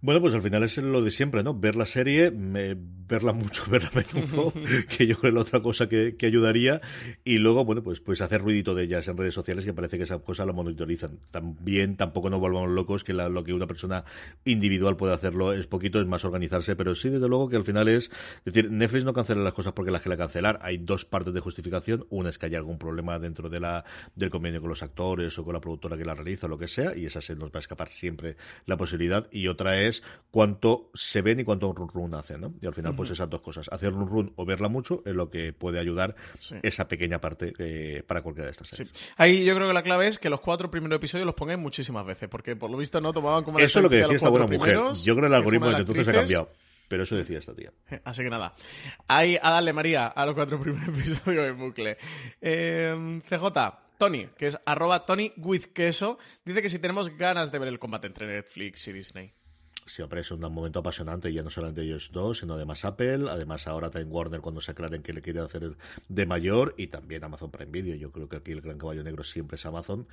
Bueno, 0.05 0.21
pues 0.21 0.35
al 0.35 0.43
final 0.43 0.61
es 0.61 0.77
lo 0.77 1.01
de 1.01 1.09
siempre, 1.09 1.41
¿no? 1.41 1.55
Ver 1.55 1.75
la 1.75 1.87
serie, 1.87 2.31
verla 2.31 3.33
mucho, 3.33 3.63
verla 3.71 3.89
menudo, 3.95 4.53
que 4.95 5.07
yo 5.07 5.17
creo 5.17 5.21
que 5.21 5.27
es 5.29 5.33
la 5.33 5.41
otra 5.41 5.61
cosa 5.63 5.89
que, 5.89 6.15
ayudaría. 6.21 6.79
Y 7.23 7.39
luego, 7.39 7.65
bueno, 7.65 7.81
pues, 7.81 8.01
pues 8.01 8.21
hacer 8.21 8.43
ruidito 8.43 8.75
de 8.75 8.83
ellas 8.83 9.07
en 9.07 9.17
redes 9.17 9.33
sociales, 9.33 9.65
que 9.65 9.73
parece 9.73 9.97
que 9.97 10.03
esa 10.03 10.19
cosa 10.19 10.45
la 10.45 10.53
monitorizan. 10.53 11.17
También 11.31 11.97
tampoco 11.97 12.29
nos 12.29 12.39
volvamos 12.39 12.69
locos, 12.69 13.03
que 13.03 13.13
lo 13.13 13.43
que 13.43 13.53
una 13.53 13.65
persona 13.65 14.05
individual 14.43 14.95
puede 14.95 15.15
hacerlo 15.15 15.53
es 15.53 15.65
poquito, 15.65 15.99
es 15.99 16.05
más 16.05 16.23
organizarse, 16.23 16.75
pero 16.75 16.93
sí, 16.93 17.09
desde 17.09 17.27
luego 17.27 17.49
que 17.49 17.55
al 17.55 17.63
final 17.63 17.87
es. 17.87 18.11
decir, 18.43 18.69
Netflix 18.69 19.05
no 19.05 19.13
cancela 19.13 19.41
las 19.41 19.53
cosas 19.53 19.73
porque 19.73 19.89
las 19.89 20.03
que 20.03 20.09
la 20.09 20.17
cancelar. 20.17 20.59
Hay 20.61 20.77
dos 20.77 21.05
partes 21.05 21.33
de 21.33 21.39
justificación. 21.39 22.05
Una 22.11 22.29
es 22.29 22.37
que 22.37 22.45
hay 22.45 22.53
algún 22.53 22.77
problema 22.77 23.17
dentro 23.17 23.49
de 23.49 23.59
la, 23.59 23.83
del 24.13 24.29
convenio 24.29 24.61
con 24.61 24.69
los 24.69 24.83
actores 24.83 25.35
o 25.39 25.43
con 25.43 25.53
la 25.55 25.61
productora 25.61 25.97
que 25.97 26.05
la 26.05 26.13
realiza 26.13 26.45
o 26.45 26.49
lo 26.49 26.59
que 26.59 26.67
sea, 26.67 26.95
y 26.95 27.07
esa 27.07 27.21
se 27.21 27.35
nos 27.35 27.49
va 27.49 27.55
a 27.55 27.59
escapar 27.59 27.87
siempre 27.87 28.37
la 28.67 28.77
posibilidad. 28.77 29.27
Y 29.31 29.47
otra 29.47 29.81
es 29.81 29.94
cuánto 30.31 30.89
se 30.93 31.21
ven 31.21 31.39
y 31.39 31.43
cuánto 31.43 31.71
run 31.71 31.87
run 31.87 32.13
hacen, 32.13 32.41
¿no? 32.41 32.53
Y 32.61 32.65
al 32.65 32.73
final, 32.73 32.95
pues 32.95 33.09
esas 33.09 33.29
dos 33.29 33.41
cosas, 33.41 33.69
hacer 33.71 33.93
run 33.93 34.07
run 34.07 34.33
o 34.35 34.45
verla 34.45 34.67
mucho 34.67 35.01
es 35.05 35.13
lo 35.13 35.29
que 35.29 35.53
puede 35.53 35.79
ayudar 35.79 36.15
esa 36.61 36.87
pequeña 36.87 37.21
parte 37.21 37.53
eh, 37.57 38.03
para 38.05 38.21
cualquiera 38.21 38.45
de 38.45 38.51
estas 38.51 38.67
series. 38.67 38.93
Ahí 39.17 39.45
yo 39.45 39.55
creo 39.55 39.67
que 39.67 39.73
la 39.73 39.83
clave 39.83 40.07
es 40.07 40.19
que 40.19 40.29
los 40.29 40.41
cuatro 40.41 40.69
primeros 40.69 40.97
episodios 40.97 41.25
los 41.25 41.35
pongan 41.35 41.59
muchísimas 41.59 42.05
veces, 42.05 42.27
porque 42.27 42.55
por 42.55 42.69
lo 42.69 42.77
visto 42.77 42.99
no 42.99 43.13
tomaban 43.13 43.43
como 43.43 43.59
Eso 43.59 43.79
es 43.79 43.83
lo 43.83 43.89
que 43.89 43.97
decía 43.97 44.15
esta 44.15 44.29
buena 44.29 44.47
mujer. 44.47 44.77
Yo 45.03 45.15
creo 45.15 45.21
que 45.21 45.27
el 45.27 45.33
algoritmo 45.33 45.67
desde 45.67 45.79
entonces 45.79 46.07
ha 46.07 46.13
cambiado. 46.13 46.49
Pero 46.87 47.03
eso 47.03 47.15
decía 47.15 47.39
esta 47.39 47.55
tía. 47.55 47.71
Así 48.03 48.23
que 48.23 48.29
nada. 48.29 48.53
Ahí 49.07 49.39
a 49.41 49.51
darle 49.51 49.73
María 49.73 50.07
a 50.07 50.25
los 50.25 50.35
cuatro 50.35 50.59
primeros 50.61 50.87
episodios 50.89 51.47
en 51.47 51.57
bucle. 51.57 51.97
Eh, 52.41 53.21
CJ, 53.27 53.45
Tony, 53.97 54.27
que 54.37 54.47
es 54.47 54.59
arroba 54.65 55.05
Tony 55.05 55.31
with 55.37 55.67
queso, 55.73 56.19
dice 56.43 56.61
que 56.61 56.69
si 56.69 56.79
tenemos 56.79 57.15
ganas 57.17 57.51
de 57.51 57.59
ver 57.59 57.69
el 57.69 57.79
combate 57.79 58.07
entre 58.07 58.27
Netflix 58.27 58.87
y 58.87 58.93
Disney 58.93 59.33
siempre 59.85 60.21
es 60.21 60.31
un 60.31 60.39
momento 60.39 60.79
apasionante, 60.79 61.31
ya 61.31 61.43
no 61.43 61.49
solamente 61.49 61.83
ellos 61.83 62.09
dos, 62.11 62.39
sino 62.39 62.55
además 62.55 62.83
Apple, 62.85 63.25
además 63.29 63.67
ahora 63.67 63.91
Time 63.91 64.05
Warner 64.05 64.41
cuando 64.41 64.59
se 64.59 64.71
aclaren 64.71 65.03
que 65.03 65.13
le 65.13 65.21
quiere 65.21 65.39
hacer 65.41 65.77
de 66.09 66.25
mayor 66.25 66.73
y 66.77 66.87
también 66.87 67.23
Amazon 67.23 67.51
Prime 67.51 67.71
Video. 67.71 67.95
Yo 67.95 68.11
creo 68.11 68.27
que 68.27 68.37
aquí 68.37 68.51
el 68.51 68.61
gran 68.61 68.77
caballo 68.79 69.03
negro 69.03 69.23
siempre 69.23 69.55
es 69.55 69.65
Amazon. 69.65 70.07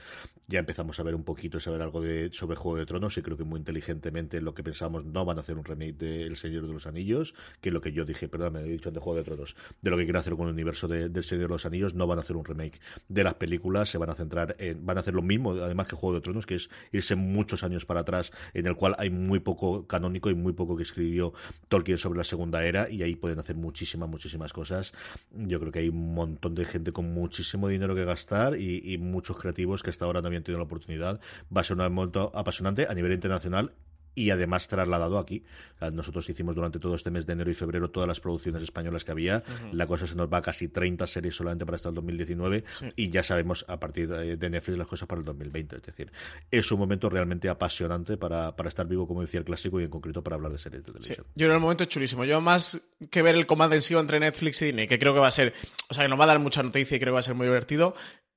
Ya 0.46 0.58
empezamos 0.58 1.00
a 1.00 1.02
ver 1.02 1.14
un 1.14 1.24
poquito, 1.24 1.58
saber 1.58 1.80
algo 1.80 2.02
de 2.02 2.30
sobre 2.32 2.56
Juego 2.56 2.78
de 2.78 2.86
Tronos 2.86 3.16
y 3.16 3.22
creo 3.22 3.36
que 3.36 3.44
muy 3.44 3.58
inteligentemente 3.58 4.40
lo 4.42 4.54
que 4.54 4.62
pensábamos 4.62 5.06
no 5.06 5.24
van 5.24 5.38
a 5.38 5.40
hacer 5.40 5.56
un 5.56 5.64
remake 5.64 5.96
de 5.96 6.22
El 6.24 6.36
Señor 6.36 6.66
de 6.66 6.72
los 6.72 6.86
Anillos, 6.86 7.34
que 7.60 7.70
lo 7.70 7.80
que 7.80 7.92
yo 7.92 8.04
dije, 8.04 8.28
perdón, 8.28 8.54
me 8.54 8.60
he 8.60 8.64
dicho 8.64 8.90
de 8.90 9.00
Juego 9.00 9.18
de 9.18 9.24
Tronos, 9.24 9.56
de 9.80 9.90
lo 9.90 9.96
que 9.96 10.04
quieren 10.04 10.20
hacer 10.20 10.36
con 10.36 10.48
el 10.48 10.52
universo 10.52 10.86
de, 10.86 11.08
del 11.08 11.24
Señor 11.24 11.44
de 11.44 11.54
los 11.54 11.64
Anillos, 11.64 11.94
no 11.94 12.06
van 12.06 12.18
a 12.18 12.20
hacer 12.20 12.36
un 12.36 12.44
remake 12.44 12.78
de 13.08 13.24
las 13.24 13.34
películas, 13.34 13.88
se 13.88 13.96
van 13.96 14.10
a 14.10 14.14
centrar 14.14 14.54
en, 14.58 14.84
van 14.84 14.98
a 14.98 15.00
hacer 15.00 15.14
lo 15.14 15.22
mismo, 15.22 15.52
además 15.52 15.86
que 15.86 15.96
Juego 15.96 16.14
de 16.16 16.20
Tronos, 16.20 16.44
que 16.44 16.56
es 16.56 16.68
irse 16.92 17.14
muchos 17.14 17.64
años 17.64 17.86
para 17.86 18.00
atrás, 18.00 18.32
en 18.52 18.66
el 18.66 18.76
cual 18.76 18.94
hay 18.98 19.08
muy 19.08 19.40
poco 19.40 19.61
canónico 19.86 20.30
y 20.30 20.34
muy 20.34 20.52
poco 20.52 20.76
que 20.76 20.82
escribió 20.82 21.32
Tolkien 21.68 21.98
sobre 21.98 22.18
la 22.18 22.24
Segunda 22.24 22.64
Era 22.64 22.90
y 22.90 23.02
ahí 23.02 23.16
pueden 23.16 23.38
hacer 23.38 23.56
muchísimas, 23.56 24.08
muchísimas 24.08 24.52
cosas. 24.52 24.92
Yo 25.32 25.60
creo 25.60 25.72
que 25.72 25.80
hay 25.80 25.88
un 25.88 26.14
montón 26.14 26.54
de 26.54 26.64
gente 26.64 26.92
con 26.92 27.12
muchísimo 27.12 27.68
dinero 27.68 27.94
que 27.94 28.04
gastar 28.04 28.56
y, 28.58 28.98
muchos 28.98 29.36
creativos 29.36 29.82
que 29.82 29.90
hasta 29.90 30.04
ahora 30.04 30.20
no 30.20 30.28
habían 30.28 30.42
tenido 30.42 30.58
la 30.58 30.64
oportunidad. 30.64 31.20
Va 31.54 31.62
a 31.62 31.64
ser 31.64 31.76
un 31.76 31.92
momento 31.92 32.30
apasionante 32.34 32.86
a 32.88 32.94
nivel 32.94 33.12
internacional 33.12 33.72
y 34.14 34.30
además 34.30 34.68
trasladado 34.68 35.18
aquí. 35.18 35.44
Nosotros 35.92 36.28
hicimos 36.28 36.54
durante 36.54 36.78
todo 36.78 36.94
este 36.94 37.10
mes 37.10 37.26
de 37.26 37.32
enero 37.32 37.50
y 37.50 37.54
febrero 37.54 37.90
todas 37.90 38.06
las 38.06 38.20
producciones 38.20 38.62
españolas 38.62 39.04
que 39.04 39.10
había. 39.10 39.42
La 39.72 39.86
cosa 39.86 40.06
se 40.06 40.14
nos 40.14 40.32
va 40.32 40.38
a 40.38 40.42
casi 40.42 40.68
30 40.68 41.06
series 41.06 41.34
solamente 41.34 41.64
para 41.64 41.76
hasta 41.76 41.88
el 41.88 41.94
2019 41.94 42.64
y 42.96 43.10
ya 43.10 43.22
sabemos 43.22 43.64
a 43.68 43.80
partir 43.80 44.08
de 44.08 44.50
Netflix 44.50 44.78
las 44.78 44.86
cosas 44.86 45.08
para 45.08 45.20
el 45.20 45.24
2020. 45.24 45.76
Es 45.76 45.82
decir, 45.82 46.12
es 46.50 46.70
un 46.70 46.78
momento 46.78 47.08
realmente 47.08 47.48
apasionante 47.48 48.16
para, 48.16 48.54
para 48.54 48.68
estar 48.68 48.86
vivo, 48.86 49.06
como 49.06 49.22
decía 49.22 49.38
el 49.38 49.44
clásico, 49.44 49.80
y 49.80 49.84
en 49.84 49.90
concreto 49.90 50.22
para 50.22 50.36
hablar 50.36 50.52
de 50.52 50.58
series 50.58 50.82
de 50.82 50.92
televisión. 50.92 51.26
Yo 51.34 51.48
que 51.48 51.54
el 51.54 51.60
momento 51.60 51.84
es 51.84 51.88
chulísimo. 51.88 52.24
Yo 52.24 52.40
más 52.40 52.80
que 53.10 53.22
ver 53.22 53.34
el 53.34 53.46
comando 53.46 53.74
en 53.74 53.82
sí 53.82 53.94
entre 53.94 54.20
Netflix 54.20 54.62
y 54.62 54.66
Disney, 54.66 54.88
que 54.88 54.98
creo 54.98 55.14
que 55.14 55.20
va 55.20 55.28
a 55.28 55.32
ser, 55.32 55.52
o 55.88 55.94
sea, 55.94 56.04
que 56.04 56.08
nos 56.08 56.18
va 56.18 56.24
a 56.24 56.28
dar 56.28 56.38
mucha 56.38 56.62
noticia 56.62 56.96
y 56.96 57.00
creo 57.00 57.12
que 57.12 57.14
va 57.14 57.20
a 57.20 57.22
ser 57.22 57.34
muy 57.34 57.46
divertido, 57.46 57.94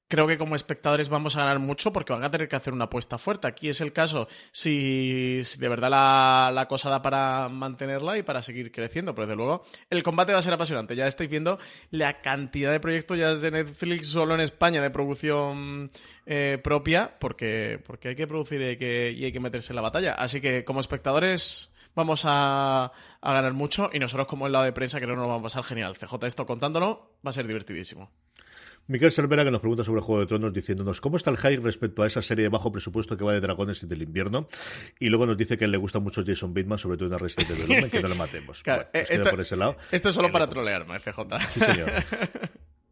creo 0.08 0.28
que 0.28 0.38
como 0.38 0.56
espectadores 0.56 1.10
vamos 1.10 1.36
a 1.36 1.40
ganar 1.40 1.60
mucho 1.60 1.92
porque 1.92 2.14
van 2.14 2.24
a 2.24 2.32
tener 2.32 2.48
que 2.48 2.56
hacer 2.56 2.74
una 2.74 2.86
apuesta 2.86 3.18
fuerte. 3.18 3.48
Aquí 3.48 3.70
es 3.70 3.82
el 3.82 3.94
caso 3.94 4.28
si, 4.52 5.42
de 5.58 5.70
verdad 5.70 5.90
la, 6.54 6.66
cosa 6.68 6.90
da 6.90 7.02
para 7.02 7.50
mantenerla 7.50 8.18
y 8.18 8.24
para 8.24 8.42
seguir 8.42 8.72
creciendo. 8.72 9.16
Pero 9.16 9.28
desde 9.28 9.38
luego 9.38 9.64
el 9.90 10.04
combate 10.04 10.34
va 10.34 10.40
a 10.40 10.44
ser 10.44 10.54
apasionante. 10.54 10.96
Ya 10.96 11.08
estáis 11.08 11.30
viendo 11.30 11.60
la 11.92 12.22
cantidad 12.22 12.72
de 12.72 12.80
proyectos 12.80 13.18
ya 13.18 13.34
de 13.34 13.52
Netflix 13.52 14.08
solo 14.08 14.36
en 14.36 14.42
España 14.42 14.82
de 14.82 14.90
producción 14.90 15.92
eh, 16.26 16.60
propia 16.64 17.18
porque, 17.20 17.82
porque 17.86 18.10
hay 18.10 18.16
que 18.16 18.28
producir 18.28 18.62
y 18.62 18.66
hay 18.66 19.32
que, 19.32 19.40
meterse 19.40 19.74
en 19.74 19.78
la 19.78 19.82
batalla. 19.82 20.14
Así 20.14 20.42
que 20.42 20.64
como 20.64 20.80
espectadores 20.80 21.74
vamos 21.96 22.24
a, 22.26 22.92
a 23.22 23.34
ganar 23.34 23.54
mucho 23.54 23.90
y 23.94 24.00
nosotros 24.00 24.28
como 24.28 24.48
el 24.48 24.54
lado 24.54 24.66
de 24.66 24.74
prensa 24.74 25.00
creo 25.00 25.16
que 25.16 25.22
nos 25.22 25.30
va 25.30 25.36
a 25.36 25.42
pasar 25.42 25.64
genial. 25.64 25.98
CJ 25.98 26.26
esto 26.28 26.46
contándolo 26.46 27.18
va 27.26 27.30
a 27.30 27.34
ser 27.34 27.48
divertidísimo. 27.48 28.12
Miquel 28.88 29.12
Cervera 29.12 29.44
que 29.44 29.52
nos 29.52 29.62
pregunta 29.62 29.84
sobre 29.84 30.00
el 30.00 30.06
Juego 30.06 30.22
de 30.22 30.28
Tronos 30.28 30.54
diciéndonos 30.54 31.02
cómo 31.02 31.18
está 31.18 31.32
el 31.32 31.38
hype 31.38 31.64
respecto 31.64 32.04
a 32.04 32.08
esa 32.08 32.22
serie 32.22 32.44
de 32.44 32.50
bajo 32.50 32.72
presupuesto 32.72 33.18
que 33.18 33.24
va 33.24 33.34
de 33.34 33.42
dragones 33.42 33.82
y 33.82 33.88
del 33.88 34.04
invierno. 34.04 34.48
Y 35.00 35.10
luego 35.10 35.26
nos 35.26 35.38
dice 35.38 35.58
que 35.58 35.68
le 35.68 35.78
gusta 35.78 36.00
mucho 36.00 36.24
Jason 36.26 36.54
Bateman, 36.54 36.78
sobre 36.78 36.98
todo 36.98 37.08
en 37.08 37.12
la 37.14 37.18
Resident 37.18 37.52
Evil, 37.52 37.90
que 37.90 38.02
no 38.02 38.08
le 38.08 38.16
matemos. 38.16 38.62
Claro, 38.62 38.88
pues 38.92 39.10
esto, 39.10 39.30
por 39.30 39.42
ese 39.42 39.56
lado. 39.56 39.76
Esto 39.92 40.10
es 40.10 40.16
solo 40.16 40.32
para 40.32 40.48
trolearme, 40.48 41.00
FJ. 41.00 41.40
Sí, 41.50 41.60
señor. 41.60 41.92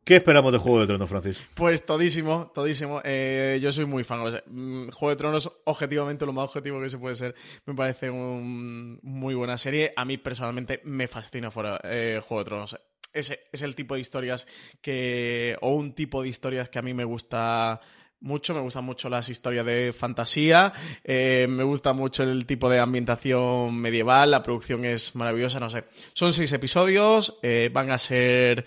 ¿Qué 0.04 0.18
esperamos 0.18 0.52
de 0.52 0.58
Juego 0.58 0.82
de 0.82 0.88
Tronos, 0.88 1.10
Francis? 1.10 1.41
Pues 1.54 1.86
todísimo, 1.86 2.52
todísimo. 2.54 3.00
Eh, 3.06 3.60
yo 3.62 3.72
soy 3.72 3.86
muy 3.86 4.04
fan. 4.04 4.20
Mm, 4.48 4.89
Juego 4.89 5.10
de 5.12 5.16
Tronos, 5.16 5.52
objetivamente, 5.64 6.26
lo 6.26 6.34
más 6.34 6.50
objetivo 6.50 6.82
que 6.82 6.89
se 6.89 6.98
puede 6.98 7.16
ser, 7.16 7.36
me 7.66 7.74
parece 7.74 8.10
una 8.10 9.00
muy 9.02 9.34
buena 9.34 9.58
serie. 9.58 9.94
A 9.96 10.04
mí 10.04 10.18
personalmente 10.18 10.82
me 10.84 11.08
fascina 11.08 11.52
fuera, 11.52 11.80
eh, 11.84 12.20
Juego 12.22 12.44
de 12.44 12.50
Tronos 12.50 12.78
ese 13.14 13.41
es 13.51 13.61
el 13.61 13.76
tipo 13.76 13.95
de 13.95 14.01
historias 14.01 14.47
que. 14.82 15.55
o 15.61 15.74
un 15.74 15.93
tipo 15.93 16.22
de 16.22 16.30
historias 16.30 16.70
que 16.70 16.80
a 16.80 16.82
mí 16.82 16.93
me 16.93 17.03
gusta 17.03 17.80
mucho, 18.24 18.53
me 18.53 18.61
gustan 18.61 18.86
mucho 18.86 19.09
las 19.09 19.30
historias 19.30 19.66
de 19.66 19.93
fantasía, 19.93 20.74
eh, 21.03 21.45
me 21.49 21.64
gusta 21.64 21.93
mucho 21.93 22.24
el 22.24 22.45
tipo 22.45 22.70
de 22.70 22.80
ambientación 22.80 23.76
medieval, 23.76 24.32
la 24.32 24.41
producción 24.41 24.86
es 24.86 25.16
maravillosa, 25.16 25.59
no 25.59 25.70
sé. 25.70 25.84
Son 26.14 26.32
seis 26.32 26.51
episodios, 26.53 27.38
eh, 27.43 27.70
van 27.72 27.91
a 27.91 27.97
ser, 27.97 28.66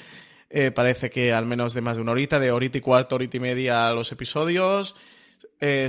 eh, 0.50 0.70
parece 0.70 1.10
que 1.10 1.32
al 1.32 1.46
menos 1.46 1.72
de 1.72 1.80
más 1.80 1.96
de 1.96 2.02
una 2.02 2.12
horita, 2.12 2.38
de 2.38 2.52
horita 2.52 2.78
y 2.78 2.82
cuarto, 2.82 3.14
horita 3.14 3.38
y 3.38 3.40
media 3.40 3.90
los 3.90 4.12
episodios. 4.12 4.94
Eh, 5.58 5.88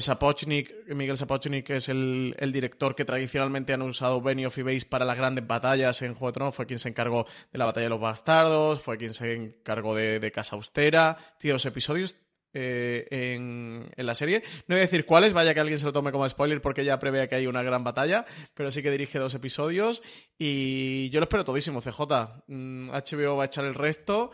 Miguel 0.88 1.18
Sapochnik 1.18 1.70
es 1.70 1.90
el, 1.90 2.36
director 2.54 2.96
que 2.96 3.04
tradicionalmente 3.04 3.74
han 3.74 3.82
usado 3.82 4.22
Benioff 4.22 4.58
y 4.58 4.62
Base 4.62 4.86
para 4.86 5.06
las 5.06 5.18
grandes 5.18 5.46
batallas 5.46 6.02
en 6.02 6.14
Juego 6.14 6.28
de 6.28 6.34
Tronos, 6.34 6.56
fue 6.56 6.66
quien 6.66 6.80
se 6.80 6.90
encargó 6.90 7.26
de 7.52 7.58
la 7.58 7.66
batalla 7.66 7.86
de 7.86 7.90
los 7.90 8.00
bastardos, 8.00 8.82
fue 8.82 8.98
quien 8.98 9.14
se 9.14 9.34
encargó 9.34 9.96
de, 9.96 10.32
Casa 10.32 10.56
Austera, 10.56 11.18
tiene 11.38 11.54
dos 11.54 11.66
episodios 11.66 12.16
eh, 12.54 13.08
en, 13.12 13.90
la 13.98 14.16
serie. 14.16 14.42
No 14.68 14.76
voy 14.76 14.78
a 14.78 14.86
decir 14.86 15.06
cuáles, 15.06 15.34
vaya 15.34 15.54
que 15.54 15.60
alguien 15.60 15.80
se 15.80 15.86
lo 15.86 15.94
tome 15.94 16.12
como 16.12 16.28
spoiler 16.30 16.62
porque 16.62 16.86
ya 16.86 16.98
prevé 16.98 17.28
que 17.28 17.36
hay 17.36 17.48
una 17.48 17.62
gran 17.62 17.84
batalla, 17.84 18.26
pero 18.54 18.72
sí 18.72 18.82
que 18.82 18.92
dirige 18.92 19.20
dos 19.20 19.36
episodios 19.36 20.02
y 20.38 21.10
yo 21.10 21.20
lo 21.20 21.26
espero 21.26 21.44
todísimo, 21.44 21.82
CJ. 21.82 22.00
HBO 22.00 22.46
mm, 22.48 22.90
va 22.90 23.44
a 23.44 23.46
echar 23.46 23.66
el 23.66 23.74
resto. 23.74 24.32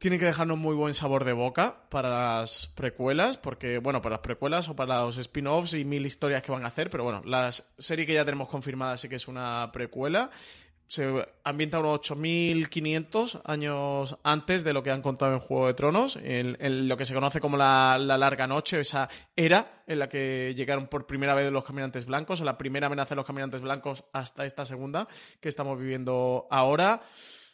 Tiene 0.00 0.18
que 0.18 0.24
dejarnos 0.24 0.56
muy 0.56 0.74
buen 0.74 0.94
sabor 0.94 1.24
de 1.24 1.34
boca 1.34 1.82
para 1.90 2.40
las 2.40 2.68
precuelas, 2.74 3.36
porque, 3.36 3.78
bueno, 3.78 4.00
para 4.00 4.14
las 4.14 4.22
precuelas 4.22 4.68
o 4.70 4.74
para 4.74 5.02
los 5.02 5.18
spin-offs 5.18 5.74
y 5.74 5.84
mil 5.84 6.06
historias 6.06 6.42
que 6.42 6.50
van 6.50 6.64
a 6.64 6.68
hacer, 6.68 6.88
pero 6.88 7.04
bueno, 7.04 7.22
la 7.26 7.52
serie 7.52 8.06
que 8.06 8.14
ya 8.14 8.24
tenemos 8.24 8.48
confirmada 8.48 8.96
sí 8.96 9.10
que 9.10 9.16
es 9.16 9.28
una 9.28 9.70
precuela 9.72 10.30
se 10.90 11.24
ambienta 11.44 11.78
unos 11.78 12.00
8.500 12.00 13.42
años 13.44 14.18
antes 14.24 14.64
de 14.64 14.72
lo 14.72 14.82
que 14.82 14.90
han 14.90 15.02
contado 15.02 15.34
en 15.34 15.38
Juego 15.38 15.68
de 15.68 15.74
Tronos, 15.74 16.18
en, 16.20 16.88
lo 16.88 16.96
que 16.96 17.04
se 17.04 17.14
conoce 17.14 17.40
como 17.40 17.56
la, 17.56 17.96
larga 17.96 18.48
noche, 18.48 18.80
esa 18.80 19.08
era 19.36 19.84
en 19.86 20.00
la 20.00 20.08
que 20.08 20.52
llegaron 20.56 20.88
por 20.88 21.06
primera 21.06 21.34
vez 21.34 21.52
los 21.52 21.62
caminantes 21.62 22.06
blancos, 22.06 22.40
o 22.40 22.44
la 22.44 22.58
primera 22.58 22.88
amenaza 22.88 23.10
de 23.10 23.16
los 23.16 23.24
caminantes 23.24 23.60
blancos 23.60 24.04
hasta 24.12 24.44
esta 24.44 24.64
segunda 24.64 25.06
que 25.40 25.48
estamos 25.48 25.78
viviendo 25.78 26.48
ahora. 26.50 27.02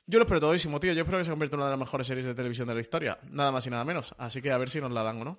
Yo 0.09 0.21
lo 0.21 0.25
espero 0.25 0.41
todísimo, 0.41 0.79
tío. 0.79 0.93
Yo 0.93 1.01
espero 1.01 1.19
que 1.19 1.25
se 1.25 1.31
convierta 1.33 1.57
en 1.57 1.61
una 1.63 1.71
de 1.71 1.73
las 1.73 1.81
mejores 1.81 2.07
series 2.07 2.27
de 2.27 2.35
televisión 2.35 2.69
de 2.69 2.75
la 2.75 2.81
historia. 2.81 3.19
Nada 3.29 3.51
más 3.51 3.67
y 3.67 3.71
nada 3.71 3.85
menos. 3.85 4.15
Así 4.19 4.41
que 4.41 4.53
a 4.53 4.59
ver 4.59 4.71
si 4.71 4.81
nos 4.81 4.93
la 4.93 5.03
dan 5.03 5.21
o 5.21 5.25
no. 5.25 5.39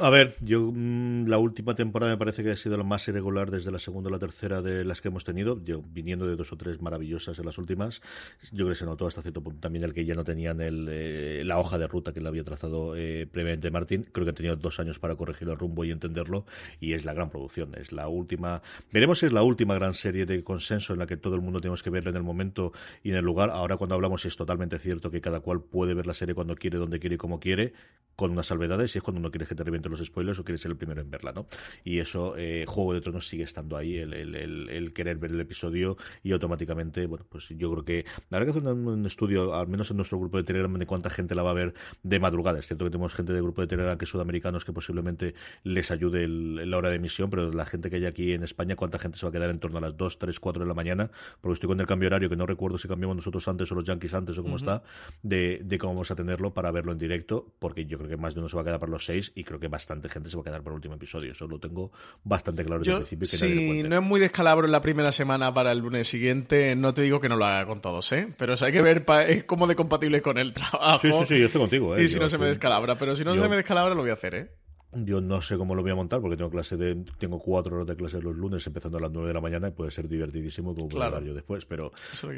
A 0.00 0.10
ver, 0.10 0.34
yo 0.40 0.72
mm, 0.74 1.28
la 1.28 1.38
última 1.38 1.76
temporada 1.76 2.10
me 2.10 2.18
parece 2.18 2.42
que 2.42 2.50
ha 2.50 2.56
sido 2.56 2.76
la 2.76 2.82
más 2.82 3.06
irregular 3.06 3.52
desde 3.52 3.70
la 3.70 3.78
segunda 3.78 4.08
o 4.08 4.10
la 4.10 4.18
tercera 4.18 4.60
de 4.60 4.84
las 4.84 5.00
que 5.00 5.06
hemos 5.06 5.24
tenido. 5.24 5.62
Yo 5.64 5.82
viniendo 5.82 6.26
de 6.26 6.34
dos 6.34 6.52
o 6.52 6.56
tres 6.56 6.82
maravillosas 6.82 7.38
en 7.38 7.46
las 7.46 7.58
últimas, 7.58 8.02
yo 8.50 8.64
creo 8.64 8.68
que 8.70 8.74
se 8.74 8.86
notó 8.86 9.06
hasta 9.06 9.22
cierto 9.22 9.40
punto 9.40 9.60
también 9.60 9.84
el 9.84 9.94
que 9.94 10.04
ya 10.04 10.16
no 10.16 10.24
tenían 10.24 10.60
el, 10.60 10.88
eh, 10.90 11.42
la 11.44 11.58
hoja 11.60 11.78
de 11.78 11.86
ruta 11.86 12.12
que 12.12 12.20
le 12.20 12.26
había 12.26 12.42
trazado 12.42 12.96
eh, 12.96 13.28
previamente 13.30 13.70
Martín. 13.70 14.04
Creo 14.10 14.24
que 14.24 14.30
han 14.30 14.34
tenido 14.34 14.56
dos 14.56 14.80
años 14.80 14.98
para 14.98 15.14
corregir 15.14 15.48
el 15.48 15.56
rumbo 15.56 15.84
y 15.84 15.92
entenderlo 15.92 16.44
y 16.80 16.94
es 16.94 17.04
la 17.04 17.12
gran 17.12 17.30
producción. 17.30 17.76
Es 17.76 17.92
la 17.92 18.08
última, 18.08 18.62
veremos 18.92 19.20
si 19.20 19.26
es 19.26 19.32
la 19.32 19.44
última 19.44 19.76
gran 19.76 19.94
serie 19.94 20.26
de 20.26 20.42
consenso 20.42 20.92
en 20.92 20.98
la 20.98 21.06
que 21.06 21.16
todo 21.16 21.36
el 21.36 21.40
mundo 21.40 21.60
tenemos 21.60 21.84
que 21.84 21.90
verla 21.90 22.10
en 22.10 22.16
el 22.16 22.24
momento 22.24 22.72
y 23.04 23.10
en 23.10 23.16
el 23.16 23.24
lugar. 23.24 23.50
Ahora 23.50 23.76
cuando 23.76 23.94
hablamos 23.94 24.24
es 24.24 24.36
totalmente 24.36 24.80
cierto 24.80 25.12
que 25.12 25.20
cada 25.20 25.38
cual 25.38 25.62
puede 25.62 25.94
ver 25.94 26.08
la 26.08 26.14
serie 26.14 26.34
cuando 26.34 26.56
quiere, 26.56 26.78
donde 26.78 26.98
quiere 26.98 27.14
y 27.14 27.18
como 27.18 27.38
quiere, 27.38 27.74
con 28.16 28.32
unas 28.32 28.46
salvedades 28.46 28.94
y 28.94 28.98
es 28.98 29.04
cuando 29.04 29.20
uno 29.20 29.30
quiere 29.30 29.46
que 29.46 29.54
te 29.54 29.62
los 29.90 30.04
spoilers 30.04 30.38
o 30.38 30.44
quieres 30.44 30.60
ser 30.60 30.70
el 30.70 30.76
primero 30.76 31.00
en 31.00 31.10
verla, 31.10 31.32
¿no? 31.32 31.46
Y 31.84 31.98
eso, 31.98 32.34
eh, 32.36 32.64
Juego 32.66 32.94
de 32.94 33.00
Tronos 33.00 33.28
sigue 33.28 33.44
estando 33.44 33.76
ahí, 33.76 33.96
el, 33.96 34.12
el, 34.14 34.92
querer 34.92 35.18
ver 35.18 35.32
el 35.32 35.40
episodio 35.40 35.96
y 36.22 36.32
automáticamente, 36.32 37.06
bueno, 37.06 37.26
pues 37.28 37.48
yo 37.48 37.70
creo 37.72 37.84
que 37.84 38.04
habrá 38.30 38.44
que 38.44 38.50
hacer 38.50 38.62
un, 38.62 39.06
estudio, 39.06 39.54
al 39.54 39.68
menos 39.68 39.90
en 39.90 39.96
nuestro 39.96 40.18
grupo 40.18 40.36
de 40.36 40.44
Telegram, 40.44 40.72
de 40.74 40.86
cuánta 40.86 41.10
gente 41.10 41.34
la 41.34 41.42
va 41.42 41.50
a 41.50 41.54
ver 41.54 41.74
de 42.02 42.20
madrugada. 42.20 42.58
Es 42.58 42.66
cierto 42.66 42.84
que 42.84 42.90
tenemos 42.90 43.14
gente 43.14 43.32
del 43.32 43.42
grupo 43.42 43.60
de 43.60 43.66
Telegram 43.66 43.96
que 43.98 44.04
es 44.04 44.10
sudamericanos 44.10 44.64
que 44.64 44.72
posiblemente 44.72 45.34
les 45.62 45.90
ayude 45.90 46.26
la 46.28 46.76
hora 46.76 46.90
de 46.90 46.96
emisión, 46.96 47.30
pero 47.30 47.50
la 47.52 47.66
gente 47.66 47.90
que 47.90 47.96
hay 47.96 48.06
aquí 48.06 48.32
en 48.32 48.42
España, 48.42 48.76
cuánta 48.76 48.98
gente 48.98 49.18
se 49.18 49.26
va 49.26 49.30
a 49.30 49.32
quedar 49.32 49.50
en 49.50 49.58
torno 49.58 49.78
a 49.78 49.80
las 49.80 49.96
2, 49.96 50.18
3, 50.18 50.40
4 50.40 50.64
de 50.64 50.68
la 50.68 50.74
mañana, 50.74 51.10
porque 51.40 51.54
estoy 51.54 51.68
con 51.68 51.80
el 51.80 51.86
cambio 51.86 52.08
horario 52.08 52.28
que 52.28 52.36
no 52.36 52.46
recuerdo 52.46 52.78
si 52.78 52.88
cambiamos 52.88 53.16
nosotros 53.16 53.46
antes 53.48 53.70
o 53.72 53.74
los 53.74 53.84
Yankees 53.84 54.14
antes 54.14 54.38
o 54.38 54.42
cómo 54.42 54.56
está, 54.56 54.82
de, 55.22 55.60
de 55.64 55.78
cómo 55.78 55.94
vamos 55.94 56.10
a 56.10 56.16
tenerlo 56.16 56.54
para 56.54 56.70
verlo 56.70 56.92
en 56.92 56.98
directo, 56.98 57.54
porque 57.58 57.86
yo 57.86 57.98
creo 57.98 58.10
que 58.10 58.16
más 58.16 58.34
de 58.34 58.40
uno 58.40 58.48
se 58.48 58.56
va 58.56 58.62
a 58.62 58.64
quedar 58.64 58.80
para 58.80 58.92
los 58.92 59.04
6 59.04 59.32
y 59.34 59.44
creo 59.44 59.60
que 59.60 59.68
bastante 59.74 60.08
gente 60.08 60.30
se 60.30 60.36
va 60.36 60.42
a 60.42 60.44
quedar 60.44 60.62
para 60.62 60.72
el 60.72 60.76
último 60.76 60.94
episodio. 60.94 61.32
Eso 61.32 61.48
lo 61.48 61.58
tengo 61.58 61.90
bastante 62.22 62.64
claro 62.64 62.78
desde 62.78 62.92
el 62.92 62.98
principio. 62.98 63.28
Que 63.28 63.36
si 63.36 63.82
no 63.82 63.96
es 63.96 64.02
muy 64.02 64.20
descalabro 64.20 64.66
en 64.66 64.72
la 64.72 64.80
primera 64.80 65.10
semana 65.10 65.52
para 65.52 65.72
el 65.72 65.78
lunes 65.78 66.06
siguiente, 66.06 66.76
no 66.76 66.94
te 66.94 67.02
digo 67.02 67.20
que 67.20 67.28
no 67.28 67.36
lo 67.36 67.44
haga 67.44 67.66
con 67.66 67.80
todos, 67.80 68.10
¿eh? 68.12 68.32
Pero 68.38 68.54
hay 68.60 68.72
que 68.72 68.82
ver 68.82 69.04
cómo 69.46 69.66
de 69.66 69.74
compatible 69.74 70.22
con 70.22 70.38
el 70.38 70.52
trabajo. 70.52 71.00
Sí, 71.00 71.12
sí, 71.12 71.24
sí, 71.26 71.40
yo 71.40 71.46
estoy 71.46 71.60
contigo, 71.60 71.96
¿eh? 71.96 72.04
Y 72.04 72.08
si 72.08 72.18
no 72.18 72.28
se 72.28 72.38
me 72.38 72.46
descalabra. 72.46 72.96
Pero 72.96 73.16
si 73.16 73.24
no 73.24 73.34
se 73.34 73.48
me 73.48 73.56
descalabra, 73.56 73.94
lo 73.94 74.02
voy 74.02 74.10
a 74.10 74.14
hacer, 74.14 74.34
¿eh? 74.34 74.50
Yo 74.96 75.20
no 75.20 75.40
sé 75.42 75.56
cómo 75.56 75.74
lo 75.74 75.82
voy 75.82 75.90
a 75.90 75.94
montar 75.94 76.20
porque 76.20 76.36
tengo 76.36 76.50
clase 76.50 76.76
de 76.76 76.96
tengo 77.18 77.38
cuatro 77.38 77.76
horas 77.76 77.86
de 77.86 77.96
clase 77.96 78.20
los 78.22 78.36
lunes 78.36 78.66
empezando 78.66 78.98
a 78.98 79.00
las 79.00 79.10
nueve 79.10 79.28
de 79.28 79.34
la 79.34 79.40
mañana 79.40 79.68
y 79.68 79.70
puede 79.72 79.90
ser 79.90 80.08
divertidísimo 80.08 80.74
como 80.74 80.88
puedo 80.88 81.04
hablar 81.04 81.22
yo 81.22 81.34
después, 81.34 81.64
pero 81.66 81.92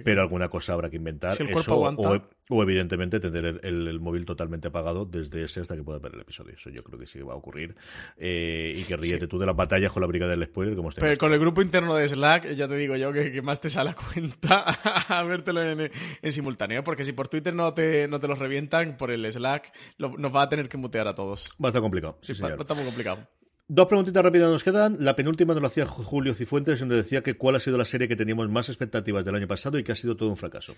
pero 0.05 0.23
alguna 0.23 0.49
cosa 0.49 0.73
habrá 0.73 0.91
que 0.91 0.97
inventar. 0.97 1.33
Eso 1.33 2.23
o, 2.49 2.63
evidentemente 2.63 3.19
tener 3.19 3.61
el, 3.65 3.99
móvil 3.99 4.25
totalmente 4.25 4.69
apagado 4.69 5.05
desde 5.05 5.43
ese 5.43 5.61
hasta 5.61 5.75
que 5.75 5.83
pueda 5.83 5.99
ver 5.99 6.15
el 6.15 6.21
episodio. 6.21 6.55
Eso 6.55 6.71
yo 6.71 6.85
creo 6.85 6.99
que 6.99 7.07
sí 7.07 7.19
que 7.19 7.25
va 7.25 7.33
a 7.33 7.37
ocurrir. 7.37 7.75
Eh, 8.17 8.73
y 8.77 8.85
que 8.85 8.97
ríete 8.97 9.27
tú 9.27 9.39
de 9.39 9.47
las 9.47 9.57
batallas 9.57 9.91
con 9.91 10.01
la 10.01 10.07
brigada 10.07 10.31
del 10.31 10.45
spoiler 10.45 10.77
como 10.77 10.91
Pero 10.91 11.19
con 11.19 11.33
el 11.33 11.41
grupo 11.41 11.61
interno 11.61 11.95
de 11.97 12.07
Slack 12.07 12.55
ya 12.55 12.69
te 12.69 12.77
digo 12.77 12.95
yo 12.95 13.13
que, 13.13 13.43
más 13.43 13.61
te 13.61 13.69
sale 13.69 13.91
a 13.91 13.95
cuenta 13.95 14.65
a 15.09 15.23
vértelo 15.25 15.63
en, 15.63 15.91
simultáneo 16.31 16.85
porque 16.85 17.05
si 17.05 17.13
por 17.13 17.29
Twitter 17.29 17.55
no 17.55 17.75
te 17.75 18.07
no 18.07 18.21
te 18.21 18.29
los 18.29 18.39
revientan 18.39 18.97
por 18.97 19.11
el 19.11 19.31
Slack 19.31 19.73
nos 19.99 20.35
va 20.35 20.43
a 20.43 20.49
tener 20.49 20.69
que 20.69 20.77
mutear 20.77 21.09
a 21.09 21.15
todos. 21.15 21.57
Va 21.63 21.69
a 21.69 21.71
estar 21.71 21.83
complicado. 21.83 22.19
Sí, 22.23 22.35
no 22.55 22.63
está 22.63 22.75
muy 22.75 22.85
complicado. 22.85 23.27
Dos 23.69 23.87
preguntitas 23.89 24.23
rápidas 24.23 24.51
nos 24.51 24.63
quedan. 24.63 24.97
La 25.01 25.17
penúltima 25.17 25.53
nos 25.53 25.63
la 25.63 25.69
hacía 25.69 25.87
Julio 25.87 26.35
Cifuentes, 26.35 26.79
donde 26.79 26.95
decía 26.95 27.23
que 27.23 27.35
cuál 27.35 27.57
ha 27.57 27.61
sido 27.61 27.77
la 27.77 27.85
serie 27.85 28.07
que 28.07 28.15
teníamos 28.15 28.49
más 28.49 28.69
expectativas 28.69 29.25
del 29.25 29.35
año 29.35 29.49
pasado 29.49 29.77
y 29.77 29.83
que 29.83 29.91
ha 29.91 29.97
sido 29.97 30.17
todo 30.17 30.29
un 30.29 30.37
fracaso. 30.37 30.77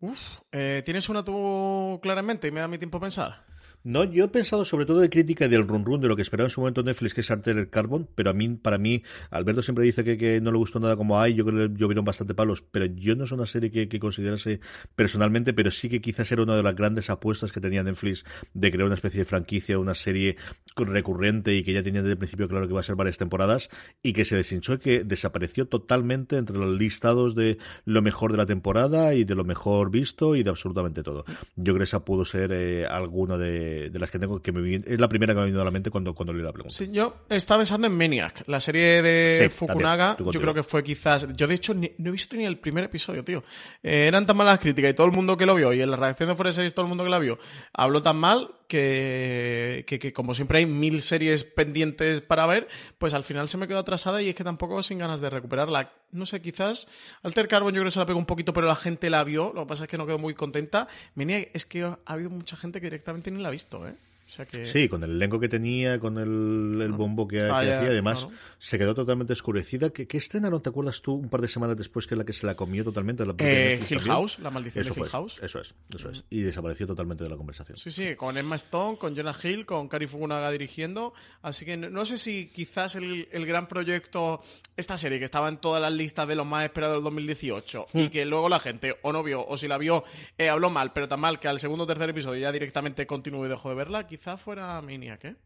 Uf, 0.00 0.18
eh, 0.52 0.82
¿tienes 0.84 1.08
una 1.08 1.24
tú 1.24 1.98
claramente 2.02 2.48
y 2.48 2.50
me 2.50 2.60
da 2.60 2.68
mi 2.68 2.78
tiempo 2.78 2.98
a 2.98 3.00
pensar? 3.00 3.44
No, 3.86 4.02
yo 4.04 4.24
he 4.24 4.28
pensado 4.28 4.64
sobre 4.64 4.86
todo 4.86 5.00
de 5.00 5.10
crítica 5.10 5.44
y 5.44 5.48
del 5.50 5.68
run 5.68 5.84
run 5.84 6.00
de 6.00 6.08
lo 6.08 6.16
que 6.16 6.22
esperaba 6.22 6.46
en 6.46 6.50
su 6.50 6.62
momento 6.62 6.82
Netflix, 6.82 7.12
que 7.12 7.20
es 7.20 7.30
el 7.30 7.68
Carbon, 7.68 8.08
pero 8.14 8.30
a 8.30 8.32
mí, 8.32 8.48
para 8.48 8.78
mí, 8.78 9.02
Alberto 9.28 9.60
siempre 9.60 9.84
dice 9.84 10.02
que, 10.16 10.40
no 10.40 10.52
le 10.52 10.56
gustó 10.56 10.80
nada 10.80 10.96
como 10.96 11.20
hay, 11.20 11.34
yo 11.34 11.44
creo 11.44 11.68
que 11.68 11.78
llovieron 11.78 12.02
bastante 12.02 12.34
palos, 12.34 12.62
pero 12.62 12.86
yo 12.86 13.14
no 13.14 13.24
es 13.24 13.32
una 13.32 13.44
serie 13.44 13.70
que, 13.70 13.86
que 13.86 14.00
considerase 14.00 14.60
personalmente, 14.96 15.52
pero 15.52 15.70
sí 15.70 15.90
que 15.90 16.00
quizás 16.00 16.32
era 16.32 16.42
una 16.42 16.56
de 16.56 16.62
las 16.62 16.74
grandes 16.74 17.10
apuestas 17.10 17.52
que 17.52 17.60
tenía 17.60 17.82
Netflix 17.82 18.24
de 18.54 18.70
crear 18.70 18.86
una 18.86 18.94
especie 18.94 19.18
de 19.18 19.26
franquicia, 19.26 19.78
una 19.78 19.94
serie 19.94 20.38
recurrente 20.76 21.54
y 21.54 21.62
que 21.62 21.74
ya 21.74 21.82
tenía 21.82 22.00
desde 22.00 22.12
el 22.12 22.18
principio 22.18 22.48
claro 22.48 22.66
que 22.66 22.72
iba 22.72 22.80
a 22.80 22.84
ser 22.84 22.96
varias 22.96 23.18
temporadas 23.18 23.68
y 24.02 24.14
que 24.14 24.24
se 24.24 24.34
deshinchó 24.34 24.72
y 24.72 24.78
que 24.78 25.04
desapareció 25.04 25.68
totalmente 25.68 26.38
entre 26.38 26.56
los 26.56 26.74
listados 26.74 27.34
de 27.34 27.58
lo 27.84 28.00
mejor 28.00 28.32
de 28.32 28.38
la 28.38 28.46
temporada 28.46 29.12
y 29.12 29.24
de 29.24 29.34
lo 29.34 29.44
mejor 29.44 29.83
visto 29.90 30.36
y 30.36 30.42
de 30.42 30.50
absolutamente 30.50 31.02
todo. 31.02 31.24
Yo 31.56 31.72
creo 31.72 31.78
que 31.78 31.84
esa 31.84 32.04
pudo 32.04 32.24
ser 32.24 32.50
eh, 32.52 32.86
alguna 32.86 33.38
de 33.38 33.44
de, 33.90 33.98
las 33.98 34.10
que 34.10 34.18
tengo 34.18 34.40
que 34.40 34.52
me 34.52 34.76
es 34.76 35.00
la 35.00 35.08
primera 35.08 35.32
que 35.32 35.36
me 35.36 35.42
ha 35.42 35.44
venido 35.44 35.62
a 35.62 35.64
la 35.64 35.70
mente 35.70 35.90
cuando, 35.90 36.14
cuando 36.14 36.32
leí 36.32 36.42
la 36.42 36.52
pregunta. 36.52 36.74
Sí, 36.74 36.90
yo 36.90 37.16
estaba 37.28 37.58
pensando 37.58 37.86
en 37.86 37.96
Maniac, 37.96 38.44
la 38.46 38.60
serie 38.60 39.02
de 39.02 39.48
Fukunaga. 39.50 40.16
yo 40.18 40.40
creo 40.40 40.54
que 40.54 40.62
fue 40.62 40.82
quizás. 40.82 41.28
Yo, 41.34 41.46
de 41.46 41.54
hecho, 41.54 41.74
no 41.74 41.82
he 41.82 42.10
visto 42.10 42.36
ni 42.36 42.44
el 42.44 42.58
primer 42.58 42.84
episodio, 42.84 43.24
tío. 43.24 43.42
Eh, 43.82 44.06
eran 44.06 44.26
tan 44.26 44.36
malas 44.36 44.58
críticas 44.58 44.90
y 44.90 44.94
todo 44.94 45.06
el 45.06 45.12
mundo 45.12 45.36
que 45.36 45.46
lo 45.46 45.54
vio, 45.54 45.72
y 45.72 45.80
en 45.80 45.90
la 45.90 45.96
reacción 45.96 46.28
de 46.28 46.34
Fuera 46.34 46.52
Series, 46.52 46.74
todo 46.74 46.84
el 46.84 46.88
mundo 46.88 47.04
que 47.04 47.10
la 47.10 47.18
vio, 47.18 47.38
habló 47.72 48.02
tan 48.02 48.16
mal 48.16 48.50
que, 48.68 49.84
que, 49.86 50.12
como 50.12 50.34
siempre 50.34 50.58
hay 50.58 50.66
mil 50.66 51.00
series 51.00 51.44
pendientes 51.44 52.22
para 52.22 52.46
ver, 52.46 52.68
pues 52.98 53.14
al 53.14 53.22
final 53.22 53.48
se 53.48 53.58
me 53.58 53.68
quedó 53.68 53.78
atrasada 53.78 54.22
y 54.22 54.28
es 54.30 54.34
que 54.34 54.44
tampoco 54.44 54.82
sin 54.82 54.98
ganas 54.98 55.20
de 55.20 55.30
recuperarla. 55.30 55.92
No 56.10 56.26
sé, 56.26 56.40
quizás 56.40 56.88
Alter 57.22 57.48
Carbon 57.48 57.72
yo 57.72 57.80
creo 57.80 57.84
que 57.86 57.90
se 57.92 57.98
la 57.98 58.06
pegó 58.06 58.18
un 58.18 58.26
poquito, 58.26 58.52
pero 58.52 58.66
la 58.66 58.76
gente 58.76 59.10
la 59.10 59.24
vio. 59.24 59.52
Lo 59.54 59.62
que 59.62 59.68
pasa 59.74 59.84
es 59.84 59.90
que 59.90 59.98
no 59.98 60.06
quedó 60.06 60.18
muy 60.18 60.34
contenta. 60.34 60.88
Venía, 61.14 61.38
es 61.52 61.66
que 61.66 61.82
ha 61.82 61.98
habido 62.06 62.30
mucha 62.30 62.56
gente 62.56 62.80
que 62.80 62.86
directamente 62.86 63.30
ni 63.30 63.42
la 63.42 63.48
ha 63.48 63.52
visto, 63.52 63.86
¿eh? 63.86 63.94
Sí, 64.26 64.88
con 64.88 65.04
el 65.04 65.12
elenco 65.12 65.38
que 65.38 65.48
tenía, 65.48 65.98
con 66.00 66.18
el, 66.18 66.92
bombo 66.92 67.28
que, 67.28 67.38
hacía, 67.38 67.80
además 67.80 68.26
se 68.58 68.78
quedó 68.78 68.94
totalmente 68.94 69.32
escurecida. 69.32 69.90
¿Qué, 69.90 70.06
¿Qué 70.06 70.20
no 70.40 70.60
te 70.60 70.70
acuerdas 70.70 71.02
tú 71.02 71.14
un 71.14 71.28
par 71.28 71.40
de 71.40 71.48
semanas 71.48 71.76
después 71.76 72.06
que 72.06 72.16
la 72.16 72.24
que 72.24 72.32
se 72.32 72.46
la 72.46 72.54
comió 72.54 72.84
totalmente? 72.84 73.24
La 73.24 73.34
eh, 73.38 73.80
Hill 73.88 74.00
House, 74.00 74.38
la 74.38 74.50
maldición 74.50 74.84
de 74.84 74.92
Hill 74.96 75.06
House. 75.06 75.40
Eso 75.42 75.60
es, 75.60 75.74
eso 75.94 76.10
es. 76.10 76.24
Y 76.30 76.40
desapareció 76.40 76.86
totalmente 76.86 77.24
de 77.24 77.30
la 77.30 77.36
conversación. 77.36 77.76
Sí, 77.76 77.90
sí, 77.90 78.16
con 78.16 78.36
Emma 78.36 78.56
Stone, 78.56 78.98
con 78.98 79.16
Jonah 79.16 79.34
Hill, 79.40 79.66
con 79.66 79.88
Cary 79.88 80.06
Fukunaga 80.06 80.50
dirigiendo. 80.50 81.12
Así 81.42 81.64
que 81.64 81.76
no, 81.76 82.04
sé 82.04 82.18
si 82.18 82.46
quizás 82.46 82.96
el, 82.96 83.28
gran 83.46 83.68
proyecto, 83.68 84.40
esta 84.76 84.96
serie 84.96 85.18
que 85.18 85.24
estaba 85.26 85.48
en 85.48 85.58
todas 85.58 85.80
las 85.80 85.92
listas 85.92 86.26
de 86.26 86.34
los 86.34 86.46
más 86.46 86.64
esperados 86.64 86.96
del 86.96 87.04
2018 87.04 87.86
y 87.92 88.02
hmm. 88.04 88.08
que 88.08 88.24
luego 88.24 88.48
la 88.48 88.58
gente 88.58 88.96
o 89.02 89.12
no 89.12 89.22
vio 89.22 89.46
o 89.46 89.56
si 89.56 89.68
la 89.68 89.78
vio 89.78 90.04
eh, 90.38 90.48
habló 90.48 90.70
mal, 90.70 90.92
pero 90.92 91.08
tan 91.08 91.20
mal 91.20 91.38
que 91.38 91.48
al 91.48 91.60
segundo 91.60 91.84
o 91.84 91.86
tercer 91.86 92.10
episodio 92.10 92.40
ya 92.40 92.52
directamente 92.52 93.06
continuó 93.06 93.44
y 93.46 93.48
dejó 93.48 93.68
de 93.68 93.74
verla, 93.74 94.06
quizás 94.16 94.40
fuera 94.40 94.80
Miniac, 94.80 95.24
¿eh? 95.24 95.36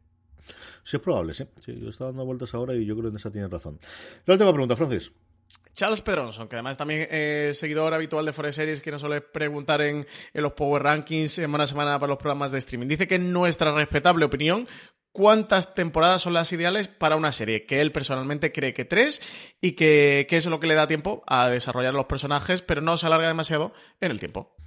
Sí, 0.85 0.97
es 0.97 1.03
probable, 1.03 1.33
sí. 1.33 1.45
sí. 1.65 1.75
Yo 1.81 1.89
estaba 1.89 2.11
dando 2.11 2.27
vueltas 2.27 2.53
ahora 2.53 2.75
y 2.75 2.85
yo 2.85 2.95
creo 2.95 3.05
que 3.05 3.11
en 3.11 3.17
esa 3.17 3.31
tienes 3.31 3.51
razón. 3.51 3.79
La 4.27 4.35
última 4.35 4.53
pregunta, 4.53 4.77
Francis. 4.77 5.11
Charles 5.73 6.03
Pedronson, 6.03 6.49
que 6.49 6.57
además 6.57 6.77
también 6.77 7.09
es 7.11 7.59
seguidor 7.59 7.95
habitual 7.95 8.27
de 8.27 8.35
Forest 8.35 8.57
Series, 8.57 8.83
que 8.83 8.91
nos 8.91 9.01
suele 9.01 9.23
preguntar 9.23 9.81
en, 9.81 10.07
en, 10.35 10.43
los 10.43 10.53
Power 10.53 10.83
Rankings 10.83 11.33
semana 11.33 11.65
a 11.65 11.67
semana 11.67 11.99
para 11.99 12.11
los 12.11 12.19
programas 12.19 12.53
de 12.53 12.59
streaming. 12.59 12.89
Dice 12.89 13.07
que 13.07 13.15
en 13.15 13.33
nuestra 13.33 13.73
respetable 13.73 14.27
opinión, 14.27 14.69
cuántas 15.13 15.75
temporadas 15.75 16.21
son 16.21 16.35
las 16.35 16.53
ideales 16.53 16.89
para 16.89 17.17
una 17.17 17.33
serie, 17.33 17.65
que 17.65 17.81
él 17.81 17.93
personalmente 17.93 18.53
cree 18.53 18.75
que 18.75 18.85
tres 18.85 19.23
y 19.63 19.73
que, 19.73 20.27
que 20.29 20.37
es 20.37 20.45
lo 20.47 20.61
que 20.61 20.67
le 20.67 20.75
da 20.75 20.89
tiempo 20.89 21.23
a 21.27 21.49
desarrollar 21.49 21.95
los 21.95 22.07
personajes, 22.07 22.61
pero 22.61 22.83
no 22.83 22.99
se 22.99 23.07
alarga 23.07 23.29
demasiado 23.29 23.73
en 24.01 24.11
el 24.11 24.19
tiempo. 24.19 24.58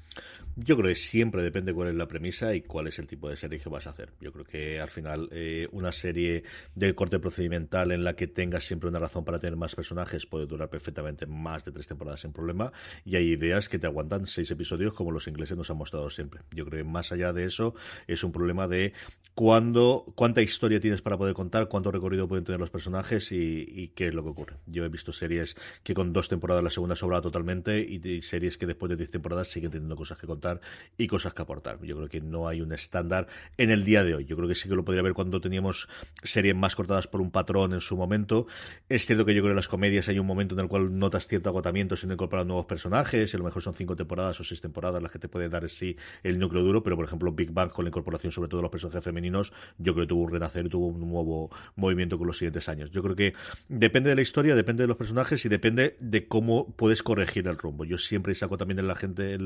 Yo 0.64 0.78
creo 0.78 0.90
que 0.90 0.96
siempre 0.96 1.42
depende 1.42 1.74
cuál 1.74 1.90
es 1.90 1.96
la 1.96 2.08
premisa 2.08 2.54
y 2.54 2.62
cuál 2.62 2.88
es 2.88 3.00
el 3.00 3.08
tipo 3.08 3.28
de 3.28 3.36
serie 3.36 3.60
que 3.60 3.70
vas 3.70 3.88
a 3.88 3.92
hacer. 3.92 4.14
Yo 4.20 4.32
creo 4.32 4.46
que 4.46 4.80
al 4.80 4.90
final 4.90 5.28
eh, 5.32 5.68
una 5.72 5.92
serie 5.92 6.44
de 6.76 6.94
corte 6.94 7.20
procedimental 7.20 7.92
en 7.92 8.04
la 8.04 8.16
que 8.16 8.28
tengas 8.28 8.66
siempre 8.66 8.90
una 8.90 9.00
razón 9.00 9.26
para 9.26 9.40
tener 9.40 9.56
más 9.56 9.74
personajes 9.74 10.28
puede 10.28 10.46
durar 10.46 10.70
perfectamente 10.70 11.26
más 11.26 11.66
de 11.66 11.72
tres 11.72 11.88
temporadas 11.88 12.22
sin 12.22 12.32
problema 12.32 12.72
y 13.06 13.16
hay 13.16 13.30
ideas 13.32 13.70
que 13.70 13.80
te 13.80 13.88
aguantan 13.88 14.28
seis 14.28 14.52
episodios 14.52 14.94
como 14.94 15.12
los 15.12 15.28
ingleses 15.28 15.58
nos 15.58 15.72
han 15.72 15.78
mostrado 15.78 16.10
siempre. 16.10 16.42
Yo 16.52 16.66
creo 16.66 16.84
que 16.84 16.90
más 16.90 17.12
allá 17.12 17.34
de 17.34 17.46
eso 17.46 17.74
es 18.06 18.24
un 18.24 18.32
problema 18.32 18.68
de 18.68 18.94
cuándo, 19.34 20.06
cuánta 20.16 20.42
historia 20.42 20.80
tienes 20.80 21.02
para 21.02 21.18
poder 21.18 21.34
contar, 21.34 21.68
cuánto 21.68 21.92
recorrido 21.92 22.28
pueden 22.28 22.44
tener 22.44 22.60
los 22.60 22.70
personajes 22.70 23.32
y, 23.32 23.92
qué 23.96 24.08
es 24.08 24.14
lo 24.14 24.24
que 24.24 24.30
ocurre. 24.30 24.58
Yo 24.66 24.84
he 24.84 24.90
visto 24.90 25.12
series 25.12 25.56
que 25.84 25.94
con 25.94 26.14
dos 26.14 26.30
temporadas 26.30 26.64
la 26.64 26.70
segunda 26.70 26.96
sobra 26.96 27.22
totalmente 27.22 27.80
y, 27.80 28.22
series 28.22 28.58
que 28.58 28.66
después 28.66 28.90
de 28.90 28.98
diez 28.98 29.10
temporadas 29.10 29.48
siguen 29.48 29.72
teniendo 29.72 29.96
cosas 29.96 30.18
que 30.18 30.28
contar 30.28 30.51
y 30.98 31.08
cosas 31.08 31.34
que 31.34 31.42
aportar. 31.42 31.80
Yo 31.82 31.96
creo 31.96 32.10
que 32.10 32.20
no 32.20 32.48
hay 32.48 32.62
un 32.62 32.74
estándar 32.74 33.28
en 33.58 33.72
el 33.72 33.86
día 33.86 34.04
de 34.04 34.16
hoy. 34.16 34.26
Yo 34.26 34.36
creo 34.36 34.48
que 34.48 34.56
sí 34.56 34.68
que 34.68 34.76
lo 34.76 34.84
podría 34.84 35.02
ver 35.02 35.14
cuando 35.14 35.40
teníamos 35.40 35.88
series 36.24 36.56
más 36.56 36.76
cortadas 36.76 37.08
por 37.08 37.22
un 37.22 37.32
patrón 37.32 37.74
en 37.74 37.80
su 37.80 37.96
momento. 37.96 38.48
Es 38.90 39.06
cierto 39.06 39.26
que 39.26 39.34
yo 39.34 39.42
creo 39.42 39.50
que 39.50 39.52
en 39.52 39.56
las 39.58 39.68
comedias 39.68 40.10
hay 40.10 40.20
un 40.20 40.28
momento 40.28 40.56
en 40.56 40.62
el 40.62 40.68
cual 40.68 40.98
notas 40.98 41.28
cierto 41.28 41.50
agotamiento 41.50 41.96
sin 41.96 42.12
incorporar 42.12 42.46
nuevos 42.46 42.66
personajes, 42.66 43.34
y 43.34 43.36
a 43.36 43.40
lo 43.40 43.46
mejor 43.46 43.62
son 43.62 43.74
cinco 43.74 43.96
temporadas 43.96 44.40
o 44.40 44.44
seis 44.44 44.62
temporadas 44.62 45.02
las 45.02 45.12
que 45.12 45.20
te 45.20 45.28
puede 45.28 45.50
dar 45.50 45.68
sí 45.70 45.96
el 46.24 46.40
núcleo 46.40 46.64
duro, 46.64 46.84
pero 46.84 46.96
por 46.96 47.06
ejemplo 47.06 47.32
Big 47.32 47.52
Bang 47.52 47.72
con 47.72 47.86
la 47.86 47.90
incorporación 47.90 48.32
sobre 48.32 48.50
todo 48.50 48.60
de 48.60 48.64
los 48.64 48.72
personajes 48.72 49.04
femeninos, 49.04 49.54
yo 49.78 49.94
creo 49.94 50.06
que 50.06 50.10
tuvo 50.10 50.24
un 50.24 50.32
renacer 50.32 50.66
y 50.66 50.70
tuvo 50.70 50.88
un 50.88 51.00
nuevo 51.00 51.50
movimiento 51.76 52.18
con 52.18 52.28
los 52.28 52.38
siguientes 52.38 52.68
años. 52.70 52.92
Yo 52.92 53.04
creo 53.04 53.16
que 53.16 53.34
depende 53.70 54.10
de 54.10 54.16
la 54.16 54.22
historia, 54.22 54.56
depende 54.56 54.84
de 54.84 54.88
los 54.88 54.98
personajes 54.98 55.46
y 55.46 55.50
depende 55.50 55.96
de 56.00 56.28
cómo 56.28 56.74
puedes 56.76 57.04
corregir 57.04 57.48
el 57.48 57.58
rumbo. 57.58 57.86
Yo 57.86 57.98
siempre 57.98 58.34
saco 58.36 58.58
también 58.58 58.78
de 58.78 58.84
la 58.84 58.96
gente 58.96 59.38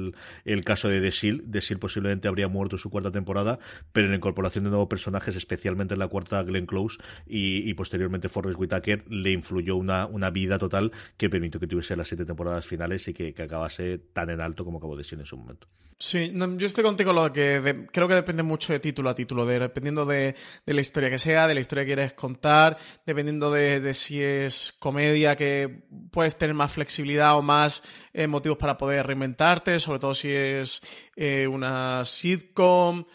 el 0.45 0.63
caso 0.63 0.84
de 0.87 0.99
The. 0.99 1.43
The 1.49 1.61
Seal 1.61 1.79
posiblemente 1.79 2.27
habría 2.27 2.47
muerto 2.47 2.77
su 2.77 2.89
cuarta 2.89 3.11
temporada, 3.11 3.59
pero 3.91 4.05
en 4.05 4.11
la 4.11 4.17
incorporación 4.17 4.63
de 4.63 4.69
nuevos 4.69 4.87
personajes, 4.87 5.35
especialmente 5.35 5.93
en 5.93 5.99
la 5.99 6.07
cuarta 6.07 6.43
Glenn 6.43 6.65
Close 6.65 6.97
y, 7.25 7.73
posteriormente 7.73 8.29
Forrest 8.29 8.59
Whitaker, 8.59 9.05
le 9.09 9.31
influyó 9.31 9.75
una, 9.75 10.05
una 10.05 10.29
vida 10.29 10.57
total 10.59 10.91
que 11.17 11.29
permitió 11.29 11.59
que 11.59 11.67
tuviese 11.67 11.95
las 11.95 12.07
siete 12.07 12.25
temporadas 12.25 12.65
finales 12.65 13.07
y 13.07 13.13
que, 13.13 13.33
que 13.33 13.43
acabase 13.43 13.97
tan 13.97 14.29
en 14.29 14.41
alto 14.41 14.65
como 14.65 14.77
acabó 14.77 14.95
de 14.95 15.03
ser 15.03 15.19
en 15.19 15.25
su 15.25 15.37
momento. 15.37 15.67
Sí, 15.97 16.33
yo 16.33 16.67
estoy 16.67 16.83
contigo 16.83 17.13
lo 17.13 17.31
que 17.31 17.87
creo 17.89 18.07
que 18.09 18.15
depende 18.15 18.43
mucho 18.43 18.73
de 18.73 18.81
título 18.81 19.09
a 19.09 19.15
título, 19.15 19.45
de, 19.45 19.59
dependiendo 19.59 20.05
de, 20.05 20.35
la 20.65 20.81
historia 20.81 21.09
que 21.09 21.17
sea, 21.17 21.47
de 21.47 21.53
la 21.53 21.61
historia 21.61 21.85
que 21.85 21.95
quieres 21.95 22.13
contar, 22.13 22.77
dependiendo 23.05 23.49
de, 23.49 23.93
si 23.93 24.21
es 24.21 24.75
comedia 24.77 25.37
que 25.37 25.83
puedes 26.11 26.37
tener 26.37 26.53
más 26.53 26.73
flexibilidad 26.73 27.37
o 27.37 27.41
más 27.41 27.81
eh, 28.11 28.27
motivos 28.27 28.57
para 28.57 28.77
poder 28.77 29.07
reinventarte, 29.07 29.79
sobre 29.79 29.99
todo 29.99 30.13
si 30.13 30.31
es 30.31 30.81
eh, 31.15 31.47
una 31.47 32.03
sitcom. 32.03 33.05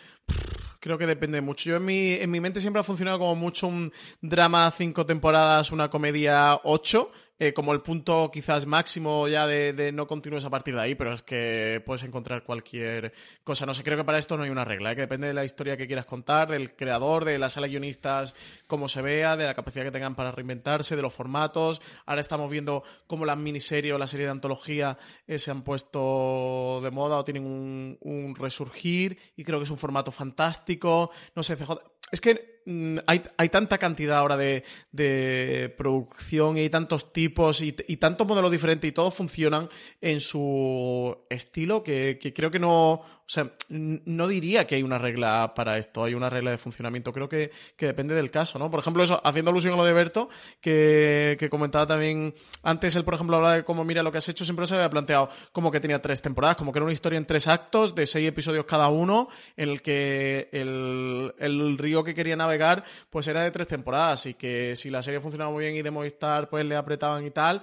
Creo 0.81 0.97
que 0.97 1.07
depende 1.07 1.43
mucho. 1.43 1.69
Yo 1.69 1.77
en 1.77 1.85
mi, 1.85 2.12
en 2.12 2.31
mi 2.31 2.40
mente 2.40 2.61
siempre 2.61 2.81
ha 2.81 2.85
funcionado 2.85 3.19
como 3.19 3.35
mucho 3.35 3.66
un 3.66 3.93
drama 4.23 4.70
cinco 4.70 5.05
temporadas, 5.05 5.70
una 5.70 5.90
comedia 5.90 6.59
ocho, 6.65 7.12
eh, 7.42 7.54
como 7.54 7.72
el 7.72 7.80
punto 7.80 8.30
quizás 8.30 8.66
máximo 8.66 9.26
ya 9.26 9.46
de, 9.46 9.92
no 9.94 10.06
continúes 10.06 10.44
a 10.44 10.50
partir 10.50 10.74
de 10.74 10.82
ahí, 10.82 10.94
pero 10.94 11.14
es 11.14 11.22
que 11.22 11.82
puedes 11.86 12.02
encontrar 12.02 12.44
cualquier 12.44 13.14
cosa. 13.44 13.64
No 13.64 13.72
sé, 13.72 13.82
creo 13.82 13.96
que 13.96 14.04
para 14.04 14.18
esto 14.18 14.36
no 14.36 14.42
hay 14.42 14.50
una 14.50 14.66
regla, 14.66 14.92
¿eh? 14.92 14.94
que 14.94 15.00
depende 15.00 15.26
de 15.26 15.32
la 15.32 15.46
historia 15.46 15.78
que 15.78 15.86
quieras 15.86 16.04
contar, 16.04 16.50
del 16.50 16.76
creador, 16.76 17.24
de 17.24 17.38
la 17.38 17.48
sala 17.48 17.66
guionistas, 17.66 18.34
cómo 18.66 18.90
se 18.90 19.00
vea, 19.00 19.38
de 19.38 19.46
la 19.46 19.54
capacidad 19.54 19.86
que 19.86 19.90
tengan 19.90 20.14
para 20.16 20.32
reinventarse, 20.32 20.96
de 20.96 21.02
los 21.02 21.14
formatos. 21.14 21.80
Ahora 22.04 22.20
estamos 22.20 22.50
viendo 22.50 22.82
cómo 23.06 23.24
las 23.24 23.38
miniseries 23.38 23.94
o 23.94 23.98
la 23.98 24.06
serie 24.06 24.26
de 24.26 24.32
antología 24.32 24.98
eh, 25.26 25.38
se 25.38 25.50
han 25.50 25.62
puesto 25.62 26.82
de 26.82 26.90
moda 26.90 27.16
o 27.16 27.24
tienen 27.24 27.46
un, 27.46 27.96
un 28.02 28.34
resurgir 28.34 29.18
y 29.34 29.44
creo 29.44 29.58
que 29.58 29.64
es 29.64 29.70
un 29.70 29.78
formato 29.78 30.12
fantástico. 30.12 31.10
No 31.34 31.42
sé, 31.42 31.56
CJ 31.56 31.72
es 32.10 32.20
que 32.20 32.59
hay, 33.06 33.22
hay, 33.36 33.48
tanta 33.48 33.78
cantidad 33.78 34.18
ahora 34.18 34.36
de, 34.36 34.64
de, 34.92 35.74
producción 35.76 36.56
y 36.56 36.60
hay 36.60 36.70
tantos 36.70 37.12
tipos 37.12 37.62
y, 37.62 37.74
y 37.88 37.96
tantos 37.96 38.26
modelos 38.26 38.50
diferentes 38.50 38.88
y 38.88 38.92
todos 38.92 39.14
funcionan 39.14 39.68
en 40.00 40.20
su 40.20 41.16
estilo 41.28 41.82
que, 41.82 42.18
que 42.20 42.32
creo 42.32 42.50
que 42.50 42.58
no, 42.58 43.02
o 43.30 43.32
sea, 43.32 43.52
no 43.68 44.26
diría 44.26 44.66
que 44.66 44.74
hay 44.74 44.82
una 44.82 44.98
regla 44.98 45.52
para 45.54 45.78
esto, 45.78 46.02
hay 46.02 46.14
una 46.14 46.28
regla 46.28 46.50
de 46.50 46.58
funcionamiento. 46.58 47.12
Creo 47.12 47.28
que, 47.28 47.52
depende 47.78 48.12
del 48.16 48.32
caso, 48.32 48.58
¿no? 48.58 48.72
Por 48.72 48.80
ejemplo, 48.80 49.04
eso, 49.04 49.20
haciendo 49.22 49.52
alusión 49.52 49.74
a 49.74 49.76
lo 49.76 49.84
de 49.84 49.92
Berto, 49.92 50.30
que, 50.60 51.46
comentaba 51.48 51.86
también 51.86 52.34
antes, 52.64 52.96
él, 52.96 53.04
por 53.04 53.14
ejemplo, 53.14 53.36
hablaba 53.36 53.54
de 53.54 53.64
cómo 53.64 53.84
mira 53.84 54.02
lo 54.02 54.10
que 54.10 54.18
has 54.18 54.28
hecho, 54.28 54.44
siempre 54.44 54.66
se 54.66 54.74
había 54.74 54.90
planteado 54.90 55.30
como 55.52 55.70
que 55.70 55.78
tenía 55.78 56.02
tres 56.02 56.20
temporadas, 56.22 56.56
como 56.56 56.72
que 56.72 56.80
era 56.80 56.84
una 56.84 56.92
historia 56.92 57.18
en 57.18 57.24
tres 57.24 57.46
actos, 57.46 57.94
de 57.94 58.04
seis 58.06 58.26
episodios 58.26 58.64
cada 58.64 58.88
uno, 58.88 59.28
en 59.56 59.68
el 59.68 59.80
que 59.80 60.48
el, 60.50 61.32
el 61.38 61.78
río 61.78 62.02
que 62.02 62.16
quería 62.16 62.34
pues 63.10 63.27
era 63.28 63.43
de 63.43 63.51
tres 63.51 63.68
temporadas, 63.68 64.27
y 64.27 64.35
que 64.35 64.74
si 64.77 64.90
la 64.90 65.02
serie 65.02 65.20
funcionaba 65.20 65.51
muy 65.51 65.64
bien 65.64 65.77
y 65.77 65.82
de 65.82 65.90
Movistar, 65.90 66.48
pues 66.48 66.64
le 66.64 66.77
apretaban 66.77 67.24
y 67.27 67.31
tal 67.31 67.62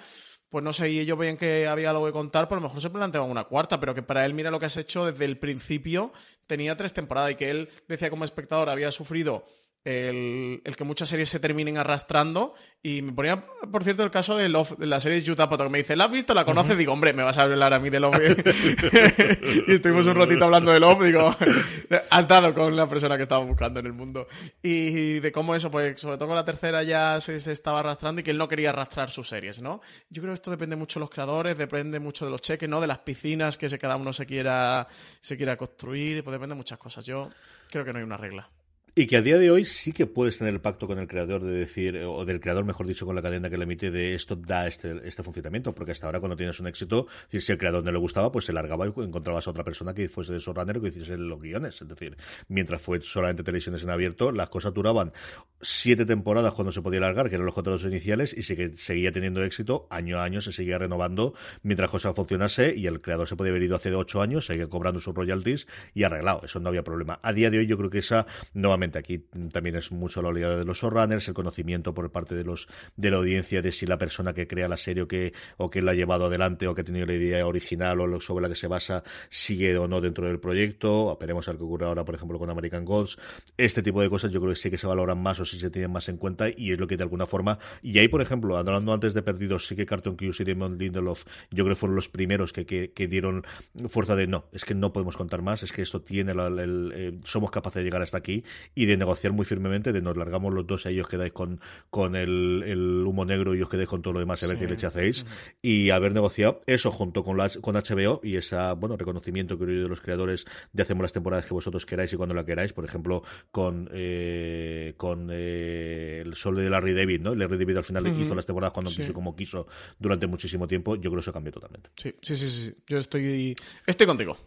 pues 0.50 0.64
no 0.64 0.72
sé, 0.72 0.90
y 0.90 1.00
ellos 1.00 1.18
veían 1.18 1.38
que 1.38 1.68
había 1.68 1.90
algo 1.90 2.06
que 2.06 2.14
contar, 2.14 2.48
por 2.48 2.58
lo 2.58 2.62
mejor 2.62 2.82
se 2.82 2.90
planteaban 2.90 3.30
una 3.30 3.44
cuarta, 3.44 3.80
pero 3.80 3.94
que 3.94 4.02
para 4.02 4.26
él, 4.26 4.34
mira 4.34 4.50
lo 4.50 4.60
que 4.60 4.68
has 4.68 4.78
hecho 4.78 5.06
desde 5.06 5.26
el 5.26 5.38
principio, 5.38 6.14
tenía 6.46 6.78
tres 6.78 6.94
temporadas 6.94 7.32
y 7.32 7.36
que 7.36 7.50
él 7.50 7.70
decía 7.88 8.10
como 8.10 8.24
espectador 8.24 8.70
había 8.70 8.92
sufrido 8.92 9.44
el, 9.88 10.76
que 10.76 10.84
muchas 10.84 11.08
series 11.08 11.30
se 11.30 11.40
terminen 11.40 11.78
arrastrando. 11.78 12.54
Y 12.84 13.02
me 13.02 13.14
ponía, 13.14 13.46
por 13.72 13.86
cierto, 13.86 14.04
el 14.04 14.12
caso 14.12 14.36
de 14.36 14.50
Love, 14.50 14.78
de 14.78 14.86
la 14.86 15.00
serie 15.00 15.24
Utah 15.32 15.48
que 15.50 15.70
me 15.70 15.78
dice, 15.78 15.96
¿la 15.96 16.06
has 16.06 16.12
visto? 16.12 16.34
¿La 16.34 16.44
conoces? 16.44 16.78
Digo, 16.78 16.92
hombre, 16.92 17.14
me 17.14 17.24
vas 17.24 17.38
a 17.38 17.44
hablar 17.44 17.74
a 17.74 17.80
mí 17.80 17.90
de 17.90 18.02
Love. 18.02 18.18
y 19.68 19.74
estuvimos 19.74 20.06
un 20.08 20.16
ratito 20.16 20.44
hablando 20.44 20.72
de 20.74 20.82
Love. 20.82 21.04
Digo, 21.04 21.34
has 22.10 22.28
dado 22.28 22.54
con 22.54 22.76
la 22.76 22.88
persona 22.90 23.16
que 23.16 23.24
estaba 23.24 23.44
buscando 23.46 23.80
en 23.80 23.86
el 23.86 23.94
mundo. 23.94 24.28
Y 24.62 25.20
de 25.20 25.32
cómo 25.32 25.56
eso, 25.56 25.72
pues 25.72 26.00
sobre 26.00 26.18
todo 26.18 26.28
con 26.28 26.36
la 26.36 26.46
tercera 26.46 26.84
ya 26.84 27.22
se, 27.22 27.36
estaba 27.36 27.80
arrastrando 27.80 28.20
y 28.20 28.24
que 28.26 28.32
él 28.32 28.38
no 28.38 28.50
quería 28.50 28.72
arrastrar 28.72 29.10
sus 29.10 29.30
series, 29.30 29.62
¿no? 29.62 29.80
Yo 30.10 30.22
creo 30.22 30.34
que 30.34 30.36
esto 30.36 30.52
depende 30.52 30.76
mucho 30.76 31.00
de 31.00 31.06
los 31.06 31.10
creadores, 31.10 31.58
depende 31.58 32.02
mucho 32.02 32.26
de 32.26 32.32
los 32.32 32.42
cheques, 32.42 32.68
¿no? 32.68 32.82
De 32.82 32.88
las 32.88 33.00
piscinas 33.00 33.58
que 33.58 33.70
cada 33.78 33.96
uno 33.96 34.12
se 34.12 34.26
quiera, 34.26 34.86
se 35.22 35.38
quiera 35.38 35.56
construir, 35.56 36.26
pues 36.26 36.34
depende 36.34 36.56
de 36.56 36.58
muchas 36.58 36.78
cosas. 36.78 37.06
Yo 37.06 37.30
creo 37.70 37.86
que 37.86 37.94
no 37.94 38.00
hay 38.00 38.06
una 38.06 38.18
regla. 38.18 38.50
Y 39.00 39.06
que 39.06 39.18
a 39.18 39.22
día 39.22 39.38
de 39.38 39.52
hoy 39.52 39.64
sí 39.64 39.92
que 39.92 40.08
puedes 40.08 40.40
tener 40.40 40.56
el 40.56 40.60
pacto 40.60 40.88
con 40.88 40.98
el 40.98 41.08
creador 41.08 41.44
de 41.44 41.52
decir, 41.52 41.98
o 41.98 42.26
del 42.26 42.40
creador, 42.40 42.66
mejor 42.66 42.88
dicho, 42.88 43.06
con 43.06 43.14
la 43.16 43.22
cadena 43.22 43.48
que 43.48 43.56
le 43.56 43.66
emite 43.66 43.92
de 43.92 44.16
esto 44.16 44.36
da 44.36 44.66
este, 44.66 45.08
este 45.08 45.22
funcionamiento, 45.22 45.76
porque 45.76 45.92
hasta 45.92 46.08
ahora 46.08 46.20
cuando 46.20 46.36
tienes 46.36 46.60
un 46.60 46.66
éxito, 46.66 47.06
si 47.30 47.52
el 47.52 47.60
creador 47.60 47.84
no 47.84 47.92
le 47.92 48.00
gustaba, 48.00 48.32
pues 48.32 48.46
se 48.46 48.54
largaba 48.54 48.88
y 48.88 48.90
encontrabas 48.90 49.46
a 49.46 49.52
otra 49.52 49.64
persona 49.64 49.94
que 49.94 50.10
fuese 50.10 50.34
de 50.34 50.40
showrunner 50.40 50.78
o 50.78 50.82
que 50.82 50.88
hiciese 50.88 51.16
los 51.16 51.40
guiones. 51.40 51.80
Es 51.80 51.88
decir, 51.88 52.18
mientras 52.48 52.82
fue 52.82 53.00
solamente 53.02 53.44
televisiones 53.44 53.84
en 53.84 53.92
abierto, 53.92 54.32
las 54.32 54.50
cosas 54.50 54.74
duraban 54.74 55.14
siete 55.62 56.04
temporadas 56.04 56.54
cuando 56.54 56.72
se 56.72 56.82
podía 56.82 57.00
largar, 57.00 57.30
que 57.30 57.36
eran 57.36 57.46
los 57.46 57.54
contratos 57.54 57.86
iniciales, 57.86 58.36
y 58.36 58.56
que 58.56 58.76
seguía 58.78 59.12
teniendo 59.12 59.44
éxito, 59.44 59.86
año 59.92 60.18
a 60.18 60.24
año 60.24 60.42
se 60.42 60.52
seguía 60.52 60.80
renovando 60.80 61.36
mientras 61.62 61.92
cosas 61.92 62.16
funcionase 62.16 62.74
y 62.76 62.88
el 62.88 63.00
creador 63.00 63.28
se 63.28 63.36
podía 63.36 63.52
haber 63.52 63.62
ido 63.62 63.76
hace 63.76 63.94
ocho 63.94 64.24
años, 64.24 64.48
seguía 64.48 64.68
cobrando 64.68 65.00
sus 65.00 65.14
royalties 65.14 65.68
y 65.94 66.02
arreglado, 66.02 66.42
eso 66.44 66.60
no 66.60 66.70
había 66.70 66.84
problema. 66.84 67.20
A 67.22 67.32
día 67.32 67.52
de 67.52 67.60
hoy 67.60 67.68
yo 67.68 67.78
creo 67.78 67.92
que 67.92 68.00
esa, 68.00 68.26
nuevamente, 68.56 68.87
Aquí 68.96 69.20
también 69.52 69.76
es 69.76 69.92
mucho 69.92 70.22
la 70.22 70.30
oleada 70.30 70.58
de 70.58 70.66
los 70.66 70.78
showrunners, 70.80 71.28
el 71.28 71.34
conocimiento 71.34 71.94
por 71.94 72.12
parte 72.12 72.36
de 72.36 72.44
los 72.44 72.68
de 72.96 73.12
la 73.12 73.18
audiencia 73.18 73.62
de 73.62 73.72
si 73.72 73.86
la 73.86 73.98
persona 73.98 74.34
que 74.34 74.48
crea 74.48 74.68
la 74.68 74.78
serie 74.78 75.04
o 75.04 75.08
que, 75.08 75.34
o 75.58 75.70
que 75.70 75.82
la 75.82 75.92
ha 75.92 75.96
llevado 75.96 76.26
adelante 76.26 76.68
o 76.68 76.76
que 76.76 76.82
ha 76.82 76.84
tenido 76.84 77.06
la 77.06 77.14
idea 77.14 77.46
original 77.46 78.00
o 78.00 78.20
sobre 78.20 78.44
la 78.44 78.50
que 78.50 78.56
se 78.56 78.68
basa 78.68 79.04
sigue 79.30 79.78
o 79.78 79.88
no 79.88 80.02
dentro 80.02 80.28
del 80.28 80.40
proyecto. 80.40 81.18
Veremos 81.20 81.48
a 81.48 81.52
ver 81.52 81.60
qué 81.60 81.64
ocurre 81.64 81.86
ahora, 81.86 82.06
por 82.06 82.16
ejemplo, 82.16 82.40
con 82.40 82.50
American 82.50 82.86
Gods. 82.86 83.18
Este 83.58 83.82
tipo 83.82 84.02
de 84.02 84.10
cosas 84.10 84.32
yo 84.32 84.40
creo 84.40 84.54
que 84.54 84.60
sí 84.60 84.70
que 84.70 84.78
se 84.78 84.88
valoran 84.88 85.22
más 85.22 85.40
o 85.40 85.46
sí 85.46 85.60
se 85.60 85.70
tienen 85.70 85.92
más 85.92 86.10
en 86.10 86.18
cuenta 86.18 86.48
y 86.56 86.72
es 86.72 86.80
lo 86.80 86.88
que 86.88 86.98
de 86.98 87.04
alguna 87.04 87.26
forma. 87.26 87.60
Y 87.82 87.98
ahí, 88.00 88.08
por 88.08 88.22
ejemplo, 88.22 88.58
hablando 88.58 88.94
antes 88.94 89.14
de 89.14 89.22
Perdidos, 89.22 89.68
sí 89.68 89.76
que 89.76 89.86
Carton 89.86 90.16
Cuse 90.16 90.44
y 90.44 90.46
Damon 90.46 90.78
Lindelof, 90.78 91.26
yo 91.52 91.64
creo 91.64 91.76
que 91.76 91.80
fueron 91.80 91.96
los 91.96 92.10
primeros 92.10 92.54
que, 92.54 92.66
que, 92.66 93.08
dieron 93.08 93.44
fuerza 93.88 94.16
de 94.16 94.28
no, 94.28 94.46
es 94.52 94.66
que 94.66 94.76
no 94.76 94.92
podemos 94.92 95.16
contar 95.16 95.42
más, 95.42 95.64
es 95.64 95.72
que 95.72 95.82
esto 95.82 96.02
tiene 96.02 96.34
el, 96.34 96.92
eh, 96.94 97.20
somos 97.24 97.52
capaces 97.52 97.82
de 97.82 97.84
llegar 97.84 98.02
hasta 98.02 98.18
aquí 98.18 98.44
y 98.78 98.86
de 98.86 98.96
negociar 98.96 99.34
muy 99.34 99.44
firmemente, 99.44 99.92
de 99.92 100.04
nos 100.04 100.16
largamos 100.16 100.54
los 100.54 100.68
dos 100.68 100.86
y 100.86 100.90
ahí 100.90 101.00
os 101.00 101.08
quedáis 101.08 101.34
con, 101.34 101.60
con 101.90 102.16
el, 102.16 103.04
humo 103.08 103.26
negro 103.26 103.56
y 103.56 103.62
os 103.64 103.70
quedáis 103.70 103.90
con 103.90 104.04
todo 104.04 104.14
lo 104.14 104.20
demás 104.20 104.44
a 104.44 104.48
ver 104.48 104.60
qué 104.60 104.68
leche 104.68 104.86
hacéis. 104.86 105.26
Y 105.64 105.90
haber 105.90 106.14
negociado 106.14 106.62
eso 106.68 106.92
junto 106.92 107.24
con, 107.24 107.38
las, 107.38 107.58
con 107.58 107.74
HBO 107.74 108.22
y 108.24 108.38
ese 108.38 108.56
bueno, 108.78 108.96
reconocimiento 108.96 109.58
que 109.58 109.64
he 109.64 109.68
de 109.68 109.90
los 109.90 110.00
creadores 110.00 110.46
de 110.74 110.84
hacemos 110.84 111.02
las 111.02 111.12
temporadas 111.12 111.48
que 111.48 111.56
vosotros 111.56 111.88
queráis 111.88 112.14
y 112.14 112.18
cuando 112.18 112.36
la 112.36 112.46
queráis, 112.46 112.72
por 112.72 112.86
ejemplo, 112.86 113.24
con, 113.50 113.90
eh, 113.92 114.94
con 114.96 115.30
eh, 115.32 116.22
el 116.24 116.36
sol 116.36 116.58
de 116.58 116.70
Larry 116.70 116.94
David, 116.94 117.22
¿no? 117.22 117.34
Larry 117.34 117.58
David 117.58 117.78
al 117.78 117.84
final 117.84 118.06
hizo 118.16 118.36
las 118.36 118.46
temporadas 118.46 118.74
cuando 118.74 118.92
quiso 118.92 119.12
como 119.12 119.36
quiso 119.36 119.66
durante 119.98 120.28
muchísimo 120.28 120.68
tiempo. 120.68 120.96
Yo 120.98 121.10
creo 121.10 121.16
que 121.16 121.22
eso 121.22 121.34
cambió 121.34 121.52
totalmente. 121.52 121.90
Sí, 121.96 122.14
sí, 122.22 122.36
sí, 122.36 122.48
sí. 122.48 122.76
Yo 122.86 123.00
estoy, 123.00 123.56
estoy 123.88 124.06
contigo. 124.06 124.38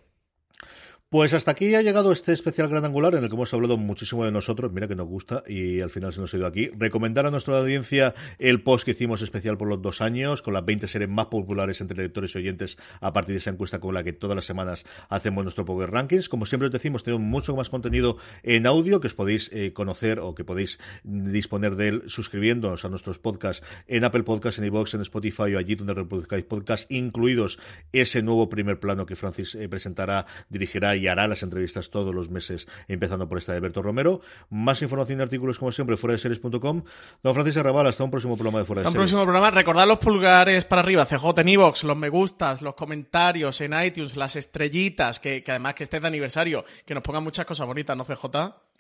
Pues 1.13 1.35
hasta 1.35 1.51
aquí 1.51 1.75
ha 1.75 1.83
llegado 1.83 2.13
este 2.13 2.33
especial 2.33 2.69
gran 2.69 2.85
angular 2.85 3.17
en 3.17 3.25
el 3.25 3.29
que 3.29 3.35
hemos 3.35 3.53
hablado 3.53 3.77
muchísimo 3.77 4.25
de 4.25 4.31
nosotros, 4.31 4.71
mira 4.71 4.87
que 4.87 4.95
nos 4.95 5.09
gusta 5.09 5.43
y 5.45 5.81
al 5.81 5.91
final 5.91 6.13
se 6.13 6.21
nos 6.21 6.33
ha 6.33 6.37
ido 6.37 6.47
aquí. 6.47 6.71
Recomendar 6.79 7.27
a 7.27 7.33
nuestra 7.33 7.59
audiencia 7.59 8.15
el 8.39 8.63
post 8.63 8.85
que 8.85 8.93
hicimos 8.93 9.21
especial 9.21 9.59
por 9.59 9.67
los 9.67 9.83
dos 9.83 10.03
años, 10.03 10.41
con 10.41 10.55
las 10.55 10.65
20 10.65 10.87
series 10.87 11.11
más 11.11 11.27
populares 11.27 11.81
entre 11.81 12.01
lectores 12.01 12.37
y 12.37 12.39
oyentes 12.39 12.79
a 13.01 13.13
partir 13.13 13.35
de 13.35 13.41
esa 13.41 13.51
encuesta 13.51 13.81
con 13.81 13.93
la 13.93 14.05
que 14.05 14.13
todas 14.13 14.37
las 14.37 14.45
semanas 14.45 14.85
hacemos 15.09 15.43
nuestro 15.43 15.65
Power 15.65 15.91
Rankings. 15.91 16.29
Como 16.29 16.47
siempre 16.47 16.67
os 16.67 16.73
decimos, 16.73 17.03
tenemos 17.03 17.27
mucho 17.27 17.57
más 17.57 17.71
contenido 17.71 18.17
en 18.45 18.69
audio 18.69 19.01
que 19.01 19.09
os 19.09 19.15
podéis 19.17 19.51
eh, 19.53 19.73
conocer 19.73 20.21
o 20.21 20.37
que 20.37 20.45
podéis 20.45 20.79
disponer 21.03 21.75
de 21.75 21.89
él 21.89 22.03
suscribiéndonos 22.07 22.85
a 22.85 22.89
nuestros 22.89 23.19
podcasts 23.19 23.67
en 23.89 24.05
Apple 24.05 24.23
Podcasts, 24.23 24.61
en 24.61 24.67
iVoox, 24.67 24.95
en 24.95 25.01
Spotify 25.01 25.57
o 25.57 25.59
allí 25.59 25.75
donde 25.75 25.95
reproduzcáis 25.95 26.45
podcasts, 26.45 26.87
incluidos 26.89 27.59
ese 27.91 28.23
nuevo 28.23 28.49
primer 28.49 28.79
plano 28.79 29.07
que 29.07 29.17
Francis 29.17 29.57
eh, 29.57 29.69
presentará, 29.69 30.27
dirigirá 30.49 31.00
hará 31.09 31.29
las 31.29 31.43
entrevistas 31.43 31.91
todos 31.91 32.15
los 32.15 32.31
meses, 32.31 32.67
empezando 32.89 33.29
por 33.29 33.39
esta 33.39 33.53
de 33.53 33.61
Berto 33.61 33.83
Romero. 33.83 34.21
Más 34.51 34.83
información 34.83 35.21
y 35.21 35.23
artículos, 35.23 35.59
como 35.59 35.73
siempre, 35.73 35.97
fuera 35.97 36.13
de 36.13 36.19
series.com. 36.19 36.83
Don 37.23 37.35
Francisco 37.35 37.61
Arrabal, 37.61 37.87
hasta 37.87 38.05
un 38.05 38.11
próximo 38.11 38.35
programa 38.37 38.59
de 38.59 38.65
Fuera 38.65 38.83
de 38.83 38.89
Hasta 38.89 38.91
un 38.91 38.93
Series. 39.07 39.11
próximo 39.11 39.25
programa. 39.25 39.51
Recordad 39.51 39.87
los 39.87 39.99
pulgares 39.99 40.65
para 40.65 40.83
arriba, 40.83 41.07
CJ 41.07 41.41
en 41.41 41.49
iVoox, 41.49 41.85
los 41.85 41.97
me 41.97 42.09
gustas, 42.09 42.63
los 42.63 42.75
comentarios 42.75 43.61
en 43.61 43.73
iTunes, 43.81 44.17
las 44.17 44.37
estrellitas, 44.37 45.21
que, 45.21 45.43
que 45.43 45.51
además 45.53 45.75
que 45.75 45.83
esté 45.85 46.01
de 46.01 46.07
aniversario, 46.07 46.65
que 46.85 46.95
nos 46.95 47.03
pongan 47.03 47.25
muchas 47.25 47.45
cosas 47.47 47.67
bonitas, 47.67 47.97
¿no, 47.97 48.05
CJ? 48.05 48.27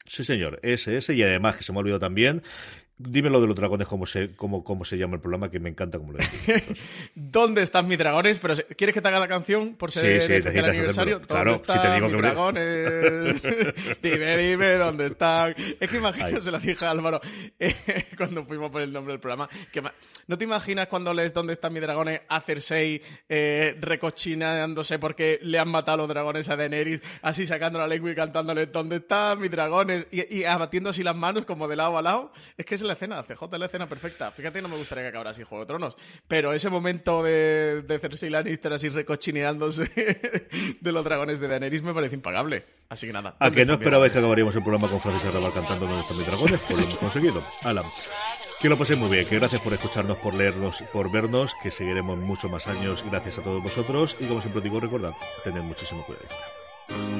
Sí, 0.04 0.24
señor, 0.24 0.58
ese, 0.62 0.96
ese, 0.96 1.14
y 1.14 1.22
además, 1.22 1.56
que 1.56 1.62
se 1.64 1.72
me 1.72 1.78
ha 1.78 1.80
olvidado 1.80 2.00
también, 2.00 2.42
dime 3.02 3.30
lo 3.30 3.40
de 3.40 3.46
los 3.46 3.56
dragones, 3.56 3.86
cómo 3.86 4.04
se, 4.04 4.34
cómo, 4.36 4.62
cómo 4.62 4.84
se 4.84 4.98
llama 4.98 5.14
el 5.14 5.20
programa, 5.22 5.50
que 5.50 5.58
me 5.58 5.70
encanta 5.70 5.98
cómo 5.98 6.12
lo 6.12 6.18
dices. 6.18 6.62
¿Dónde 7.14 7.62
están 7.62 7.86
mis 7.88 7.96
dragones? 7.96 8.38
Pero 8.38 8.52
¿quieres 8.76 8.92
que 8.92 9.00
te 9.00 9.08
haga 9.08 9.18
la 9.20 9.28
canción 9.28 9.74
por 9.76 9.90
ser 9.90 10.20
Sí, 10.20 10.26
sí, 10.26 10.32
el 10.34 10.64
aniversario? 10.64 11.16
hacérmelo. 11.16 11.20
Claro, 11.26 11.52
¿Dónde 11.52 11.72
si 11.72 11.78
te 11.78 11.94
digo 11.94 12.06
mis 12.08 12.16
que- 12.16 12.22
dragones? 12.22 13.42
dime, 14.02 14.36
dime, 14.36 14.72
¿dónde 14.74 15.06
están? 15.06 15.54
Es 15.80 15.88
que 15.88 15.96
imagino, 15.96 16.40
se 16.40 16.50
lo 16.50 16.58
dije 16.58 16.84
a 16.84 16.90
Álvaro 16.90 17.20
eh, 17.58 17.74
cuando 18.18 18.44
fuimos 18.44 18.70
por 18.70 18.82
el 18.82 18.92
nombre 18.92 19.12
del 19.14 19.20
programa. 19.20 19.48
Que 19.72 19.82
¿No 20.26 20.36
te 20.36 20.44
imaginas 20.44 20.86
cuando 20.88 21.14
lees 21.14 21.32
¿Dónde 21.32 21.54
están 21.54 21.72
mis 21.72 21.80
dragones? 21.82 22.20
a 22.28 22.40
Cersei 22.42 23.00
eh, 23.30 23.76
recochinándose 23.80 24.98
porque 24.98 25.38
le 25.42 25.58
han 25.58 25.68
matado 25.70 25.98
los 25.98 26.08
dragones 26.08 26.50
a 26.50 26.56
Daenerys, 26.56 27.00
así 27.22 27.46
sacando 27.46 27.78
la 27.78 27.86
lengua 27.86 28.10
y 28.10 28.14
cantándole 28.14 28.66
¿Dónde 28.66 28.96
están 28.96 29.40
mis 29.40 29.50
dragones? 29.50 29.99
Y, 30.10 30.38
y 30.38 30.44
abatiendo 30.44 30.90
así 30.90 31.02
las 31.02 31.16
manos 31.16 31.44
como 31.44 31.68
de 31.68 31.76
lado 31.76 31.98
a 31.98 32.02
lado. 32.02 32.32
Es 32.56 32.66
que 32.66 32.74
es 32.74 32.82
la 32.82 32.94
escena, 32.94 33.22
CJ 33.22 33.44
es 33.52 33.58
la 33.58 33.66
escena 33.66 33.88
perfecta. 33.88 34.30
Fíjate, 34.30 34.62
no 34.62 34.68
me 34.68 34.76
gustaría 34.76 35.04
que 35.04 35.08
acabara 35.08 35.30
así 35.30 35.42
Juego 35.42 35.64
de 35.64 35.68
Tronos, 35.68 35.96
pero 36.28 36.52
ese 36.52 36.70
momento 36.70 37.22
de, 37.22 37.82
de 37.82 37.98
Cersei 37.98 38.30
Lannister 38.30 38.72
así 38.72 38.88
recochineándose 38.88 39.90
de 40.80 40.92
los 40.92 41.04
dragones 41.04 41.40
de 41.40 41.48
Daenerys 41.48 41.82
me 41.82 41.94
parece 41.94 42.14
impagable. 42.14 42.64
Así 42.88 43.06
que 43.06 43.12
nada. 43.12 43.36
A 43.38 43.46
¿dónde 43.46 43.60
que 43.60 43.66
no 43.66 43.72
esperabais 43.74 44.12
que 44.12 44.18
acabaríamos 44.18 44.54
el 44.56 44.62
programa 44.62 44.90
con 44.90 45.00
Francis 45.00 45.28
Arrabal 45.28 45.52
cantando 45.52 45.86
Donde 45.86 46.02
están 46.02 46.16
mis 46.16 46.26
dragones, 46.26 46.60
pues 46.66 46.80
lo 46.80 46.86
hemos 46.86 46.98
conseguido. 46.98 47.44
Alan, 47.62 47.86
que 48.60 48.68
lo 48.68 48.76
paséis 48.76 48.98
muy 48.98 49.08
bien, 49.08 49.26
que 49.26 49.38
gracias 49.38 49.62
por 49.62 49.72
escucharnos, 49.72 50.18
por 50.18 50.34
leernos, 50.34 50.82
por 50.92 51.10
vernos, 51.10 51.54
que 51.62 51.70
seguiremos 51.70 52.18
muchos 52.18 52.50
más 52.50 52.66
años 52.66 53.04
gracias 53.08 53.38
a 53.38 53.42
todos 53.42 53.62
vosotros 53.62 54.16
y 54.20 54.26
como 54.26 54.40
siempre 54.40 54.60
digo, 54.62 54.80
recordad, 54.80 55.14
tened 55.44 55.62
muchísimo 55.62 56.04
cuidado 56.04 56.26
ahí 56.28 56.36
fuera. 56.36 57.19